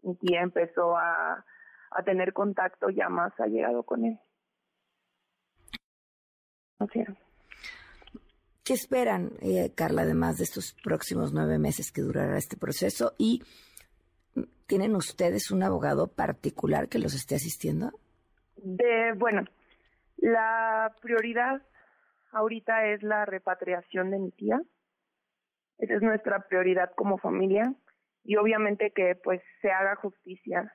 y 0.02 0.36
empezó 0.36 0.98
a, 0.98 1.46
a 1.92 2.04
tener 2.04 2.34
contacto 2.34 2.90
ya 2.90 3.08
más 3.08 3.40
allegado 3.40 3.84
con 3.84 4.04
él. 4.06 4.20
¿Qué 8.64 8.74
esperan, 8.74 9.32
eh, 9.42 9.74
Carla, 9.76 10.04
además 10.04 10.38
de 10.38 10.46
estos 10.46 10.74
próximos 10.82 11.34
nueve 11.34 11.60
meses 11.60 11.92
que 11.92 12.02
durará 12.02 12.38
este 12.38 12.56
proceso? 12.56 13.14
¿Y 13.18 13.44
tienen 14.68 14.96
ustedes 14.96 15.52
un 15.52 15.64
abogado 15.64 16.08
particular 16.08 16.88
que 16.88 16.98
los 16.98 17.14
esté 17.14 17.36
asistiendo? 17.36 17.92
De, 18.56 19.12
bueno, 19.18 19.44
la 20.16 20.96
prioridad 21.02 21.62
ahorita 22.32 22.88
es 22.88 23.04
la 23.04 23.26
repatriación 23.26 24.12
de 24.12 24.20
mi 24.20 24.32
tía. 24.32 24.62
Esa 25.78 25.96
es 25.96 26.02
nuestra 26.02 26.48
prioridad 26.48 26.92
como 26.96 27.18
familia 27.18 27.74
y 28.24 28.38
obviamente 28.38 28.92
que 28.92 29.20
pues 29.22 29.42
se 29.62 29.72
haga 29.72 29.98
justicia. 29.98 30.72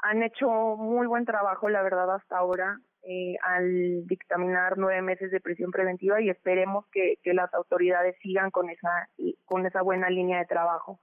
Han 0.00 0.22
hecho 0.22 0.46
muy 0.76 1.06
buen 1.06 1.24
trabajo, 1.24 1.70
la 1.70 1.82
verdad, 1.82 2.14
hasta 2.14 2.36
ahora 2.36 2.78
eh, 3.08 3.36
al 3.42 4.06
dictaminar 4.06 4.76
nueve 4.76 5.00
meses 5.02 5.30
de 5.30 5.40
prisión 5.40 5.70
preventiva 5.70 6.20
y 6.20 6.28
esperemos 6.28 6.86
que, 6.92 7.16
que 7.22 7.32
las 7.32 7.52
autoridades 7.54 8.16
sigan 8.22 8.50
con 8.50 8.68
esa 8.68 9.08
con 9.46 9.64
esa 9.66 9.80
buena 9.82 10.10
línea 10.10 10.38
de 10.40 10.44
trabajo. 10.46 11.00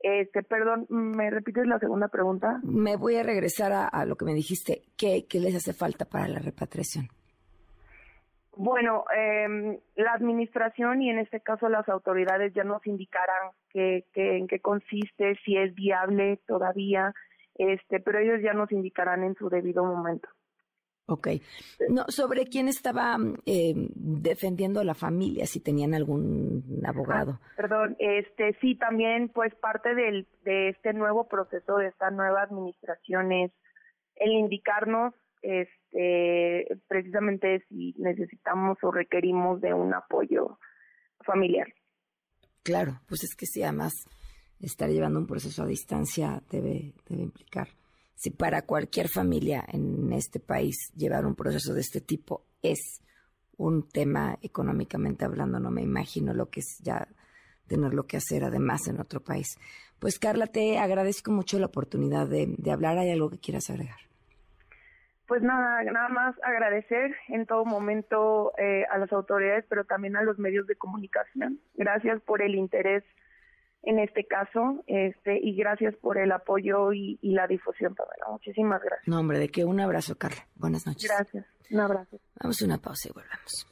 Este, 0.00 0.42
perdón, 0.42 0.86
¿me 0.90 1.30
repites 1.30 1.66
la 1.66 1.78
segunda 1.78 2.08
pregunta? 2.08 2.60
Me 2.64 2.96
voy 2.96 3.16
a 3.16 3.22
regresar 3.22 3.72
a, 3.72 3.86
a 3.86 4.04
lo 4.04 4.16
que 4.16 4.24
me 4.24 4.34
dijiste. 4.34 4.82
¿Qué, 4.98 5.26
qué 5.28 5.40
les 5.40 5.54
hace 5.54 5.72
falta 5.72 6.04
para 6.04 6.28
la 6.28 6.38
repatriación? 6.40 7.08
Bueno, 8.58 9.04
eh, 9.14 9.78
la 9.96 10.12
administración 10.14 11.02
y 11.02 11.10
en 11.10 11.18
este 11.18 11.40
caso 11.40 11.68
las 11.68 11.88
autoridades 11.88 12.54
ya 12.54 12.64
nos 12.64 12.86
indicarán 12.86 13.50
que, 13.70 14.04
que- 14.12 14.38
en 14.38 14.46
qué 14.48 14.60
consiste, 14.60 15.36
si 15.44 15.56
es 15.56 15.74
viable 15.74 16.40
todavía, 16.46 17.12
este, 17.56 18.00
pero 18.00 18.18
ellos 18.18 18.40
ya 18.42 18.54
nos 18.54 18.72
indicarán 18.72 19.24
en 19.24 19.34
su 19.34 19.48
debido 19.50 19.84
momento. 19.84 20.28
Ok. 21.08 21.28
No, 21.88 22.04
sobre 22.08 22.46
quién 22.46 22.66
estaba 22.68 23.16
eh, 23.46 23.74
defendiendo 23.94 24.80
a 24.80 24.84
la 24.84 24.94
familia, 24.94 25.46
si 25.46 25.60
tenían 25.60 25.94
algún 25.94 26.82
abogado. 26.84 27.38
Perdón, 27.56 27.96
este, 28.00 28.56
sí, 28.60 28.74
también 28.74 29.28
pues 29.28 29.54
parte 29.54 29.94
del, 29.94 30.26
de 30.44 30.70
este 30.70 30.92
nuevo 30.92 31.28
proceso, 31.28 31.76
de 31.76 31.88
esta 31.88 32.10
nueva 32.10 32.42
administración 32.42 33.30
es 33.30 33.52
el 34.16 34.32
indicarnos 34.32 35.14
este, 35.42 36.66
precisamente 36.88 37.64
si 37.68 37.94
necesitamos 37.98 38.78
o 38.82 38.90
requerimos 38.90 39.60
de 39.60 39.74
un 39.74 39.94
apoyo 39.94 40.58
familiar. 41.24 41.68
Claro, 42.64 43.00
pues 43.06 43.22
es 43.22 43.36
que 43.36 43.46
sí, 43.46 43.62
además 43.62 43.92
estar 44.60 44.88
llevando 44.88 45.20
un 45.20 45.26
proceso 45.28 45.62
a 45.62 45.66
distancia 45.66 46.42
debe, 46.50 46.94
debe 47.08 47.22
implicar. 47.22 47.68
Si 48.16 48.30
para 48.30 48.62
cualquier 48.62 49.08
familia 49.08 49.64
en 49.68 50.12
este 50.12 50.40
país 50.40 50.92
llevar 50.96 51.26
un 51.26 51.34
proceso 51.34 51.74
de 51.74 51.82
este 51.82 52.00
tipo 52.00 52.44
es 52.62 53.02
un 53.58 53.88
tema 53.88 54.38
económicamente 54.42 55.24
hablando, 55.24 55.60
no 55.60 55.70
me 55.70 55.82
imagino 55.82 56.34
lo 56.34 56.50
que 56.50 56.60
es 56.60 56.78
ya 56.82 57.06
tenerlo 57.68 58.06
que 58.06 58.16
hacer 58.16 58.42
además 58.42 58.88
en 58.88 59.00
otro 59.00 59.20
país. 59.20 59.58
Pues 59.98 60.18
Carla, 60.18 60.46
te 60.46 60.78
agradezco 60.78 61.30
mucho 61.30 61.58
la 61.58 61.66
oportunidad 61.66 62.26
de, 62.26 62.54
de 62.56 62.70
hablar. 62.72 62.98
¿Hay 62.98 63.10
algo 63.10 63.30
que 63.30 63.38
quieras 63.38 63.70
agregar? 63.70 63.98
Pues 65.26 65.42
nada, 65.42 65.82
nada 65.82 66.08
más 66.08 66.36
agradecer 66.42 67.14
en 67.28 67.46
todo 67.46 67.64
momento 67.64 68.52
eh, 68.58 68.84
a 68.90 68.98
las 68.98 69.12
autoridades, 69.12 69.64
pero 69.68 69.84
también 69.84 70.16
a 70.16 70.22
los 70.22 70.38
medios 70.38 70.66
de 70.66 70.76
comunicación. 70.76 71.60
Gracias 71.74 72.20
por 72.22 72.42
el 72.42 72.54
interés 72.54 73.04
en 73.86 74.00
este 74.00 74.26
caso 74.26 74.82
este 74.86 75.38
y 75.40 75.56
gracias 75.56 75.94
por 75.96 76.18
el 76.18 76.32
apoyo 76.32 76.92
y, 76.92 77.18
y 77.22 77.32
la 77.32 77.46
difusión, 77.46 77.94
Pamela. 77.94 78.26
Muchísimas 78.30 78.82
gracias. 78.82 79.06
No, 79.08 79.20
hombre, 79.20 79.38
de 79.38 79.48
que 79.48 79.64
un 79.64 79.80
abrazo, 79.80 80.16
Carla. 80.16 80.46
Buenas 80.56 80.86
noches. 80.86 81.08
Gracias. 81.08 81.46
Un 81.70 81.80
abrazo. 81.80 82.18
Vamos 82.40 82.60
a 82.60 82.64
una 82.64 82.78
pausa 82.78 83.08
y 83.08 83.12
volvemos. 83.12 83.66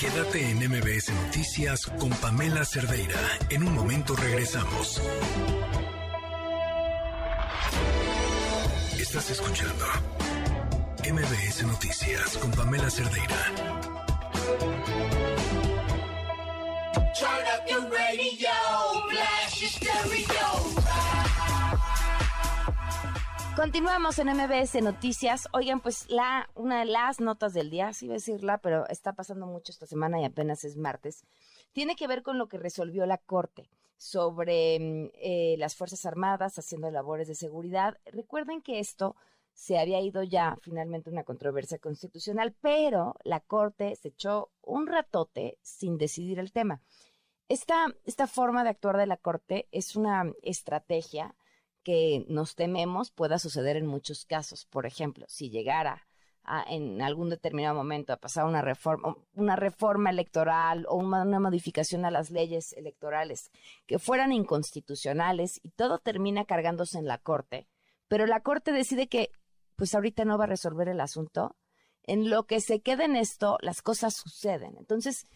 Quédate 0.00 0.50
en 0.50 0.58
MBS 0.58 1.12
Noticias 1.26 1.86
con 1.98 2.10
Pamela 2.10 2.64
Cerdeira. 2.64 3.18
En 3.50 3.64
un 3.64 3.74
momento 3.74 4.14
regresamos. 4.16 5.02
Estás 8.98 9.30
escuchando 9.30 9.84
MBS 11.02 11.66
Noticias 11.66 12.38
con 12.38 12.50
Pamela 12.52 12.90
Cerdeira. 12.90 13.36
Turn 16.94 17.44
up 17.54 17.68
your 17.68 17.82
radio, 17.90 18.50
blast 19.10 19.60
your 19.60 19.70
stereo. 19.70 20.78
Continuamos 23.56 24.18
en 24.20 24.28
MBS 24.28 24.80
Noticias. 24.82 25.48
Oigan, 25.52 25.80
pues 25.80 26.08
la 26.08 26.48
una 26.54 26.78
de 26.78 26.84
las 26.84 27.20
notas 27.20 27.54
del 27.54 27.70
día, 27.70 27.92
sí 27.92 28.06
iba 28.06 28.14
a 28.14 28.16
decirla, 28.16 28.58
pero 28.58 28.86
está 28.88 29.14
pasando 29.14 29.46
mucho 29.46 29.72
esta 29.72 29.86
semana 29.86 30.20
y 30.20 30.24
apenas 30.24 30.62
es 30.64 30.76
martes, 30.76 31.24
tiene 31.72 31.96
que 31.96 32.06
ver 32.06 32.22
con 32.22 32.38
lo 32.38 32.48
que 32.48 32.56
resolvió 32.56 33.04
la 33.04 33.18
Corte 33.18 33.68
sobre 33.96 34.78
mm, 34.78 35.10
eh, 35.14 35.56
las 35.58 35.74
Fuerzas 35.74 36.06
Armadas 36.06 36.58
haciendo 36.58 36.90
labores 36.90 37.26
de 37.26 37.34
seguridad. 37.34 37.98
Recuerden 38.06 38.62
que 38.62 38.78
esto 38.78 39.16
se 39.58 39.76
había 39.76 40.00
ido 40.00 40.22
ya 40.22 40.56
finalmente 40.62 41.10
una 41.10 41.24
controversia 41.24 41.80
constitucional, 41.80 42.54
pero 42.60 43.16
la 43.24 43.40
Corte 43.40 43.96
se 43.96 44.08
echó 44.08 44.52
un 44.62 44.86
ratote 44.86 45.58
sin 45.62 45.98
decidir 45.98 46.38
el 46.38 46.52
tema. 46.52 46.80
Esta, 47.48 47.86
esta 48.04 48.28
forma 48.28 48.62
de 48.62 48.70
actuar 48.70 48.96
de 48.96 49.08
la 49.08 49.16
Corte 49.16 49.66
es 49.72 49.96
una 49.96 50.32
estrategia 50.42 51.34
que 51.82 52.24
nos 52.28 52.54
tememos 52.54 53.10
pueda 53.10 53.40
suceder 53.40 53.76
en 53.76 53.88
muchos 53.88 54.26
casos. 54.26 54.64
Por 54.64 54.86
ejemplo, 54.86 55.26
si 55.28 55.50
llegara 55.50 56.06
en 56.68 57.02
algún 57.02 57.28
determinado 57.28 57.74
momento 57.74 58.12
a 58.12 58.18
pasar 58.18 58.44
una 58.44 58.62
reforma, 58.62 59.16
una 59.34 59.56
reforma 59.56 60.10
electoral 60.10 60.86
o 60.88 60.94
una 60.94 61.40
modificación 61.40 62.04
a 62.04 62.12
las 62.12 62.30
leyes 62.30 62.74
electorales 62.74 63.50
que 63.86 63.98
fueran 63.98 64.32
inconstitucionales 64.32 65.58
y 65.64 65.70
todo 65.70 65.98
termina 65.98 66.44
cargándose 66.44 66.96
en 66.98 67.08
la 67.08 67.18
Corte, 67.18 67.66
pero 68.06 68.24
la 68.24 68.40
Corte 68.40 68.70
decide 68.70 69.08
que 69.08 69.30
pues 69.78 69.94
ahorita 69.94 70.24
no 70.24 70.36
va 70.36 70.44
a 70.44 70.48
resolver 70.48 70.88
el 70.88 71.00
asunto, 71.00 71.54
en 72.02 72.30
lo 72.30 72.46
que 72.46 72.60
se 72.60 72.80
queda 72.80 73.04
en 73.04 73.14
esto, 73.14 73.58
las 73.60 73.80
cosas 73.80 74.14
suceden. 74.14 74.74
Entonces, 74.76 75.28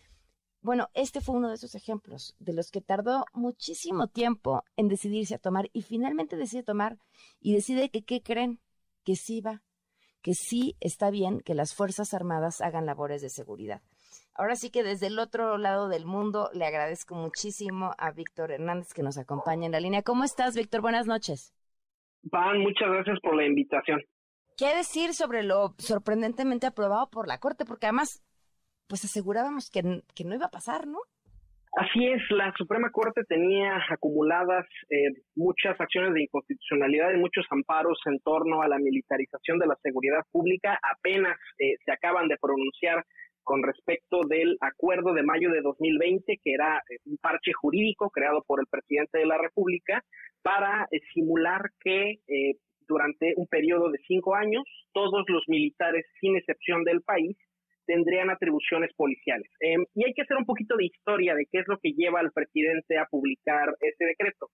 bueno, 0.61 0.89
este 0.95 1.21
fue 1.21 1.37
uno 1.37 1.49
de 1.49 1.55
esos 1.55 1.77
ejemplos, 1.77 2.35
de 2.41 2.53
los 2.53 2.73
que 2.73 2.81
tardó 2.81 3.25
muchísimo 3.33 4.09
tiempo 4.09 4.65
en 4.77 4.89
decidirse 4.89 5.37
a 5.37 5.39
tomar 5.39 5.71
y 5.73 5.83
finalmente 5.83 6.37
decide 6.37 6.65
tomar 6.65 6.99
y 7.41 7.55
decide 7.55 7.89
que, 7.89 8.03
¿qué 8.03 8.21
creen? 8.21 8.59
Que 9.05 9.15
sí 9.15 9.41
va, 9.41 9.63
que 10.23 10.35
sí 10.35 10.77
está 10.81 11.11
bien 11.11 11.41
que 11.41 11.55
las 11.55 11.73
Fuerzas 11.73 12.13
Armadas 12.13 12.61
hagan 12.63 12.85
labores 12.85 13.23
de 13.23 13.29
seguridad. 13.29 13.81
Ahora 14.35 14.57
sí 14.57 14.71
que 14.71 14.83
desde 14.83 15.07
el 15.07 15.21
otro 15.21 15.57
lado 15.59 15.89
del 15.89 16.05
mundo 16.05 16.51
le 16.53 16.67
agradezco 16.67 17.15
muchísimo 17.15 17.93
a 17.97 18.11
Víctor 18.11 18.51
Hernández 18.51 18.93
que 18.93 19.05
nos 19.05 19.19
acompaña 19.19 19.67
en 19.67 19.73
la 19.73 19.81
línea. 19.81 20.03
¿Cómo 20.03 20.25
estás, 20.25 20.57
Víctor? 20.57 20.81
Buenas 20.81 21.07
noches. 21.07 21.55
Van, 22.23 22.59
muchas 22.59 22.89
gracias 22.89 23.21
por 23.21 23.37
la 23.37 23.47
invitación. 23.47 24.01
¿Qué 24.63 24.77
decir 24.77 25.13
sobre 25.13 25.43
lo 25.43 25.75
sorprendentemente 25.79 26.69
aprobado 26.69 27.11
por 27.11 27.27
la 27.27 27.39
Corte? 27.39 27.65
Porque 27.65 27.87
además 27.87 28.23
pues 28.87 29.05
asegurábamos 29.05 29.69
que, 29.73 29.83
no 29.83 30.35
iba 30.37 30.47
a 30.47 30.51
pasar, 30.53 30.87
¿no? 30.87 31.01
Así 31.73 32.07
es, 32.07 32.23
la 32.31 32.55
Suprema 32.57 32.89
Corte 32.93 33.23
tenía 33.25 33.77
acumuladas 33.91 34.65
eh, 34.89 35.21
muchas 35.35 35.81
acciones 35.81 36.15
de 36.15 36.23
inconstitucionalidad 36.23 37.11
y 37.13 37.19
muchos 37.19 37.45
amparos 37.51 37.99
en 38.07 38.21
torno 38.21 38.63
a 38.63 38.69
la 38.69 38.79
militarización 38.79 39.59
de 39.59 39.67
la 39.67 39.77
seguridad 39.83 40.23
pública. 40.31 40.79
Apenas 40.97 41.37
eh, 41.59 41.75
se 41.85 41.91
acaban 41.91 42.29
de 42.29 42.37
pronunciar 42.41 43.05
con 43.43 43.65
respecto 43.65 44.21
del 44.29 44.57
acuerdo 44.61 45.13
de 45.13 45.25
mayo 45.25 45.51
de 45.51 45.61
2020, 45.61 46.39
que 46.41 46.53
era 46.55 46.77
eh, 46.89 46.99
un 47.07 47.17
parche 47.17 47.53
jurídico 47.53 48.11
creado 48.11 48.45
por 48.47 48.61
el 48.61 48.69
presidente 48.71 49.19
de 49.19 49.27
la 49.27 49.39
República 49.39 50.05
para 50.41 50.87
simular 51.13 51.71
que 51.81 52.21
durante 52.89 53.35
un 53.37 53.47
periodo 53.47 53.91
de 53.91 53.99
cinco 54.07 54.35
años 54.35 54.65
todos 54.93 55.25
los 55.29 55.45
militares, 55.49 56.05
sin 56.21 56.37
excepción 56.37 56.85
del 56.85 57.03
país, 57.03 57.37
tendrían 57.87 58.31
atribuciones 58.31 58.93
policiales. 58.95 59.51
Em, 59.61 59.85
y 59.95 60.05
hay 60.05 60.15
que 60.15 60.23
hacer 60.23 60.37
un 60.37 60.45
poquito 60.45 60.77
de 60.77 60.87
historia 60.87 61.35
de 61.35 61.47
qué 61.51 61.59
es 61.59 61.69
lo 61.69 61.79
que 61.79 61.93
lleva 61.93 62.21
al 62.21 62.33
presidente 62.33 62.99
a 62.99 63.07
publicar 63.07 63.75
este 63.81 64.07
decreto. 64.07 64.49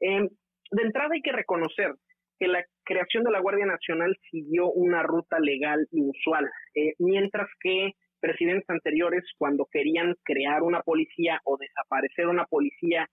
Em, 0.00 0.28
de 0.70 0.82
entrada 0.82 1.10
hay 1.14 1.22
que 1.22 1.32
reconocer 1.32 1.94
que 2.38 2.48
la 2.48 2.64
creación 2.84 3.24
de 3.24 3.30
la 3.30 3.40
Guardia 3.40 3.66
Nacional 3.66 4.16
siguió 4.30 4.70
una 4.70 5.02
ruta 5.02 5.38
legal 5.38 5.86
inusual, 5.92 6.50
eh, 6.74 6.94
mientras 6.98 7.48
que 7.60 7.92
presidentes 8.20 8.68
anteriores, 8.70 9.22
cuando 9.38 9.66
querían 9.70 10.14
crear 10.24 10.62
una 10.62 10.80
policía 10.80 11.40
o 11.44 11.58
desaparecer 11.58 12.26
una 12.26 12.46
policía, 12.46 13.08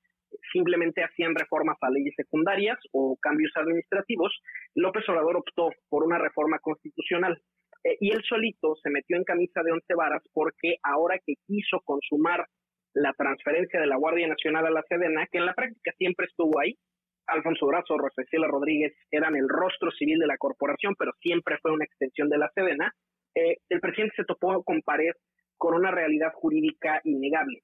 simplemente 0.51 1.03
hacían 1.03 1.35
reformas 1.35 1.77
a 1.81 1.89
leyes 1.89 2.13
secundarias 2.15 2.77
o 2.91 3.17
cambios 3.21 3.51
administrativos, 3.55 4.33
López 4.75 5.07
Obrador 5.09 5.37
optó 5.37 5.69
por 5.89 6.03
una 6.03 6.17
reforma 6.17 6.59
constitucional. 6.59 7.41
Eh, 7.83 7.97
y 7.99 8.11
él 8.11 8.21
solito 8.27 8.75
se 8.81 8.89
metió 8.89 9.17
en 9.17 9.23
camisa 9.23 9.63
de 9.63 9.71
once 9.71 9.93
varas 9.95 10.23
porque 10.33 10.75
ahora 10.83 11.19
que 11.25 11.33
quiso 11.47 11.79
consumar 11.83 12.45
la 12.93 13.13
transferencia 13.13 13.79
de 13.79 13.87
la 13.87 13.97
Guardia 13.97 14.27
Nacional 14.27 14.65
a 14.65 14.71
la 14.71 14.83
Sedena, 14.83 15.27
que 15.31 15.37
en 15.37 15.45
la 15.45 15.53
práctica 15.53 15.91
siempre 15.97 16.27
estuvo 16.27 16.59
ahí, 16.59 16.75
Alfonso 17.27 17.65
Brazo, 17.67 17.97
Rosicela 17.97 18.47
Rodríguez 18.47 18.93
eran 19.09 19.35
el 19.35 19.47
rostro 19.47 19.91
civil 19.91 20.19
de 20.19 20.27
la 20.27 20.37
corporación, 20.37 20.95
pero 20.97 21.11
siempre 21.21 21.57
fue 21.61 21.71
una 21.71 21.85
extensión 21.85 22.29
de 22.29 22.37
la 22.37 22.51
Sedena, 22.53 22.93
eh, 23.35 23.57
el 23.69 23.79
presidente 23.79 24.15
se 24.17 24.25
topó 24.25 24.61
con 24.63 24.81
pared 24.81 25.13
con 25.57 25.75
una 25.75 25.91
realidad 25.91 26.33
jurídica 26.33 26.99
innegable. 27.03 27.61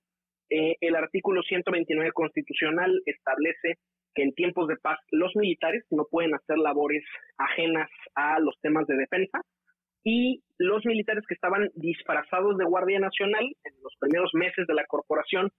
Eh, 0.49 0.75
el 0.81 0.95
artículo 0.95 1.41
129 1.43 2.11
constitucional 2.13 3.01
establece 3.05 3.75
que 4.15 4.23
en 4.23 4.33
tiempos 4.33 4.67
de 4.67 4.77
paz 4.77 4.99
los 5.11 5.35
militares 5.35 5.83
no 5.91 6.05
pueden 6.09 6.33
hacer 6.33 6.57
labores 6.57 7.03
ajenas 7.37 7.89
a 8.15 8.39
los 8.39 8.59
temas 8.61 8.87
de 8.87 8.95
defensa, 8.95 9.41
y 10.09 10.41
los 10.57 10.85
militares 10.85 11.25
que 11.27 11.33
estaban 11.33 11.69
disfrazados 11.75 12.57
de 12.57 12.63
Guardia 12.63 12.97
Nacional 12.97 13.43
en 13.43 13.73
los 13.83 13.93
primeros 13.99 14.31
meses 14.33 14.65
de 14.65 14.73
la 14.73 14.85
corporación, 14.85 15.51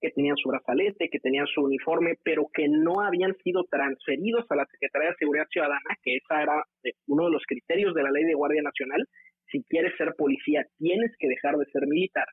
que 0.00 0.12
tenían 0.12 0.36
su 0.36 0.48
brazalete, 0.48 1.08
que 1.08 1.18
tenían 1.18 1.46
su 1.48 1.62
uniforme, 1.62 2.14
pero 2.22 2.46
que 2.54 2.68
no 2.68 3.00
habían 3.00 3.34
sido 3.42 3.64
transferidos 3.64 4.46
a 4.50 4.54
la 4.54 4.66
Secretaría 4.66 5.08
de 5.08 5.16
Seguridad 5.16 5.46
Ciudadana, 5.50 5.98
que 6.04 6.16
esa 6.18 6.40
era 6.40 6.62
uno 7.08 7.24
de 7.24 7.32
los 7.32 7.42
criterios 7.46 7.94
de 7.94 8.04
la 8.04 8.12
ley 8.12 8.22
de 8.22 8.34
Guardia 8.34 8.62
Nacional. 8.62 9.02
Si 9.50 9.64
quieres 9.64 9.96
ser 9.96 10.14
policía, 10.16 10.64
tienes 10.78 11.10
que 11.18 11.26
dejar 11.26 11.56
de 11.56 11.66
ser 11.72 11.88
militar. 11.88 12.26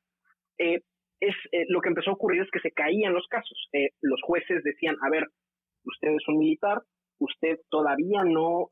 Eh, 0.60 0.82
es 1.28 1.36
eh, 1.52 1.66
lo 1.70 1.82
que 1.82 1.90
empezó 1.90 2.12
a 2.12 2.14
ocurrir 2.14 2.42
es 2.42 2.52
que 2.52 2.60
se 2.60 2.72
caían 2.72 3.14
los 3.14 3.28
casos. 3.28 3.70
los 4.02 4.22
jueces 4.22 4.64
decían, 4.64 4.96
a 5.02 5.10
ver, 5.10 5.28
usted 5.86 6.10
es 6.10 6.28
un 6.28 6.38
militar, 6.38 6.82
usted 7.20 7.60
todavía 7.70 8.24
no 8.24 8.70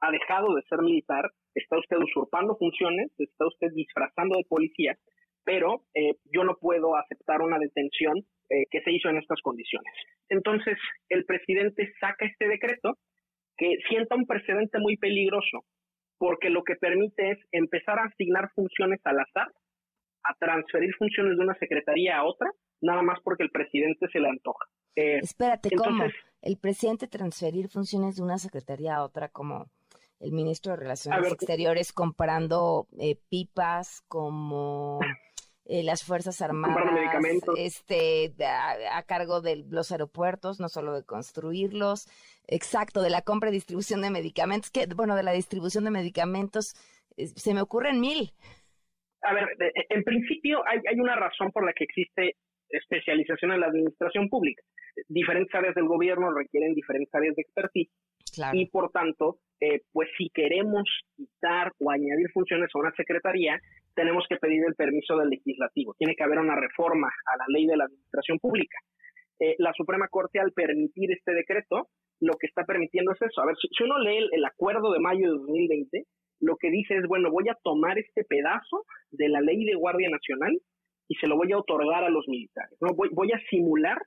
ha 0.00 0.10
dejado 0.10 0.54
de 0.54 0.62
ser 0.62 0.82
militar, 0.82 1.30
está 1.54 1.78
usted 1.78 1.96
usurpando 1.96 2.56
funciones, 2.56 3.10
está 3.18 3.46
usted 3.46 3.68
disfrazando 3.74 4.36
de 4.36 4.44
policía, 4.48 4.96
pero 5.44 5.82
eh, 5.94 6.14
yo 6.24 6.44
no 6.44 6.56
puedo 6.60 6.96
aceptar 6.96 7.40
una 7.40 7.58
detención 7.58 8.18
eh, 8.50 8.64
que 8.70 8.80
se 8.82 8.92
hizo 8.92 9.08
en 9.08 9.16
estas 9.16 9.40
condiciones. 9.42 9.92
Entonces, 10.28 10.76
el 11.08 11.24
presidente 11.24 11.92
saca 12.00 12.26
este 12.26 12.48
decreto 12.48 12.98
que 13.56 13.76
sienta 13.88 14.16
un 14.16 14.26
precedente 14.26 14.78
muy 14.78 14.96
peligroso, 14.96 15.64
porque 16.18 16.50
lo 16.50 16.62
que 16.62 16.74
permite 16.76 17.30
es 17.30 17.38
empezar 17.52 17.98
a 17.98 18.04
asignar 18.04 18.50
funciones 18.54 19.00
al 19.04 19.20
azar, 19.20 19.48
a 20.28 20.34
transferir 20.38 20.94
funciones 20.96 21.36
de 21.36 21.44
una 21.44 21.54
secretaría 21.58 22.18
a 22.18 22.24
otra, 22.24 22.50
nada 22.80 23.02
más 23.02 23.18
porque 23.22 23.42
el 23.42 23.50
presidente 23.50 24.06
se 24.12 24.20
le 24.20 24.28
antoja. 24.28 24.66
Eh, 24.96 25.18
Espérate, 25.22 25.70
¿cómo? 25.76 26.04
El 26.42 26.56
presidente 26.58 27.06
transferir 27.06 27.68
funciones 27.68 28.16
de 28.16 28.22
una 28.22 28.38
secretaría 28.38 28.96
a 28.96 29.04
otra, 29.04 29.28
como 29.28 29.66
el 30.20 30.32
ministro 30.32 30.72
de 30.72 30.78
Relaciones 30.78 31.32
Exteriores 31.32 31.92
comprando 31.92 32.88
eh, 32.98 33.18
pipas 33.28 34.02
como 34.08 35.00
eh, 35.66 35.82
las 35.82 36.04
Fuerzas 36.04 36.40
Armadas 36.40 36.84
este 37.58 38.32
a, 38.44 39.02
cargo 39.02 39.42
de 39.42 39.64
los 39.68 39.92
aeropuertos, 39.92 40.60
no 40.60 40.68
solo 40.68 40.94
de 40.94 41.04
construirlos, 41.04 42.08
exacto, 42.46 43.02
de 43.02 43.10
la 43.10 43.22
compra 43.22 43.50
y 43.50 43.52
distribución 43.52 44.00
de 44.00 44.10
medicamentos, 44.10 44.70
que 44.70 44.86
bueno, 44.86 45.16
de 45.16 45.22
la 45.22 45.32
distribución 45.32 45.84
de 45.84 45.90
medicamentos 45.90 46.74
se 47.16 47.54
me 47.54 47.60
ocurren 47.60 48.00
mil. 48.00 48.32
A 49.26 49.34
ver, 49.34 49.48
en 49.88 50.02
principio 50.04 50.62
hay, 50.66 50.80
hay 50.88 51.00
una 51.00 51.16
razón 51.16 51.50
por 51.52 51.64
la 51.64 51.72
que 51.72 51.84
existe 51.84 52.36
especialización 52.68 53.52
en 53.52 53.60
la 53.60 53.66
administración 53.66 54.28
pública. 54.28 54.62
Diferentes 55.08 55.54
áreas 55.54 55.74
del 55.74 55.86
gobierno 55.86 56.32
requieren 56.32 56.74
diferentes 56.74 57.14
áreas 57.14 57.36
de 57.36 57.42
expertise 57.42 57.90
y 58.52 58.66
por 58.66 58.90
tanto, 58.90 59.38
eh, 59.60 59.82
pues 59.92 60.08
si 60.18 60.28
queremos 60.30 60.84
quitar 61.16 61.72
o 61.78 61.90
añadir 61.90 62.30
funciones 62.32 62.70
a 62.74 62.78
una 62.78 62.92
secretaría, 62.92 63.58
tenemos 63.94 64.24
que 64.28 64.36
pedir 64.36 64.62
el 64.66 64.74
permiso 64.74 65.16
del 65.16 65.30
legislativo. 65.30 65.94
Tiene 65.98 66.14
que 66.14 66.24
haber 66.24 66.38
una 66.38 66.56
reforma 66.56 67.08
a 67.08 67.36
la 67.38 67.44
ley 67.48 67.66
de 67.66 67.76
la 67.76 67.84
administración 67.84 68.38
pública. 68.38 68.78
Eh, 69.38 69.54
la 69.58 69.72
Suprema 69.74 70.08
Corte 70.08 70.38
al 70.38 70.52
permitir 70.52 71.12
este 71.12 71.32
decreto, 71.32 71.88
lo 72.20 72.34
que 72.34 72.46
está 72.46 72.64
permitiendo 72.64 73.12
es 73.12 73.22
eso. 73.22 73.40
A 73.40 73.46
ver, 73.46 73.56
si, 73.56 73.68
uno 73.84 73.98
lee 73.98 74.28
el, 74.32 74.44
acuerdo 74.44 74.92
de 74.92 75.00
mayo 75.00 75.32
de 75.32 75.38
2020, 75.38 76.04
lo 76.40 76.56
que 76.56 76.70
dice 76.70 76.96
es, 76.96 77.06
bueno, 77.06 77.30
voy 77.30 77.48
a 77.48 77.56
tomar 77.62 77.98
este 77.98 78.24
pedazo 78.24 78.84
de 79.10 79.28
la 79.28 79.40
ley 79.40 79.64
de 79.64 79.74
Guardia 79.74 80.10
Nacional 80.10 80.58
y 81.08 81.14
se 81.16 81.26
lo 81.26 81.36
voy 81.36 81.52
a 81.52 81.58
otorgar 81.58 82.04
a 82.04 82.10
los 82.10 82.26
militares. 82.28 82.76
¿no? 82.80 82.94
Voy, 82.94 83.08
voy 83.12 83.32
a 83.32 83.40
simular 83.50 83.98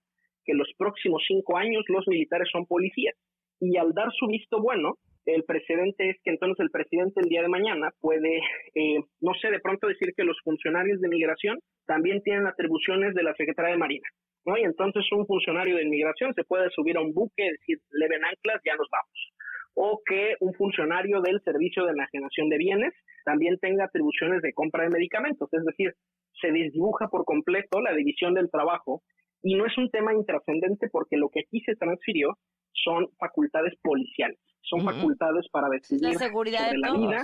que 0.46 0.54
los 0.54 0.70
próximos 0.78 1.24
cinco 1.28 1.58
años 1.58 1.84
los 1.88 2.08
militares 2.08 2.50
son 2.52 2.66
policías 2.66 3.16
y 3.60 3.78
al 3.78 3.94
dar 3.94 4.12
su 4.14 4.28
visto 4.28 4.62
bueno, 4.62 4.96
el 5.26 5.44
precedente 5.44 6.10
es 6.10 6.18
que 6.24 6.32
entonces 6.32 6.64
el 6.64 6.72
presidente 6.72 7.22
el 7.22 7.30
día 7.30 7.42
de 7.42 7.50
mañana 7.50 7.92
puede, 8.00 8.38
eh, 8.74 9.00
no 9.22 9.34
sé, 9.40 9.52
de 9.52 9.60
pronto 9.60 9.88
decir 9.88 10.14
que 10.16 10.24
los 10.24 10.38
funcionarios 10.44 11.02
de 11.02 11.10
migración 11.10 11.60
también 11.86 12.22
tienen 12.24 12.48
atribuciones 12.48 13.14
de 13.14 13.24
la 13.24 13.36
Secretaría 13.36 13.74
de 13.74 13.78
Marina, 13.78 14.08
¿no? 14.46 14.58
Y 14.58 14.64
entonces 14.64 15.06
un 15.12 15.28
funcionario 15.28 15.76
de 15.76 15.86
migración 15.86 16.34
se 16.34 16.44
puede 16.44 16.70
subir 16.72 16.98
a 16.98 17.02
un 17.02 17.14
buque, 17.14 17.52
decir, 17.52 17.80
leven 17.92 18.24
anclas, 18.24 18.62
ya 18.66 18.76
nos 18.76 18.88
vamos. 18.90 19.34
O 19.74 20.02
que 20.06 20.36
un 20.40 20.54
funcionario 20.54 21.22
del 21.22 21.42
servicio 21.44 21.86
de 21.86 21.92
enajenación 21.92 22.50
de 22.50 22.58
bienes 22.58 22.94
también 23.26 23.58
tenga 23.60 23.86
atribuciones 23.86 24.42
de 24.42 24.54
compra 24.54 24.84
de 24.84 24.90
medicamentos. 24.90 25.50
Es 25.54 25.64
decir, 25.66 25.94
se 26.42 26.52
desdibuja 26.52 27.08
por 27.08 27.26
completo 27.26 27.82
la 27.82 27.94
división 27.94 28.34
del 28.34 28.50
trabajo 28.50 29.02
y 29.42 29.56
no 29.56 29.66
es 29.66 29.78
un 29.78 29.90
tema 29.90 30.14
intrascendente 30.14 30.90
porque 30.92 31.18
lo 31.18 31.30
que 31.30 31.42
aquí 31.42 31.62
se 31.62 31.76
transfirió 31.76 32.38
son 32.74 33.08
facultades 33.18 33.74
policiales, 33.82 34.40
son 34.62 34.82
facultades 34.84 35.48
para 35.52 35.70
decidir 35.70 36.04
La 36.04 36.14
seguridad 36.14 36.60
sobre 36.60 36.72
de 36.72 36.78
la 36.80 36.88
todos. 36.88 37.02
vida, 37.02 37.24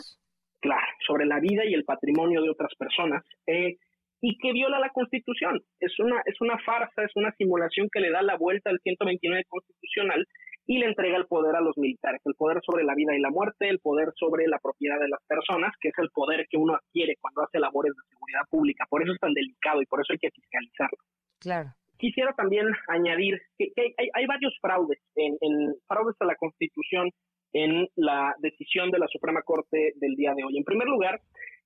claro, 0.62 0.88
sobre 1.06 1.26
la 1.26 1.40
vida 1.40 1.66
y 1.66 1.74
el 1.74 1.84
patrimonio 1.84 2.42
de 2.42 2.50
otras 2.50 2.74
personas. 2.76 3.24
eh, 3.48 3.78
y 4.22 4.38
que 4.40 4.54
viola 4.54 4.80
la 4.80 4.90
Constitución. 4.90 5.62
Es 5.80 6.00
una, 6.00 6.22
es 6.26 6.40
una 6.42 6.58
farsa, 6.66 7.04
es 7.04 7.12
una 7.16 7.32
simulación 7.34 7.90
que 7.92 8.00
le 8.00 8.10
da 8.10 8.24
la 8.24 8.38
vuelta 8.38 8.72
al 8.72 8.80
129 8.80 9.44
constitucional 9.48 10.26
y 10.68 10.80
le 10.80 10.88
entrega 10.88 11.18
el 11.18 11.28
poder 11.28 11.56
a 11.56 11.62
los 11.62 11.78
militares, 11.78 12.22
el 12.26 12.36
poder 12.36 12.60
sobre 12.66 12.84
la 12.84 12.96
vida 12.96 13.16
y 13.16 13.22
la 13.22 13.30
muerte, 13.30 13.70
el 13.70 13.80
poder 13.80 14.12
sobre 14.16 14.48
la 14.48 14.60
propiedad 14.60 15.00
de 15.00 15.10
las 15.10 15.20
personas, 15.28 15.74
que 15.80 15.90
es 15.90 15.94
el 15.98 16.10
poder 16.10 16.48
que 16.50 16.58
uno 16.58 16.76
adquiere 16.76 17.16
cuando 17.22 17.44
hace 17.44 17.60
labores 17.60 17.94
de 17.96 18.10
seguridad 18.10 18.42
pública. 18.50 18.86
Por 18.90 19.04
eso 19.04 19.14
es 19.14 19.20
tan 19.20 19.34
delicado 19.34 19.82
y 19.82 19.86
por 19.86 20.02
eso 20.02 20.14
hay 20.14 20.20
que 20.20 20.32
fiscalizarlo. 20.32 20.98
Claro. 21.40 21.70
Quisiera 21.98 22.34
también 22.34 22.68
añadir 22.88 23.40
que, 23.58 23.72
que 23.76 23.94
hay, 23.98 24.10
hay 24.14 24.26
varios 24.26 24.58
fraudes, 24.60 25.00
en, 25.16 25.38
en 25.42 25.76
fraudes 25.88 26.16
a 26.20 26.26
la 26.26 26.36
Constitución 26.36 27.12
en 27.54 27.88
la 27.96 28.36
decisión 28.40 28.92
de 28.92 29.00
la 29.00 29.08
Suprema 29.08 29.42
Corte 29.42 29.94
del 29.96 30.16
día 30.16 30.34
de 30.36 30.44
hoy. 30.44 30.58
En 30.58 30.66
primer 30.66 30.88
lugar, 30.88 31.22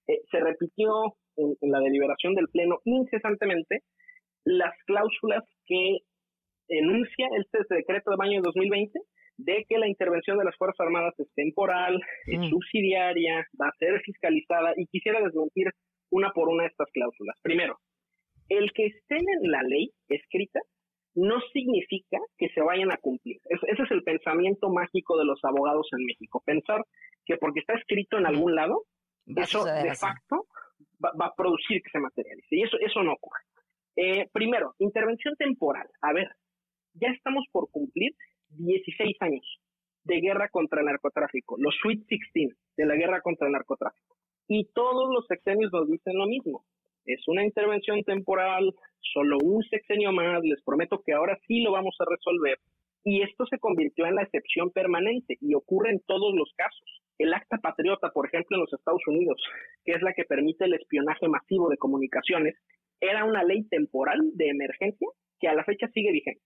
eh, 0.08 0.22
se 0.30 0.40
repitió 0.40 1.16
en, 1.36 1.56
en 1.62 1.72
la 1.72 1.80
deliberación 1.80 2.36
del 2.36 2.48
Pleno 2.50 2.80
incesantemente 2.84 3.82
las 4.44 4.74
cláusulas 4.86 5.44
que 5.66 6.00
enuncia 6.70 7.28
este 7.38 7.60
decreto 7.76 8.12
de 8.12 8.18
mayo 8.18 8.34
de 8.38 8.42
2020 8.44 9.00
de 9.38 9.66
que 9.68 9.78
la 9.78 9.88
intervención 9.88 10.38
de 10.38 10.44
las 10.46 10.56
Fuerzas 10.58 10.80
Armadas 10.86 11.14
es 11.18 11.32
temporal, 11.34 12.00
es 12.28 12.50
subsidiaria, 12.50 13.46
va 13.60 13.68
a 13.68 13.76
ser 13.80 14.00
fiscalizada 14.02 14.74
y 14.76 14.86
quisiera 14.88 15.22
desmentir 15.22 15.68
una 16.12 16.32
por 16.32 16.50
una 16.50 16.66
estas 16.66 16.90
cláusulas. 16.92 17.38
Primero, 17.42 17.78
el 18.50 18.72
que 18.74 18.88
estén 18.88 19.20
en 19.42 19.52
la 19.52 19.62
ley 19.64 19.92
escrita 20.10 20.60
no 21.16 21.40
significa 21.54 22.18
que 22.38 22.50
se 22.50 22.62
vayan 22.62 22.92
a 22.92 22.98
cumplir. 22.98 23.38
Es- 23.46 23.64
ese 23.68 23.84
es 23.84 23.92
el 23.92 24.04
pensamiento 24.04 24.70
mágico 24.70 25.18
de 25.18 25.26
los 25.26 25.40
abogados 25.44 25.88
en 25.98 26.06
México. 26.06 26.42
Pensar 26.46 26.84
que 27.26 27.38
porque 27.38 27.62
está 27.62 27.74
escrito 27.76 28.18
en 28.18 28.26
algún 28.26 28.56
lado, 28.56 28.84
Va 29.28 29.44
eso 29.44 29.64
de 29.66 29.90
así. 29.90 30.02
facto 30.06 30.48
va, 31.04 31.12
va 31.20 31.28
a 31.28 31.36
producir 31.36 31.82
que 31.82 31.90
se 31.92 32.00
materialice. 32.00 32.56
Y 32.56 32.64
eso, 32.64 32.78
eso 32.80 33.04
no 33.04 33.14
ocurre. 33.14 33.42
Eh, 33.96 34.28
primero, 34.34 34.74
intervención 34.80 35.36
temporal. 35.36 35.88
A 36.02 36.14
ver, 36.14 36.30
ya 36.94 37.10
estamos 37.10 37.46
por 37.52 37.70
cumplir 37.72 38.14
16 38.50 39.16
años 39.22 39.60
de 40.04 40.22
guerra 40.22 40.50
contra 40.50 40.80
el 40.80 40.88
narcotráfico, 40.88 41.56
los 41.60 41.76
Sweet 41.82 42.06
16 42.08 42.56
de 42.78 42.86
la 42.86 42.96
guerra 42.96 43.22
contra 43.22 43.48
el 43.48 43.54
narcotráfico. 43.54 44.16
Y 44.48 44.66
todos 44.74 45.14
los 45.14 45.28
sexenios 45.28 45.72
nos 45.72 45.88
dicen 45.88 46.18
lo 46.18 46.26
mismo. 46.26 46.64
Es 47.06 47.28
una 47.28 47.46
intervención 47.46 48.04
temporal, 48.04 48.74
solo 49.14 49.38
un 49.44 49.64
sexenio 49.64 50.12
más, 50.12 50.44
les 50.44 50.62
prometo 50.64 51.02
que 51.06 51.14
ahora 51.14 51.38
sí 51.48 51.62
lo 51.62 51.72
vamos 51.72 51.96
a 52.00 52.06
resolver. 52.10 52.58
Y 53.04 53.22
esto 53.22 53.46
se 53.46 53.60
convirtió 53.60 54.06
en 54.06 54.16
la 54.16 54.24
excepción 54.24 54.72
permanente 54.72 55.38
y 55.40 55.54
ocurre 55.54 55.92
en 55.92 56.02
todos 56.02 56.34
los 56.36 56.52
casos. 56.56 57.02
El 57.18 57.34
acta 57.34 57.58
patriota, 57.58 58.10
por 58.12 58.28
ejemplo, 58.28 58.58
en 58.58 58.62
los 58.62 58.74
Estados 58.74 59.02
Unidos, 59.08 59.42
que 59.86 59.94
es 59.94 60.02
la 60.02 60.14
que 60.14 60.24
permite 60.24 60.66
el 60.66 60.74
espionaje 60.74 61.28
masivo 61.28 61.70
de 61.70 61.78
comunicaciones, 61.78 62.56
era 63.00 63.24
una 63.26 63.44
ley 63.44 63.64
temporal 63.70 64.20
de 64.34 64.50
emergencia 64.50 65.08
que 65.40 65.48
a 65.48 65.54
la 65.54 65.64
fecha 65.64 65.88
sigue 65.90 66.12
vigente, 66.12 66.42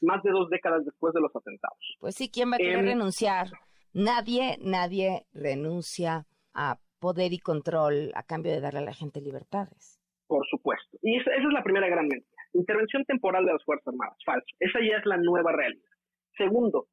más 0.00 0.22
de 0.22 0.30
dos 0.30 0.48
décadas 0.50 0.84
después 0.84 1.14
de 1.14 1.20
los 1.20 1.34
atentados. 1.34 1.96
Pues 2.00 2.14
sí, 2.14 2.30
¿quién 2.30 2.50
va 2.50 2.56
a 2.56 2.58
querer 2.58 2.80
Em, 2.80 2.86
renunciar? 2.86 3.48
Nadie, 3.92 4.58
nadie 4.60 5.26
renuncia 5.32 6.26
a 6.54 6.78
poder 7.00 7.32
y 7.32 7.38
control 7.38 8.12
a 8.14 8.22
cambio 8.22 8.52
de 8.52 8.60
darle 8.60 8.80
a 8.80 8.82
la 8.82 8.94
gente 8.94 9.20
libertades. 9.20 10.00
Por 10.26 10.46
supuesto. 10.48 10.98
Y 11.02 11.16
esa, 11.16 11.30
esa 11.30 11.46
es 11.48 11.52
la 11.52 11.62
primera 11.62 11.88
gran 11.88 12.06
mentira. 12.06 12.42
Intervención 12.52 13.04
temporal 13.04 13.44
de 13.44 13.52
las 13.52 13.64
Fuerzas 13.64 13.88
Armadas. 13.88 14.18
Falso. 14.24 14.46
Esa 14.58 14.80
ya 14.80 14.98
es 14.98 15.06
la 15.06 15.16
nueva 15.16 15.52
realidad. 15.52 15.90
Segundo, 16.36 16.86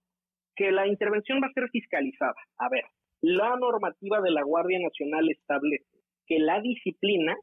que 0.55 0.71
la 0.71 0.87
intervención 0.87 1.39
va 1.41 1.47
a 1.47 1.53
ser 1.53 1.69
fiscalizada. 1.69 2.35
A 2.57 2.69
ver, 2.69 2.83
la 3.21 3.55
normativa 3.57 4.21
de 4.21 4.31
la 4.31 4.43
Guardia 4.43 4.79
Nacional 4.79 5.29
establece 5.29 5.85
que 6.27 6.39
la 6.39 6.61
disciplina, 6.61 7.35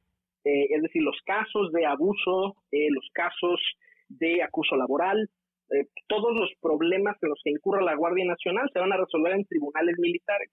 eh, 0.45 0.66
es 0.70 0.83
decir, 0.83 1.03
los 1.03 1.19
casos 1.24 1.73
de 1.73 1.87
abuso, 1.87 2.57
eh, 2.70 2.89
los 2.91 3.09
casos 3.12 3.61
de 4.09 4.43
acuso 4.43 4.77
laboral, 4.77 5.29
eh, 5.70 5.86
todos 6.09 6.34
los 6.34 6.51
problemas 6.60 7.16
en 7.22 7.30
los 7.30 7.40
que 7.43 7.51
incurra 7.51 7.82
la 7.82 7.94
Guardia 7.94 8.24
Nacional 8.24 8.68
se 8.72 8.78
van 8.78 8.93
a 8.93 8.97
resolver 8.97 9.32
en 9.32 9.47
tribunales 9.47 9.97
militares. 9.98 10.51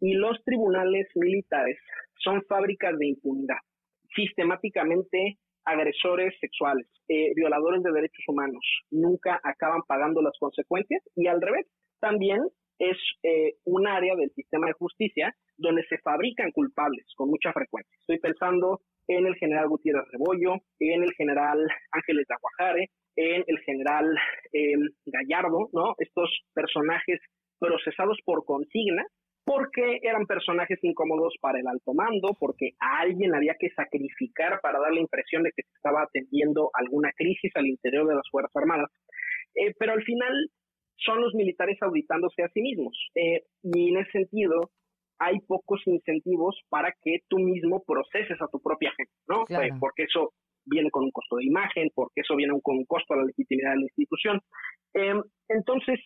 Y 0.00 0.14
los 0.14 0.42
tribunales 0.44 1.06
militares 1.14 1.78
son 2.24 2.42
fábricas 2.48 2.98
de 2.98 3.08
impunidad. 3.08 3.58
Sistemáticamente 4.16 5.38
agresores 5.64 6.34
sexuales, 6.40 6.86
eh, 7.08 7.32
violadores 7.36 7.82
de 7.82 7.92
derechos 7.92 8.24
humanos, 8.26 8.64
nunca 8.90 9.38
acaban 9.44 9.82
pagando 9.86 10.22
las 10.22 10.32
consecuencias 10.40 11.02
y 11.14 11.26
al 11.26 11.40
revés, 11.40 11.66
también 12.00 12.40
es 12.78 12.96
eh, 13.22 13.54
un 13.64 13.86
área 13.86 14.14
del 14.16 14.30
sistema 14.30 14.66
de 14.68 14.72
justicia 14.72 15.34
donde 15.56 15.84
se 15.88 15.98
fabrican 15.98 16.52
culpables 16.52 17.04
con 17.16 17.28
mucha 17.28 17.52
frecuencia. 17.52 17.94
Estoy 18.00 18.18
pensando 18.18 18.80
en 19.08 19.26
el 19.26 19.34
general 19.36 19.68
Gutiérrez 19.68 20.04
Rebollo, 20.12 20.54
en 20.78 21.02
el 21.02 21.12
general 21.14 21.58
Ángeles 21.92 22.26
de 22.28 22.34
Aguajare, 22.34 22.90
en 23.18 23.44
el 23.46 23.58
general 23.60 24.06
eh, 24.52 24.74
Gallardo, 25.06 25.68
¿no? 25.72 25.94
Estos 25.98 26.30
personajes 26.54 27.20
procesados 27.58 28.18
por 28.24 28.44
consigna 28.44 29.04
porque 29.44 30.00
eran 30.02 30.26
personajes 30.26 30.78
incómodos 30.82 31.34
para 31.40 31.58
el 31.58 31.66
alto 31.66 31.94
mando, 31.94 32.36
porque 32.38 32.72
a 32.80 33.00
alguien 33.00 33.34
había 33.34 33.56
que 33.58 33.70
sacrificar 33.70 34.60
para 34.60 34.78
dar 34.78 34.92
la 34.92 35.00
impresión 35.00 35.42
de 35.42 35.52
que 35.56 35.62
se 35.62 35.74
estaba 35.74 36.02
atendiendo 36.02 36.70
alguna 36.74 37.10
crisis 37.16 37.50
al 37.54 37.66
interior 37.66 38.06
de 38.06 38.14
las 38.14 38.28
Fuerzas 38.30 38.54
Armadas. 38.54 38.90
Eh, 39.54 39.72
pero 39.78 39.94
al 39.94 40.02
final 40.02 40.50
son 40.96 41.22
los 41.22 41.34
militares 41.34 41.78
auditándose 41.80 42.42
a 42.42 42.50
sí 42.50 42.60
mismos. 42.60 42.94
Eh, 43.14 43.44
y 43.62 43.88
en 43.88 43.96
ese 43.96 44.10
sentido, 44.10 44.70
hay 45.18 45.38
pocos 45.40 45.80
incentivos 45.86 46.60
para 46.68 46.92
que 47.02 47.20
tú 47.28 47.38
mismo 47.38 47.82
proceses 47.86 48.40
a 48.42 48.48
tu 48.48 48.60
propia 48.60 48.92
gente, 48.96 49.12
¿no? 49.26 49.44
Claro. 49.46 49.64
Eh, 49.64 49.70
porque 49.80 50.02
eso 50.02 50.34
viene 50.68 50.90
con 50.90 51.04
un 51.04 51.10
costo 51.10 51.36
de 51.36 51.44
imagen, 51.44 51.90
porque 51.94 52.20
eso 52.20 52.36
viene 52.36 52.58
con 52.62 52.76
un 52.76 52.84
costo 52.84 53.14
a 53.14 53.18
la 53.18 53.24
legitimidad 53.24 53.70
de 53.70 53.76
la 53.76 53.82
institución. 53.82 54.40
Eh, 54.94 55.14
entonces, 55.48 56.00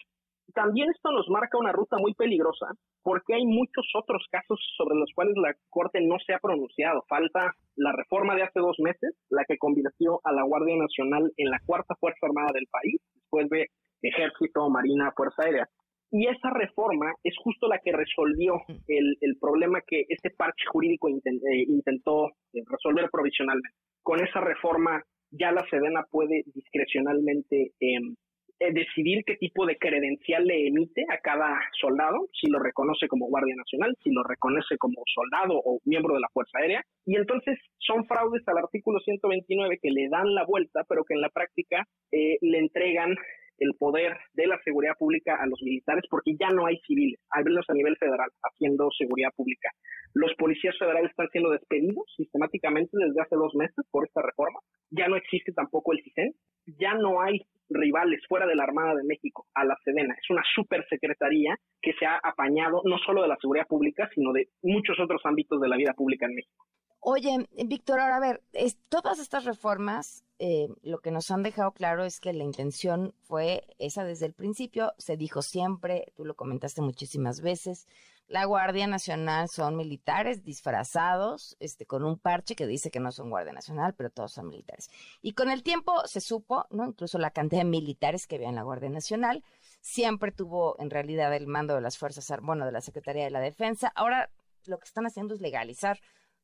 también 0.55 0.91
esto 0.91 1.11
nos 1.11 1.29
marca 1.29 1.59
una 1.59 1.73
ruta 1.73 1.97
muy 1.99 2.15
peligrosa, 2.15 2.67
porque 3.03 3.35
hay 3.35 3.45
muchos 3.45 3.87
otros 3.95 4.27
casos 4.31 4.61
sobre 4.77 4.97
los 4.97 5.11
cuales 5.15 5.35
la 5.37 5.55
Corte 5.71 6.01
no 6.01 6.17
se 6.27 6.35
ha 6.35 6.39
pronunciado. 6.39 7.05
Falta 7.09 7.53
la 7.77 7.93
reforma 7.93 8.35
de 8.35 8.43
hace 8.43 8.61
dos 8.61 8.77
meses, 8.79 9.17
la 9.31 9.45
que 9.45 9.59
convirtió 9.59 10.21
a 10.25 10.33
la 10.33 10.43
Guardia 10.43 10.77
Nacional 10.77 11.31
en 11.37 11.51
la 11.51 11.61
cuarta 11.65 11.95
Fuerza 11.97 12.27
Armada 12.27 12.51
del 12.53 12.67
país, 12.71 13.01
después 13.15 13.49
de 13.51 13.69
Ejército, 14.03 14.69
Marina, 14.69 15.13
Fuerza 15.17 15.43
Aérea. 15.45 15.69
Y 16.13 16.29
esa 16.29 16.51
reforma 16.51 17.15
es 17.25 17.35
justo 17.43 17.67
la 17.69 17.79
que 17.79 17.91
resolvió 17.91 18.61
el, 18.87 19.17
el 19.21 19.37
problema 19.41 19.81
que 19.81 20.05
este 20.09 20.31
parche 20.31 20.67
jurídico 20.71 21.09
eh, 21.09 21.65
intentó 21.67 22.29
eh, 22.53 22.63
resolver 22.67 23.09
provisionalmente. 23.11 23.77
Con 24.03 24.23
esa 24.23 24.41
reforma 24.41 25.03
ya 25.31 25.53
la 25.53 25.67
Sedena 25.71 26.05
puede 26.11 26.45
discrecionalmente 26.55 27.73
em, 27.81 28.15
eh, 28.61 28.73
decidir 28.73 29.25
qué 29.25 29.37
tipo 29.37 29.67
de 29.67 29.77
credencial 29.77 30.45
le 30.47 30.69
emite 30.69 31.05
a 31.09 31.19
cada 31.19 31.59
soldado, 31.81 32.29
si 32.39 32.49
lo 32.49 32.59
reconoce 32.59 33.09
como 33.09 33.27
Guardia 33.27 33.57
Nacional, 33.57 33.97
si 34.05 34.11
lo 34.13 34.23
reconoce 34.23 34.77
como 34.79 35.03
soldado 35.07 35.61
o 35.65 35.81
miembro 35.85 36.15
de 36.15 36.21
la 36.21 36.29
Fuerza 36.33 36.59
Aérea. 36.59 36.85
Y 37.07 37.17
entonces 37.17 37.59
son 37.79 38.07
fraudes 38.07 38.47
al 38.47 38.59
artículo 38.59 39.01
129 39.01 39.79
que 39.81 39.91
le 39.91 40.09
dan 40.11 40.35
la 40.35 40.45
vuelta, 40.45 40.85
pero 40.89 41.05
que 41.05 41.15
en 41.15 41.23
la 41.23 41.31
práctica 41.31 41.87
eh, 42.13 42.37
le 42.41 42.59
entregan 42.59 43.17
el 43.59 43.75
poder 43.79 44.17
de 44.35 44.47
la 44.47 44.59
seguridad 44.65 44.95
pública 44.99 45.37
a 45.41 45.47
los 45.47 45.61
militares 45.63 46.05
porque 46.11 46.35
ya 46.39 46.49
no 46.51 46.67
hay 46.67 46.79
civiles, 46.87 47.21
al 47.31 47.45
menos 47.45 47.65
a 47.69 47.75
nivel 47.75 47.97
federal, 47.97 48.31
haciendo 48.43 48.91
seguridad 48.97 49.31
pública. 49.37 49.71
Los 50.15 50.35
policías 50.35 50.77
federales 50.79 51.11
están 51.11 51.29
siendo 51.31 51.51
despedidos 51.51 52.05
sistemáticamente 52.17 52.91
desde 52.93 53.23
hace 53.23 53.37
dos 53.37 53.55
meses 53.55 53.85
por 53.91 54.07
esta 54.07 54.23
reforma. 54.23 54.61
Ya 54.91 55.09
no 55.09 55.17
existe 55.17 55.53
tampoco 55.53 55.93
el 55.93 56.03
CISEN. 56.03 56.35
Ya 56.79 56.95
no 56.95 57.21
hay 57.21 57.41
rivales 57.75 58.21
fuera 58.29 58.47
de 58.47 58.55
la 58.55 58.65
Armada 58.65 58.95
de 58.95 59.05
México 59.05 59.47
a 59.55 59.65
la 59.65 59.77
Sedena. 59.85 60.15
Es 60.15 60.31
una 60.31 60.43
supersecretaría 60.55 61.59
que 61.81 61.93
se 61.95 62.07
ha 62.07 62.19
apañado 62.23 62.83
no 62.85 62.99
solo 62.99 63.23
de 63.23 63.29
la 63.29 63.39
seguridad 63.41 63.67
pública, 63.67 64.09
sino 64.15 64.33
de 64.33 64.49
muchos 64.63 64.99
otros 65.01 65.21
ámbitos 65.25 65.61
de 65.61 65.69
la 65.69 65.77
vida 65.77 65.95
pública 65.95 66.27
en 66.27 66.35
México. 66.35 66.67
Oye, 67.05 67.49
Víctor, 67.67 67.99
ahora 67.99 68.17
a 68.17 68.21
ver, 68.21 68.43
todas 68.89 69.19
estas 69.19 69.45
reformas, 69.45 70.25
eh, 70.39 70.69
lo 70.83 71.01
que 71.01 71.11
nos 71.11 71.33
han 71.33 71.43
dejado 71.43 71.73
claro 71.73 72.05
es 72.05 72.21
que 72.21 72.33
la 72.33 72.45
intención 72.45 73.13
fue 73.23 73.65
esa 73.81 74.05
desde 74.05 74.27
el 74.27 74.35
principio, 74.35 74.93
se 74.99 75.17
dijo 75.17 75.43
siempre, 75.43 76.13
tú 76.15 76.25
lo 76.25 76.37
comentaste 76.37 76.81
muchísimas 76.81 77.41
veces, 77.41 77.89
la 78.33 78.47
Guardia 78.47 78.87
Nacional 78.87 79.51
son 79.51 79.77
militares 79.77 80.43
disfrazados, 80.43 81.55
este, 81.61 81.85
con 81.85 82.03
un 82.03 82.19
parche 82.19 82.57
que 82.57 82.67
dice 82.67 82.91
que 82.91 82.99
no 82.99 83.13
son 83.13 83.29
Guardia 83.29 83.53
Nacional, 83.53 83.93
pero 83.95 84.09
todos 84.09 84.33
son 84.33 84.49
militares. 84.49 84.89
Y 85.21 85.35
con 85.35 85.51
el 85.51 85.63
tiempo 85.63 85.93
se 86.07 86.23
supo, 86.23 86.65
¿no? 86.71 86.87
Incluso 86.87 87.19
la 87.19 87.33
cantidad 87.33 87.61
de 87.61 87.69
militares 87.69 88.27
que 88.27 88.37
había 88.37 88.49
en 88.49 88.55
la 88.55 88.63
Guardia 88.63 88.89
Nacional. 88.89 89.45
Siempre 89.83 90.33
tuvo 90.33 90.81
en 90.81 90.89
realidad 90.89 91.35
el 91.37 91.47
mando 91.47 91.75
de 91.75 91.83
las 91.83 91.99
Fuerzas 91.99 92.31
Armadas, 92.31 92.47
bueno, 92.47 92.65
de 92.65 92.73
la 92.73 92.81
Secretaría 92.81 93.25
de 93.25 93.31
la 93.31 93.41
Defensa. 93.41 93.93
Ahora 93.95 94.31
lo 94.65 94.79
que 94.79 94.87
están 94.87 95.05
haciendo 95.05 95.35
es 95.35 95.43
legalizar. 95.43 96.01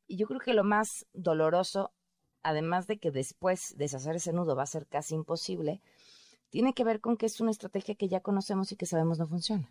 Y 0.06 0.18
yo 0.18 0.26
creo 0.26 0.40
que 0.40 0.52
lo 0.52 0.64
más 0.64 1.06
doloroso, 1.14 1.94
además 2.42 2.86
de 2.86 2.98
que 2.98 3.10
después 3.10 3.74
deshacer 3.78 4.16
ese 4.16 4.34
nudo 4.34 4.54
va 4.54 4.64
a 4.64 4.66
ser 4.66 4.86
casi 4.86 5.14
imposible, 5.14 5.80
tiene 6.50 6.74
que 6.74 6.84
ver 6.84 7.00
con 7.00 7.16
que 7.16 7.24
es 7.24 7.40
una 7.40 7.50
estrategia 7.50 7.94
que 7.94 8.08
ya 8.08 8.20
conocemos 8.20 8.72
y 8.72 8.76
que 8.76 8.84
sabemos 8.84 9.18
no 9.18 9.26
funciona 9.26 9.70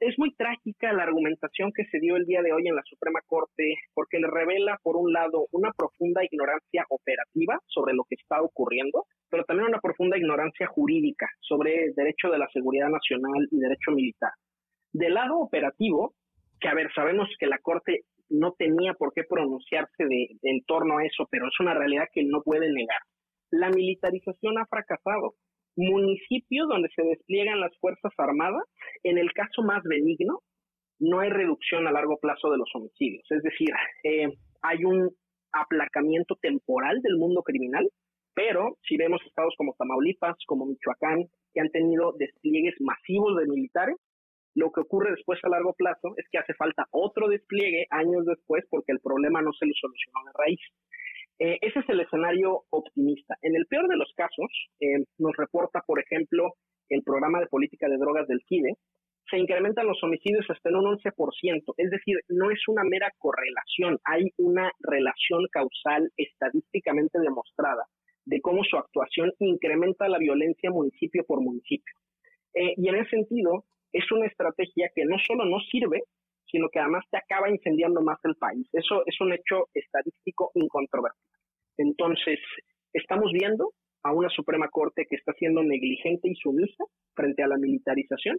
es 0.00 0.18
muy 0.18 0.34
trágica 0.34 0.92
la 0.92 1.02
argumentación 1.02 1.72
que 1.72 1.84
se 1.86 1.98
dio 1.98 2.16
el 2.16 2.26
día 2.26 2.42
de 2.42 2.52
hoy 2.52 2.66
en 2.66 2.76
la 2.76 2.82
Suprema 2.84 3.20
Corte 3.26 3.74
porque 3.94 4.18
le 4.18 4.28
revela, 4.28 4.78
por 4.82 4.96
un 4.96 5.12
lado, 5.12 5.46
una 5.52 5.72
profunda 5.72 6.24
ignorancia 6.24 6.84
operativa 6.88 7.58
sobre 7.66 7.94
lo 7.94 8.04
que 8.04 8.14
está 8.14 8.40
ocurriendo, 8.42 9.06
pero 9.28 9.44
también 9.44 9.68
una 9.68 9.80
profunda 9.80 10.16
ignorancia 10.16 10.66
jurídica 10.66 11.28
sobre 11.40 11.92
derecho 11.96 12.30
de 12.30 12.38
la 12.38 12.48
seguridad 12.52 12.88
nacional 12.88 13.48
y 13.50 13.58
derecho 13.58 13.90
militar. 13.92 14.32
Del 14.92 15.14
lado 15.14 15.38
operativo, 15.38 16.14
que 16.60 16.68
a 16.68 16.74
ver, 16.74 16.92
sabemos 16.94 17.28
que 17.38 17.46
la 17.46 17.58
Corte 17.58 18.02
no 18.30 18.52
tenía 18.52 18.94
por 18.94 19.12
qué 19.12 19.24
pronunciarse 19.24 20.04
en 20.42 20.64
torno 20.64 20.98
a 20.98 21.04
eso, 21.04 21.26
pero 21.30 21.46
es 21.46 21.60
una 21.60 21.74
realidad 21.74 22.08
que 22.12 22.24
no 22.24 22.42
puede 22.42 22.70
negar. 22.72 23.00
La 23.50 23.70
militarización 23.70 24.58
ha 24.58 24.66
fracasado 24.66 25.34
municipios 25.78 26.68
donde 26.68 26.88
se 26.94 27.02
despliegan 27.02 27.60
las 27.60 27.76
Fuerzas 27.78 28.12
Armadas, 28.18 28.64
en 29.04 29.16
el 29.16 29.32
caso 29.32 29.62
más 29.62 29.82
benigno, 29.84 30.40
no 30.98 31.20
hay 31.20 31.30
reducción 31.30 31.86
a 31.86 31.92
largo 31.92 32.18
plazo 32.18 32.50
de 32.50 32.58
los 32.58 32.68
homicidios. 32.74 33.24
Es 33.30 33.42
decir, 33.42 33.68
eh, 34.02 34.28
hay 34.62 34.84
un 34.84 35.10
aplacamiento 35.52 36.36
temporal 36.42 37.00
del 37.00 37.16
mundo 37.16 37.42
criminal, 37.42 37.88
pero 38.34 38.76
si 38.82 38.96
vemos 38.96 39.20
estados 39.24 39.54
como 39.56 39.74
Tamaulipas, 39.78 40.36
como 40.46 40.66
Michoacán, 40.66 41.24
que 41.54 41.60
han 41.60 41.70
tenido 41.70 42.12
despliegues 42.18 42.74
masivos 42.80 43.36
de 43.36 43.46
militares, 43.46 43.96
lo 44.54 44.72
que 44.72 44.80
ocurre 44.80 45.12
después 45.12 45.38
a 45.44 45.48
largo 45.48 45.72
plazo 45.74 46.14
es 46.16 46.26
que 46.30 46.38
hace 46.38 46.54
falta 46.54 46.86
otro 46.90 47.28
despliegue 47.28 47.86
años 47.90 48.26
después 48.26 48.64
porque 48.68 48.90
el 48.90 48.98
problema 48.98 49.40
no 49.40 49.52
se 49.52 49.66
le 49.66 49.72
solucionó 49.80 50.24
de 50.26 50.32
raíz. 50.34 50.60
Eh, 51.38 51.58
ese 51.60 51.78
es 51.80 51.88
el 51.88 52.00
escenario 52.00 52.64
optimista. 52.70 53.36
En 53.42 53.54
el 53.54 53.66
peor 53.66 53.88
de 53.88 53.96
los 53.96 54.12
casos, 54.16 54.50
eh, 54.80 55.04
nos 55.18 55.36
reporta, 55.36 55.82
por 55.86 56.00
ejemplo, 56.00 56.54
el 56.88 57.02
programa 57.02 57.40
de 57.40 57.46
política 57.46 57.88
de 57.88 57.96
drogas 57.96 58.26
del 58.26 58.42
CIDE, 58.48 58.74
se 59.30 59.38
incrementan 59.38 59.86
los 59.86 60.02
homicidios 60.02 60.46
hasta 60.48 60.70
en 60.70 60.76
un 60.76 60.86
11%, 60.86 61.74
es 61.76 61.90
decir, 61.90 62.16
no 62.28 62.50
es 62.50 62.60
una 62.66 62.82
mera 62.82 63.12
correlación, 63.18 63.98
hay 64.04 64.32
una 64.38 64.72
relación 64.80 65.46
causal 65.52 66.10
estadísticamente 66.16 67.18
demostrada 67.20 67.84
de 68.24 68.40
cómo 68.40 68.64
su 68.64 68.76
actuación 68.76 69.32
incrementa 69.38 70.08
la 70.08 70.18
violencia 70.18 70.70
municipio 70.70 71.24
por 71.26 71.40
municipio. 71.40 71.94
Eh, 72.54 72.74
y 72.76 72.88
en 72.88 72.96
ese 72.96 73.10
sentido, 73.10 73.64
es 73.92 74.10
una 74.12 74.26
estrategia 74.26 74.90
que 74.94 75.04
no 75.04 75.16
solo 75.18 75.44
no 75.44 75.60
sirve, 75.60 76.02
sino 76.50 76.68
que 76.68 76.78
además 76.78 77.04
te 77.10 77.18
acaba 77.18 77.50
incendiando 77.50 78.00
más 78.02 78.18
el 78.24 78.34
país. 78.36 78.66
Eso 78.72 79.02
es 79.06 79.20
un 79.20 79.32
hecho 79.32 79.68
estadístico 79.74 80.50
incontrovertible. 80.54 81.38
Entonces, 81.76 82.38
estamos 82.92 83.30
viendo 83.32 83.72
a 84.02 84.12
una 84.12 84.28
Suprema 84.30 84.68
Corte 84.68 85.06
que 85.08 85.16
está 85.16 85.32
siendo 85.34 85.62
negligente 85.62 86.28
y 86.28 86.34
sumisa 86.34 86.84
frente 87.14 87.42
a 87.42 87.48
la 87.48 87.56
militarización 87.56 88.38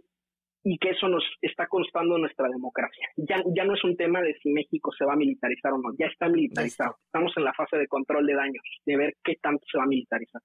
y 0.62 0.78
que 0.78 0.90
eso 0.90 1.08
nos 1.08 1.24
está 1.40 1.66
constando 1.68 2.18
nuestra 2.18 2.48
democracia. 2.48 3.08
Ya, 3.16 3.42
ya 3.56 3.64
no 3.64 3.74
es 3.74 3.84
un 3.84 3.96
tema 3.96 4.20
de 4.20 4.34
si 4.42 4.50
México 4.50 4.90
se 4.96 5.04
va 5.04 5.14
a 5.14 5.16
militarizar 5.16 5.72
o 5.72 5.78
no, 5.78 5.90
ya 5.98 6.06
está 6.06 6.28
militarizado. 6.28 6.96
Estamos 7.06 7.32
en 7.36 7.44
la 7.44 7.54
fase 7.54 7.78
de 7.78 7.86
control 7.86 8.26
de 8.26 8.34
daños, 8.34 8.64
de 8.84 8.96
ver 8.96 9.14
qué 9.24 9.36
tanto 9.40 9.64
se 9.70 9.78
va 9.78 9.84
a 9.84 9.88
militarizar. 9.88 10.42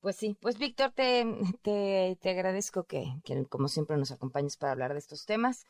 Pues 0.00 0.16
sí, 0.16 0.36
pues 0.40 0.58
Víctor, 0.58 0.90
te, 0.92 1.24
te, 1.62 2.16
te 2.20 2.30
agradezco 2.30 2.84
que, 2.84 3.04
que 3.24 3.44
como 3.48 3.68
siempre 3.68 3.96
nos 3.96 4.10
acompañes 4.10 4.56
para 4.56 4.72
hablar 4.72 4.94
de 4.94 4.98
estos 4.98 5.26
temas 5.26 5.64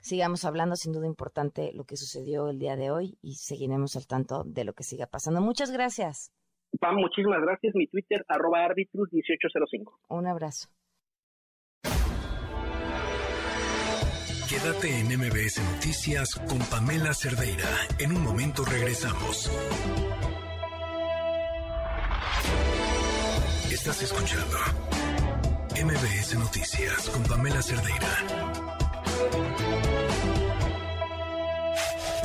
sigamos 0.00 0.44
hablando, 0.44 0.76
sin 0.76 0.92
duda 0.92 1.06
importante 1.06 1.72
lo 1.72 1.84
que 1.84 1.96
sucedió 1.96 2.48
el 2.50 2.58
día 2.58 2.76
de 2.76 2.90
hoy 2.90 3.18
y 3.22 3.34
seguiremos 3.34 3.96
al 3.96 4.06
tanto 4.06 4.44
de 4.44 4.64
lo 4.64 4.72
que 4.72 4.84
siga 4.84 5.06
pasando. 5.06 5.40
Muchas 5.40 5.70
gracias. 5.70 6.32
Pam, 6.78 6.96
muchísimas 6.96 7.40
gracias. 7.42 7.74
Mi 7.74 7.86
Twitter, 7.88 8.24
arroba 8.28 8.66
arbitrus1805. 8.66 9.98
Un 10.08 10.26
abrazo. 10.26 10.68
Quédate 14.48 14.88
en 14.98 15.06
MBS 15.16 15.62
Noticias 15.74 16.34
con 16.48 16.58
Pamela 16.58 17.14
Cerdeira. 17.14 17.68
En 18.00 18.10
un 18.10 18.24
momento 18.24 18.64
regresamos. 18.64 19.48
Estás 23.70 24.02
escuchando 24.02 24.56
MBS 25.82 26.36
Noticias 26.36 27.08
con 27.10 27.22
Pamela 27.22 27.62
Cerdeira. 27.62 28.80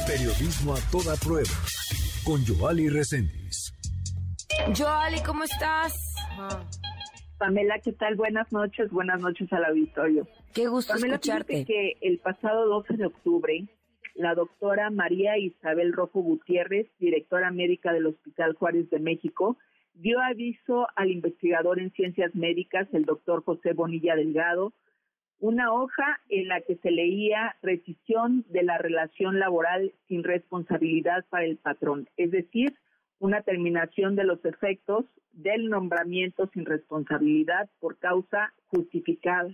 Periodismo 0.08 0.76
a 0.76 0.80
toda 0.92 1.16
prueba 1.16 1.50
con 2.24 2.46
Joali 2.46 2.90
Reséndiz. 2.90 3.74
Joali, 4.78 5.20
¿cómo 5.26 5.44
estás? 5.44 6.14
Pamela, 7.40 7.80
¿qué 7.80 7.92
tal? 7.92 8.16
Buenas 8.16 8.52
noches, 8.52 8.92
buenas 8.92 9.20
noches 9.20 9.52
al 9.52 9.66
auditorio. 9.66 10.28
Qué 10.54 10.68
gusto 10.68 10.94
Pamela, 10.94 11.16
escucharte. 11.16 11.66
que 11.66 11.98
el 12.02 12.20
pasado 12.20 12.68
12 12.68 12.98
de 12.98 13.08
octubre, 13.08 13.66
la 14.14 14.36
doctora 14.36 14.92
María 14.92 15.40
Isabel 15.40 15.92
Rojo 15.92 16.22
Gutiérrez, 16.22 16.88
directora 17.00 17.50
médica 17.50 17.92
del 17.92 18.06
Hospital 18.06 18.54
Juárez 18.54 18.88
de 18.92 19.00
México, 19.00 19.58
dio 19.96 20.20
aviso 20.20 20.88
al 20.96 21.10
investigador 21.10 21.80
en 21.80 21.92
ciencias 21.94 22.36
médicas, 22.36 22.88
el 22.94 23.06
doctor 23.06 23.44
José 23.44 23.74
Bonilla 23.74 24.16
Delgado, 24.16 24.72
una 25.46 25.72
hoja 25.72 26.20
en 26.30 26.48
la 26.48 26.62
que 26.62 26.76
se 26.78 26.90
leía 26.90 27.56
rescisión 27.62 28.46
de 28.50 28.64
la 28.64 28.80
relación 28.80 29.38
laboral 29.38 29.94
sin 30.08 30.24
responsabilidad 30.24 31.24
para 31.30 31.46
el 31.46 31.58
patrón, 31.58 32.10
es 32.18 32.32
decir, 32.32 32.74
una 33.20 33.44
terminación 33.44 34.16
de 34.16 34.24
los 34.24 34.44
efectos 34.44 35.06
del 35.34 35.70
nombramiento 35.70 36.50
sin 36.52 36.66
responsabilidad 36.66 37.70
por 37.80 38.00
causa 38.00 38.56
justificada. 38.70 39.54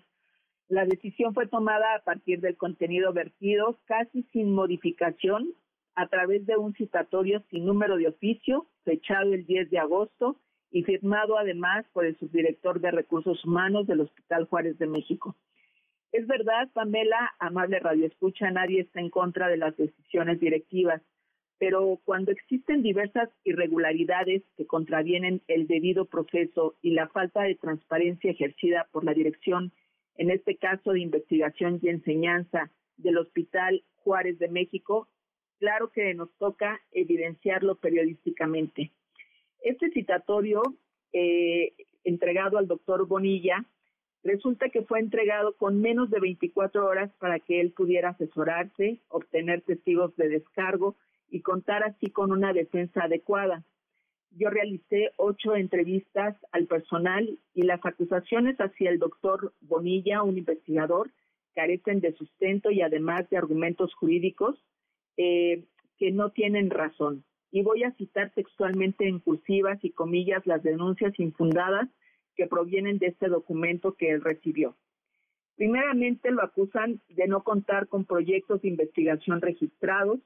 La 0.70 0.86
decisión 0.86 1.34
fue 1.34 1.48
tomada 1.48 1.96
a 1.96 2.04
partir 2.06 2.40
del 2.40 2.56
contenido 2.56 3.12
vertido 3.12 3.78
casi 3.84 4.24
sin 4.32 4.54
modificación 4.54 5.54
a 5.96 6.08
través 6.08 6.46
de 6.46 6.56
un 6.56 6.74
citatorio 6.74 7.44
sin 7.50 7.66
número 7.66 7.98
de 7.98 8.08
oficio, 8.08 8.66
fechado 8.86 9.34
el 9.34 9.46
10 9.46 9.70
de 9.70 9.80
agosto 9.80 10.38
y 10.72 10.84
firmado 10.84 11.38
además 11.38 11.86
por 11.92 12.06
el 12.06 12.18
subdirector 12.18 12.80
de 12.80 12.92
Recursos 12.92 13.44
Humanos 13.44 13.88
del 13.88 14.00
Hospital 14.00 14.46
Juárez 14.46 14.80
de 14.80 14.88
México. 14.88 15.36
Es 16.12 16.28
verdad, 16.28 16.70
Pamela, 16.74 17.34
amable 17.40 17.80
Radio 17.80 18.06
Escucha, 18.06 18.52
nadie 18.52 18.82
está 18.82 19.00
en 19.00 19.10
contra 19.10 19.48
de 19.48 19.56
las 19.56 19.78
decisiones 19.78 20.42
directivas, 20.42 21.02
pero 21.58 22.02
cuando 22.04 22.32
existen 22.32 22.84
diversas 22.84 23.30
irregularidades 23.46 24.44
que 24.58 24.68
contravienen 24.68 25.42
el 25.48 25.68
debido 25.68 26.06
proceso 26.06 26.76
y 26.82 26.92
la 26.92 27.08
falta 27.08 27.44
de 27.44 27.56
transparencia 27.56 28.32
ejercida 28.32 28.90
por 28.92 29.06
la 29.06 29.14
dirección, 29.14 29.72
en 30.16 30.32
este 30.32 30.58
caso 30.58 30.92
de 30.92 31.00
investigación 31.00 31.80
y 31.82 31.88
enseñanza 31.88 32.70
del 32.98 33.18
Hospital 33.18 33.82
Juárez 33.96 34.38
de 34.38 34.50
México, 34.50 35.08
claro 35.60 35.92
que 35.92 36.14
nos 36.14 36.36
toca 36.38 36.82
evidenciarlo 36.92 37.76
periodísticamente. 37.76 38.92
Este 39.62 39.92
citatorio 39.92 40.62
eh, 41.14 41.74
entregado 42.04 42.58
al 42.58 42.68
doctor 42.68 43.08
Bonilla 43.08 43.66
Resulta 44.24 44.70
que 44.70 44.84
fue 44.84 45.00
entregado 45.00 45.54
con 45.54 45.82
menos 45.82 46.10
de 46.12 46.20
24 46.20 46.86
horas 46.86 47.12
para 47.20 47.40
que 47.40 47.60
él 47.60 47.72
pudiera 47.72 48.10
asesorarse, 48.10 49.00
obtener 49.08 49.62
testigos 49.62 50.16
de 50.16 50.30
descargo 50.30 50.96
y 51.30 51.42
contar 51.42 51.84
así 51.84 52.12
con 52.12 52.32
una 52.32 52.54
defensa 52.54 53.04
adecuada. 53.06 53.64
Yo 54.32 54.50
realicé 54.50 55.12
ocho 55.18 55.56
entrevistas 55.56 56.38
al 56.52 56.68
personal 56.68 57.40
y 57.54 57.64
las 57.64 57.84
acusaciones 57.84 58.58
hacia 58.58 58.92
el 58.92 59.00
doctor 59.00 59.54
Bonilla, 59.62 60.24
un 60.24 60.38
investigador, 60.38 61.10
carecen 61.56 62.00
de 62.00 62.14
sustento 62.14 62.72
y 62.72 62.82
además 62.82 63.30
de 63.30 63.38
argumentos 63.38 63.94
jurídicos 63.96 64.56
eh, 65.18 65.66
que 65.98 66.12
no 66.12 66.30
tienen 66.30 66.70
razón. 66.70 67.24
Y 67.52 67.64
voy 67.64 67.84
a 67.84 67.92
citar 67.94 68.32
textualmente 68.34 69.08
en 69.08 69.20
cursivas 69.20 69.84
y 69.84 69.90
comillas 69.90 70.46
las 70.46 70.64
denuncias 70.64 71.20
infundadas 71.20 71.90
que 72.36 72.48
provienen 72.48 72.98
de 72.98 73.08
este 73.08 73.28
documento 73.28 73.94
que 73.96 74.10
él 74.12 74.22
recibió. 74.22 74.76
Primeramente 75.56 76.32
lo 76.32 76.44
acusan 76.44 77.02
de 77.10 77.28
no 77.28 77.44
contar 77.44 77.88
con 77.88 78.06
proyectos 78.06 78.62
de 78.62 78.70
investigación 78.70 79.42
registrados, 79.42 80.20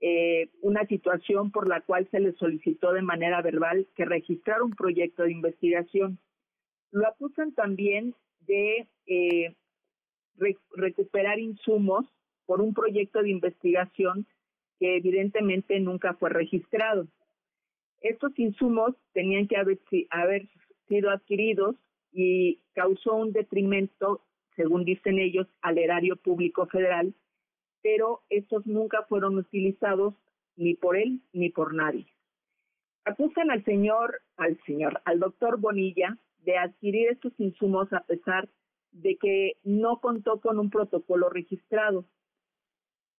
eh, 0.00 0.48
una 0.62 0.86
situación 0.86 1.50
por 1.50 1.68
la 1.68 1.80
cual 1.80 2.08
se 2.10 2.20
le 2.20 2.32
solicitó 2.32 2.92
de 2.92 3.02
manera 3.02 3.40
verbal 3.42 3.86
que 3.94 4.04
registrara 4.04 4.64
un 4.64 4.74
proyecto 4.74 5.22
de 5.22 5.32
investigación. 5.32 6.18
Lo 6.90 7.06
acusan 7.08 7.54
también 7.54 8.14
de 8.40 8.86
eh, 9.06 9.54
recuperar 10.72 11.38
insumos 11.38 12.06
por 12.46 12.60
un 12.60 12.74
proyecto 12.74 13.22
de 13.22 13.30
investigación 13.30 14.26
que 14.78 14.96
evidentemente 14.96 15.78
nunca 15.80 16.14
fue 16.14 16.30
registrado. 16.30 17.06
Estos 18.00 18.38
insumos 18.38 18.94
tenían 19.12 19.48
que 19.48 19.56
haber, 19.56 19.78
haber 20.10 20.48
sido 20.88 21.10
adquiridos 21.10 21.76
y 22.12 22.60
causó 22.74 23.14
un 23.14 23.32
detrimento, 23.32 24.22
según 24.56 24.84
dicen 24.84 25.18
ellos, 25.18 25.46
al 25.62 25.78
erario 25.78 26.16
público 26.16 26.66
federal, 26.66 27.14
pero 27.82 28.22
estos 28.30 28.66
nunca 28.66 29.02
fueron 29.08 29.36
utilizados 29.36 30.14
ni 30.56 30.74
por 30.74 30.96
él 30.96 31.20
ni 31.32 31.50
por 31.50 31.74
nadie. 31.74 32.06
Acusan 33.04 33.50
al 33.50 33.64
señor, 33.64 34.22
al 34.36 34.58
señor, 34.64 35.02
al 35.04 35.20
doctor 35.20 35.60
Bonilla 35.60 36.16
de 36.38 36.56
adquirir 36.56 37.08
estos 37.08 37.32
insumos 37.38 37.92
a 37.92 38.04
pesar 38.04 38.48
de 38.92 39.16
que 39.16 39.56
no 39.64 40.00
contó 40.00 40.40
con 40.40 40.58
un 40.58 40.70
protocolo 40.70 41.28
registrado. 41.28 42.06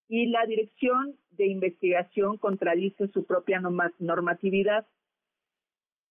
Y 0.08 0.28
la 0.28 0.46
Dirección 0.46 1.18
de 1.32 1.48
Investigación 1.48 2.38
contradice 2.38 3.08
su 3.10 3.26
propia 3.26 3.60
norma- 3.60 3.94
normatividad. 4.00 4.88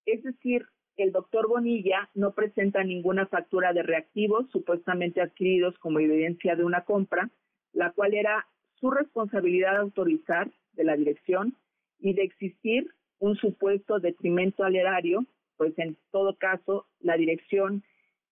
Es 0.06 0.22
decir, 0.22 0.66
el 0.97 1.12
doctor 1.12 1.49
Bonilla 1.49 2.09
no 2.15 2.33
presenta 2.33 2.85
ninguna 2.85 3.27
factura 3.27 3.73
de 3.73 3.83
reactivos 3.83 4.49
supuestamente 4.51 5.21
adquiridos 5.21 5.77
como 5.79 5.99
evidencia 5.99 6.55
de 6.57 6.65
una 6.65 6.85
compra, 6.85 7.31
la 7.73 7.91
cual 7.93 8.15
era 8.15 8.47
su 8.81 8.91
responsabilidad 8.91 9.77
autorizar 9.77 10.51
de 10.73 10.85
la 10.85 10.97
dirección 10.97 11.57
y 11.99 12.15
de 12.15 12.23
existir 12.23 12.89
un 13.19 13.37
supuesto 13.37 13.99
detrimento 13.99 14.65
al 14.65 14.77
erario, 14.77 15.25
pues 15.57 15.77
en 15.79 15.97
todo 16.11 16.37
caso 16.37 16.87
la 17.01 17.16
dirección 17.16 17.83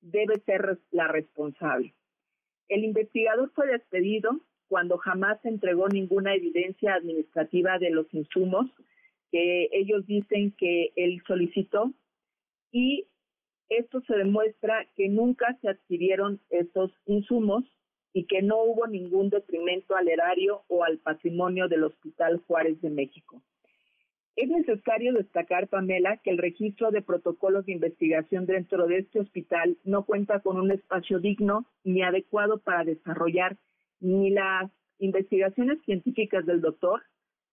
debe 0.00 0.40
ser 0.40 0.78
la 0.90 1.08
responsable. 1.08 1.94
El 2.68 2.84
investigador 2.84 3.50
fue 3.54 3.66
despedido 3.66 4.40
cuando 4.68 4.98
jamás 4.98 5.44
entregó 5.44 5.88
ninguna 5.88 6.34
evidencia 6.34 6.94
administrativa 6.94 7.78
de 7.78 7.90
los 7.90 8.12
insumos 8.14 8.70
que 9.30 9.68
ellos 9.72 10.06
dicen 10.06 10.52
que 10.52 10.92
él 10.96 11.22
solicitó 11.26 11.92
y 12.72 13.06
esto 13.68 14.00
se 14.02 14.16
demuestra 14.16 14.86
que 14.96 15.08
nunca 15.08 15.56
se 15.60 15.68
adquirieron 15.68 16.40
estos 16.50 16.90
insumos 17.06 17.64
y 18.12 18.24
que 18.26 18.42
no 18.42 18.62
hubo 18.62 18.86
ningún 18.86 19.30
detrimento 19.30 19.94
al 19.96 20.08
erario 20.08 20.62
o 20.68 20.84
al 20.84 20.98
patrimonio 20.98 21.68
del 21.68 21.84
Hospital 21.84 22.42
Juárez 22.46 22.80
de 22.80 22.90
México. 22.90 23.42
Es 24.34 24.48
necesario 24.48 25.12
destacar, 25.12 25.68
Pamela, 25.68 26.16
que 26.18 26.30
el 26.30 26.38
registro 26.38 26.90
de 26.90 27.02
protocolos 27.02 27.66
de 27.66 27.72
investigación 27.72 28.46
dentro 28.46 28.86
de 28.86 28.98
este 28.98 29.20
hospital 29.20 29.76
no 29.84 30.04
cuenta 30.04 30.40
con 30.40 30.58
un 30.58 30.70
espacio 30.70 31.18
digno 31.20 31.66
ni 31.84 32.02
adecuado 32.02 32.58
para 32.58 32.84
desarrollar 32.84 33.58
ni 34.00 34.30
las 34.30 34.70
investigaciones 34.98 35.82
científicas 35.84 36.46
del 36.46 36.62
doctor 36.62 37.02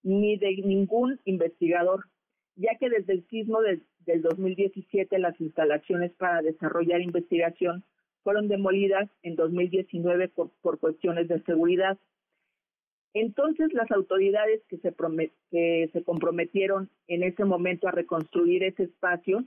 ni 0.03 0.37
de 0.37 0.55
ningún 0.63 1.19
investigador, 1.25 2.05
ya 2.59 2.75
que 2.77 2.89
desde 2.89 3.13
el 3.13 3.27
sismo 3.29 3.61
de- 3.61 3.81
del 4.05 4.21
2017 4.21 5.17
las 5.17 5.39
instalaciones 5.39 6.11
para 6.13 6.41
desarrollar 6.41 7.01
investigación 7.01 7.83
fueron 8.23 8.49
demolidas 8.49 9.09
en 9.23 9.35
2019 9.37 10.27
por, 10.27 10.49
por 10.61 10.77
cuestiones 10.77 11.27
de 11.29 11.41
seguridad. 11.43 11.97
Entonces, 13.13 13.73
las 13.73 13.89
autoridades 13.91 14.61
que 14.67 14.77
se, 14.77 14.93
que 15.49 15.89
se 15.93 16.03
comprometieron 16.03 16.89
en 17.07 17.23
ese 17.23 17.45
momento 17.45 17.87
a 17.87 17.91
reconstruir 17.91 18.63
ese 18.63 18.83
espacio 18.83 19.45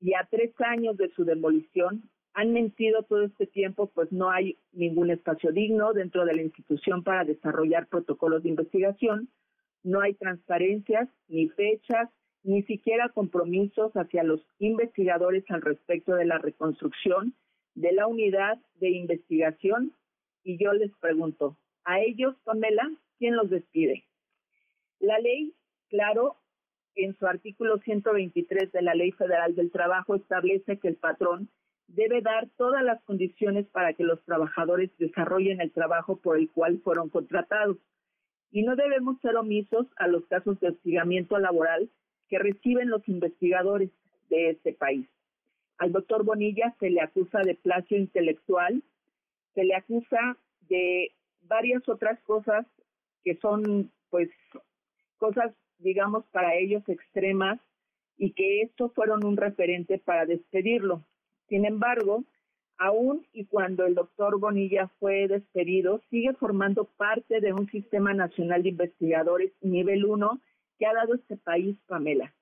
y 0.00 0.14
a 0.14 0.26
tres 0.30 0.52
años 0.60 0.96
de 0.96 1.08
su 1.10 1.24
demolición 1.24 2.08
han 2.34 2.52
mentido 2.52 3.02
todo 3.02 3.24
este 3.24 3.48
tiempo, 3.48 3.88
pues 3.88 4.12
no 4.12 4.30
hay 4.30 4.56
ningún 4.72 5.10
espacio 5.10 5.50
digno 5.50 5.92
dentro 5.92 6.24
de 6.24 6.34
la 6.36 6.42
institución 6.42 7.02
para 7.02 7.24
desarrollar 7.24 7.88
protocolos 7.88 8.44
de 8.44 8.50
investigación, 8.50 9.28
no 9.82 10.00
hay 10.00 10.14
transparencias, 10.14 11.08
ni 11.26 11.48
fechas, 11.48 12.08
ni 12.42 12.62
siquiera 12.62 13.08
compromisos 13.10 13.92
hacia 13.92 14.22
los 14.22 14.40
investigadores 14.58 15.44
al 15.50 15.62
respecto 15.62 16.14
de 16.14 16.24
la 16.24 16.38
reconstrucción 16.38 17.34
de 17.74 17.92
la 17.92 18.06
unidad 18.06 18.58
de 18.76 18.90
investigación. 18.90 19.92
Y 20.44 20.62
yo 20.62 20.72
les 20.72 20.92
pregunto, 20.96 21.56
a 21.84 22.00
ellos, 22.00 22.36
Pamela, 22.44 22.90
¿quién 23.18 23.36
los 23.36 23.50
despide? 23.50 24.04
La 25.00 25.18
ley, 25.18 25.54
claro, 25.88 26.36
en 26.94 27.16
su 27.16 27.26
artículo 27.26 27.78
123 27.78 28.72
de 28.72 28.82
la 28.82 28.94
Ley 28.94 29.12
Federal 29.12 29.54
del 29.54 29.70
Trabajo 29.70 30.16
establece 30.16 30.78
que 30.78 30.88
el 30.88 30.96
patrón 30.96 31.48
debe 31.86 32.20
dar 32.20 32.48
todas 32.56 32.82
las 32.82 33.02
condiciones 33.04 33.66
para 33.68 33.94
que 33.94 34.04
los 34.04 34.22
trabajadores 34.24 34.90
desarrollen 34.98 35.60
el 35.60 35.72
trabajo 35.72 36.16
por 36.16 36.36
el 36.36 36.50
cual 36.50 36.80
fueron 36.82 37.08
contratados. 37.08 37.78
Y 38.50 38.62
no 38.62 38.76
debemos 38.76 39.20
ser 39.20 39.36
omisos 39.36 39.86
a 39.96 40.08
los 40.08 40.26
casos 40.26 40.58
de 40.60 40.68
hostigamiento 40.68 41.38
laboral 41.38 41.90
que 42.28 42.38
reciben 42.38 42.90
los 42.90 43.06
investigadores 43.08 43.90
de 44.28 44.50
este 44.50 44.72
país. 44.72 45.06
Al 45.78 45.92
doctor 45.92 46.24
Bonilla 46.24 46.74
se 46.80 46.90
le 46.90 47.00
acusa 47.00 47.40
de 47.40 47.54
plagio 47.54 47.98
intelectual, 47.98 48.82
se 49.54 49.64
le 49.64 49.74
acusa 49.74 50.36
de 50.68 51.12
varias 51.42 51.88
otras 51.88 52.20
cosas 52.20 52.66
que 53.24 53.36
son, 53.36 53.90
pues, 54.10 54.28
cosas, 55.18 55.52
digamos, 55.78 56.24
para 56.26 56.54
ellos 56.56 56.82
extremas 56.88 57.60
y 58.16 58.32
que 58.32 58.62
estos 58.62 58.92
fueron 58.94 59.24
un 59.24 59.36
referente 59.36 59.98
para 59.98 60.26
despedirlo. 60.26 61.04
Sin 61.48 61.64
embargo, 61.64 62.24
aún 62.76 63.26
y 63.32 63.44
cuando 63.46 63.86
el 63.86 63.94
doctor 63.94 64.38
Bonilla 64.38 64.88
fue 64.98 65.28
despedido, 65.28 66.00
sigue 66.10 66.32
formando 66.34 66.84
parte 66.84 67.40
de 67.40 67.52
un 67.52 67.68
sistema 67.70 68.14
nacional 68.14 68.62
de 68.62 68.70
investigadores 68.70 69.52
nivel 69.60 70.04
1 70.04 70.40
que 70.78 70.86
ha 70.86 70.94
dado 70.94 71.14
este 71.14 71.36
país, 71.36 71.76
Pamela. 71.86 72.34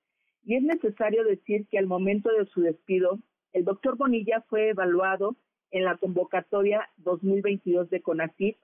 Y 0.44 0.54
es 0.54 0.62
necesario 0.62 1.24
decir 1.24 1.66
que 1.68 1.78
al 1.78 1.86
momento 1.86 2.30
de 2.30 2.46
su 2.46 2.60
despido, 2.60 3.18
el 3.52 3.64
doctor 3.64 3.96
Bonilla 3.96 4.42
fue 4.48 4.70
evaluado 4.70 5.36
en 5.70 5.84
la 5.84 5.96
convocatoria 5.96 6.88
2022 6.98 7.90
de 7.90 8.00
CONACYT 8.00 8.56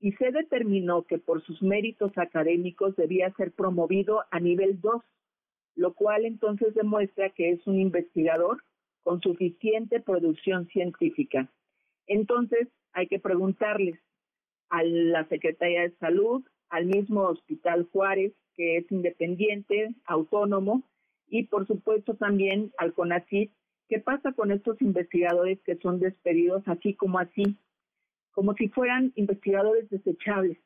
y 0.00 0.12
se 0.12 0.30
determinó 0.30 1.02
que 1.04 1.18
por 1.18 1.42
sus 1.44 1.62
méritos 1.62 2.16
académicos 2.16 2.96
debía 2.96 3.32
ser 3.34 3.52
promovido 3.52 4.24
a 4.30 4.40
nivel 4.40 4.80
2, 4.80 5.02
lo 5.76 5.94
cual 5.94 6.24
entonces 6.24 6.74
demuestra 6.74 7.30
que 7.30 7.50
es 7.50 7.66
un 7.66 7.78
investigador 7.78 8.62
con 9.02 9.20
suficiente 9.20 10.00
producción 10.00 10.66
científica. 10.68 11.48
Entonces, 12.06 12.68
hay 12.92 13.06
que 13.06 13.18
preguntarles 13.18 13.98
a 14.70 14.82
la 14.82 15.26
Secretaría 15.28 15.82
de 15.82 15.96
Salud, 15.96 16.44
al 16.68 16.86
mismo 16.86 17.22
Hospital 17.22 17.88
Juárez, 17.92 18.32
que 18.58 18.78
es 18.78 18.90
independiente, 18.90 19.94
autónomo, 20.04 20.82
y 21.28 21.44
por 21.44 21.66
supuesto 21.68 22.14
también 22.14 22.72
al 22.76 22.92
CONACYT, 22.92 23.52
¿qué 23.88 24.00
pasa 24.00 24.32
con 24.32 24.50
estos 24.50 24.82
investigadores 24.82 25.60
que 25.62 25.76
son 25.76 26.00
despedidos 26.00 26.64
así 26.66 26.94
como 26.94 27.20
así? 27.20 27.56
Como 28.32 28.54
si 28.54 28.68
fueran 28.68 29.12
investigadores 29.14 29.88
desechables. 29.90 30.58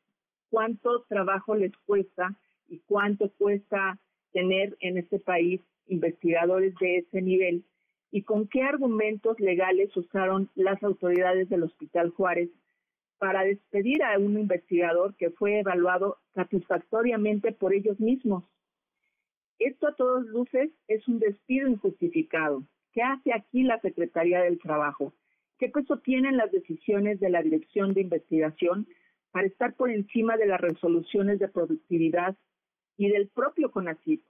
¿Cuánto 0.48 1.02
trabajo 1.02 1.54
les 1.54 1.76
cuesta 1.84 2.34
y 2.66 2.78
cuánto 2.86 3.30
cuesta 3.32 3.98
tener 4.32 4.74
en 4.80 4.96
este 4.96 5.18
país 5.18 5.60
investigadores 5.86 6.74
de 6.80 6.98
ese 6.98 7.20
nivel? 7.20 7.62
¿Y 8.10 8.22
con 8.22 8.48
qué 8.48 8.62
argumentos 8.62 9.38
legales 9.38 9.94
usaron 9.98 10.48
las 10.54 10.82
autoridades 10.82 11.50
del 11.50 11.64
Hospital 11.64 12.08
Juárez 12.10 12.48
para 13.22 13.44
despedir 13.44 14.02
a 14.02 14.18
un 14.18 14.36
investigador 14.36 15.14
que 15.14 15.30
fue 15.30 15.60
evaluado 15.60 16.18
satisfactoriamente 16.34 17.52
por 17.52 17.72
ellos 17.72 18.00
mismos? 18.00 18.42
Esto 19.60 19.86
a 19.86 19.94
todas 19.94 20.26
luces 20.26 20.72
es 20.88 21.06
un 21.06 21.20
despido 21.20 21.68
injustificado. 21.68 22.64
¿Qué 22.92 23.00
hace 23.00 23.32
aquí 23.32 23.62
la 23.62 23.80
Secretaría 23.80 24.40
del 24.40 24.58
Trabajo? 24.58 25.14
¿Qué 25.56 25.68
peso 25.68 25.98
tienen 25.98 26.36
las 26.36 26.50
decisiones 26.50 27.20
de 27.20 27.30
la 27.30 27.44
Dirección 27.44 27.94
de 27.94 28.00
Investigación 28.00 28.88
para 29.30 29.46
estar 29.46 29.76
por 29.76 29.92
encima 29.92 30.36
de 30.36 30.46
las 30.46 30.60
resoluciones 30.60 31.38
de 31.38 31.46
productividad 31.46 32.36
y 32.96 33.08
del 33.08 33.28
propio 33.28 33.70
CONACYT? 33.70 34.24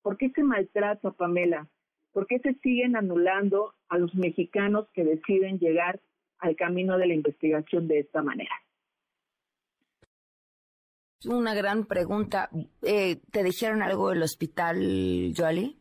¿Por 0.00 0.16
qué 0.16 0.30
se 0.30 0.44
maltrata, 0.44 1.10
Pamela? 1.10 1.66
¿Por 2.12 2.28
qué 2.28 2.38
se 2.38 2.54
siguen 2.62 2.94
anulando 2.94 3.74
a 3.88 3.98
los 3.98 4.14
mexicanos 4.14 4.88
que 4.92 5.02
deciden 5.02 5.58
llegar 5.58 5.98
al 6.38 6.56
camino 6.56 6.98
de 6.98 7.06
la 7.06 7.14
investigación 7.14 7.88
de 7.88 8.00
esta 8.00 8.22
manera? 8.22 8.54
Una 11.24 11.54
gran 11.54 11.86
pregunta. 11.86 12.48
Eh, 12.82 13.16
¿Te 13.32 13.42
dijeron 13.42 13.82
algo 13.82 14.10
del 14.10 14.22
hospital, 14.22 15.32
Joali? 15.36 15.76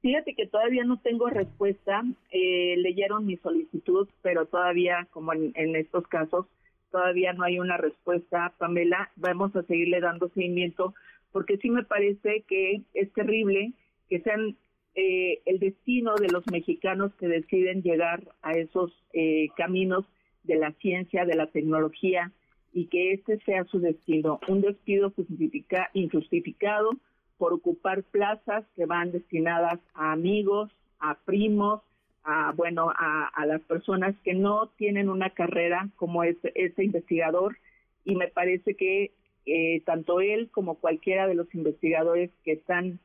Fíjate 0.00 0.34
que 0.34 0.46
todavía 0.46 0.84
no 0.84 1.00
tengo 1.00 1.28
respuesta. 1.28 2.02
Eh, 2.30 2.76
leyeron 2.76 3.26
mi 3.26 3.36
solicitud, 3.38 4.08
pero 4.22 4.46
todavía, 4.46 5.08
como 5.10 5.32
en, 5.32 5.52
en 5.56 5.74
estos 5.74 6.06
casos, 6.06 6.46
todavía 6.92 7.32
no 7.32 7.42
hay 7.42 7.58
una 7.58 7.76
respuesta. 7.76 8.54
Pamela, 8.58 9.10
vamos 9.16 9.54
a 9.56 9.62
seguirle 9.64 10.00
dando 10.00 10.28
seguimiento 10.28 10.94
porque 11.32 11.58
sí 11.58 11.70
me 11.70 11.84
parece 11.84 12.44
que 12.48 12.82
es 12.94 13.12
terrible 13.12 13.72
que 14.08 14.20
sean 14.20 14.56
eh, 15.00 15.42
el 15.46 15.60
destino 15.60 16.16
de 16.16 16.26
los 16.26 16.44
mexicanos 16.50 17.14
que 17.20 17.28
deciden 17.28 17.82
llegar 17.82 18.20
a 18.42 18.54
esos 18.54 18.90
eh, 19.12 19.46
caminos 19.56 20.04
de 20.42 20.56
la 20.56 20.72
ciencia, 20.72 21.24
de 21.24 21.36
la 21.36 21.46
tecnología 21.46 22.32
y 22.72 22.86
que 22.86 23.12
este 23.12 23.38
sea 23.44 23.62
su 23.66 23.78
destino, 23.78 24.40
un 24.48 24.60
despido 24.60 25.10
justifica, 25.10 25.88
injustificado 25.94 26.90
por 27.36 27.52
ocupar 27.52 28.02
plazas 28.02 28.64
que 28.74 28.86
van 28.86 29.12
destinadas 29.12 29.78
a 29.94 30.10
amigos, 30.10 30.68
a 30.98 31.14
primos, 31.14 31.80
a 32.24 32.52
bueno, 32.56 32.90
a, 32.90 33.28
a 33.28 33.46
las 33.46 33.60
personas 33.60 34.16
que 34.24 34.34
no 34.34 34.66
tienen 34.78 35.08
una 35.10 35.30
carrera 35.30 35.90
como 35.94 36.24
este, 36.24 36.50
este 36.56 36.82
investigador. 36.82 37.56
Y 38.04 38.16
me 38.16 38.26
parece 38.26 38.74
que 38.74 39.12
eh, 39.46 39.80
tanto 39.86 40.20
él 40.20 40.48
como 40.50 40.74
cualquiera 40.74 41.28
de 41.28 41.36
los 41.36 41.54
investigadores 41.54 42.30
que 42.44 42.54
están 42.54 42.98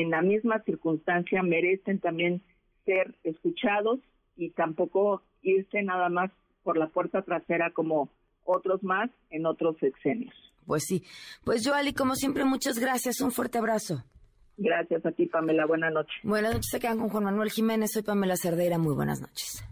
en 0.00 0.10
la 0.10 0.20
misma 0.20 0.62
circunstancia 0.64 1.42
merecen 1.42 2.00
también 2.00 2.42
ser 2.84 3.14
escuchados 3.24 3.98
y 4.36 4.50
tampoco 4.50 5.22
irse 5.40 5.82
nada 5.82 6.10
más 6.10 6.30
por 6.62 6.76
la 6.76 6.88
puerta 6.88 7.22
trasera 7.22 7.70
como 7.72 8.10
otros 8.44 8.82
más 8.82 9.10
en 9.30 9.46
otros 9.46 9.76
sexenios. 9.78 10.34
Pues 10.66 10.84
sí. 10.86 11.02
Pues 11.44 11.66
Joali, 11.66 11.94
como 11.94 12.14
siempre, 12.14 12.44
muchas 12.44 12.78
gracias. 12.78 13.20
Un 13.22 13.32
fuerte 13.32 13.56
abrazo. 13.56 14.04
Gracias 14.58 15.06
a 15.06 15.12
ti, 15.12 15.26
Pamela. 15.26 15.64
Buenas 15.64 15.92
noches. 15.92 16.14
Buenas 16.22 16.52
noches. 16.52 16.70
Se 16.70 16.80
quedan 16.80 16.98
con 16.98 17.08
Juan 17.08 17.24
Manuel 17.24 17.50
Jiménez. 17.50 17.92
Soy 17.92 18.02
Pamela 18.02 18.36
Cerdeira. 18.36 18.76
Muy 18.76 18.94
buenas 18.94 19.20
noches. 19.20 19.64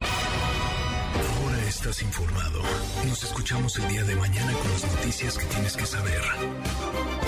Ahora 0.00 1.58
estás 1.68 2.02
informado. 2.02 2.60
Nos 3.08 3.22
escuchamos 3.22 3.78
el 3.78 3.88
día 3.88 4.04
de 4.04 4.16
mañana 4.16 4.52
con 4.52 4.70
las 4.72 4.96
noticias 4.96 5.38
que 5.38 5.46
tienes 5.46 5.76
que 5.76 5.86
saber. 5.86 6.20